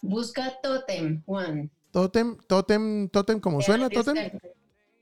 Busca 0.00 0.54
Totem, 0.62 1.22
Juan. 1.24 1.70
Totem, 1.90 2.36
totem, 2.46 3.08
totem, 3.08 3.40
como 3.40 3.58
De 3.58 3.64
suena, 3.64 3.88
totem. 3.88 4.38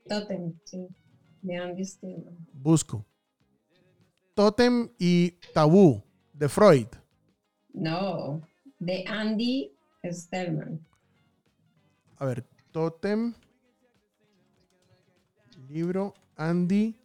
Totem, 0.07 0.53
sí. 0.63 0.87
De. 1.41 1.85
Busco. 2.53 3.05
Totem 4.33 4.89
y 4.99 5.31
tabú 5.53 6.03
de 6.33 6.49
Freud. 6.49 6.87
No, 7.73 8.41
de 8.79 9.05
Andy 9.07 9.76
Stellman. 10.13 10.79
A 12.17 12.25
ver, 12.25 12.45
Totem. 12.71 13.33
Libro 15.69 16.13
Andy. 16.35 16.95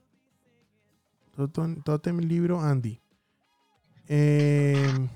Totem, 1.34 1.82
Totem, 1.82 2.18
libro 2.18 2.60
Andy. 2.60 3.00
Eh, 4.08 5.08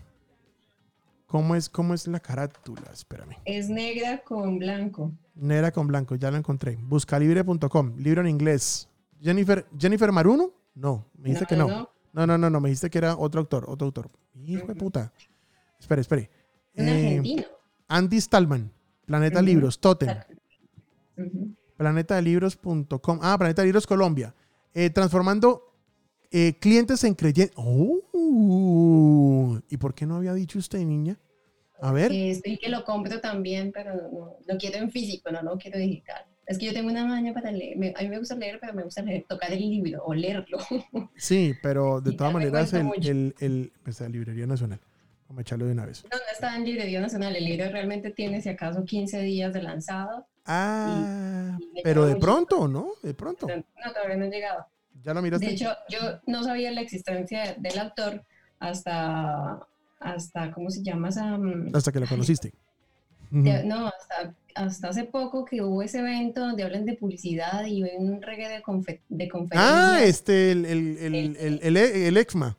¿cómo, 1.26 1.55
es, 1.55 1.68
¿Cómo 1.68 1.95
es 1.95 2.07
la 2.07 2.20
carátula? 2.20 2.91
Espérame. 2.93 3.37
Es 3.45 3.68
negra 3.68 4.22
con 4.22 4.59
blanco. 4.59 5.12
Negra 5.34 5.70
con 5.70 5.87
blanco, 5.87 6.14
ya 6.14 6.30
lo 6.30 6.39
encontré. 6.39 6.76
Buscalibre.com, 6.76 7.97
libro 7.99 8.22
en 8.22 8.28
inglés. 8.28 8.89
Jennifer, 9.20 9.66
Jennifer 9.78 10.11
Maruno? 10.12 10.53
No, 10.74 11.07
me 11.18 11.30
dijiste 11.30 11.47
que 11.47 11.57
no. 11.57 11.91
No, 12.12 12.26
no, 12.26 12.39
no, 12.39 12.49
no, 12.49 12.61
me 12.61 12.70
dijiste 12.70 12.89
que 12.89 12.99
era 12.99 13.16
otro 13.16 13.41
autor, 13.41 13.66
otro 13.68 13.87
autor. 13.87 14.11
Hijo 14.34 14.66
de 14.66 14.74
puta. 14.74 15.12
Espere, 15.78 16.01
espere. 16.01 16.30
Un 16.74 16.89
Eh, 16.89 16.93
argentino. 16.93 17.43
Andy 17.89 18.20
Stallman, 18.20 18.70
Planeta. 19.07 19.43
Libros, 19.43 19.78
Totem. 19.80 20.16
Ujú. 21.16 21.55
Planetadelibros.com. 21.76 23.18
Ah, 23.22 23.37
Planeta 23.39 23.62
de 23.62 23.66
Libros 23.66 23.87
Colombia. 23.87 24.34
Eh, 24.74 24.91
transformando 24.91 25.62
eh, 26.30 26.55
clientes 26.59 27.03
en 27.05 27.14
creyentes. 27.14 27.57
Oh, 27.57 29.59
¿Y 29.70 29.76
por 29.76 29.95
qué 29.95 30.07
no 30.07 30.16
había 30.16 30.34
dicho 30.34 30.59
usted, 30.59 30.78
niña? 30.80 31.18
A 31.80 31.93
ver. 31.93 32.11
Estoy 32.12 32.59
que 32.59 32.68
lo 32.68 32.84
compro 32.84 33.20
también, 33.20 33.70
pero 33.72 33.95
no, 33.95 34.37
lo 34.47 34.59
quiero 34.59 34.78
en 34.78 34.91
físico, 34.91 35.30
no 35.30 35.43
lo 35.43 35.57
quiero 35.59 35.78
digital. 35.78 36.24
Es 36.47 36.59
que 36.59 36.66
yo 36.66 36.72
tengo 36.72 36.89
una 36.91 37.05
maña 37.05 37.34
para 37.34 37.51
leer. 37.51 37.76
me- 37.76 37.93
a 37.97 38.03
mí 38.03 38.09
me 38.09 38.18
gusta 38.18 38.34
leer, 38.37 38.59
pero 38.61 38.72
me 38.72 38.84
gusta 38.84 39.03
leer, 39.03 39.24
tocar 39.28 39.53
el 39.53 39.61
libro 39.61 40.03
o 40.05 40.14
leerlo. 40.14 40.59
Sí, 41.16 41.55
pero 41.62 42.01
de 42.01 42.12
todas 42.16 42.32
maneras, 42.32 42.72
el, 42.72 42.91
el, 43.03 43.34
el- 43.41 43.72
pues, 43.82 44.01
la 44.01 44.09
Librería 44.09 44.47
Nacional. 44.47 44.80
Vamos 45.29 45.39
a 45.39 45.43
echarlo 45.43 45.66
de 45.66 45.72
una 45.72 45.87
vez. 45.87 46.05
No, 46.05 46.11
no 46.16 46.24
está 46.33 46.55
en 46.57 46.64
Librería 46.64 47.01
Nacional. 47.01 47.35
El 47.35 47.45
libro 47.45 47.68
realmente 47.70 48.11
tiene, 48.11 48.41
si 48.41 48.49
acaso, 48.49 48.85
15 48.85 49.20
días 49.22 49.53
de 49.53 49.62
lanzado. 49.62 50.27
Ah, 50.45 51.59
y 51.74 51.83
pero 51.83 52.07
de 52.07 52.16
pronto, 52.16 52.68
¿no? 52.68 52.91
De 53.03 53.12
pronto. 53.14 53.47
No, 53.49 53.93
todavía 53.93 54.16
no 54.16 54.24
he 54.27 54.31
llegado. 54.31 54.66
Ya 55.03 55.12
lo 55.14 55.22
miraste. 55.22 55.47
De 55.47 55.53
hecho, 55.53 55.72
yo 55.89 55.99
no 56.27 56.45
sabía 56.45 56.70
la 56.70 56.81
existencia 56.81 57.55
del 57.59 57.79
autor 57.79 58.22
hasta, 58.61 59.59
hasta 60.01 60.51
¿cómo 60.53 60.70
se 60.70 60.83
llama 60.83 61.09
esa? 61.09 61.37
hasta 61.74 61.93
que 61.93 62.01
lo 62.01 62.07
conociste. 62.07 62.53
No, 63.31 63.89
hasta, 63.89 64.35
hasta 64.55 64.89
hace 64.89 65.05
poco 65.05 65.45
que 65.45 65.61
hubo 65.61 65.83
ese 65.83 65.99
evento 65.99 66.41
donde 66.41 66.62
hablan 66.62 66.85
de 66.85 66.95
publicidad 66.95 67.66
y 67.66 67.83
un 67.83 68.22
reggae 68.22 68.49
de, 68.49 68.62
confe- 68.62 69.01
de 69.09 69.29
conferencias. 69.29 69.74
Ah, 69.83 70.01
este, 70.05 70.53
el, 70.53 70.64
el, 70.64 70.97
el, 70.99 71.61
el, 71.62 71.77
el 71.77 72.16
EXMA. 72.16 72.57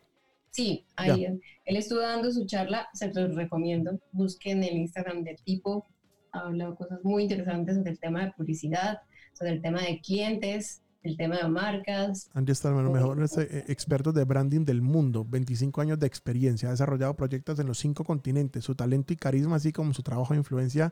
Sí, 0.58 0.88
ahí, 0.96 1.24
él 1.66 1.78
estuvo 1.78 2.00
dando 2.00 2.32
su 2.32 2.48
charla, 2.48 2.88
se 2.92 3.14
los 3.14 3.36
recomiendo. 3.36 4.00
Busquen 4.12 4.64
el 4.64 4.76
Instagram 4.76 5.24
del 5.24 5.38
tipo, 5.44 5.86
habla 6.32 6.74
cosas 6.74 6.98
muy 7.04 7.22
interesantes 7.22 7.76
sobre 7.76 7.92
el 7.92 8.00
tema 8.00 8.26
de 8.26 8.32
publicidad, 8.32 9.02
sobre 9.34 9.52
el 9.52 9.62
tema 9.62 9.84
de 9.84 10.02
clientes, 10.02 10.82
el 11.04 11.16
tema 11.16 11.38
de 11.38 11.48
marcas. 11.48 12.32
Andy 12.34 12.56
Stallman, 12.56 12.86
los 12.86 12.94
mejores 12.96 13.38
eh, 13.38 13.66
expertos 13.68 14.16
de 14.16 14.24
branding 14.24 14.66
del 14.66 14.82
mundo, 14.82 15.24
25 15.30 15.80
años 15.80 16.00
de 16.00 16.08
experiencia, 16.08 16.70
ha 16.70 16.72
desarrollado 16.72 17.16
proyectos 17.16 17.60
en 17.60 17.68
los 17.68 17.78
cinco 17.78 18.04
continentes. 18.04 18.66
Su 18.66 18.74
talento 18.74 19.14
y 19.14 19.16
carisma, 19.16 19.58
así 19.58 19.72
como 19.72 19.94
su 19.94 20.02
trabajo 20.02 20.34
e 20.34 20.38
influencia 20.38 20.92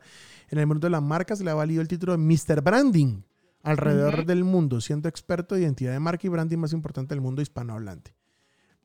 en 0.52 0.60
el 0.60 0.68
mundo 0.68 0.86
de 0.86 0.92
las 0.92 1.02
marcas, 1.02 1.42
le 1.42 1.50
ha 1.50 1.56
valido 1.56 1.82
el 1.82 1.88
título 1.88 2.12
de 2.12 2.20
Mr. 2.20 2.62
Branding 2.62 3.24
alrededor 3.64 4.28
del 4.28 4.44
mundo, 4.44 4.80
siendo 4.80 5.10
experto 5.10 5.56
de 5.56 5.62
identidad 5.62 5.92
de 5.92 6.00
marca 6.00 6.28
y 6.28 6.30
branding 6.30 6.60
más 6.60 6.72
importante 6.72 7.16
del 7.16 7.22
mundo 7.22 7.42
hispanohablante. 7.42 8.14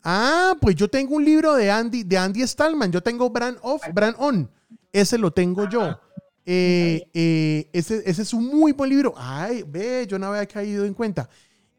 Ah, 0.03 0.57
pues 0.61 0.77
yo 0.77 0.89
tengo 0.89 1.17
un 1.17 1.25
libro 1.25 1.55
de 1.55 1.71
Andy, 1.71 2.05
de 2.05 2.17
Andy 2.17 2.43
Stallman, 2.43 2.91
yo 2.91 3.03
tengo 3.03 3.29
Brand 3.31 3.59
Off, 3.63 3.83
Brand 3.93 4.17
On, 4.19 4.51
ese 4.93 5.19
lo 5.19 5.31
tengo 5.31 5.69
yo. 5.69 5.99
Eh, 6.47 7.07
eh, 7.13 7.69
ese, 7.73 8.03
ese 8.07 8.23
es 8.23 8.33
un 8.33 8.47
muy 8.47 8.73
buen 8.73 8.91
libro. 8.91 9.15
Ay, 9.17 9.63
ve, 9.67 10.07
yo 10.09 10.19
no 10.19 10.27
había 10.27 10.47
caído 10.47 10.85
en 10.85 10.95
cuenta. 10.95 11.29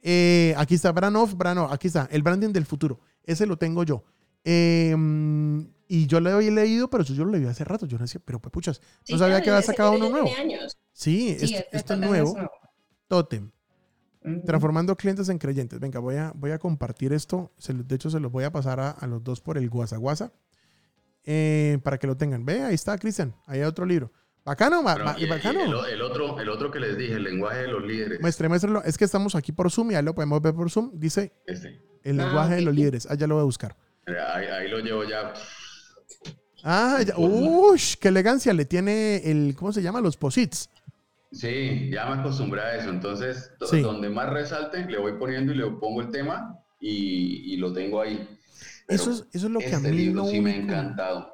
Eh, 0.02 0.54
aquí 0.58 0.76
está 0.76 0.92
Brand 0.92 1.16
Off, 1.18 1.34
Brand 1.34 1.60
Off, 1.60 1.72
aquí 1.72 1.88
está, 1.88 2.08
el 2.12 2.24
branding 2.24 2.54
del 2.54 2.66
futuro. 2.66 3.00
Ese 3.24 3.46
lo 3.46 3.58
tengo 3.58 3.84
yo. 3.84 4.04
Em, 4.44 5.68
y 5.88 6.08
yo 6.08 6.20
lo 6.20 6.32
había 6.32 6.52
leído, 6.52 6.90
pero 6.90 7.04
eso 7.04 7.14
yo 7.14 7.26
lo 7.26 7.32
leí 7.32 7.46
hace 7.46 7.64
rato. 7.64 7.86
Yo 7.86 7.98
no 7.98 8.06
decía, 8.06 8.22
pero 8.24 8.40
pues 8.40 8.52
puchas, 8.52 8.82
no 9.10 9.18
sabía 9.18 9.42
que 9.42 9.50
había 9.50 9.62
sacado 9.62 9.94
uno 9.94 10.10
nuevo. 10.10 10.30
Sí, 10.94 11.36
esto, 11.40 11.94
es 11.94 12.00
nuevo. 12.00 12.36
Totem. 13.08 13.52
Transformando 14.46 14.96
clientes 14.96 15.30
en 15.30 15.40
creyentes. 15.40 15.80
Venga, 15.80 16.00
voy 16.00 16.16
a, 16.16 16.32
voy 16.36 16.52
a 16.52 16.60
compartir 16.60 17.12
esto. 17.12 17.52
de 17.68 17.96
hecho, 17.96 18.10
se 18.10 18.20
los 18.20 18.32
voy 18.32 18.44
a 18.44 18.52
pasar 18.52 18.80
a, 18.80 19.08
los 19.08 19.24
dos 19.24 19.42
por 19.42 19.58
el 19.58 19.70
WhatsApp 19.70 20.32
eh, 21.26 21.80
para 21.84 21.98
que 21.98 22.08
lo 22.08 22.16
tengan. 22.18 22.46
Ve, 22.46 22.62
ahí 22.62 22.76
está, 22.76 22.98
Cristian. 22.98 23.36
Ahí 23.48 23.60
hay 23.60 23.66
otro 23.66 23.86
libro. 23.86 24.12
Bacano, 24.44 24.82
bacano. 24.82 25.12
el, 25.86 26.02
otro, 26.02 26.40
el 26.40 26.50
otro 26.50 26.72
que 26.72 26.80
les 26.80 26.98
dije, 26.98 27.14
el 27.14 27.24
lenguaje 27.24 27.62
de 27.62 27.68
los 27.68 27.84
líderes. 27.84 28.22
Muestre, 28.22 28.50
muéstrelo. 28.50 28.84
Es 28.84 28.98
que 28.98 29.06
estamos 29.06 29.36
aquí 29.36 29.52
por 29.52 29.70
Zoom 29.70 29.92
y 29.92 29.96
ahí 29.96 30.04
lo 30.04 30.16
podemos 30.16 30.42
ver 30.42 30.54
por 30.56 30.70
Zoom. 30.72 30.92
Dice 30.94 31.32
este. 31.46 31.82
el 32.04 32.20
ah, 32.20 32.26
lenguaje 32.26 32.56
de 32.56 32.62
los 32.62 32.74
líderes. 32.74 33.10
Allá 33.10 33.28
lo 33.28 33.36
voy 33.36 33.42
a 33.42 33.46
buscar. 33.46 33.76
Ahí, 34.08 34.68
lo 34.68 34.80
llevo 34.80 35.04
ya. 35.04 35.34
Ah, 36.64 37.02
ya. 37.06 37.16
Uy, 37.18 37.80
qué 38.00 38.08
elegancia 38.08 38.54
le 38.54 38.66
tiene 38.66 39.18
el, 39.30 39.56
¿cómo 39.56 39.72
se 39.72 39.84
llama? 39.84 40.02
Los 40.02 40.18
posits. 40.18 40.70
Sí, 41.32 41.90
ya 41.92 42.06
me 42.08 42.22
acostumbré 42.22 42.62
a 42.62 42.76
eso. 42.76 42.90
Entonces, 42.90 43.52
donde 43.60 44.10
más 44.10 44.30
resalte, 44.30 44.86
le 44.86 45.00
voy 45.00 45.14
poniendo 45.14 45.54
y 45.54 45.56
le 45.56 45.66
pongo 45.72 46.02
el 46.02 46.10
tema 46.10 46.58
y, 46.80 47.56
lo 47.58 47.72
tengo 47.74 48.02
ahí. 48.02 48.28
eso 48.88 49.12
es, 49.12 49.26
eso 49.32 49.48
es 49.48 49.52
lo 49.52 49.60
que 49.60 49.68
a 49.68 49.78
este 49.78 49.92
mí 49.92 50.14
sí 50.30 50.42
me 50.42 50.52
ha 50.52 50.56
encantado. 50.56 51.32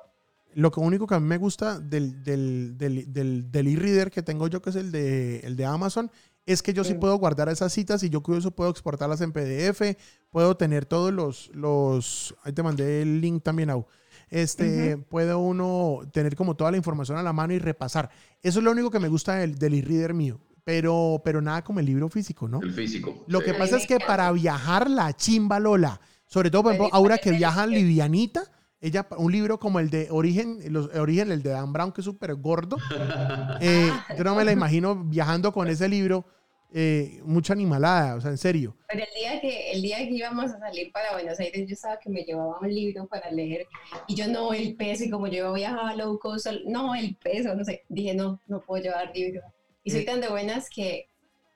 Lo 0.53 0.71
que 0.71 0.79
único 0.79 1.05
que 1.05 1.15
a 1.15 1.19
mí 1.19 1.27
me 1.27 1.37
gusta 1.37 1.79
del, 1.79 2.23
del, 2.23 2.77
del, 2.77 3.51
del, 3.51 3.67
e-reader 3.67 4.09
que 4.11 4.23
tengo 4.23 4.47
yo, 4.47 4.61
que 4.61 4.71
es 4.71 4.75
el 4.75 4.91
de, 4.91 5.39
el 5.39 5.55
de 5.55 5.65
Amazon, 5.65 6.11
es 6.47 6.63
que 6.63 6.73
yo 6.73 6.83
sí 6.83 6.93
puedo 6.93 7.15
guardar 7.17 7.49
esas 7.49 7.73
citas 7.73 8.01
y 8.03 8.09
yo 8.09 8.23
eso 8.35 8.51
puedo 8.51 8.69
exportarlas 8.69 9.21
en 9.21 9.33
PDF, 9.33 9.97
puedo 10.31 10.55
tener 10.55 10.85
todos 10.85 11.13
los, 11.13 11.51
los 11.53 12.35
ahí 12.43 12.53
te 12.53 12.63
mandé 12.63 13.01
el 13.01 13.19
link 13.19 13.43
también, 13.43 13.69
Au. 13.69 13.85
Este, 14.29 14.97
puede 14.97 15.33
uno 15.33 16.01
tener 16.11 16.35
como 16.35 16.55
toda 16.55 16.71
la 16.71 16.77
información 16.77 17.17
a 17.17 17.23
la 17.23 17.33
mano 17.33 17.53
y 17.53 17.59
repasar. 17.59 18.09
Eso 18.41 18.59
es 18.59 18.65
lo 18.65 18.71
único 18.71 18.91
que 18.91 18.99
me 18.99 19.07
gusta 19.07 19.35
del, 19.35 19.57
del 19.57 19.73
e-reader 19.75 20.13
mío. 20.13 20.39
Pero, 20.63 21.21
pero 21.23 21.41
nada 21.41 21.63
como 21.63 21.79
el 21.79 21.85
libro 21.85 22.09
físico, 22.09 22.49
¿no? 22.49 22.59
El 22.61 22.73
físico. 22.73 23.23
Lo 23.27 23.39
que 23.39 23.53
pasa 23.53 23.77
es 23.77 23.87
que 23.87 23.99
para 23.99 24.29
viajar 24.33 24.89
la 24.89 25.15
chimba 25.15 25.61
Lola, 25.61 26.01
sobre 26.25 26.51
todo, 26.51 26.63
por 26.63 26.73
ejemplo, 26.73 26.93
ahora 26.93 27.17
que 27.17 27.31
viaja 27.31 27.65
livianita, 27.65 28.43
ella, 28.81 29.07
un 29.17 29.31
libro 29.31 29.59
como 29.59 29.79
el 29.79 29.89
de 29.89 30.09
Origen, 30.11 30.59
los, 30.71 30.93
Origen 30.93 31.31
el 31.31 31.41
de 31.41 31.51
Dan 31.51 31.71
Brown, 31.71 31.93
que 31.93 32.01
es 32.01 32.05
súper 32.05 32.35
gordo, 32.35 32.77
eh, 33.61 33.91
yo 34.17 34.23
no 34.25 34.35
me 34.35 34.43
la 34.43 34.51
imagino 34.51 34.95
viajando 35.05 35.53
con 35.53 35.69
ese 35.69 35.87
libro 35.87 36.25
eh, 36.73 37.21
mucha 37.23 37.53
animalada, 37.53 38.15
o 38.15 38.21
sea, 38.21 38.31
en 38.31 38.37
serio. 38.37 38.75
Pero 38.89 39.03
el 39.03 39.19
día, 39.19 39.41
que, 39.41 39.71
el 39.71 39.81
día 39.81 39.97
que 39.99 40.13
íbamos 40.13 40.51
a 40.51 40.59
salir 40.59 40.91
para 40.91 41.13
Buenos 41.13 41.39
Aires, 41.39 41.67
yo 41.67 41.73
estaba 41.73 41.97
que 41.97 42.09
me 42.09 42.23
llevaba 42.23 42.59
un 42.59 42.73
libro 42.73 43.07
para 43.07 43.31
leer 43.31 43.67
y 44.07 44.15
yo 44.15 44.27
no, 44.27 44.53
el 44.53 44.75
peso, 44.75 45.05
y 45.05 45.09
como 45.09 45.27
yo 45.27 45.53
viajaba 45.53 45.95
low 45.95 46.19
cost, 46.19 46.47
no, 46.65 46.93
el 46.93 47.15
peso, 47.15 47.55
no 47.55 47.63
sé, 47.63 47.83
dije, 47.87 48.13
no, 48.13 48.41
no 48.47 48.61
puedo 48.61 48.83
llevar 48.83 49.11
libro. 49.15 49.41
Y 49.83 49.91
soy 49.91 50.01
eh. 50.01 50.05
tan 50.05 50.19
de 50.19 50.27
buenas 50.27 50.69
que 50.69 51.07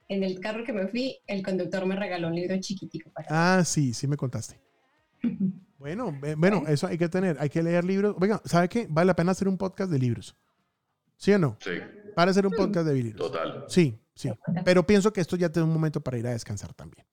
en 0.08 0.24
el 0.24 0.40
carro 0.40 0.64
que 0.64 0.74
me 0.74 0.88
fui, 0.88 1.18
el 1.28 1.44
conductor 1.44 1.86
me 1.86 1.96
regaló 1.96 2.28
un 2.28 2.36
libro 2.36 2.58
chiquitico 2.60 3.10
para 3.12 3.28
Ah, 3.30 3.66
sí, 3.66 3.94
sí 3.94 4.08
me 4.08 4.18
contaste. 4.18 4.60
bueno, 5.78 6.18
bueno, 6.38 6.64
eso 6.68 6.88
hay 6.88 6.98
que 6.98 7.10
tener, 7.10 7.38
hay 7.40 7.50
que 7.50 7.62
leer 7.62 7.84
libros. 7.84 8.16
Venga, 8.18 8.42
¿sabe 8.46 8.70
qué? 8.70 8.88
Vale 8.90 9.08
la 9.08 9.16
pena 9.16 9.32
hacer 9.32 9.48
un 9.48 9.58
podcast 9.58 9.92
de 9.92 10.00
libros. 10.00 10.36
¿Sí 11.18 11.32
o 11.34 11.40
no? 11.40 11.58
Sí. 11.60 11.72
Para 12.16 12.32
hacer 12.32 12.48
un 12.48 12.54
podcast 12.54 12.88
de 12.88 12.94
libros. 12.96 13.16
Total. 13.16 13.66
Sí, 13.68 14.01
Sí, 14.14 14.30
pero 14.66 14.86
pienso 14.86 15.14
que 15.14 15.22
esto 15.22 15.36
ya 15.36 15.50
tiene 15.50 15.68
un 15.68 15.74
momento 15.74 16.02
para 16.02 16.18
ir 16.18 16.28
a 16.28 16.32
descansar 16.32 16.74
también. 16.74 17.06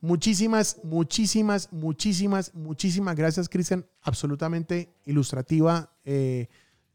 Muchísimas, 0.00 0.80
muchísimas, 0.82 1.72
muchísimas, 1.72 2.54
muchísimas 2.54 3.14
gracias, 3.14 3.48
Cristian. 3.48 3.86
Absolutamente 4.02 4.94
ilustrativa 5.04 5.92
eh, 6.04 6.48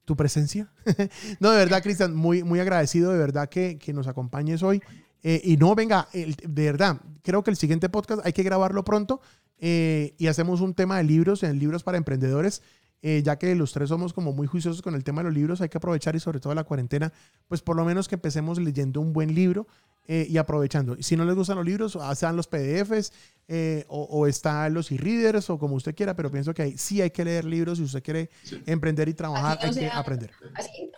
tu 0.06 0.16
presencia. 0.16 0.72
no, 1.39 1.51
de 1.51 1.58
verdad, 1.58 1.84
Cristian, 1.84 2.16
muy, 2.16 2.43
muy 2.43 2.60
agradecido 2.60 3.12
de 3.12 3.20
verdad 3.20 3.47
que, 3.47 3.78
que 3.78 3.93
nos 3.93 4.08
acompañes 4.08 4.64
hoy. 4.64 4.82
Eh, 5.24 5.41
y 5.43 5.58
no, 5.58 5.74
venga, 5.74 6.10
de 6.12 6.66
verdad, 6.66 6.99
creo 7.22 7.43
que 7.43 7.51
el 7.51 7.58
siguiente 7.58 7.88
podcast 7.88 8.26
hay 8.26 8.34
que 8.34 8.43
grabarlo 8.43 8.84
pronto 8.84 9.22
eh, 9.58 10.16
y 10.18 10.28
hacemos 10.28 10.60
un 10.60 10.74
tema 10.74 10.97
de 10.97 11.06
libros, 11.06 11.43
en 11.43 11.58
libros 11.58 11.84
para 11.84 11.97
emprendedores. 11.97 12.62
Eh, 13.06 13.22
ya 13.22 13.38
que 13.38 13.54
los 13.54 13.74
tres 13.74 13.89
somos 13.89 14.14
como 14.14 14.32
muy 14.32 14.47
juiciosos 14.47 14.82
con 14.82 14.95
el 14.95 15.04
tema 15.04 15.22
de 15.22 15.26
los 15.26 15.34
libros, 15.36 15.60
hay 15.60 15.68
que 15.68 15.78
aprovechar 15.78 16.16
y 16.16 16.22
sobre 16.22 16.39
todo 16.39 16.56
la 16.56 16.64
cuarentena, 16.64 17.12
pues 17.49 17.62
por 17.62 17.76
lo 17.76 17.84
menos 17.84 18.08
que 18.08 18.16
empecemos 18.16 18.58
leyendo 18.60 19.01
un 19.01 19.12
buen 19.12 19.36
libro 19.36 19.68
eh, 20.08 20.26
y 20.30 20.38
aprovechando. 20.38 20.95
Si 21.01 21.18
no 21.18 21.26
les 21.26 21.36
gustan 21.36 21.58
los 21.58 21.66
libros, 21.66 21.97
sean 22.16 22.38
los 22.38 22.47
PDFs 22.47 23.12
eh, 23.49 23.84
o, 23.89 24.26
están 24.26 24.74
los 24.74 24.89
e-readers 24.89 25.49
o 25.49 25.60
como 25.60 25.76
usted 25.76 25.93
quiera, 25.93 26.16
pero 26.16 26.32
pienso 26.32 26.54
que 26.54 26.78
sí 26.78 27.01
hay 27.01 27.12
que 27.12 27.26
leer 27.26 27.43
libros 27.43 27.78
si 27.78 27.84
usted 27.84 28.01
quiere 28.01 28.30
emprender 28.66 29.10
y 29.10 29.14
trabajar, 29.14 29.60
hay 29.62 29.74
que 29.74 29.88
aprender. 29.88 30.32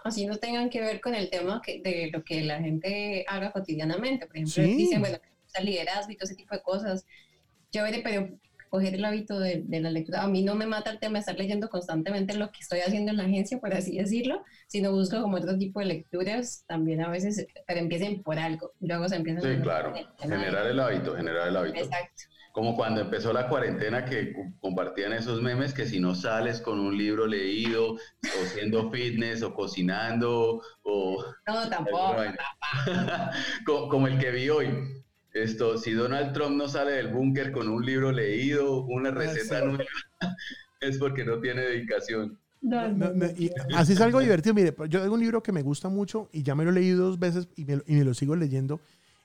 Así, 0.04 0.28
no 0.28 0.38
tengan 0.38 0.70
que 0.70 0.82
ver 0.82 1.02
con 1.02 1.16
el 1.16 1.32
tema 1.32 1.60
de 1.66 2.12
lo 2.14 2.24
que 2.24 2.44
la 2.44 2.60
gente 2.60 3.26
haga 3.28 3.52
cotidianamente. 3.52 4.28
Por 4.28 4.38
ejemplo, 4.38 4.62
dicen, 4.62 5.02
bueno, 5.02 5.18
liderazgo 5.60 6.12
y 6.12 6.16
todo 6.18 6.26
ese 6.26 6.36
tipo 6.36 6.54
de 6.54 6.62
cosas. 6.62 7.08
Yo, 7.72 7.82
pero 8.04 8.30
coger 8.76 8.96
el 8.96 9.06
hábito 9.06 9.40
de, 9.40 9.64
la 9.70 9.90
lectura. 9.90 10.24
A 10.24 10.28
mí 10.28 10.44
no 10.44 10.54
me 10.54 10.66
mata 10.66 10.92
el 10.92 11.00
tema 11.00 11.14
de 11.14 11.20
estar 11.20 11.38
leyendo 11.38 11.70
constantemente 11.70 12.36
lo 12.36 12.52
que 12.52 12.60
estoy 12.60 12.80
haciendo 12.80 13.12
en 13.12 13.18
la 13.18 13.24
agencia, 13.24 13.58
por 13.60 13.74
así 13.74 13.98
decirlo, 13.98 14.44
sino 14.68 14.92
busco 14.92 15.22
como 15.22 15.38
otro 15.38 15.58
tipo 15.58 15.80
de 15.80 15.86
lecturas 15.86 16.66
también 16.68 17.02
a 17.02 17.10
veces, 17.10 17.48
pero 17.66 17.80
empiecen 17.80 18.22
por 18.22 18.38
algo, 18.38 18.74
luego 18.82 19.08
se 19.08 19.16
empiezan 19.16 19.44
Sí, 19.44 19.62
claro, 19.62 19.94
generar 20.20 20.68
el 20.68 20.80
hábito, 20.80 21.16
generar 21.16 21.48
el 21.48 21.56
hábito. 21.56 21.80
Exacto. 21.80 22.24
Como 22.52 22.76
cuando 22.76 23.02
empezó 23.02 23.32
la 23.34 23.48
cuarentena 23.48 24.06
que 24.06 24.34
compartían 24.60 25.14
esos 25.14 25.42
memes 25.42 25.74
que 25.74 25.86
si 25.86 26.00
no 26.00 26.16
sales 26.16 26.62
con 26.62 26.80
un 26.80 26.98
libro 26.98 27.28
leído, 27.28 27.94
o 27.94 28.46
haciendo 28.46 28.92
fitness, 28.92 29.42
o 29.42 29.54
cocinando, 29.54 30.62
o... 30.84 31.26
No, 31.48 31.70
tampoco. 31.70 32.16
como 33.90 34.08
el 34.08 34.18
que 34.18 34.32
vi 34.32 34.50
hoy 34.50 34.68
esto, 35.36 35.78
si 35.78 35.92
Donald 35.92 36.32
Trump 36.32 36.56
no 36.56 36.70
sale 36.70 36.94
del 36.94 37.10
búnker 37.10 37.52
con 37.52 37.68
un 37.68 37.86
libro 37.86 38.10
leído, 38.14 38.86
una 38.86 39.12
receta 39.12 39.66
nueva, 39.66 39.84
es 40.80 40.98
porque 40.98 41.26
no 41.26 41.40
tiene 41.42 41.62
dedicación. 41.62 42.40
así 43.76 43.94
es 43.94 44.02
algo 44.02 44.22
divertido. 44.22 44.56
Mire, 44.56 44.74
yo 44.88 45.02
tengo 45.02 45.14
un 45.14 45.20
libro 45.20 45.44
que 45.44 45.52
me 45.52 45.62
gusta 45.62 45.90
mucho 45.90 46.30
y 46.32 46.42
ya 46.42 46.56
me 46.56 46.64
lo 46.64 46.70
he 46.70 46.74
leído 46.74 47.08
dos 47.08 47.20
veces 47.20 47.50
y 47.58 47.66
me, 47.66 47.82
y 47.86 47.96
me, 47.96 48.06
lo 48.06 48.14
sigo 48.14 48.34
leyendo. 48.38 48.80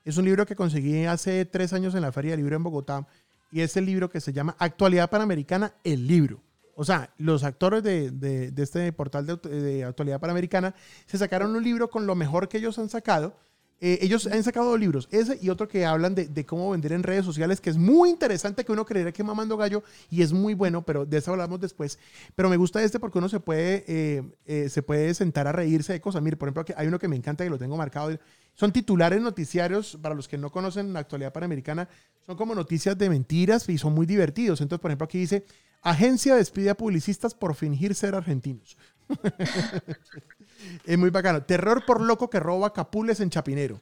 Es 0.05 0.17
un 0.17 0.25
libro 0.25 0.47
que 0.47 0.57
conseguí 0.57 1.05
hace 1.05 1.45
tres 1.45 1.73
años 1.73 1.95
en 1.95 2.03
la 2.03 2.11
Feria 2.11 2.33
del 2.33 2.41
Libro 2.41 2.57
en 2.57 2.65
Bogotá 2.65 3.07
y 3.53 3.61
es 3.61 3.77
el 3.77 3.87
libro 3.87 4.11
que 4.11 4.21
se 4.21 4.33
llama 4.33 4.57
Actualidad 4.59 5.11
Panamericana, 5.11 5.75
el 5.85 6.09
libro. 6.09 6.43
O 6.75 6.85
sea, 6.85 7.15
los 7.19 7.45
actores 7.45 7.85
de, 7.85 8.11
de, 8.11 8.51
de 8.51 8.63
este 8.65 8.93
portal 8.93 9.27
de, 9.27 9.37
de, 9.37 9.85
Actualidad 9.85 10.19
Panamericana 10.19 10.75
se 11.07 11.19
sacaron 11.19 11.55
un 11.55 11.63
libro 11.63 11.89
con 11.89 12.07
lo 12.09 12.17
mejor 12.17 12.49
que 12.49 12.59
ellos 12.59 12.81
han 12.81 12.89
sacado 12.89 13.37
eh, 13.83 13.99
ellos 14.03 14.27
han 14.27 14.43
sacado 14.43 14.69
dos 14.69 14.79
libros, 14.79 15.09
ese 15.11 15.39
y 15.41 15.49
otro 15.49 15.67
que 15.67 15.87
hablan 15.87 16.15
de, 16.15 16.45
cómo 16.45 16.71
vender 16.71 16.93
en 16.93 17.03
redes 17.03 17.25
sociales, 17.25 17.63
que 17.63 17.71
es 17.71 17.79
muy 17.79 18.11
interesante, 18.11 18.63
que 18.63 18.73
uno 18.73 18.85
creería 18.85 19.11
que 19.11 19.25
mamando 19.25 19.57
gallo 19.57 19.83
y 20.11 20.21
es 20.21 20.35
muy 20.35 20.53
bueno, 20.53 20.83
pero 20.83 21.07
de 21.07 21.17
eso 21.17 21.31
hablamos 21.31 21.61
después. 21.61 21.99
Pero 22.35 22.51
me 22.51 22.59
gusta 22.59 22.83
este 22.83 23.01
porque 23.01 23.17
uno 23.17 23.31
se 23.31 23.41
puede, 23.41 23.85
eh, 23.89 24.23
eh, 24.45 24.69
se 24.69 24.83
puede 24.83 25.15
sentar 25.15 25.47
a 25.47 25.53
reírse 25.53 25.95
de 25.95 26.01
cosas. 26.01 26.21
Mire, 26.21 26.37
por 26.37 26.49
ejemplo, 26.51 26.75
hay 26.77 26.89
uno 26.89 26.99
que 26.99 27.09
me 27.09 27.17
encanta, 27.17 27.43
que 27.43 27.49
lo 27.49 27.59
tengo 27.59 27.79
marcado. 27.79 28.19
Son 28.55 28.71
titulares 28.71 29.23
noticiarios, 29.23 29.99
para 30.03 30.15
los 30.15 30.29
que 30.29 30.37
no 30.37 30.51
conocen 30.51 30.93
la 30.93 31.01
actualidad 31.01 31.33
panamericana, 31.33 31.89
son 32.27 32.37
como 32.37 32.55
noticias 32.55 32.99
de 32.99 33.09
mentiras 33.09 33.67
y 33.71 33.79
son 33.79 33.95
muy 33.95 34.05
divertidos. 34.05 34.61
Entonces, 34.61 34.83
por 34.83 34.91
ejemplo, 34.91 35.07
aquí 35.07 35.19
dice, 35.19 35.47
agencia 35.81 36.35
despide 36.35 36.69
a 36.69 36.77
publicistas 36.77 37.35
por 37.35 37.55
fingir 37.55 37.95
ser 37.95 38.15
argentinos. 38.15 38.77
Es 40.85 40.99
muy 40.99 41.11
bacano. 41.11 41.43
Terror 41.43 41.85
por 41.85 42.01
loco 42.01 42.31
que 42.31 42.41
roba 42.41 42.73
capules 42.73 43.21
en 43.21 43.31
Chapinero. 43.31 43.81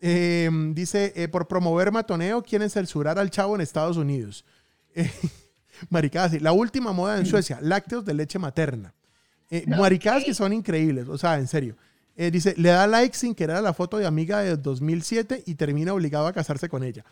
Em, 0.00 0.74
dice, 0.74 1.12
eh, 1.16 1.28
por 1.28 1.48
promover 1.48 1.90
matoneo, 1.90 2.42
quieren 2.42 2.70
censurar 2.70 3.18
al 3.18 3.30
chavo 3.30 3.54
en 3.54 3.60
Estados 3.60 3.96
Unidos. 3.96 4.44
Eh, 4.94 5.10
maricadas, 5.90 6.40
la 6.40 6.52
última 6.52 6.92
moda 6.92 7.18
en 7.18 7.26
Suecia, 7.26 7.58
lácteos 7.62 8.04
de 8.04 8.14
leche 8.14 8.38
materna. 8.38 8.94
Eh, 9.50 9.64
maricadas 9.66 10.24
que 10.24 10.34
son 10.34 10.52
increíbles, 10.52 11.08
o 11.08 11.16
sea, 11.16 11.38
en 11.38 11.48
serio. 11.48 11.76
Eh, 12.16 12.30
dice, 12.30 12.54
le 12.56 12.70
da 12.70 12.86
like 12.86 13.16
sin 13.16 13.34
querer 13.34 13.56
a 13.56 13.62
la 13.62 13.72
foto 13.72 13.96
de 13.96 14.06
amiga 14.06 14.40
de 14.40 14.56
2007 14.56 15.44
y 15.46 15.54
termina 15.54 15.94
obligado 15.94 16.26
a 16.26 16.32
casarse 16.32 16.68
con 16.68 16.82
ella. 16.82 17.04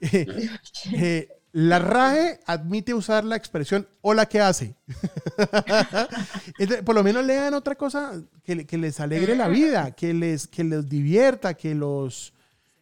La 1.54 1.78
RAE 1.78 2.40
admite 2.46 2.92
usar 2.94 3.24
la 3.24 3.36
expresión 3.36 3.86
hola, 4.00 4.26
¿qué 4.26 4.40
hace? 4.40 4.74
por 6.84 6.96
lo 6.96 7.04
menos 7.04 7.24
lean 7.24 7.54
otra 7.54 7.76
cosa 7.76 8.20
que, 8.42 8.66
les 8.76 8.98
alegre 8.98 9.36
la 9.36 9.46
vida, 9.46 9.92
que 9.92 10.12
les, 10.14 10.48
que 10.48 10.64
les 10.64 10.88
divierta, 10.88 11.54
que 11.54 11.76
los... 11.76 12.34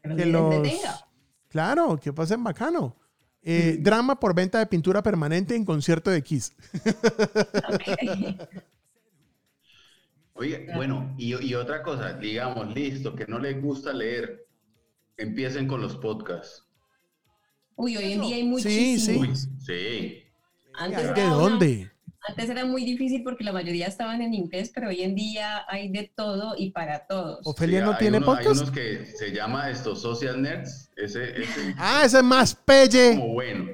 Que 0.03 0.25
los 0.25 0.67
claro, 1.51 2.01
que 2.03 2.15
pasen 2.15 2.43
bacano. 2.43 2.97
Eh, 3.43 3.77
drama 3.79 4.19
por 4.19 4.35
venta 4.35 4.59
de 4.59 4.65
pintura 4.65 5.03
permanente 5.03 5.55
en 5.55 5.67
concierto 5.67 6.11
de 6.11 6.23
Kiss. 6.23 6.55
Oye, 10.33 10.67
bueno, 10.75 11.15
y, 11.19 11.35
y, 11.45 11.55
otra 11.55 11.83
cosa, 11.83 12.15
digamos, 12.15 12.75
listo, 12.75 13.15
que 13.15 13.27
no 13.27 13.39
les 13.39 13.61
gusta 13.61 13.93
leer, 13.93 14.47
empiecen 15.19 15.69
con 15.69 15.83
los 15.83 15.95
podcasts. 15.99 16.72
Uy, 17.77 17.97
hoy 17.97 18.13
en 18.13 18.21
día 18.21 18.37
hay 18.37 18.45
muchísimos. 18.45 19.41
Sí, 19.41 19.49
sí. 19.67 20.23
Antes 20.75 21.15
¿De 21.15 21.25
una- 21.25 21.35
dónde? 21.35 21.91
Antes 22.29 22.49
era 22.51 22.65
muy 22.65 22.85
difícil 22.85 23.25
porque 23.25 23.43
la 23.43 23.53
mayoría 23.53 23.89
estaban 23.89 24.23
en 24.23 24.33
inglés, 24.33 24.71
pero 24.73 24.91
hoy 24.91 25.03
en 25.03 25.17
día 25.17 25.65
hay 25.69 25.91
de 25.91 26.13
todo 26.15 26.55
y 26.57 26.71
para 26.71 27.05
todos. 27.07 27.41
Ofelia 27.45 27.81
Sí, 27.81 27.85
no 27.85 27.97
tiene 27.97 28.19
unos- 28.19 28.39
Hay 28.39 28.47
unos 28.47 28.71
que 28.71 29.07
se 29.07 29.33
llama 29.33 29.71
estos 29.71 30.01
social 30.03 30.41
nerds. 30.41 30.91
Ese, 30.97 31.43
ese 31.43 31.75
Ah, 31.79 32.03
ese 32.05 32.19
es 32.19 32.23
más 32.25 32.55
pelle. 32.55 33.17
como 33.17 33.33
bueno. 33.35 33.65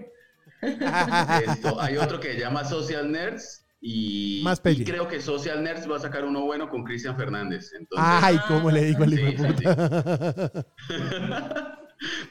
Esto, 0.62 1.78
hay 1.80 1.98
otro 1.98 2.18
que 2.18 2.32
se 2.32 2.40
llama 2.40 2.64
Social 2.64 3.12
Nerds 3.12 3.64
y, 3.80 4.40
Más 4.42 4.60
y 4.64 4.82
creo 4.82 5.06
que 5.06 5.20
Social 5.20 5.62
Nerds 5.62 5.88
va 5.88 5.98
a 5.98 6.00
sacar 6.00 6.24
uno 6.24 6.42
bueno 6.44 6.68
con 6.68 6.82
Cristian 6.84 7.16
Fernández. 7.16 7.70
Entonces, 7.78 8.08
Ay, 8.22 8.38
¿cómo 8.48 8.68
le 8.70 8.84
digo 8.86 9.04
al 9.04 9.12
Sí, 9.14 9.20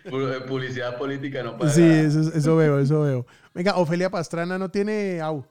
pu- 0.06 0.45
publicidad 0.45 0.98
política 0.98 1.44
no 1.44 1.57
para. 1.57 1.72
Sí, 1.72 1.84
eso, 1.84 2.22
eso 2.34 2.56
veo, 2.56 2.80
eso 2.80 3.02
veo. 3.02 3.26
Venga, 3.53 3.76
Ofelia 3.77 4.10
Pastrana 4.10 4.57
no 4.57 4.69
tiene 4.69 5.19
au, 5.22 5.45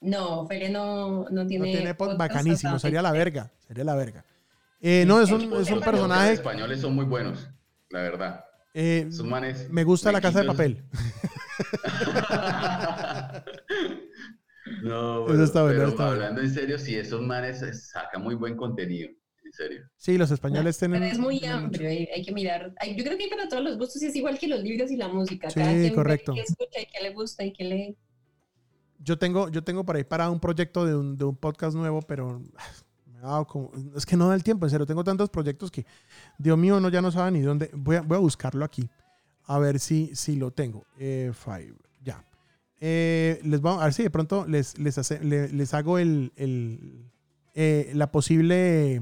No, 0.00 0.40
Ofelia 0.42 0.68
no, 0.70 1.24
no 1.24 1.30
no 1.30 1.46
tiene. 1.46 1.72
tiene 1.72 1.94
pod, 1.94 2.08
podcast 2.10 2.18
bacanísimo, 2.18 2.78
sería 2.78 3.02
la 3.02 3.12
verga, 3.12 3.50
sería 3.66 3.84
la 3.84 3.94
verga. 3.94 4.24
Eh, 4.80 5.04
no, 5.06 5.20
es 5.20 5.30
un, 5.30 5.48
Los 5.48 5.66
es 5.66 5.70
un 5.72 5.80
personaje, 5.80 6.34
españoles 6.34 6.80
son 6.80 6.94
muy 6.94 7.06
buenos, 7.06 7.48
la 7.90 8.00
verdad. 8.02 8.44
eh, 8.74 9.08
manes 9.24 9.70
me 9.70 9.82
gusta 9.84 10.12
la 10.12 10.20
casa 10.20 10.40
de 10.40 10.46
papel. 10.46 10.84
no, 14.82 15.24
Eso 15.24 15.32
pero, 15.32 15.44
está 15.44 15.62
bueno, 15.62 15.76
pero 15.78 15.88
está 15.88 16.06
bueno. 16.06 16.12
hablando 16.22 16.40
en 16.42 16.50
serio, 16.52 16.78
sí, 16.78 16.96
esos 16.96 17.20
manes 17.22 17.62
eh, 17.62 17.72
sacan 17.74 18.22
muy 18.22 18.34
buen 18.34 18.56
contenido, 18.56 19.08
en 19.08 19.16
serio. 19.54 19.88
Sí, 19.96 20.18
los 20.18 20.30
españoles 20.30 20.76
tienen... 20.78 21.00
Pero 21.00 21.12
es 21.12 21.18
muy 21.18 21.38
tienen 21.40 21.58
amplio, 21.58 21.88
hay, 21.88 22.06
hay 22.14 22.22
que 22.24 22.32
mirar. 22.32 22.74
hay- 22.78 22.96
yo 22.96 23.04
creo 23.04 23.16
que 23.16 23.24
hay 23.24 23.30
para 23.30 23.48
todos 23.48 23.62
los 23.64 23.78
gustos 23.78 24.02
y 24.02 24.06
es 24.06 24.16
igual 24.16 24.38
que 24.38 24.48
los 24.48 24.60
libros 24.62 24.90
y 24.90 24.96
la 24.96 25.08
música. 25.08 25.48
Sí, 25.50 25.60
Cada 25.60 25.70
quien 25.70 25.82
ve 25.82 25.92
correcto. 25.94 26.34
qué 26.34 26.40
escucha 26.42 26.80
y 26.80 26.86
qué 26.86 27.02
le 27.02 27.14
gusta 27.14 27.44
y 27.44 27.52
qué 27.52 27.64
le. 27.64 27.96
Yo 28.98 29.18
tengo, 29.18 29.48
yo 29.50 29.62
tengo 29.62 29.84
por 29.84 29.96
ahí 29.96 30.04
para 30.04 30.30
un 30.30 30.40
proyecto 30.40 30.84
de 30.86 30.96
un, 30.96 31.16
de 31.16 31.24
un 31.24 31.36
podcast 31.36 31.76
nuevo, 31.76 32.00
pero 32.02 32.40
me 33.06 33.18
ha 33.18 33.22
dado 33.22 33.46
como- 33.46 33.70
es 33.96 34.06
que 34.06 34.16
no 34.16 34.28
da 34.28 34.34
el 34.34 34.42
tiempo, 34.42 34.66
en 34.66 34.70
serio. 34.70 34.86
Tengo 34.86 35.04
tantos 35.04 35.28
proyectos 35.30 35.70
que, 35.70 35.84
Dios 36.38 36.56
mío, 36.58 36.80
no, 36.80 36.88
ya 36.88 37.02
no 37.02 37.10
sabe 37.10 37.30
ni 37.30 37.40
dónde. 37.40 37.70
Voy 37.74 37.96
a, 37.96 38.00
voy 38.02 38.16
a 38.16 38.20
buscarlo 38.20 38.64
aquí, 38.64 38.88
a 39.44 39.58
ver 39.58 39.78
si, 39.78 40.10
si 40.14 40.36
lo 40.36 40.52
tengo. 40.52 40.84
Eh, 40.98 41.32
Fiverr, 41.34 41.76
ya. 42.02 42.24
Eh, 42.80 43.40
les 43.44 43.60
vamos 43.60 43.80
a 43.82 43.84
ver 43.86 43.94
si 43.94 44.02
de 44.02 44.10
pronto 44.10 44.46
les, 44.46 44.78
les, 44.78 44.96
hace- 44.98 45.22
le- 45.22 45.48
les 45.48 45.74
hago 45.74 45.98
el, 45.98 46.32
el, 46.36 47.04
eh, 47.54 47.90
la 47.94 48.10
posible 48.10 49.00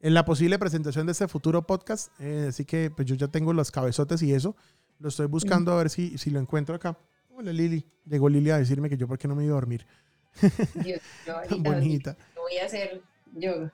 en 0.00 0.14
la 0.14 0.24
posible 0.24 0.58
presentación 0.58 1.06
de 1.06 1.12
este 1.12 1.28
futuro 1.28 1.66
podcast. 1.66 2.08
Eh, 2.20 2.46
así 2.48 2.64
que 2.64 2.90
pues 2.90 3.06
yo 3.06 3.14
ya 3.14 3.28
tengo 3.28 3.52
los 3.52 3.70
cabezotes 3.70 4.22
y 4.22 4.32
eso. 4.32 4.56
Lo 4.98 5.08
estoy 5.08 5.26
buscando 5.26 5.72
a 5.72 5.76
ver 5.76 5.90
si, 5.90 6.18
si 6.18 6.30
lo 6.30 6.40
encuentro 6.40 6.74
acá. 6.74 6.98
Hola 7.30 7.52
Lili. 7.52 7.86
Llegó 8.04 8.28
Lili 8.28 8.50
a 8.50 8.58
decirme 8.58 8.88
que 8.88 8.96
yo 8.96 9.08
por 9.08 9.18
qué 9.18 9.28
no 9.28 9.34
me 9.34 9.44
iba 9.44 9.52
a 9.52 9.60
dormir. 9.60 9.86
Yo, 10.86 10.94
yo 11.26 11.36
ahorita 11.36 11.56
bonita. 11.56 12.16
voy 12.36 12.56
a 12.58 12.66
hacer 12.66 13.02
yoga. 13.34 13.72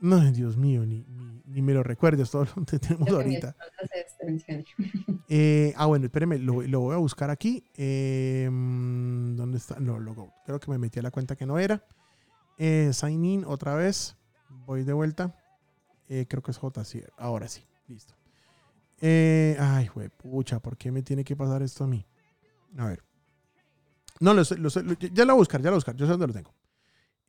No, 0.00 0.20
Dios 0.32 0.58
mío, 0.58 0.84
ni, 0.84 1.02
ni, 1.08 1.40
ni 1.46 1.62
me 1.62 1.72
lo 1.72 1.82
recuerdes 1.82 2.30
todo 2.30 2.46
lo 2.56 2.64
que 2.66 2.78
tenemos 2.78 3.08
ahorita. 3.08 3.56
Eh, 5.28 5.72
ah, 5.76 5.86
bueno, 5.86 6.04
espéreme, 6.06 6.38
lo, 6.38 6.60
lo 6.62 6.80
voy 6.80 6.94
a 6.94 6.98
buscar 6.98 7.30
aquí. 7.30 7.64
Eh, 7.76 8.44
¿Dónde 8.50 9.56
está? 9.56 9.80
No, 9.80 9.98
logo. 9.98 10.32
Creo 10.44 10.60
que 10.60 10.70
me 10.70 10.78
metí 10.78 10.98
a 10.98 11.02
la 11.02 11.10
cuenta 11.10 11.34
que 11.34 11.46
no 11.46 11.58
era. 11.58 11.82
Eh, 12.58 12.90
sign 12.92 13.24
in 13.24 13.44
otra 13.46 13.74
vez. 13.74 14.16
Voy 14.66 14.84
de 14.84 14.92
vuelta. 14.92 15.34
Eh, 16.08 16.26
creo 16.28 16.42
que 16.42 16.50
es 16.50 16.58
JC. 16.60 17.08
Ahora 17.16 17.48
sí, 17.48 17.66
listo. 17.88 18.14
Eh, 19.00 19.56
ay, 19.58 19.88
güey, 19.88 20.08
pucha, 20.08 20.60
¿por 20.60 20.76
qué 20.76 20.90
me 20.92 21.02
tiene 21.02 21.24
que 21.24 21.34
pasar 21.36 21.62
esto 21.62 21.84
a 21.84 21.86
mí? 21.86 22.06
A 22.78 22.86
ver. 22.86 23.02
No, 24.20 24.32
lo 24.34 24.42
lo 24.42 24.68
lo- 24.82 24.92
ya 24.98 25.24
lo 25.24 25.32
voy 25.32 25.38
a 25.38 25.42
buscar, 25.42 25.60
ya 25.60 25.64
lo 25.66 25.70
voy 25.72 25.74
a 25.76 25.82
buscar. 25.82 25.96
Yo 25.96 26.06
sé 26.06 26.12
dónde 26.12 26.26
lo 26.28 26.32
tengo. 26.32 26.54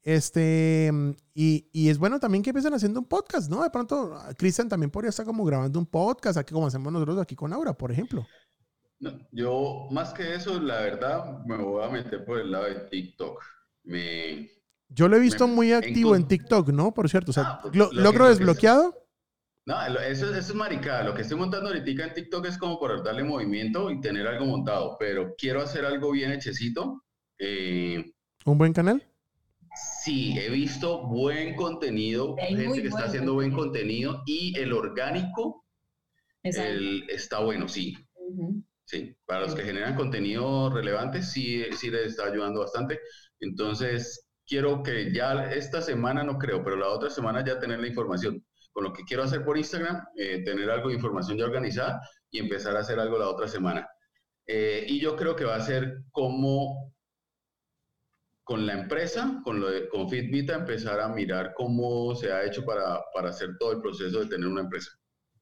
Este, 0.03 0.91
y, 1.33 1.67
y 1.71 1.89
es 1.89 1.97
bueno 1.97 2.19
también 2.19 2.43
que 2.43 2.51
empiecen 2.51 2.73
haciendo 2.75 2.99
un 2.99 3.07
podcast, 3.07 3.49
¿no? 3.49 3.63
De 3.63 3.71
pronto, 3.71 4.15
Cristian 4.37 4.69
también 4.69 4.91
podría 4.91 5.09
estar 5.09 5.25
como 5.25 5.43
grabando 5.43 5.79
un 5.79 5.87
podcast, 5.87 6.37
aquí 6.37 6.53
como 6.53 6.67
hacemos 6.67 6.93
nosotros 6.93 7.19
aquí 7.19 7.35
con 7.35 7.51
Aura, 7.53 7.73
por 7.73 7.91
ejemplo. 7.91 8.25
No, 8.99 9.17
yo, 9.31 9.87
más 9.91 10.13
que 10.13 10.35
eso, 10.35 10.59
la 10.61 10.81
verdad, 10.81 11.43
me 11.45 11.57
voy 11.57 11.83
a 11.83 11.89
meter 11.89 12.23
por 12.23 12.39
el 12.39 12.51
lado 12.51 12.65
de 12.65 12.81
TikTok. 12.81 13.41
Me, 13.83 14.47
Yo 14.89 15.07
lo 15.07 15.17
he 15.17 15.19
visto 15.19 15.47
Me- 15.47 15.53
muy 15.53 15.73
activo 15.73 16.15
en 16.15 16.27
TikTok, 16.27 16.69
¿no? 16.69 16.93
Por 16.93 17.09
cierto, 17.09 17.31
o 17.31 17.33
sea, 17.33 17.43
Ah, 17.45 17.59
pues, 17.61 17.75
lo- 17.75 17.85
lo 17.85 17.89
que- 17.91 17.95
logro 18.01 18.19
lo 18.19 18.25
que- 18.25 18.29
desbloqueado. 18.37 19.01
No, 19.67 19.83
eso, 19.83 20.27
eso 20.29 20.35
es 20.37 20.53
maricada. 20.53 21.03
Lo 21.03 21.15
que 21.15 21.23
estoy 21.23 21.37
montando 21.39 21.69
ahorita 21.69 22.03
en 22.05 22.13
TikTok 22.13 22.45
es 22.45 22.57
como 22.57 22.77
por 22.79 23.03
darle 23.03 23.23
movimiento 23.23 23.89
y 23.89 23.99
tener 23.99 24.27
algo 24.27 24.45
montado, 24.45 24.95
pero 24.99 25.33
quiero 25.37 25.61
hacer 25.61 25.85
algo 25.85 26.11
bien 26.11 26.31
hechecito. 26.31 27.03
Eh, 27.39 28.13
Un 28.45 28.57
buen 28.59 28.73
canal. 28.73 29.03
sí, 30.03 30.37
he 30.37 30.49
visto 30.49 31.07
buen 31.07 31.55
contenido, 31.55 32.35
Hay 32.39 32.55
gente 32.55 32.81
que 32.83 32.87
está 32.89 33.05
haciendo 33.05 33.33
buen 33.33 33.51
contenido 33.51 34.21
y 34.27 34.57
el 34.57 34.71
orgánico 34.71 35.65
el, 36.43 37.09
está 37.09 37.39
bueno, 37.39 37.67
sí. 37.67 37.97
Sí, 38.85 39.17
para 39.25 39.41
los 39.41 39.55
que 39.55 39.63
generan 39.63 39.95
contenido 39.95 40.69
relevante, 40.69 41.23
sí, 41.23 41.65
sí 41.75 41.89
les 41.89 42.11
está 42.11 42.25
ayudando 42.27 42.59
bastante. 42.59 42.99
Entonces, 43.39 44.24
quiero 44.47 44.83
que 44.83 45.13
ya 45.13 45.51
esta 45.51 45.81
semana, 45.81 46.23
no 46.23 46.37
creo, 46.37 46.63
pero 46.63 46.75
la 46.75 46.89
otra 46.89 47.09
semana 47.09 47.43
ya 47.43 47.59
tener 47.59 47.79
la 47.79 47.87
información. 47.87 48.45
Con 48.71 48.83
lo 48.83 48.93
que 48.93 49.03
quiero 49.03 49.23
hacer 49.23 49.43
por 49.43 49.57
Instagram, 49.57 50.03
eh, 50.17 50.43
tener 50.43 50.69
algo 50.69 50.89
de 50.89 50.95
información 50.95 51.37
ya 51.37 51.45
organizada 51.45 52.01
y 52.29 52.39
empezar 52.39 52.75
a 52.75 52.81
hacer 52.81 52.99
algo 52.99 53.17
la 53.17 53.29
otra 53.29 53.47
semana. 53.47 53.87
Eh, 54.47 54.85
y 54.87 54.99
yo 54.99 55.15
creo 55.15 55.35
que 55.35 55.45
va 55.45 55.55
a 55.55 55.61
ser 55.61 56.03
como 56.11 56.93
con 58.43 58.67
la 58.67 58.73
empresa, 58.73 59.41
con, 59.43 59.59
lo 59.59 59.71
de, 59.71 59.89
con 59.89 60.07
Fitbit, 60.07 60.51
a 60.51 60.55
empezar 60.55 60.99
a 60.99 61.07
mirar 61.07 61.53
cómo 61.55 62.13
se 62.13 62.31
ha 62.31 62.43
hecho 62.43 62.63
para, 62.63 63.01
para 63.13 63.29
hacer 63.29 63.57
todo 63.59 63.71
el 63.71 63.81
proceso 63.81 64.19
de 64.19 64.27
tener 64.27 64.47
una 64.47 64.61
empresa. 64.61 64.91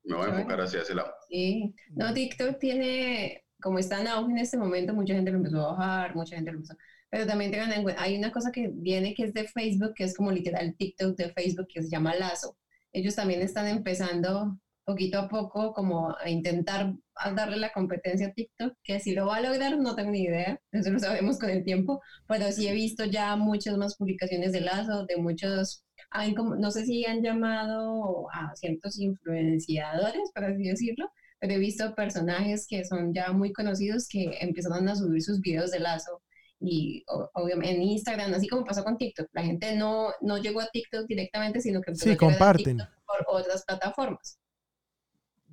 Me 0.04 0.16
voy 0.16 0.28
a 0.28 0.36
enfocar 0.36 0.62
hacia 0.62 0.82
ese 0.82 0.96
lado. 0.96 1.14
Sí, 1.30 1.76
no, 1.92 2.14
TikTok 2.14 2.60
tiene, 2.60 3.44
como 3.62 3.80
está 3.80 4.00
en 4.00 4.08
auge 4.08 4.32
en 4.32 4.38
este 4.38 4.58
momento, 4.58 4.94
mucha 4.94 5.14
gente 5.14 5.32
lo 5.32 5.38
empezó 5.38 5.62
a 5.62 5.72
bajar, 5.74 6.16
mucha 6.16 6.36
gente 6.36 6.52
lo 6.52 6.58
empezó, 6.60 6.76
pero 7.14 7.28
también 7.28 7.52
tengan 7.52 7.72
en 7.72 7.84
cuenta, 7.84 8.02
hay 8.02 8.18
una 8.18 8.32
cosa 8.32 8.52
que 8.52 8.72
viene 8.74 9.14
que 9.14 9.26
es 9.26 9.36
de 9.36 9.48
Facebook, 9.48 9.94
que 9.94 10.04
es 10.04 10.16
como 10.18 10.32
literal 10.32 10.76
TikTok 10.76 11.16
de 11.16 11.30
Facebook, 11.30 11.68
que 11.72 11.84
se 11.84 11.90
llama 11.90 12.16
Lazo. 12.16 12.58
Ellos 12.92 13.14
también 13.14 13.44
están 13.44 13.68
empezando 13.68 14.58
poquito 14.84 15.20
a 15.20 15.30
poco 15.30 15.74
como 15.74 16.18
a 16.18 16.28
intentar 16.28 16.96
darle 17.36 17.58
la 17.58 17.72
competencia 17.72 18.30
a 18.30 18.34
TikTok, 18.34 18.74
que 18.84 19.00
si 19.00 19.14
lo 19.14 19.28
va 19.28 19.36
a 19.36 19.42
lograr 19.42 19.78
no 19.78 19.96
tengo 19.96 20.10
ni 20.10 20.24
idea, 20.24 20.60
eso 20.72 20.90
lo 20.90 20.98
sabemos 20.98 21.38
con 21.38 21.52
el 21.52 21.64
tiempo, 21.64 22.02
pero 22.28 22.52
sí 22.52 22.68
he 22.68 22.74
visto 22.74 23.06
ya 23.06 23.36
muchas 23.36 23.78
más 23.78 23.96
publicaciones 23.96 24.52
de 24.52 24.62
Lazo, 24.62 25.06
de 25.06 25.18
muchos, 25.18 25.86
hay 26.10 26.34
no 26.34 26.72
sé 26.72 26.84
si 26.84 27.06
han 27.06 27.22
llamado 27.22 28.28
a 28.34 28.56
ciertos 28.56 28.98
influenciadores, 29.00 30.32
por 30.34 30.46
así 30.46 30.64
decirlo, 30.64 31.12
pero 31.38 31.54
he 31.54 31.60
visto 31.60 31.94
personajes 31.94 32.66
que 32.68 32.84
son 32.86 33.14
ya 33.14 33.32
muy 33.34 33.54
conocidos 33.54 34.08
que 34.10 34.36
empezaron 34.42 34.90
a 34.90 34.96
subir 34.96 35.22
sus 35.22 35.42
videos 35.42 35.70
de 35.70 35.80
Lazo 35.80 36.23
y 36.66 37.04
obviamente 37.34 37.76
en 37.76 37.82
Instagram, 37.84 38.34
así 38.34 38.48
como 38.48 38.64
pasó 38.64 38.84
con 38.84 38.98
TikTok, 38.98 39.28
la 39.34 39.44
gente 39.44 39.76
no, 39.76 40.12
no 40.22 40.38
llegó 40.38 40.62
a 40.62 40.68
TikTok 40.68 41.06
directamente, 41.08 41.60
sino 41.62 41.82
que 41.82 41.92
empezó 41.92 42.06
Sí, 42.06 42.12
a 42.12 42.18
comparten. 42.18 42.78
TikTok 42.78 42.96
por 43.06 43.26
otras 43.28 43.66
plataformas. 43.66 44.40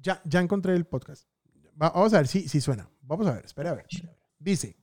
Ya, 0.01 0.23
ya 0.24 0.41
encontré 0.41 0.74
el 0.77 0.87
podcast. 0.87 1.28
Va- 1.81 1.91
vamos 1.91 2.15
a 2.15 2.19
ver 2.19 2.28
si, 2.28 2.49
si 2.49 2.61
suena. 2.61 2.89
Vamos 3.03 3.27
a 3.27 3.35
ver, 3.35 3.45
espera 3.45 3.70
a 3.70 3.74
ver. 3.74 3.87
Dice, 4.39 4.77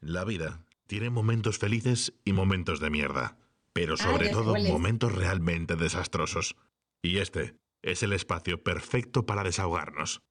La 0.00 0.24
vida 0.24 0.64
tiene 0.86 1.10
momentos 1.10 1.58
felices 1.58 2.12
y 2.24 2.32
momentos 2.32 2.80
de 2.80 2.90
mierda, 2.90 3.36
pero 3.72 3.94
Ah, 3.94 3.96
sobre 3.98 4.30
todo 4.30 4.54
momentos 4.56 5.14
realmente 5.14 5.76
desastrosos. 5.76 6.56
Y 7.02 7.18
este 7.18 7.54
es 7.82 8.02
el 8.02 8.12
espacio 8.12 8.62
perfecto 8.62 9.26
para 9.26 9.42
desahogarnos. 9.44 10.22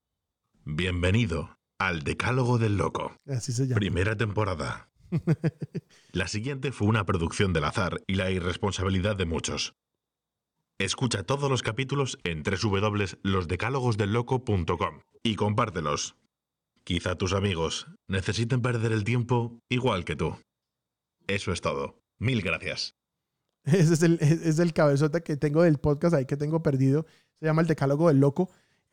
Bienvenido 0.65 1.58
al 1.79 2.03
Decálogo 2.03 2.57
del 2.57 2.77
Loco, 2.77 3.15
así 3.27 3.51
se 3.53 3.63
llama. 3.63 3.75
primera 3.75 4.15
temporada. 4.15 4.89
La 6.11 6.27
siguiente 6.27 6.71
fue 6.71 6.87
una 6.87 7.05
producción 7.05 7.53
del 7.53 7.63
azar 7.63 8.01
y 8.05 8.13
la 8.15 8.29
irresponsabilidad 8.29 9.15
de 9.15 9.25
muchos. 9.25 9.73
Escucha 10.77 11.23
todos 11.23 11.49
los 11.49 11.63
capítulos 11.63 12.19
en 12.23 12.43
www.losdecálogosdelloco.com 12.43 14.99
y 15.23 15.35
compártelos. 15.35 16.15
Quizá 16.83 17.15
tus 17.15 17.33
amigos 17.33 17.87
necesiten 18.07 18.61
perder 18.61 18.91
el 18.91 19.03
tiempo 19.03 19.59
igual 19.69 20.05
que 20.05 20.15
tú. 20.15 20.37
Eso 21.27 21.51
es 21.51 21.61
todo. 21.61 21.99
Mil 22.17 22.41
gracias. 22.41 22.95
Ese 23.65 23.93
es 23.93 24.01
el, 24.03 24.17
es 24.21 24.41
es 24.41 24.59
el 24.59 24.73
cabezote 24.73 25.21
que 25.21 25.37
tengo 25.37 25.63
del 25.63 25.79
podcast 25.79 26.15
ahí 26.15 26.25
que 26.25 26.37
tengo 26.37 26.63
perdido. 26.63 27.05
Se 27.39 27.45
llama 27.45 27.61
El 27.61 27.67
Decálogo 27.67 28.07
del 28.07 28.19
Loco. 28.19 28.49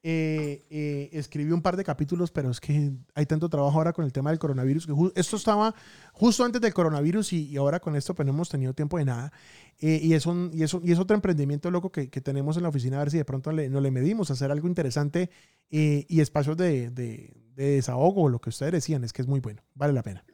Eh, 0.08 0.64
eh, 0.70 1.08
escribí 1.14 1.50
un 1.50 1.62
par 1.62 1.76
de 1.76 1.82
capítulos, 1.82 2.30
pero 2.30 2.48
es 2.48 2.60
que 2.60 2.92
hay 3.14 3.26
tanto 3.26 3.48
trabajo 3.48 3.76
ahora 3.76 3.92
con 3.92 4.04
el 4.04 4.12
tema 4.12 4.30
del 4.30 4.38
coronavirus. 4.38 4.86
Que 4.86 4.92
esto 5.16 5.34
estaba 5.34 5.74
justo 6.12 6.44
antes 6.44 6.60
del 6.60 6.72
coronavirus 6.72 7.32
y, 7.32 7.46
y 7.48 7.56
ahora 7.56 7.80
con 7.80 7.96
esto 7.96 8.14
pues 8.14 8.24
no 8.24 8.32
hemos 8.32 8.48
tenido 8.48 8.72
tiempo 8.72 8.98
de 8.98 9.04
nada. 9.04 9.32
Eh, 9.80 9.98
y, 10.00 10.14
es 10.14 10.24
un, 10.26 10.52
y, 10.54 10.62
es 10.62 10.76
y 10.84 10.92
es 10.92 10.98
otro 11.00 11.16
emprendimiento 11.16 11.72
loco 11.72 11.90
que, 11.90 12.08
que 12.08 12.20
tenemos 12.20 12.56
en 12.56 12.62
la 12.62 12.68
oficina, 12.68 12.98
a 12.98 13.00
ver 13.00 13.10
si 13.10 13.16
de 13.18 13.24
pronto 13.24 13.50
le, 13.50 13.68
no 13.68 13.80
le 13.80 13.90
medimos, 13.90 14.30
hacer 14.30 14.52
algo 14.52 14.68
interesante 14.68 15.28
eh, 15.70 16.06
y 16.08 16.20
espacios 16.20 16.56
de, 16.56 16.90
de- 16.90 17.34
de 17.56 17.70
desahogo, 17.72 18.28
lo 18.28 18.38
que 18.38 18.50
ustedes 18.50 18.70
decían, 18.72 19.02
es 19.02 19.12
que 19.12 19.22
es 19.22 19.28
muy 19.28 19.40
bueno, 19.40 19.62
vale 19.74 19.92
la 19.92 20.02
pena. 20.02 20.24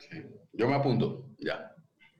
Yo 0.53 0.67
me 0.69 0.75
apunto, 0.75 1.31
ya. 1.39 1.72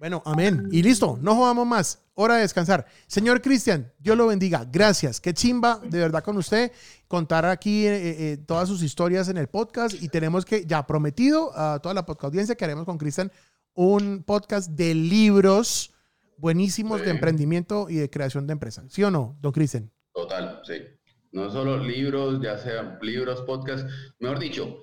Bueno, 0.03 0.21
amén. 0.27 0.69
Y 0.73 0.83
listo, 0.83 1.17
no 1.23 1.37
jugamos 1.37 1.65
más. 1.65 2.03
Hora 2.15 2.35
de 2.35 2.41
descansar. 2.41 2.87
Señor 3.07 3.41
Cristian, 3.41 3.93
Dios 4.01 4.17
lo 4.17 4.27
bendiga. 4.27 4.67
Gracias. 4.69 5.21
Qué 5.21 5.33
chimba, 5.33 5.79
de 5.81 6.01
verdad, 6.01 6.25
con 6.25 6.37
usted. 6.37 6.73
Contar 7.07 7.47
aquí 7.47 7.87
eh, 7.87 8.33
eh, 8.33 8.37
todas 8.39 8.69
sus 8.69 8.83
historias 8.83 9.29
en 9.29 9.37
el 9.37 9.47
podcast. 9.47 10.03
Y 10.03 10.09
tenemos 10.09 10.45
que, 10.45 10.67
ya 10.67 10.85
prometido 10.89 11.57
a 11.57 11.79
toda 11.79 11.95
la 11.95 12.05
podcast 12.05 12.25
audiencia 12.25 12.57
que 12.57 12.65
haremos 12.65 12.85
con 12.85 12.99
Cristian 12.99 13.31
un 13.75 14.25
podcast 14.25 14.73
de 14.73 14.93
libros 14.93 15.95
buenísimos 16.37 17.01
de 17.03 17.11
emprendimiento 17.11 17.89
y 17.89 17.95
de 17.95 18.11
creación 18.11 18.49
de 18.49 18.55
empresas. 18.55 18.93
¿Sí 18.93 19.05
o 19.05 19.11
no, 19.13 19.39
don 19.41 19.53
Cristian? 19.53 19.89
Total, 20.13 20.63
sí. 20.65 20.83
No 21.31 21.49
solo 21.49 21.79
libros, 21.79 22.43
ya 22.43 22.59
sean 22.59 22.99
libros, 23.03 23.43
podcast. 23.43 23.89
Mejor 24.19 24.41
dicho, 24.41 24.79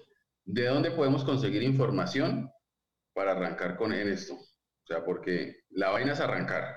¿de 0.45 0.67
dónde 0.67 0.91
podemos 0.91 1.25
conseguir 1.25 1.61
información 1.61 2.49
para 3.13 3.33
arrancar 3.33 3.75
con 3.75 3.91
en 3.91 4.07
esto? 4.07 4.37
O 4.89 4.93
sea, 4.93 5.05
porque 5.05 5.55
la 5.69 5.91
vaina 5.91 6.13
es 6.13 6.19
arrancar. 6.19 6.75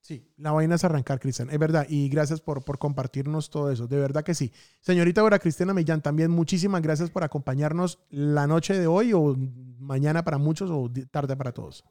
Sí, 0.00 0.32
la 0.36 0.50
vaina 0.50 0.74
es 0.74 0.84
arrancar, 0.84 1.20
Cristian. 1.20 1.48
Es 1.50 1.58
verdad. 1.58 1.86
Y 1.88 2.08
gracias 2.08 2.40
por, 2.40 2.64
por 2.64 2.78
compartirnos 2.78 3.50
todo 3.50 3.70
eso. 3.70 3.86
De 3.86 3.98
verdad 3.98 4.24
que 4.24 4.34
sí. 4.34 4.52
Señorita 4.80 5.20
ahora 5.20 5.38
Cristiana 5.38 5.74
Millán, 5.74 6.02
también 6.02 6.30
muchísimas 6.30 6.82
gracias 6.82 7.10
por 7.10 7.22
acompañarnos 7.22 8.00
la 8.10 8.46
noche 8.48 8.76
de 8.76 8.88
hoy 8.88 9.12
o 9.12 9.36
mañana 9.78 10.24
para 10.24 10.38
muchos 10.38 10.70
o 10.72 10.90
tarde 11.10 11.36
para 11.36 11.52
todos. 11.52 11.84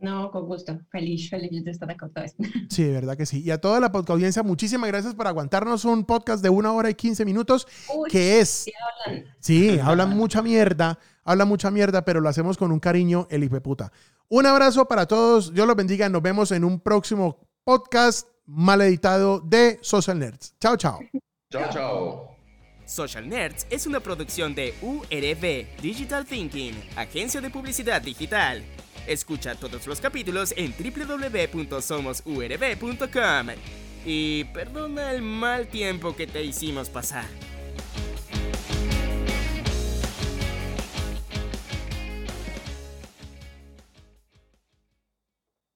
No, 0.00 0.30
con 0.30 0.46
gusto. 0.46 0.78
Feliz, 0.90 1.28
feliz 1.28 1.64
de 1.64 1.70
estar 1.70 1.90
acá 1.90 2.06
otra 2.06 2.22
vez. 2.22 2.34
Sí, 2.68 2.84
de 2.84 2.92
verdad 2.92 3.16
que 3.16 3.26
sí. 3.26 3.42
Y 3.42 3.50
a 3.50 3.60
toda 3.60 3.80
la 3.80 3.92
podcast 3.92 4.10
audiencia, 4.10 4.42
muchísimas 4.42 4.88
gracias 4.88 5.14
por 5.14 5.26
aguantarnos 5.26 5.84
un 5.84 6.04
podcast 6.04 6.42
de 6.42 6.48
una 6.48 6.72
hora 6.72 6.88
y 6.88 6.94
quince 6.94 7.24
minutos, 7.24 7.66
que 8.08 8.40
es... 8.40 8.48
Sí, 8.48 8.72
hablan. 9.06 9.24
Sí, 9.40 9.78
hablan 9.78 10.16
mucha 10.16 10.42
mierda, 10.42 10.98
hablan 11.24 11.48
mucha 11.48 11.70
mierda, 11.70 12.04
pero 12.04 12.20
lo 12.20 12.28
hacemos 12.28 12.56
con 12.56 12.72
un 12.72 12.80
cariño, 12.80 13.26
el 13.30 13.48
puta. 13.60 13.92
Un 14.28 14.46
abrazo 14.46 14.86
para 14.86 15.06
todos. 15.06 15.52
Dios 15.52 15.66
los 15.66 15.76
bendiga. 15.76 16.08
Nos 16.08 16.22
vemos 16.22 16.52
en 16.52 16.64
un 16.64 16.80
próximo 16.80 17.38
podcast 17.64 18.28
mal 18.46 18.80
editado 18.80 19.40
de 19.40 19.78
Social 19.82 20.18
Nerds. 20.18 20.54
Chao, 20.60 20.76
chao. 20.76 21.00
Chao, 21.50 21.70
chao. 21.72 22.36
Social 22.86 23.28
Nerds 23.28 23.66
es 23.70 23.86
una 23.86 24.00
producción 24.00 24.54
de 24.54 24.74
URB 24.82 25.80
Digital 25.80 26.26
Thinking, 26.26 26.74
agencia 26.96 27.40
de 27.40 27.50
publicidad 27.50 28.02
digital. 28.02 28.64
Escucha 29.10 29.54
todos 29.56 29.86
los 29.88 30.00
capítulos 30.00 30.54
en 30.56 30.72
www.somosurb.com. 30.72 33.46
Y 34.06 34.44
perdona 34.44 35.12
el 35.12 35.22
mal 35.22 35.66
tiempo 35.66 36.14
que 36.14 36.28
te 36.28 36.44
hicimos 36.44 36.88
pasar. 36.88 37.26